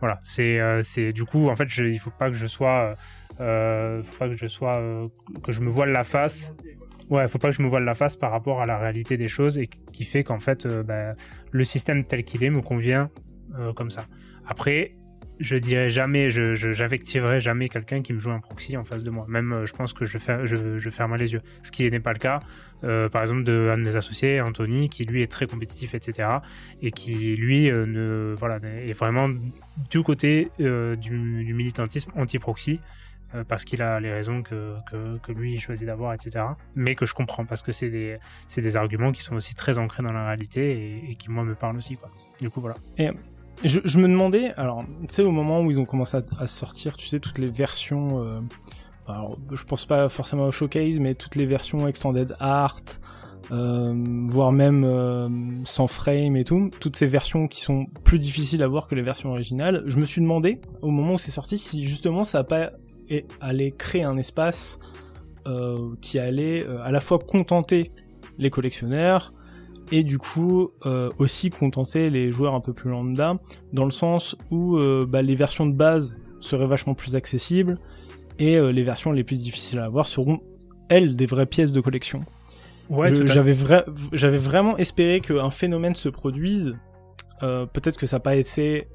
Voilà, 0.00 0.18
c'est 0.24 0.60
c'est 0.82 1.12
du 1.12 1.24
coup 1.24 1.48
en 1.48 1.56
fait 1.56 1.68
il 1.76 1.98
faut 1.98 2.10
pas 2.10 2.30
que 2.30 2.36
je 2.36 2.46
sois 2.46 2.96
faut 3.38 4.18
pas 4.18 4.28
que 4.28 4.36
je 4.36 4.46
sois 4.46 5.10
que 5.42 5.52
je 5.52 5.60
me 5.60 5.68
voile 5.68 5.90
la 5.90 6.04
face. 6.04 6.52
Ouais, 7.10 7.28
faut 7.28 7.38
pas 7.38 7.50
que 7.50 7.56
je 7.56 7.62
me 7.62 7.68
voile 7.68 7.84
la 7.84 7.94
face 7.94 8.16
par 8.16 8.30
rapport 8.30 8.62
à 8.62 8.66
la 8.66 8.78
réalité 8.78 9.16
des 9.16 9.28
choses 9.28 9.58
et 9.58 9.66
qui 9.66 10.04
fait 10.04 10.24
qu'en 10.24 10.38
fait 10.38 10.66
bah, 10.66 11.14
le 11.50 11.64
système 11.64 12.04
tel 12.04 12.24
qu'il 12.24 12.42
est 12.44 12.50
me 12.50 12.62
convient 12.62 13.10
comme 13.74 13.90
ça. 13.90 14.06
Après, 14.46 14.94
je 15.42 15.56
dirais 15.56 15.90
jamais, 15.90 16.30
je, 16.30 16.54
j'affectiverai 16.54 17.40
jamais 17.40 17.68
quelqu'un 17.68 18.00
qui 18.00 18.12
me 18.12 18.20
joue 18.20 18.30
un 18.30 18.38
proxy 18.38 18.76
en 18.76 18.84
face 18.84 19.02
de 19.02 19.10
moi. 19.10 19.26
Même, 19.28 19.52
euh, 19.52 19.66
je 19.66 19.74
pense 19.74 19.92
que 19.92 20.04
je, 20.04 20.18
ferme 20.18 21.16
les 21.16 21.32
yeux. 21.32 21.42
Ce 21.62 21.72
qui 21.72 21.90
n'est 21.90 22.00
pas 22.00 22.12
le 22.12 22.18
cas, 22.18 22.40
euh, 22.84 23.08
par 23.08 23.22
exemple, 23.22 23.42
de 23.42 23.68
de 23.72 23.76
mes 23.76 23.96
associés, 23.96 24.40
Anthony, 24.40 24.88
qui 24.88 25.04
lui 25.04 25.22
est 25.22 25.30
très 25.30 25.46
compétitif, 25.46 25.94
etc. 25.94 26.28
Et 26.80 26.92
qui, 26.92 27.36
lui, 27.36 27.70
euh, 27.70 28.34
voilà, 28.38 28.58
est 28.62 28.92
vraiment 28.92 29.28
du 29.90 30.02
côté 30.02 30.50
du, 30.58 31.52
militantisme 31.54 32.12
anti-proxy. 32.16 32.80
parce 33.48 33.64
qu'il 33.64 33.80
a 33.80 33.98
les 33.98 34.12
raisons 34.12 34.42
que, 34.42 35.32
lui 35.32 35.58
choisit 35.58 35.86
d'avoir, 35.86 36.12
etc. 36.12 36.44
Mais 36.76 36.94
que 36.94 37.06
je 37.06 37.14
comprends 37.14 37.44
parce 37.46 37.62
que 37.62 37.72
c'est 37.72 37.90
des, 37.90 38.76
arguments 38.76 39.10
qui 39.10 39.22
sont 39.22 39.34
aussi 39.34 39.54
très 39.54 39.78
ancrés 39.78 40.02
dans 40.02 40.12
la 40.12 40.26
réalité 40.26 41.10
et, 41.10 41.14
qui, 41.16 41.30
moi, 41.30 41.42
me 41.42 41.54
parlent 41.54 41.78
aussi. 41.78 41.98
Du 42.40 42.50
coup, 42.50 42.60
voilà. 42.60 42.76
Et 42.96 43.10
je, 43.64 43.98
me 43.98 44.08
demandais, 44.08 44.52
alors, 44.56 44.84
tu 45.02 45.14
sais, 45.14 45.22
au 45.22 45.30
moment 45.30 45.60
où 45.60 45.70
ils 45.70 45.78
ont 45.78 45.84
commencé 45.84 46.18
à, 46.38 46.46
sortir, 46.46 46.96
tu 46.96 47.06
sais, 47.06 47.20
toutes 47.20 47.38
les 47.38 47.48
versions, 47.48 48.24
euh, 48.24 48.40
alors, 49.06 49.36
je 49.52 49.64
pense 49.64 49.86
pas 49.86 50.08
forcément 50.08 50.46
au 50.46 50.52
showcase, 50.52 50.98
mais 50.98 51.14
toutes 51.14 51.36
les 51.36 51.46
versions 51.46 51.86
extended 51.86 52.34
art, 52.40 52.80
euh, 53.50 53.92
voire 54.28 54.52
même 54.52 54.84
euh, 54.84 55.28
sans 55.64 55.86
frame 55.86 56.36
et 56.36 56.44
tout, 56.44 56.70
toutes 56.80 56.96
ces 56.96 57.06
versions 57.06 57.48
qui 57.48 57.60
sont 57.60 57.86
plus 58.04 58.18
difficiles 58.18 58.62
à 58.62 58.68
voir 58.68 58.86
que 58.86 58.94
les 58.94 59.02
versions 59.02 59.30
originales, 59.30 59.82
je 59.86 59.98
me 59.98 60.06
suis 60.06 60.20
demandé, 60.20 60.60
au 60.80 60.90
moment 60.90 61.14
où 61.14 61.18
c'est 61.18 61.30
sorti, 61.30 61.58
si 61.58 61.82
justement 61.84 62.24
ça 62.24 62.40
a 62.40 62.44
pas 62.44 62.72
allé 63.40 63.72
créer 63.72 64.04
un 64.04 64.16
espace 64.16 64.78
qui 66.00 66.18
allait 66.18 66.64
à 66.82 66.92
la 66.92 67.00
fois 67.00 67.18
contenter 67.18 67.90
les 68.38 68.48
collectionneurs, 68.48 69.34
et 69.92 70.02
du 70.02 70.18
coup 70.18 70.70
euh, 70.86 71.10
aussi 71.18 71.50
contenter 71.50 72.10
les 72.10 72.32
joueurs 72.32 72.54
un 72.54 72.60
peu 72.60 72.72
plus 72.72 72.90
lambda 72.90 73.36
dans 73.72 73.84
le 73.84 73.90
sens 73.90 74.34
où 74.50 74.76
euh, 74.78 75.06
bah, 75.06 75.22
les 75.22 75.36
versions 75.36 75.66
de 75.66 75.74
base 75.74 76.16
seraient 76.40 76.66
vachement 76.66 76.94
plus 76.94 77.14
accessibles 77.14 77.78
et 78.38 78.56
euh, 78.56 78.72
les 78.72 78.82
versions 78.82 79.12
les 79.12 79.22
plus 79.22 79.36
difficiles 79.36 79.78
à 79.78 79.84
avoir 79.84 80.06
seront 80.06 80.40
elles 80.88 81.14
des 81.14 81.26
vraies 81.26 81.46
pièces 81.46 81.72
de 81.72 81.80
collection. 81.80 82.24
Ouais, 82.88 83.14
j'avais 83.26 83.54
j'avais 84.12 84.36
vraiment 84.38 84.76
espéré 84.76 85.20
qu'un 85.20 85.50
phénomène 85.50 85.94
se 85.94 86.08
produise. 86.08 86.76
peut-être 87.40 87.96
que 87.96 88.06
ça 88.06 88.16
n'a 88.16 88.20
pas 88.20 88.36
été 88.36 88.88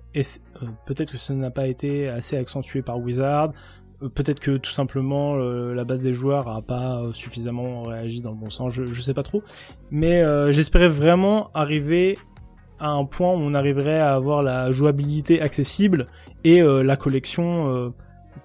peut-être 0.86 1.12
que 1.12 1.18
ça 1.18 1.34
n'a 1.34 1.52
pas 1.52 1.68
été 1.68 2.08
assez 2.08 2.38
accentué 2.38 2.82
par 2.82 3.00
Wizard, 3.00 3.54
peut-être 4.00 4.39
que 4.39 4.58
tout 4.58 4.72
simplement 4.72 5.36
euh, 5.36 5.74
la 5.74 5.84
base 5.84 6.04
des 6.04 6.14
joueurs 6.14 6.48
a 6.48 6.62
pas 6.62 7.02
euh, 7.02 7.12
suffisamment 7.12 7.84
réagi 7.84 8.22
dans 8.22 8.32
le 8.32 8.38
bon 8.38 8.50
sens, 8.50 8.74
je, 8.74 8.86
je 8.86 9.02
sais 9.02 9.14
pas 9.14 9.24
trop. 9.24 9.43
Mais 9.91 10.24
j'espérais 10.52 10.89
vraiment 10.89 11.50
arriver 11.54 12.18
à 12.80 12.89
un 12.89 13.06
point 13.06 13.32
où 13.32 13.39
on 13.39 13.54
arriverait 13.54 14.00
à 14.00 14.14
avoir 14.14 14.43
la 14.43 14.72
jouabilité 14.72 15.41
accessible 15.41 16.08
et 16.43 16.62
la 16.62 16.95
collection 16.95 17.93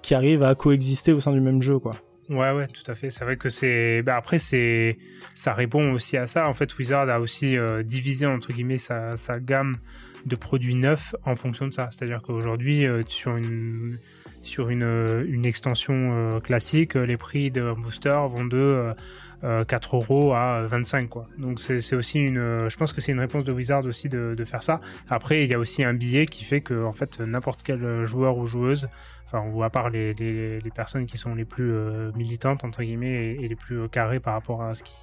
qui 0.00 0.14
arrive 0.14 0.42
à 0.42 0.54
coexister 0.54 1.12
au 1.12 1.20
sein 1.20 1.32
du 1.32 1.40
même 1.40 1.60
jeu, 1.60 1.78
quoi. 1.78 1.92
Ouais, 2.30 2.52
ouais, 2.52 2.66
tout 2.68 2.88
à 2.90 2.94
fait. 2.94 3.10
C'est 3.10 3.24
vrai 3.24 3.36
que 3.36 3.50
c'est. 3.50 4.02
Bah 4.02 4.16
après, 4.16 4.38
c'est. 4.38 4.96
Ça 5.34 5.52
répond 5.52 5.92
aussi 5.92 6.16
à 6.16 6.26
ça. 6.26 6.48
En 6.48 6.54
fait, 6.54 6.78
Wizard 6.78 7.10
a 7.10 7.20
aussi 7.20 7.56
divisé 7.84 8.24
entre 8.24 8.52
guillemets 8.52 8.78
sa 8.78 9.16
gamme 9.40 9.76
de 10.24 10.36
produits 10.36 10.76
neufs 10.76 11.14
en 11.24 11.36
fonction 11.36 11.66
de 11.66 11.72
ça. 11.72 11.88
C'est-à-dire 11.90 12.22
qu'aujourd'hui, 12.22 12.86
sur 13.08 13.36
une 13.36 13.98
sur 14.42 14.68
une, 14.68 14.82
euh, 14.82 15.24
une 15.28 15.44
extension 15.44 15.94
euh, 16.12 16.40
classique, 16.40 16.94
les 16.94 17.16
prix 17.16 17.50
d'un 17.50 17.74
booster 17.74 18.18
vont 18.28 18.44
de 18.44 18.94
4 19.42 19.94
euh, 19.94 19.98
euros 19.98 20.34
à 20.34 20.62
25 20.62 21.08
quoi. 21.08 21.26
Donc 21.38 21.60
c'est 21.60 21.94
aussi 21.94 22.18
une, 22.18 22.68
je 22.68 22.76
pense 22.76 22.92
que 22.92 23.00
c'est 23.00 23.12
une 23.12 23.20
réponse 23.20 23.44
de 23.44 23.52
Wizard 23.52 23.84
aussi 23.84 24.08
de, 24.08 24.34
de, 24.36 24.44
faire 24.44 24.62
ça. 24.62 24.80
Après 25.08 25.44
il 25.44 25.50
y 25.50 25.54
a 25.54 25.58
aussi 25.58 25.84
un 25.84 25.94
billet 25.94 26.26
qui 26.26 26.44
fait 26.44 26.60
que 26.60 26.84
en 26.84 26.92
fait 26.92 27.20
n'importe 27.20 27.62
quel 27.62 28.04
joueur 28.04 28.36
ou 28.36 28.46
joueuse, 28.46 28.88
enfin 29.26 29.44
ou 29.52 29.62
à 29.62 29.70
part 29.70 29.90
les, 29.90 30.14
les, 30.14 30.60
les 30.60 30.70
personnes 30.70 31.06
qui 31.06 31.18
sont 31.18 31.34
les 31.34 31.44
plus 31.44 31.72
militantes 32.14 32.64
entre 32.64 32.82
guillemets 32.82 33.34
et, 33.34 33.48
les 33.48 33.56
plus 33.56 33.88
carrées 33.88 34.20
par 34.20 34.34
rapport 34.34 34.62
à 34.62 34.74
ce 34.74 34.84
qu'ils 34.84 34.96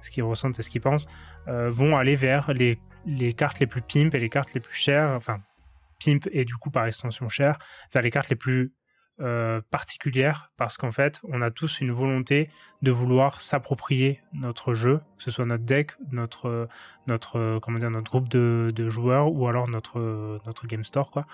ce 0.00 0.10
qu'ils 0.10 0.24
ressentent 0.24 0.58
et 0.58 0.62
ce 0.62 0.70
qu'ils 0.70 0.80
pensent, 0.80 1.06
vont 1.46 1.96
aller 1.96 2.16
vers 2.16 2.52
les, 2.52 2.80
les 3.06 3.34
cartes 3.34 3.60
les 3.60 3.68
plus 3.68 3.82
pimp 3.82 4.12
et 4.14 4.18
les 4.18 4.28
cartes 4.28 4.52
les 4.52 4.60
plus 4.60 4.74
chères, 4.74 5.10
enfin 5.10 5.40
pimp 6.02 6.28
et 6.32 6.44
du 6.44 6.56
coup 6.56 6.70
par 6.70 6.86
extension 6.86 7.28
cher, 7.28 7.58
vers 7.92 8.02
les 8.02 8.10
cartes 8.10 8.28
les 8.28 8.36
plus 8.36 8.72
euh, 9.20 9.60
particulières 9.70 10.52
parce 10.56 10.76
qu'en 10.76 10.90
fait 10.90 11.20
on 11.24 11.42
a 11.42 11.50
tous 11.50 11.80
une 11.80 11.92
volonté 11.92 12.50
de 12.82 12.90
vouloir 12.90 13.40
s'approprier 13.40 14.20
notre 14.32 14.74
jeu, 14.74 15.00
que 15.16 15.22
ce 15.22 15.30
soit 15.30 15.46
notre 15.46 15.64
deck, 15.64 15.92
notre 16.10 16.68
notre 17.06 17.58
comment 17.60 17.78
dire 17.78 17.90
notre 17.90 18.10
groupe 18.10 18.28
de, 18.28 18.88
joueurs 18.88 19.32
ou 19.32 19.48
alors 19.48 19.68
notre 19.68 20.40
notre 20.46 20.66
game 20.66 20.84
store 20.84 21.10
quoi. 21.10 21.26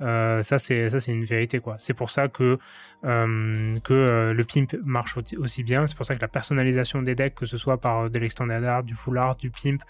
Euh, 0.00 0.42
ça 0.42 0.58
c'est 0.58 0.90
ça 0.90 1.00
c'est 1.00 1.12
une 1.12 1.24
vérité 1.24 1.60
quoi. 1.60 1.76
C'est 1.78 1.94
pour 1.94 2.10
ça 2.10 2.28
que 2.28 2.58
euh, 3.04 3.74
que 3.84 3.92
euh, 3.92 4.32
le 4.32 4.44
pimp 4.44 4.74
marche 4.84 5.18
aussi 5.36 5.62
bien. 5.62 5.86
C'est 5.86 5.96
pour 5.96 6.06
ça 6.06 6.14
que 6.14 6.20
la 6.20 6.28
personnalisation 6.28 7.02
des 7.02 7.14
decks, 7.14 7.34
que 7.34 7.46
ce 7.46 7.58
soit 7.58 7.78
par 7.78 8.08
de 8.08 8.18
l'extended 8.18 8.64
art, 8.64 8.82
du 8.82 8.94
full 8.94 9.18
art, 9.18 9.36
du 9.36 9.50
pimp, 9.50 9.82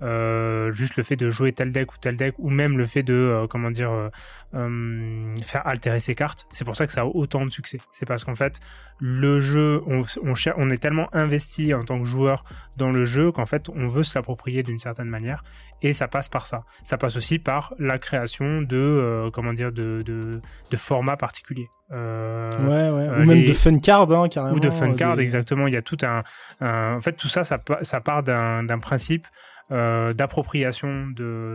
euh, 0.00 0.72
juste 0.72 0.96
le 0.96 1.02
fait 1.02 1.16
de 1.16 1.30
jouer 1.30 1.52
tel 1.52 1.70
deck 1.70 1.92
ou 1.92 1.98
tel 1.98 2.16
deck, 2.16 2.34
ou 2.38 2.48
même 2.48 2.78
le 2.78 2.86
fait 2.86 3.02
de 3.02 3.14
euh, 3.14 3.46
comment 3.46 3.70
dire 3.70 3.92
faire 5.42 5.66
altérer 5.66 6.00
ses 6.00 6.14
cartes. 6.14 6.46
C'est 6.52 6.64
pour 6.64 6.76
ça 6.76 6.86
que 6.86 6.92
ça 6.92 7.02
a 7.02 7.04
autant 7.06 7.44
de 7.44 7.50
succès. 7.50 7.78
C'est 7.92 8.06
parce 8.06 8.24
qu'en 8.24 8.34
fait 8.34 8.60
le 8.98 9.40
jeu, 9.40 9.82
on, 9.86 10.02
on, 10.22 10.61
on 10.62 10.70
est 10.70 10.78
tellement 10.78 11.08
investi 11.12 11.74
en 11.74 11.82
tant 11.82 11.98
que 11.98 12.04
joueur 12.04 12.44
dans 12.76 12.90
le 12.90 13.04
jeu 13.04 13.32
qu'en 13.32 13.46
fait 13.46 13.68
on 13.68 13.88
veut 13.88 14.04
se 14.04 14.16
l'approprier 14.16 14.62
d'une 14.62 14.78
certaine 14.78 15.10
manière 15.10 15.42
et 15.82 15.92
ça 15.92 16.06
passe 16.06 16.28
par 16.28 16.46
ça. 16.46 16.60
Ça 16.84 16.96
passe 16.96 17.16
aussi 17.16 17.40
par 17.40 17.74
la 17.78 17.98
création 17.98 18.62
de 18.62 18.76
euh, 18.76 19.30
comment 19.32 19.52
dire 19.52 19.72
de, 19.72 20.02
de, 20.02 20.40
de 20.70 20.76
formats 20.76 21.16
particuliers. 21.16 21.68
Euh, 21.92 22.48
ouais, 22.60 22.90
ouais. 22.96 23.08
Euh, 23.08 23.22
ou 23.22 23.26
même 23.26 23.44
de 23.44 23.52
fun 23.52 23.74
card, 23.74 24.10
hein, 24.12 24.28
carrément. 24.28 24.56
Ou 24.56 24.60
de 24.60 24.70
fun 24.70 24.92
card, 24.94 25.18
exactement. 25.18 25.66
Il 25.66 25.74
y 25.74 25.76
a 25.76 25.82
tout 25.82 25.98
un, 26.02 26.20
en 26.96 27.00
fait 27.00 27.14
tout 27.14 27.28
ça, 27.28 27.42
ça, 27.42 27.58
ça 27.82 28.00
part 28.00 28.22
d'un 28.22 28.78
principe 28.78 29.26
d'appropriation 29.70 31.06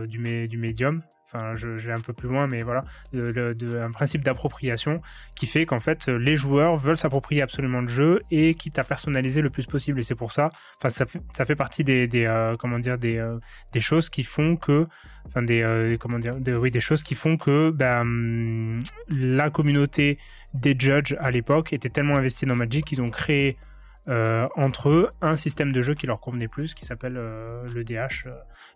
du, 0.06 0.46
du 0.46 0.58
médium 0.58 1.02
enfin 1.32 1.56
je, 1.56 1.68
vais 1.68 1.92
un 1.92 2.00
peu 2.00 2.12
plus 2.12 2.28
loin, 2.28 2.46
mais 2.46 2.62
voilà, 2.62 2.82
un 3.14 3.90
principe 3.90 4.22
d'appropriation 4.22 4.96
qui 5.34 5.46
fait 5.46 5.66
qu'en 5.66 5.80
fait 5.80 6.08
les 6.08 6.36
joueurs 6.36 6.76
veulent 6.76 6.96
s'approprier 6.96 7.42
absolument 7.42 7.80
le 7.80 7.88
jeu 7.88 8.22
et 8.30 8.54
quitte 8.54 8.78
à 8.78 8.84
personnaliser 8.84 9.42
le 9.42 9.50
plus 9.50 9.66
possible. 9.66 10.00
Et 10.00 10.02
c'est 10.02 10.14
pour 10.14 10.32
ça, 10.32 10.50
enfin 10.78 10.90
ça 10.90 11.04
ça 11.34 11.44
fait 11.44 11.56
partie 11.56 11.84
des, 11.84 12.08
euh, 12.26 12.56
comment 12.56 12.78
dire 12.78 12.98
des, 12.98 13.18
euh, 13.18 13.32
des 13.72 13.80
choses 13.80 14.08
qui 14.10 14.24
font 14.24 14.56
que, 14.56 14.86
enfin 15.26 15.42
des 15.42 15.62
euh, 15.62 15.96
comment 15.98 16.18
dire, 16.18 16.34
oui 16.46 16.70
des 16.70 16.80
choses 16.80 17.02
qui 17.02 17.14
font 17.14 17.36
que 17.36 17.70
ben, 17.70 18.80
la 19.08 19.50
communauté 19.50 20.18
des 20.54 20.74
judges 20.78 21.16
à 21.20 21.30
l'époque 21.30 21.72
était 21.72 21.90
tellement 21.90 22.16
investie 22.16 22.46
dans 22.46 22.56
Magic 22.56 22.86
qu'ils 22.86 23.02
ont 23.02 23.10
créé 23.10 23.56
entre 24.56 24.88
eux 24.88 25.10
un 25.20 25.36
système 25.36 25.70
de 25.70 25.82
jeu 25.82 25.92
qui 25.92 26.06
leur 26.06 26.18
convenait 26.18 26.48
plus, 26.48 26.72
qui 26.72 26.86
s'appelle 26.86 27.12
le 27.74 27.84
DH, 27.84 28.26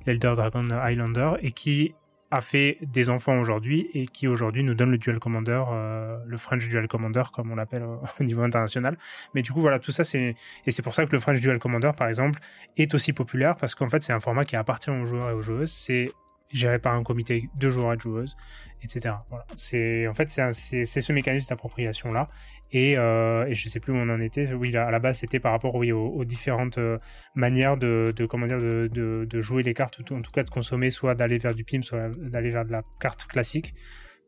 l'Elder 0.05 0.35
Dragon 0.37 0.69
Highlander, 0.71 1.31
et 1.41 1.53
qui 1.53 1.95
a 2.33 2.41
fait 2.41 2.79
des 2.81 3.11
enfants 3.11 3.39
aujourd'hui 3.39 3.89
et 3.93 4.07
qui 4.07 4.27
aujourd'hui 4.27 4.65
nous 4.65 4.73
donne 4.75 4.91
le 4.91 4.97
dual 4.97 5.19
commander, 5.19 5.63
euh, 5.71 6.17
le 6.27 6.39
French 6.39 6.67
dual 6.67 6.89
commander 6.89 7.25
comme 7.31 7.53
on 7.53 7.55
l'appelle 7.55 7.85
au 8.21 8.25
niveau 8.25 8.43
international. 8.43 8.97
Mais 9.35 9.43
du 9.43 9.53
coup 9.53 9.61
voilà 9.61 9.79
tout 9.79 9.93
ça 9.93 10.03
c'est 10.03 10.35
et 10.67 10.71
c'est 10.71 10.83
pour 10.83 10.95
ça 10.95 11.05
que 11.05 11.13
le 11.13 11.19
French 11.19 11.43
dual 11.43 11.59
commander 11.59 11.91
par 11.97 12.09
exemple 12.09 12.41
est 12.79 12.95
aussi 12.95 13.13
populaire 13.13 13.55
parce 13.57 13.75
qu'en 13.75 13.89
fait 13.91 14.03
c'est 14.03 14.15
un 14.15 14.21
format 14.21 14.47
qui 14.47 14.57
appartient 14.57 14.91
aux 14.91 15.05
joueurs 15.05 15.29
et 15.29 15.35
aux 15.35 15.43
joueuses. 15.43 15.71
C'est 15.71 16.11
géré 16.53 16.79
par 16.79 16.95
un 16.95 17.03
comité 17.03 17.49
de 17.59 17.69
joueurs 17.69 17.93
et 17.93 17.97
de 17.97 18.01
joueuses, 18.01 18.37
etc. 18.83 19.15
Voilà. 19.29 19.45
C'est 19.57 20.07
en 20.07 20.13
fait 20.13 20.29
c'est 20.29 20.85
ce 20.85 21.13
mécanisme 21.13 21.49
d'appropriation 21.49 22.13
là. 22.13 22.27
Et, 22.73 22.97
euh, 22.97 23.45
et 23.47 23.55
je 23.55 23.69
sais 23.69 23.81
plus 23.81 23.93
où 23.93 23.97
on 23.97 24.09
en 24.09 24.21
était. 24.21 24.53
Oui, 24.55 24.75
à 24.77 24.91
la 24.91 24.99
base 24.99 25.19
c'était 25.19 25.41
par 25.41 25.53
rapport 25.53 25.75
aux, 25.75 26.25
différentes 26.25 26.79
euh, 26.79 26.97
manières 27.35 27.77
de, 27.77 28.15
de, 28.17 29.41
jouer 29.41 29.63
les 29.63 29.75
cartes, 29.75 30.01
en 30.11 30.23
tout 30.23 30.31
cas 30.31 30.43
de 30.43 30.51
consommer, 30.51 30.91
soit 30.91 31.15
d'aller 31.15 31.39
vers 31.39 31.55
du 31.55 31.65
PIM, 31.65 31.83
soit 31.83 32.09
d'aller 32.19 32.51
vers 32.51 32.65
de 32.65 32.73
la 32.73 32.83
carte 33.01 33.27
classique. 33.27 33.75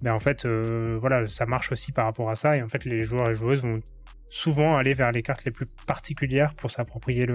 Mais 0.03 0.11
en 0.11 0.21
fait, 0.21 0.45
euh, 0.45 0.99
voilà, 1.01 1.27
ça 1.27 1.47
marche 1.47 1.73
aussi 1.73 1.93
par 1.93 2.05
rapport 2.05 2.29
à 2.29 2.35
ça. 2.35 2.57
Et 2.57 2.63
en 2.63 2.69
fait, 2.69 2.85
les 2.85 3.05
joueurs 3.05 3.31
et 3.31 3.35
joueuses 3.35 3.63
vont 3.63 3.81
souvent 4.29 4.77
aller 4.77 4.93
vers 4.93 5.13
les 5.13 5.23
cartes 5.23 5.45
les 5.45 5.53
plus 5.53 5.67
particulières 5.87 6.55
pour 6.55 6.71
s'approprier 6.71 7.27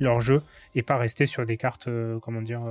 leur 0.00 0.20
jeu 0.20 0.42
et 0.74 0.82
pas 0.82 0.96
rester 0.96 1.26
sur 1.26 1.46
des 1.46 1.56
cartes, 1.56 1.88
comment 2.20 2.42
dire, 2.42 2.68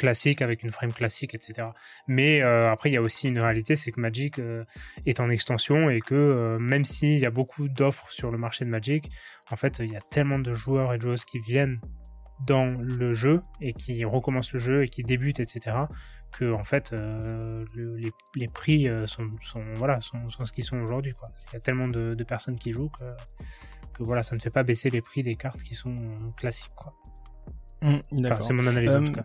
euh, 0.00 0.10
classiques 0.10 0.42
avec 0.42 0.62
une 0.62 0.70
frame 0.70 0.92
classique, 0.92 1.34
etc. 1.34 1.68
Mais 2.06 2.42
euh, 2.42 2.70
après, 2.70 2.90
il 2.90 2.94
y 2.94 2.96
a 2.96 3.02
aussi 3.02 3.28
une 3.28 3.38
réalité, 3.38 3.76
c'est 3.76 3.90
que 3.90 4.00
Magic 4.00 4.40
est 5.06 5.20
en 5.20 5.30
extension 5.30 5.90
et 5.90 6.00
que 6.00 6.56
même 6.60 6.84
s'il 6.84 7.18
y 7.18 7.26
a 7.26 7.30
beaucoup 7.30 7.68
d'offres 7.68 8.10
sur 8.10 8.30
le 8.30 8.38
marché 8.38 8.64
de 8.64 8.70
Magic, 8.70 9.10
en 9.50 9.56
fait, 9.56 9.78
il 9.80 9.92
y 9.92 9.96
a 9.96 10.00
tellement 10.00 10.38
de 10.38 10.52
joueurs 10.54 10.94
et 10.94 10.96
de 10.96 11.02
joueuses 11.02 11.24
qui 11.24 11.38
viennent 11.38 11.80
dans 12.46 12.66
le 12.66 13.14
jeu 13.14 13.42
et 13.60 13.74
qui 13.74 14.04
recommencent 14.04 14.52
le 14.52 14.60
jeu 14.60 14.82
et 14.82 14.88
qui 14.88 15.02
débutent, 15.02 15.40
etc 15.40 15.86
que 16.30 16.52
en 16.52 16.64
fait 16.64 16.92
euh, 16.92 17.60
les, 17.74 18.10
les, 18.36 18.46
prix 18.46 18.88
euh, 18.88 19.06
sont, 19.06 19.30
sont 19.42 19.64
voilà 19.74 20.00
sont, 20.00 20.28
sont, 20.28 20.44
ce 20.44 20.52
qu'ils 20.52 20.64
sont 20.64 20.78
aujourd'hui. 20.78 21.12
Il 21.48 21.54
y 21.54 21.56
a 21.56 21.60
tellement 21.60 21.88
de, 21.88 22.14
de, 22.14 22.24
personnes 22.24 22.56
qui 22.56 22.72
jouent 22.72 22.90
que, 22.90 23.04
que 23.94 24.02
voilà 24.02 24.22
ça 24.22 24.34
ne 24.34 24.40
fait 24.40 24.50
pas 24.50 24.62
baisser 24.62 24.90
les 24.90 25.02
prix 25.02 25.22
des 25.22 25.34
cartes 25.34 25.62
qui 25.62 25.74
sont 25.74 25.96
classiques 26.36 26.74
quoi. 26.74 26.94
Mmh, 27.82 27.96
enfin, 28.24 28.40
c'est 28.40 28.52
mon 28.52 28.66
analyse 28.66 28.94
en 28.94 29.04
tout 29.04 29.12
cas. 29.12 29.24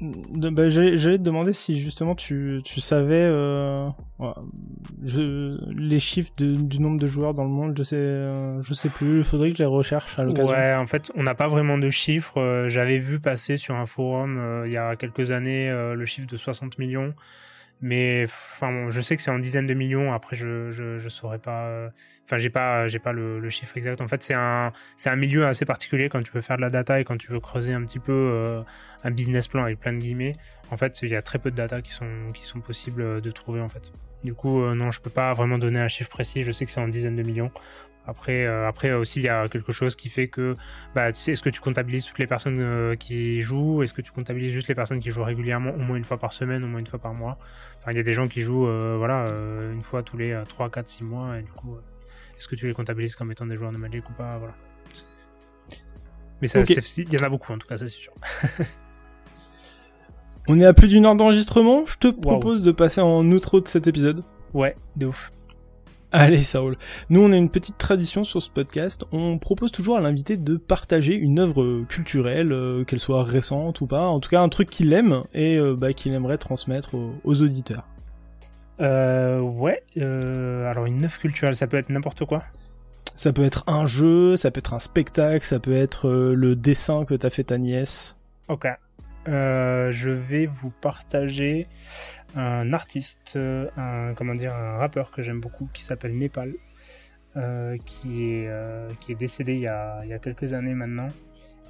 Bah, 0.00 0.68
J'allais 0.68 1.18
te 1.18 1.22
demander 1.22 1.52
si 1.52 1.80
justement 1.80 2.14
tu, 2.14 2.60
tu 2.64 2.80
savais 2.80 3.22
euh, 3.22 3.88
les 5.74 5.98
chiffres 5.98 6.32
du 6.38 6.80
nombre 6.80 7.00
de 7.00 7.06
joueurs 7.06 7.32
dans 7.32 7.44
le 7.44 7.50
monde. 7.50 7.74
Je 7.76 7.82
sais, 7.82 7.96
euh, 7.96 8.62
je 8.62 8.74
sais 8.74 8.90
plus. 8.90 9.18
Il 9.18 9.24
faudrait 9.24 9.50
que 9.50 9.56
je 9.56 9.62
les 9.62 9.68
recherche 9.68 10.18
à 10.18 10.24
l'occasion. 10.24 10.50
Ouais, 10.50 10.74
en 10.74 10.86
fait, 10.86 11.10
on 11.14 11.22
n'a 11.22 11.34
pas 11.34 11.48
vraiment 11.48 11.78
de 11.78 11.88
chiffres. 11.88 12.38
Euh, 12.38 12.68
j'avais 12.68 12.98
vu 12.98 13.20
passer 13.20 13.56
sur 13.56 13.74
un 13.74 13.86
forum 13.86 14.64
il 14.66 14.72
y 14.72 14.76
a 14.76 14.96
quelques 14.96 15.30
années 15.30 15.70
le 15.70 16.04
chiffre 16.06 16.26
de 16.26 16.36
60 16.36 16.78
millions 16.78 17.14
mais 17.80 18.24
enfin 18.24 18.88
je 18.90 19.00
sais 19.00 19.16
que 19.16 19.22
c'est 19.22 19.30
en 19.30 19.38
dizaines 19.38 19.66
de 19.66 19.74
millions. 19.74 20.12
Après 20.12 20.36
je 20.36 20.70
je, 20.70 20.98
je 20.98 21.08
saurais 21.08 21.38
pas 21.38 21.66
euh, 21.66 21.88
enfin 22.24 22.38
j'ai 22.38 22.50
pas 22.50 22.88
j'ai 22.88 22.98
pas 22.98 23.12
le, 23.12 23.38
le, 23.38 23.50
chiffre 23.50 23.76
exact. 23.76 24.00
En 24.00 24.08
fait 24.08 24.22
c'est 24.22 24.34
un 24.34 24.72
c'est 24.96 25.10
un 25.10 25.16
milieu 25.16 25.46
assez 25.46 25.64
particulier 25.64 26.08
quand 26.08 26.22
tu 26.22 26.32
veux 26.32 26.40
faire 26.40 26.56
de 26.56 26.62
la 26.62 26.70
data 26.70 27.00
et 27.00 27.04
quand 27.04 27.18
tu 27.18 27.30
veux 27.30 27.40
creuser 27.40 27.74
un 27.74 27.82
petit 27.84 27.98
peu 27.98 28.12
euh, 28.12 28.62
un 29.04 29.10
business 29.10 29.48
plan 29.48 29.64
avec 29.64 29.78
plein 29.80 29.92
de 29.92 29.98
guillemets. 29.98 30.34
En 30.70 30.76
fait 30.76 31.00
il 31.02 31.10
y 31.10 31.16
a 31.16 31.22
très 31.22 31.38
peu 31.38 31.50
de 31.50 31.56
data 31.56 31.82
qui 31.82 31.92
sont 31.92 32.32
qui 32.34 32.44
sont 32.44 32.60
possibles 32.60 33.20
de 33.20 33.30
trouver 33.30 33.60
en 33.60 33.68
fait. 33.68 33.92
Du 34.24 34.32
coup 34.34 34.62
euh, 34.62 34.74
non 34.74 34.90
je 34.90 35.00
peux 35.00 35.10
pas 35.10 35.32
vraiment 35.34 35.58
donner 35.58 35.80
un 35.80 35.88
chiffre 35.88 36.10
précis. 36.10 36.42
Je 36.42 36.52
sais 36.52 36.64
que 36.64 36.70
c'est 36.70 36.80
en 36.80 36.88
dizaines 36.88 37.16
de 37.16 37.22
millions 37.22 37.50
après, 38.06 38.46
euh, 38.46 38.68
après 38.68 38.92
aussi, 38.92 39.20
il 39.20 39.24
y 39.24 39.28
a 39.28 39.48
quelque 39.48 39.72
chose 39.72 39.96
qui 39.96 40.08
fait 40.08 40.28
que, 40.28 40.54
bah, 40.94 41.12
tu 41.12 41.20
sais, 41.20 41.32
est-ce 41.32 41.42
que 41.42 41.50
tu 41.50 41.60
comptabilises 41.60 42.04
toutes 42.04 42.18
les 42.18 42.26
personnes 42.26 42.60
euh, 42.60 42.94
qui 42.94 43.42
jouent? 43.42 43.82
Est-ce 43.82 43.92
que 43.92 44.02
tu 44.02 44.12
comptabilises 44.12 44.52
juste 44.52 44.68
les 44.68 44.74
personnes 44.74 45.00
qui 45.00 45.10
jouent 45.10 45.24
régulièrement, 45.24 45.72
au 45.72 45.78
moins 45.78 45.96
une 45.96 46.04
fois 46.04 46.18
par 46.18 46.32
semaine, 46.32 46.62
au 46.62 46.68
moins 46.68 46.80
une 46.80 46.86
fois 46.86 47.00
par 47.00 47.14
mois? 47.14 47.38
Enfin, 47.78 47.92
il 47.92 47.96
y 47.96 48.00
a 48.00 48.04
des 48.04 48.12
gens 48.12 48.28
qui 48.28 48.42
jouent, 48.42 48.68
euh, 48.68 48.96
voilà, 48.96 49.26
une 49.72 49.82
fois 49.82 50.02
tous 50.02 50.16
les 50.16 50.40
3, 50.48 50.70
4, 50.70 50.88
6 50.88 51.04
mois, 51.04 51.38
et 51.38 51.42
du 51.42 51.50
coup, 51.50 51.76
est-ce 52.36 52.46
que 52.46 52.54
tu 52.54 52.66
les 52.66 52.74
comptabilises 52.74 53.16
comme 53.16 53.32
étant 53.32 53.46
des 53.46 53.56
joueurs 53.56 53.72
de 53.72 53.78
Magic 53.78 54.08
ou 54.08 54.12
pas? 54.12 54.38
Voilà. 54.38 54.54
Mais 56.40 56.48
ça, 56.48 56.60
il 56.60 57.12
y 57.12 57.18
en 57.18 57.24
a 57.24 57.28
beaucoup, 57.28 57.52
en 57.52 57.58
tout 57.58 57.66
cas, 57.66 57.76
ça 57.76 57.88
c'est 57.88 57.94
sûr. 57.94 58.12
On 60.48 60.60
est 60.60 60.66
à 60.66 60.72
plus 60.72 60.86
d'une 60.86 61.06
heure 61.06 61.16
d'enregistrement. 61.16 61.86
Je 61.86 61.98
te 61.98 62.06
propose 62.08 62.62
de 62.62 62.70
passer 62.70 63.00
en 63.00 63.24
outro 63.32 63.60
de 63.60 63.66
cet 63.66 63.88
épisode. 63.88 64.22
Ouais, 64.54 64.76
de 64.94 65.06
ouf. 65.06 65.32
Allez, 66.16 66.44
ça 66.44 66.60
roule. 66.60 66.78
Nous, 67.10 67.20
on 67.20 67.30
a 67.30 67.36
une 67.36 67.50
petite 67.50 67.76
tradition 67.76 68.24
sur 68.24 68.40
ce 68.40 68.48
podcast. 68.48 69.04
On 69.12 69.36
propose 69.36 69.70
toujours 69.70 69.98
à 69.98 70.00
l'invité 70.00 70.38
de 70.38 70.56
partager 70.56 71.14
une 71.14 71.38
œuvre 71.38 71.82
culturelle, 71.90 72.54
euh, 72.54 72.84
qu'elle 72.84 73.00
soit 73.00 73.22
récente 73.22 73.82
ou 73.82 73.86
pas. 73.86 74.06
En 74.06 74.18
tout 74.18 74.30
cas, 74.30 74.40
un 74.40 74.48
truc 74.48 74.70
qu'il 74.70 74.94
aime 74.94 75.20
et 75.34 75.58
euh, 75.58 75.76
bah, 75.76 75.92
qu'il 75.92 76.14
aimerait 76.14 76.38
transmettre 76.38 76.94
aux, 76.94 77.42
auditeurs. 77.42 77.84
Euh, 78.80 79.40
ouais. 79.40 79.82
Euh, 79.98 80.70
alors, 80.70 80.86
une 80.86 81.04
œuvre 81.04 81.18
culturelle, 81.18 81.54
ça 81.54 81.66
peut 81.66 81.76
être 81.76 81.90
n'importe 81.90 82.24
quoi. 82.24 82.44
Ça 83.14 83.34
peut 83.34 83.44
être 83.44 83.64
un 83.66 83.86
jeu, 83.86 84.36
ça 84.36 84.50
peut 84.50 84.60
être 84.60 84.72
un 84.72 84.78
spectacle, 84.78 85.44
ça 85.44 85.58
peut 85.58 85.76
être 85.76 86.08
le 86.08 86.56
dessin 86.56 87.04
que 87.04 87.12
t'as 87.12 87.28
fait 87.28 87.44
ta 87.44 87.58
nièce. 87.58 88.16
Ok. 88.48 88.66
je 89.26 90.08
vais 90.08 90.46
vous 90.46 90.70
partager 90.70 91.66
un 92.36 92.72
artiste, 92.72 93.34
euh, 93.36 93.66
un, 93.76 94.14
comment 94.14 94.34
dire, 94.34 94.54
un 94.54 94.76
rappeur 94.76 95.10
que 95.10 95.22
j'aime 95.22 95.40
beaucoup 95.40 95.68
qui 95.72 95.82
s'appelle 95.82 96.16
Népal, 96.16 96.52
euh, 97.36 97.76
qui, 97.84 98.32
est, 98.34 98.46
euh, 98.48 98.88
qui 99.00 99.12
est 99.12 99.16
décédé 99.16 99.54
il 99.54 99.60
y, 99.60 99.66
a, 99.66 100.00
il 100.04 100.10
y, 100.10 100.12
a, 100.12 100.18
quelques 100.18 100.52
années 100.52 100.74
maintenant 100.74 101.08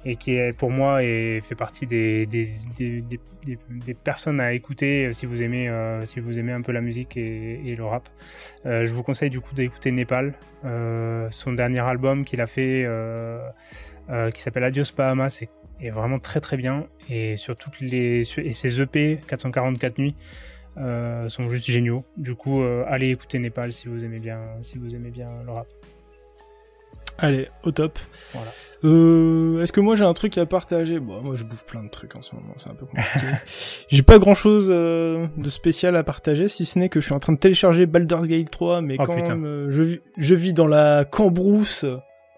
et 0.05 0.15
qui 0.15 0.35
est 0.35 0.55
pour 0.57 0.69
moi 0.69 1.03
et 1.03 1.41
fait 1.41 1.55
partie 1.55 1.87
des, 1.87 2.25
des, 2.27 2.45
des, 2.77 3.93
personnes 3.93 4.39
à 4.39 4.53
écouter 4.53 5.11
si 5.11 5.25
vous 5.25 5.41
aimez 5.41 5.71
si 6.05 6.19
vous 6.19 6.37
aimez 6.37 6.51
un 6.51 6.61
peu 6.61 6.71
la 6.71 6.81
musique 6.81 7.17
et, 7.17 7.67
et 7.67 7.75
le 7.75 7.83
rap. 7.83 8.07
je 8.63 8.93
vous 8.93 9.01
conseille 9.01 9.31
du 9.31 9.41
coup 9.41 9.55
d'écouter 9.55 9.91
Népal, 9.91 10.35
son 10.63 11.51
dernier 11.53 11.79
album 11.79 12.25
qu'il 12.25 12.41
a 12.41 12.47
fait 12.47 12.87
qui 14.33 14.41
s'appelle 14.41 14.63
Adios 14.63 14.93
Bahamas 14.95 15.43
est, 15.81 15.89
vraiment 15.89 16.19
très 16.19 16.41
très 16.41 16.57
bien 16.57 16.87
et 17.09 17.35
sur 17.35 17.55
toutes 17.55 17.81
les 17.81 18.21
et 18.37 18.53
ses 18.53 18.79
EP 18.79 19.19
444 19.27 19.97
nuits 19.97 20.15
euh, 20.79 21.29
sont 21.29 21.49
juste 21.49 21.65
géniaux. 21.65 22.05
Du 22.17 22.35
coup, 22.35 22.61
euh, 22.61 22.83
allez 22.87 23.09
écouter 23.09 23.39
Népal 23.39 23.73
si 23.73 23.87
vous 23.87 24.03
aimez 24.03 24.19
bien, 24.19 24.39
si 24.61 24.77
vous 24.77 24.95
aimez 24.95 25.11
bien 25.11 25.29
le 25.45 25.51
rap. 25.51 25.67
Allez, 27.19 27.47
au 27.63 27.71
top. 27.71 27.97
Voilà. 28.33 28.51
Euh, 28.83 29.63
Est-ce 29.63 29.71
que 29.71 29.79
moi 29.79 29.95
j'ai 29.95 30.03
un 30.03 30.13
truc 30.13 30.37
à 30.37 30.45
partager? 30.45 30.99
Bon, 30.99 31.19
moi 31.21 31.35
je 31.35 31.43
bouffe 31.43 31.65
plein 31.65 31.83
de 31.83 31.89
trucs 31.89 32.15
en 32.15 32.21
ce 32.21 32.35
moment, 32.35 32.53
c'est 32.57 32.69
un 32.69 32.75
peu 32.75 32.85
compliqué. 32.85 33.25
j'ai 33.89 34.03
pas 34.03 34.19
grand 34.19 34.35
chose 34.35 34.67
euh, 34.69 35.25
de 35.35 35.49
spécial 35.49 35.95
à 35.95 36.03
partager, 36.03 36.47
si 36.47 36.65
ce 36.65 36.77
n'est 36.77 36.89
que 36.89 36.99
je 36.99 37.05
suis 37.05 37.15
en 37.15 37.19
train 37.19 37.33
de 37.33 37.39
télécharger 37.39 37.87
Baldur's 37.87 38.27
Gate 38.27 38.51
3, 38.51 38.81
mais 38.81 38.97
oh, 38.99 39.03
quand 39.03 39.15
même, 39.15 39.67
je, 39.69 39.97
je 40.15 40.35
vis 40.35 40.53
dans 40.53 40.67
la 40.67 41.05
cambrousse 41.05 41.85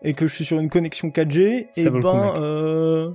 et 0.01 0.13
que 0.13 0.27
je 0.27 0.33
suis 0.33 0.45
sur 0.45 0.59
une 0.59 0.69
connexion 0.69 1.09
4G, 1.09 1.67
et 1.75 1.89
ben, 1.89 2.31
euh, 2.37 3.11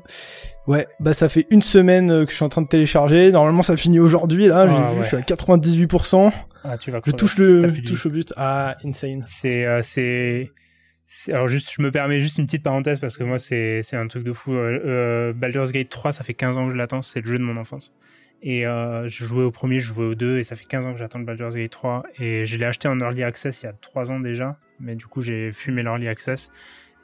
ouais, 0.67 0.87
bah 1.01 1.15
ça 1.15 1.29
fait 1.29 1.47
une 1.51 1.62
semaine 1.62 2.11
euh, 2.11 2.25
que 2.25 2.31
je 2.31 2.37
suis 2.37 2.45
en 2.45 2.49
train 2.49 2.62
de 2.62 2.69
télécharger. 2.69 3.33
Normalement, 3.33 3.62
ça 3.62 3.77
finit 3.77 4.01
aujourd'hui. 4.01 4.47
Là, 4.47 4.67
j'ai 4.67 4.75
ah, 4.75 4.93
vu, 4.93 5.03
je 5.03 5.09
suis 5.09 5.17
à 5.17 5.21
98%. 5.21 6.33
Ah, 6.65 6.79
tu 6.79 6.91
vas 6.91 7.01
je 7.05 7.12
touche 7.12 7.39
le, 7.39 7.75
je 7.75 7.83
touche 7.83 8.07
au 8.07 8.11
but. 8.11 8.33
Ah, 8.37 8.75
insane. 8.85 9.23
C'est, 9.27 9.67
euh, 9.67 9.81
c'est, 9.83 10.51
alors 11.33 11.47
juste, 11.47 11.71
je 11.73 11.83
me 11.83 11.91
permets 11.91 12.21
juste 12.21 12.39
une 12.39 12.47
petite 12.47 12.62
parenthèse 12.62 13.01
parce 13.01 13.17
que 13.17 13.25
moi, 13.25 13.39
c'est, 13.39 13.83
c'est 13.83 13.97
un 13.97 14.09
truc 14.09 14.25
de 14.25 14.33
fou. 14.33 14.55
Euh, 14.55 14.81
euh 14.85 15.33
Baldur's 15.33 15.73
Gate 15.73 15.91
3, 15.91 16.12
ça 16.12 16.25
fait 16.25 16.35
15 16.35 16.57
ans 16.57 16.67
que 16.67 16.73
je 16.73 16.77
l'attends. 16.77 17.03
C'est 17.03 17.21
le 17.21 17.27
jeu 17.27 17.39
de 17.39 17.45
mon 17.45 17.57
enfance. 17.57 17.93
Et 18.47 18.67
euh, 18.67 19.07
je 19.09 19.25
jouais 19.25 19.43
au 19.43 19.51
premier, 19.51 19.81
je 19.81 19.87
jouais 19.95 20.05
au 20.05 20.15
deux, 20.15 20.39
et 20.39 20.45
ça 20.45 20.55
fait 20.55 20.67
15 20.67 20.87
ans 20.87 20.93
que 20.93 20.99
j'attends 20.99 21.19
le 21.19 21.25
Baldur's 21.25 21.55
Gate 21.55 21.71
3. 21.71 22.05
Et 22.19 22.45
je 22.45 22.59
l'ai 22.59 22.67
acheté 22.67 22.89
en 22.89 22.99
early 22.99 23.23
access 23.23 23.62
il 23.62 23.67
y 23.67 23.69
a 23.69 23.73
3 23.73 24.12
ans 24.12 24.21
déjà, 24.21 24.59
mais 24.81 24.97
du 24.97 25.07
coup 25.07 25.23
j'ai 25.23 25.51
fumé 25.51 25.83
l'early 25.83 26.09
access. 26.09 26.51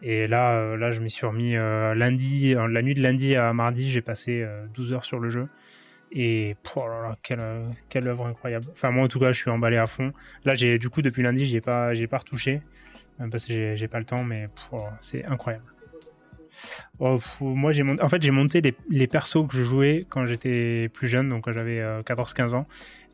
Et 0.02 0.26
là, 0.26 0.52
euh, 0.54 0.76
là, 0.76 0.90
je 0.90 1.00
m'y 1.00 1.10
suis 1.10 1.26
remis 1.26 1.56
euh, 1.56 1.94
lundi, 1.94 2.54
euh, 2.54 2.66
la 2.68 2.82
nuit 2.82 2.94
de 2.94 3.02
lundi 3.02 3.36
à 3.36 3.52
mardi, 3.52 3.90
j'ai 3.90 4.00
passé 4.00 4.46
12 4.74 4.92
heures 4.92 5.04
sur 5.04 5.18
le 5.18 5.30
jeu. 5.30 5.48
Et 6.12 6.56
oh 6.74 6.88
là 6.88 7.02
là, 7.02 7.16
quelle, 7.22 7.40
quelle 7.88 8.08
œuvre 8.08 8.26
incroyable. 8.26 8.66
Enfin, 8.72 8.90
moi 8.90 9.04
en 9.04 9.08
tout 9.08 9.20
cas, 9.20 9.32
je 9.32 9.40
suis 9.40 9.50
emballé 9.50 9.76
à 9.76 9.86
fond. 9.86 10.12
Là, 10.44 10.54
j'ai 10.54 10.78
du 10.78 10.90
coup 10.90 11.02
depuis 11.02 11.22
lundi, 11.22 11.46
j'ai 11.46 11.60
pas, 11.60 11.94
j'ai 11.94 12.08
pas 12.08 12.18
retouché, 12.18 12.62
parce 13.30 13.46
que 13.46 13.76
j'ai 13.76 13.88
pas 13.88 14.00
le 14.00 14.04
temps, 14.04 14.24
mais 14.24 14.48
oh, 14.72 14.82
c'est 15.00 15.24
incroyable. 15.26 15.64
Oh, 16.98 17.18
moi, 17.40 17.72
j'ai 17.72 17.82
en 17.82 18.08
fait, 18.08 18.22
j'ai 18.22 18.30
monté 18.30 18.60
les, 18.88 19.06
persos 19.06 19.46
que 19.48 19.56
je 19.56 19.62
jouais 19.62 20.06
quand 20.08 20.26
j'étais 20.26 20.88
plus 20.92 21.08
jeune, 21.08 21.28
donc 21.28 21.44
quand 21.44 21.52
j'avais 21.52 21.80
14-15 22.02 22.54
ans. 22.54 22.66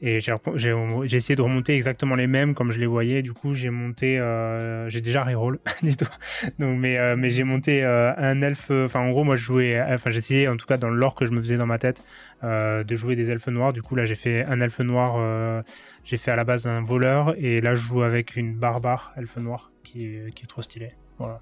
Et 0.02 0.20
j'ai 0.20 1.16
essayé 1.16 1.36
de 1.36 1.42
remonter 1.42 1.74
exactement 1.74 2.16
les 2.16 2.26
mêmes 2.26 2.54
comme 2.54 2.70
je 2.70 2.78
les 2.78 2.86
voyais. 2.86 3.22
Du 3.22 3.32
coup, 3.32 3.54
j'ai 3.54 3.70
monté, 3.70 4.18
euh, 4.18 4.90
j'ai 4.90 5.00
déjà 5.00 5.24
reroll, 5.24 5.58
Donc, 6.58 6.78
mais 6.78 6.98
euh, 6.98 7.16
j'ai 7.30 7.44
monté 7.44 7.82
euh, 7.82 8.12
un 8.16 8.42
elfe. 8.42 8.70
Enfin, 8.70 9.00
en 9.00 9.10
gros, 9.10 9.24
moi, 9.24 9.36
je 9.36 9.42
jouais. 9.42 9.80
Enfin, 9.88 10.10
j'essayais, 10.10 10.48
en 10.48 10.56
tout 10.58 10.66
cas, 10.66 10.76
dans 10.76 10.90
le 10.90 10.96
lore 10.96 11.14
que 11.14 11.24
je 11.24 11.32
me 11.32 11.40
faisais 11.40 11.56
dans 11.56 11.66
ma 11.66 11.78
tête, 11.78 12.04
euh, 12.44 12.84
de 12.84 12.94
jouer 12.94 13.16
des 13.16 13.30
elfes 13.30 13.48
noirs. 13.48 13.72
Du 13.72 13.80
coup, 13.80 13.96
là, 13.96 14.04
j'ai 14.04 14.14
fait 14.16 14.44
un 14.44 14.60
elfe 14.60 14.80
noir. 14.80 15.14
Euh, 15.16 15.62
j'ai 16.04 16.18
fait 16.18 16.30
à 16.30 16.36
la 16.36 16.44
base 16.44 16.66
un 16.66 16.82
voleur, 16.82 17.34
et 17.38 17.62
là, 17.62 17.74
je 17.74 17.82
joue 17.82 18.02
avec 18.02 18.36
une 18.36 18.54
barbare 18.54 19.14
elfe 19.16 19.38
noir 19.38 19.70
qui 19.82 20.04
est 20.04 20.46
trop 20.46 20.62
stylé. 20.62 20.90
Voilà. 21.18 21.40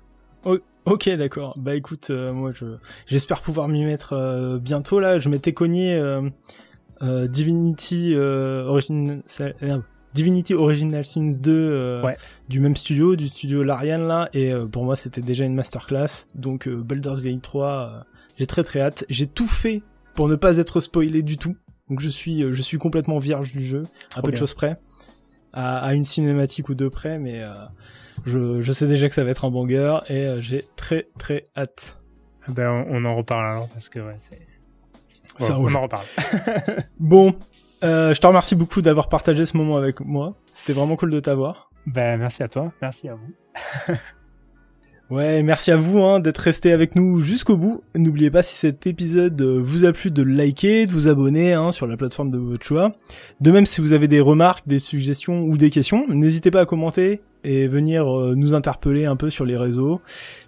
Ok, 0.87 1.11
d'accord. 1.11 1.55
Bah 1.59 1.75
écoute, 1.75 2.11
moi, 2.11 2.53
je 2.53 2.67
j'espère 3.07 3.41
pouvoir 3.41 3.69
m'y 3.69 3.85
mettre 3.85 4.59
bientôt. 4.61 5.01
Là, 5.01 5.19
je 5.19 5.29
m'étais 5.29 5.53
cogné 5.53 6.01
euh, 7.03 7.27
Divinity 7.27 8.15
euh, 8.15 8.65
Origin 8.67 9.23
euh, 9.41 9.79
Divinity 10.15 10.55
Original 10.55 11.05
Sins 11.05 11.39
2 11.41 12.03
du 12.49 12.61
même 12.61 12.77
studio, 12.77 13.17
du 13.17 13.27
studio 13.27 13.63
Larian 13.65 13.99
là, 13.99 14.29
et 14.33 14.53
pour 14.71 14.85
moi 14.85 14.95
c'était 14.95 15.21
déjà 15.21 15.45
une 15.45 15.55
masterclass. 15.55 16.27
Donc 16.37 16.69
Baldur's 16.69 17.23
Gate 17.23 17.43
3, 17.43 18.05
j'ai 18.39 18.47
très 18.47 18.63
très 18.63 18.81
hâte. 18.81 19.05
J'ai 19.09 19.27
tout 19.27 19.49
fait 19.49 19.83
pour 20.15 20.29
ne 20.29 20.37
pas 20.37 20.59
être 20.59 20.81
spoilé 20.81 21.23
du 21.23 21.37
tout. 21.37 21.57
Donc 21.91 21.99
je 21.99 22.09
suis, 22.09 22.43
je 22.53 22.63
suis 22.63 22.79
complètement 22.79 23.19
vierge 23.19 23.53
du 23.53 23.67
jeu, 23.67 23.83
Trop 24.11 24.21
à 24.21 24.23
peu 24.23 24.31
de 24.31 24.37
choses 24.37 24.55
près, 24.55 24.79
à, 25.53 25.79
à 25.79 25.95
une 25.95 26.05
cinématique 26.05 26.69
ou 26.69 26.75
deux 26.75 26.91
près, 26.91 27.19
mais 27.19 27.43
euh, 27.43 27.53
je, 28.27 28.61
je 28.61 28.73
sais 28.73 28.87
déjà 28.87 29.09
que 29.09 29.15
ça 29.15 29.25
va 29.25 29.31
être 29.31 29.45
un 29.45 29.51
banger 29.51 29.99
et 30.09 30.25
euh, 30.27 30.41
j'ai 30.41 30.65
très 30.77 31.09
très 31.19 31.45
hâte. 31.57 31.99
Ben, 32.49 32.71
on, 32.71 32.87
on 32.97 33.05
en 33.07 33.17
reparle 33.17 33.47
alors 33.47 33.69
parce 33.69 33.89
que 33.89 33.99
ouais, 34.01 34.17
c'est. 34.19 34.41
Ça 35.39 35.51
Ouais, 35.53 35.57
roule. 35.57 35.73
on 35.73 35.79
en 35.79 35.83
reparle. 35.83 36.05
Bon, 37.01 37.35
euh, 37.83 38.15
je 38.15 38.21
te 38.21 38.27
remercie 38.27 38.55
beaucoup 38.55 38.83
d'avoir 38.83 39.09
partagé 39.09 39.45
ce 39.47 39.57
moment 39.57 39.77
avec 39.77 40.01
moi. 40.01 40.37
C'était 40.53 40.73
vraiment 40.73 40.97
cool 40.97 41.11
de 41.11 41.21
t'avoir. 41.21 41.71
Ben, 41.87 42.19
merci 42.19 42.43
à 42.43 42.49
toi, 42.49 42.73
merci 42.81 43.09
à 43.09 43.15
vous. 43.15 43.95
Ouais, 45.11 45.43
merci 45.43 45.71
à 45.71 45.77
vous 45.77 46.01
hein, 46.03 46.19
d'être 46.19 46.39
resté 46.39 46.73
avec 46.73 46.97
nous 46.97 47.21
jusqu'au 47.21 47.59
bout. 47.59 47.83
N'oubliez 47.95 48.31
pas 48.31 48.43
si 48.43 48.57
cet 48.57 48.87
épisode 48.87 49.39
euh, 49.43 49.61
vous 49.63 49.85
a 49.85 49.93
plu 49.93 50.11
de 50.11 50.23
liker, 50.23 50.87
de 50.87 50.93
vous 50.93 51.09
abonner 51.09 51.53
hein, 51.53 51.73
sur 51.73 51.87
la 51.87 51.99
plateforme 51.99 52.31
de 52.31 52.39
votre 52.39 52.65
choix. 52.65 52.95
De 53.43 53.51
même, 53.53 53.67
si 53.67 53.83
vous 53.83 53.93
avez 53.93 54.09
des 54.09 54.21
remarques, 54.21 54.67
des 54.67 54.79
suggestions 54.79 55.43
ou 55.43 55.59
des 55.59 55.69
questions, 55.69 56.07
n'hésitez 56.09 56.51
pas 56.51 56.61
à 56.63 56.65
commenter 56.67 57.21
et 57.45 57.69
venir 57.69 58.09
euh, 58.09 58.35
nous 58.37 58.55
interpeller 58.55 59.05
un 59.05 59.17
peu 59.17 59.31
sur 59.31 59.45
les 59.45 59.57
réseaux. 59.57 60.01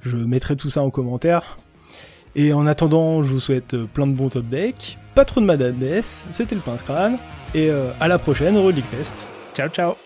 Je 0.02 0.16
mettrai 0.16 0.56
tout 0.56 0.70
ça 0.70 0.82
en 0.82 0.90
commentaire. 0.90 1.59
Et 2.35 2.52
en 2.52 2.66
attendant, 2.66 3.23
je 3.23 3.31
vous 3.31 3.40
souhaite 3.40 3.74
euh, 3.74 3.85
plein 3.85 4.06
de 4.06 4.12
bons 4.12 4.28
top 4.28 4.47
decks, 4.48 4.98
pas 5.14 5.24
trop 5.24 5.40
de 5.40 5.47
madness, 5.47 6.27
c'était 6.32 6.55
le 6.55 6.60
pince 6.60 6.82
crâne, 6.82 7.18
et 7.55 7.70
euh, 7.70 7.93
à 7.98 8.09
la 8.09 8.18
prochaine, 8.18 8.59
Relic 8.59 8.85
Fest. 8.85 9.27
Ciao, 9.55 9.68
ciao. 9.70 10.06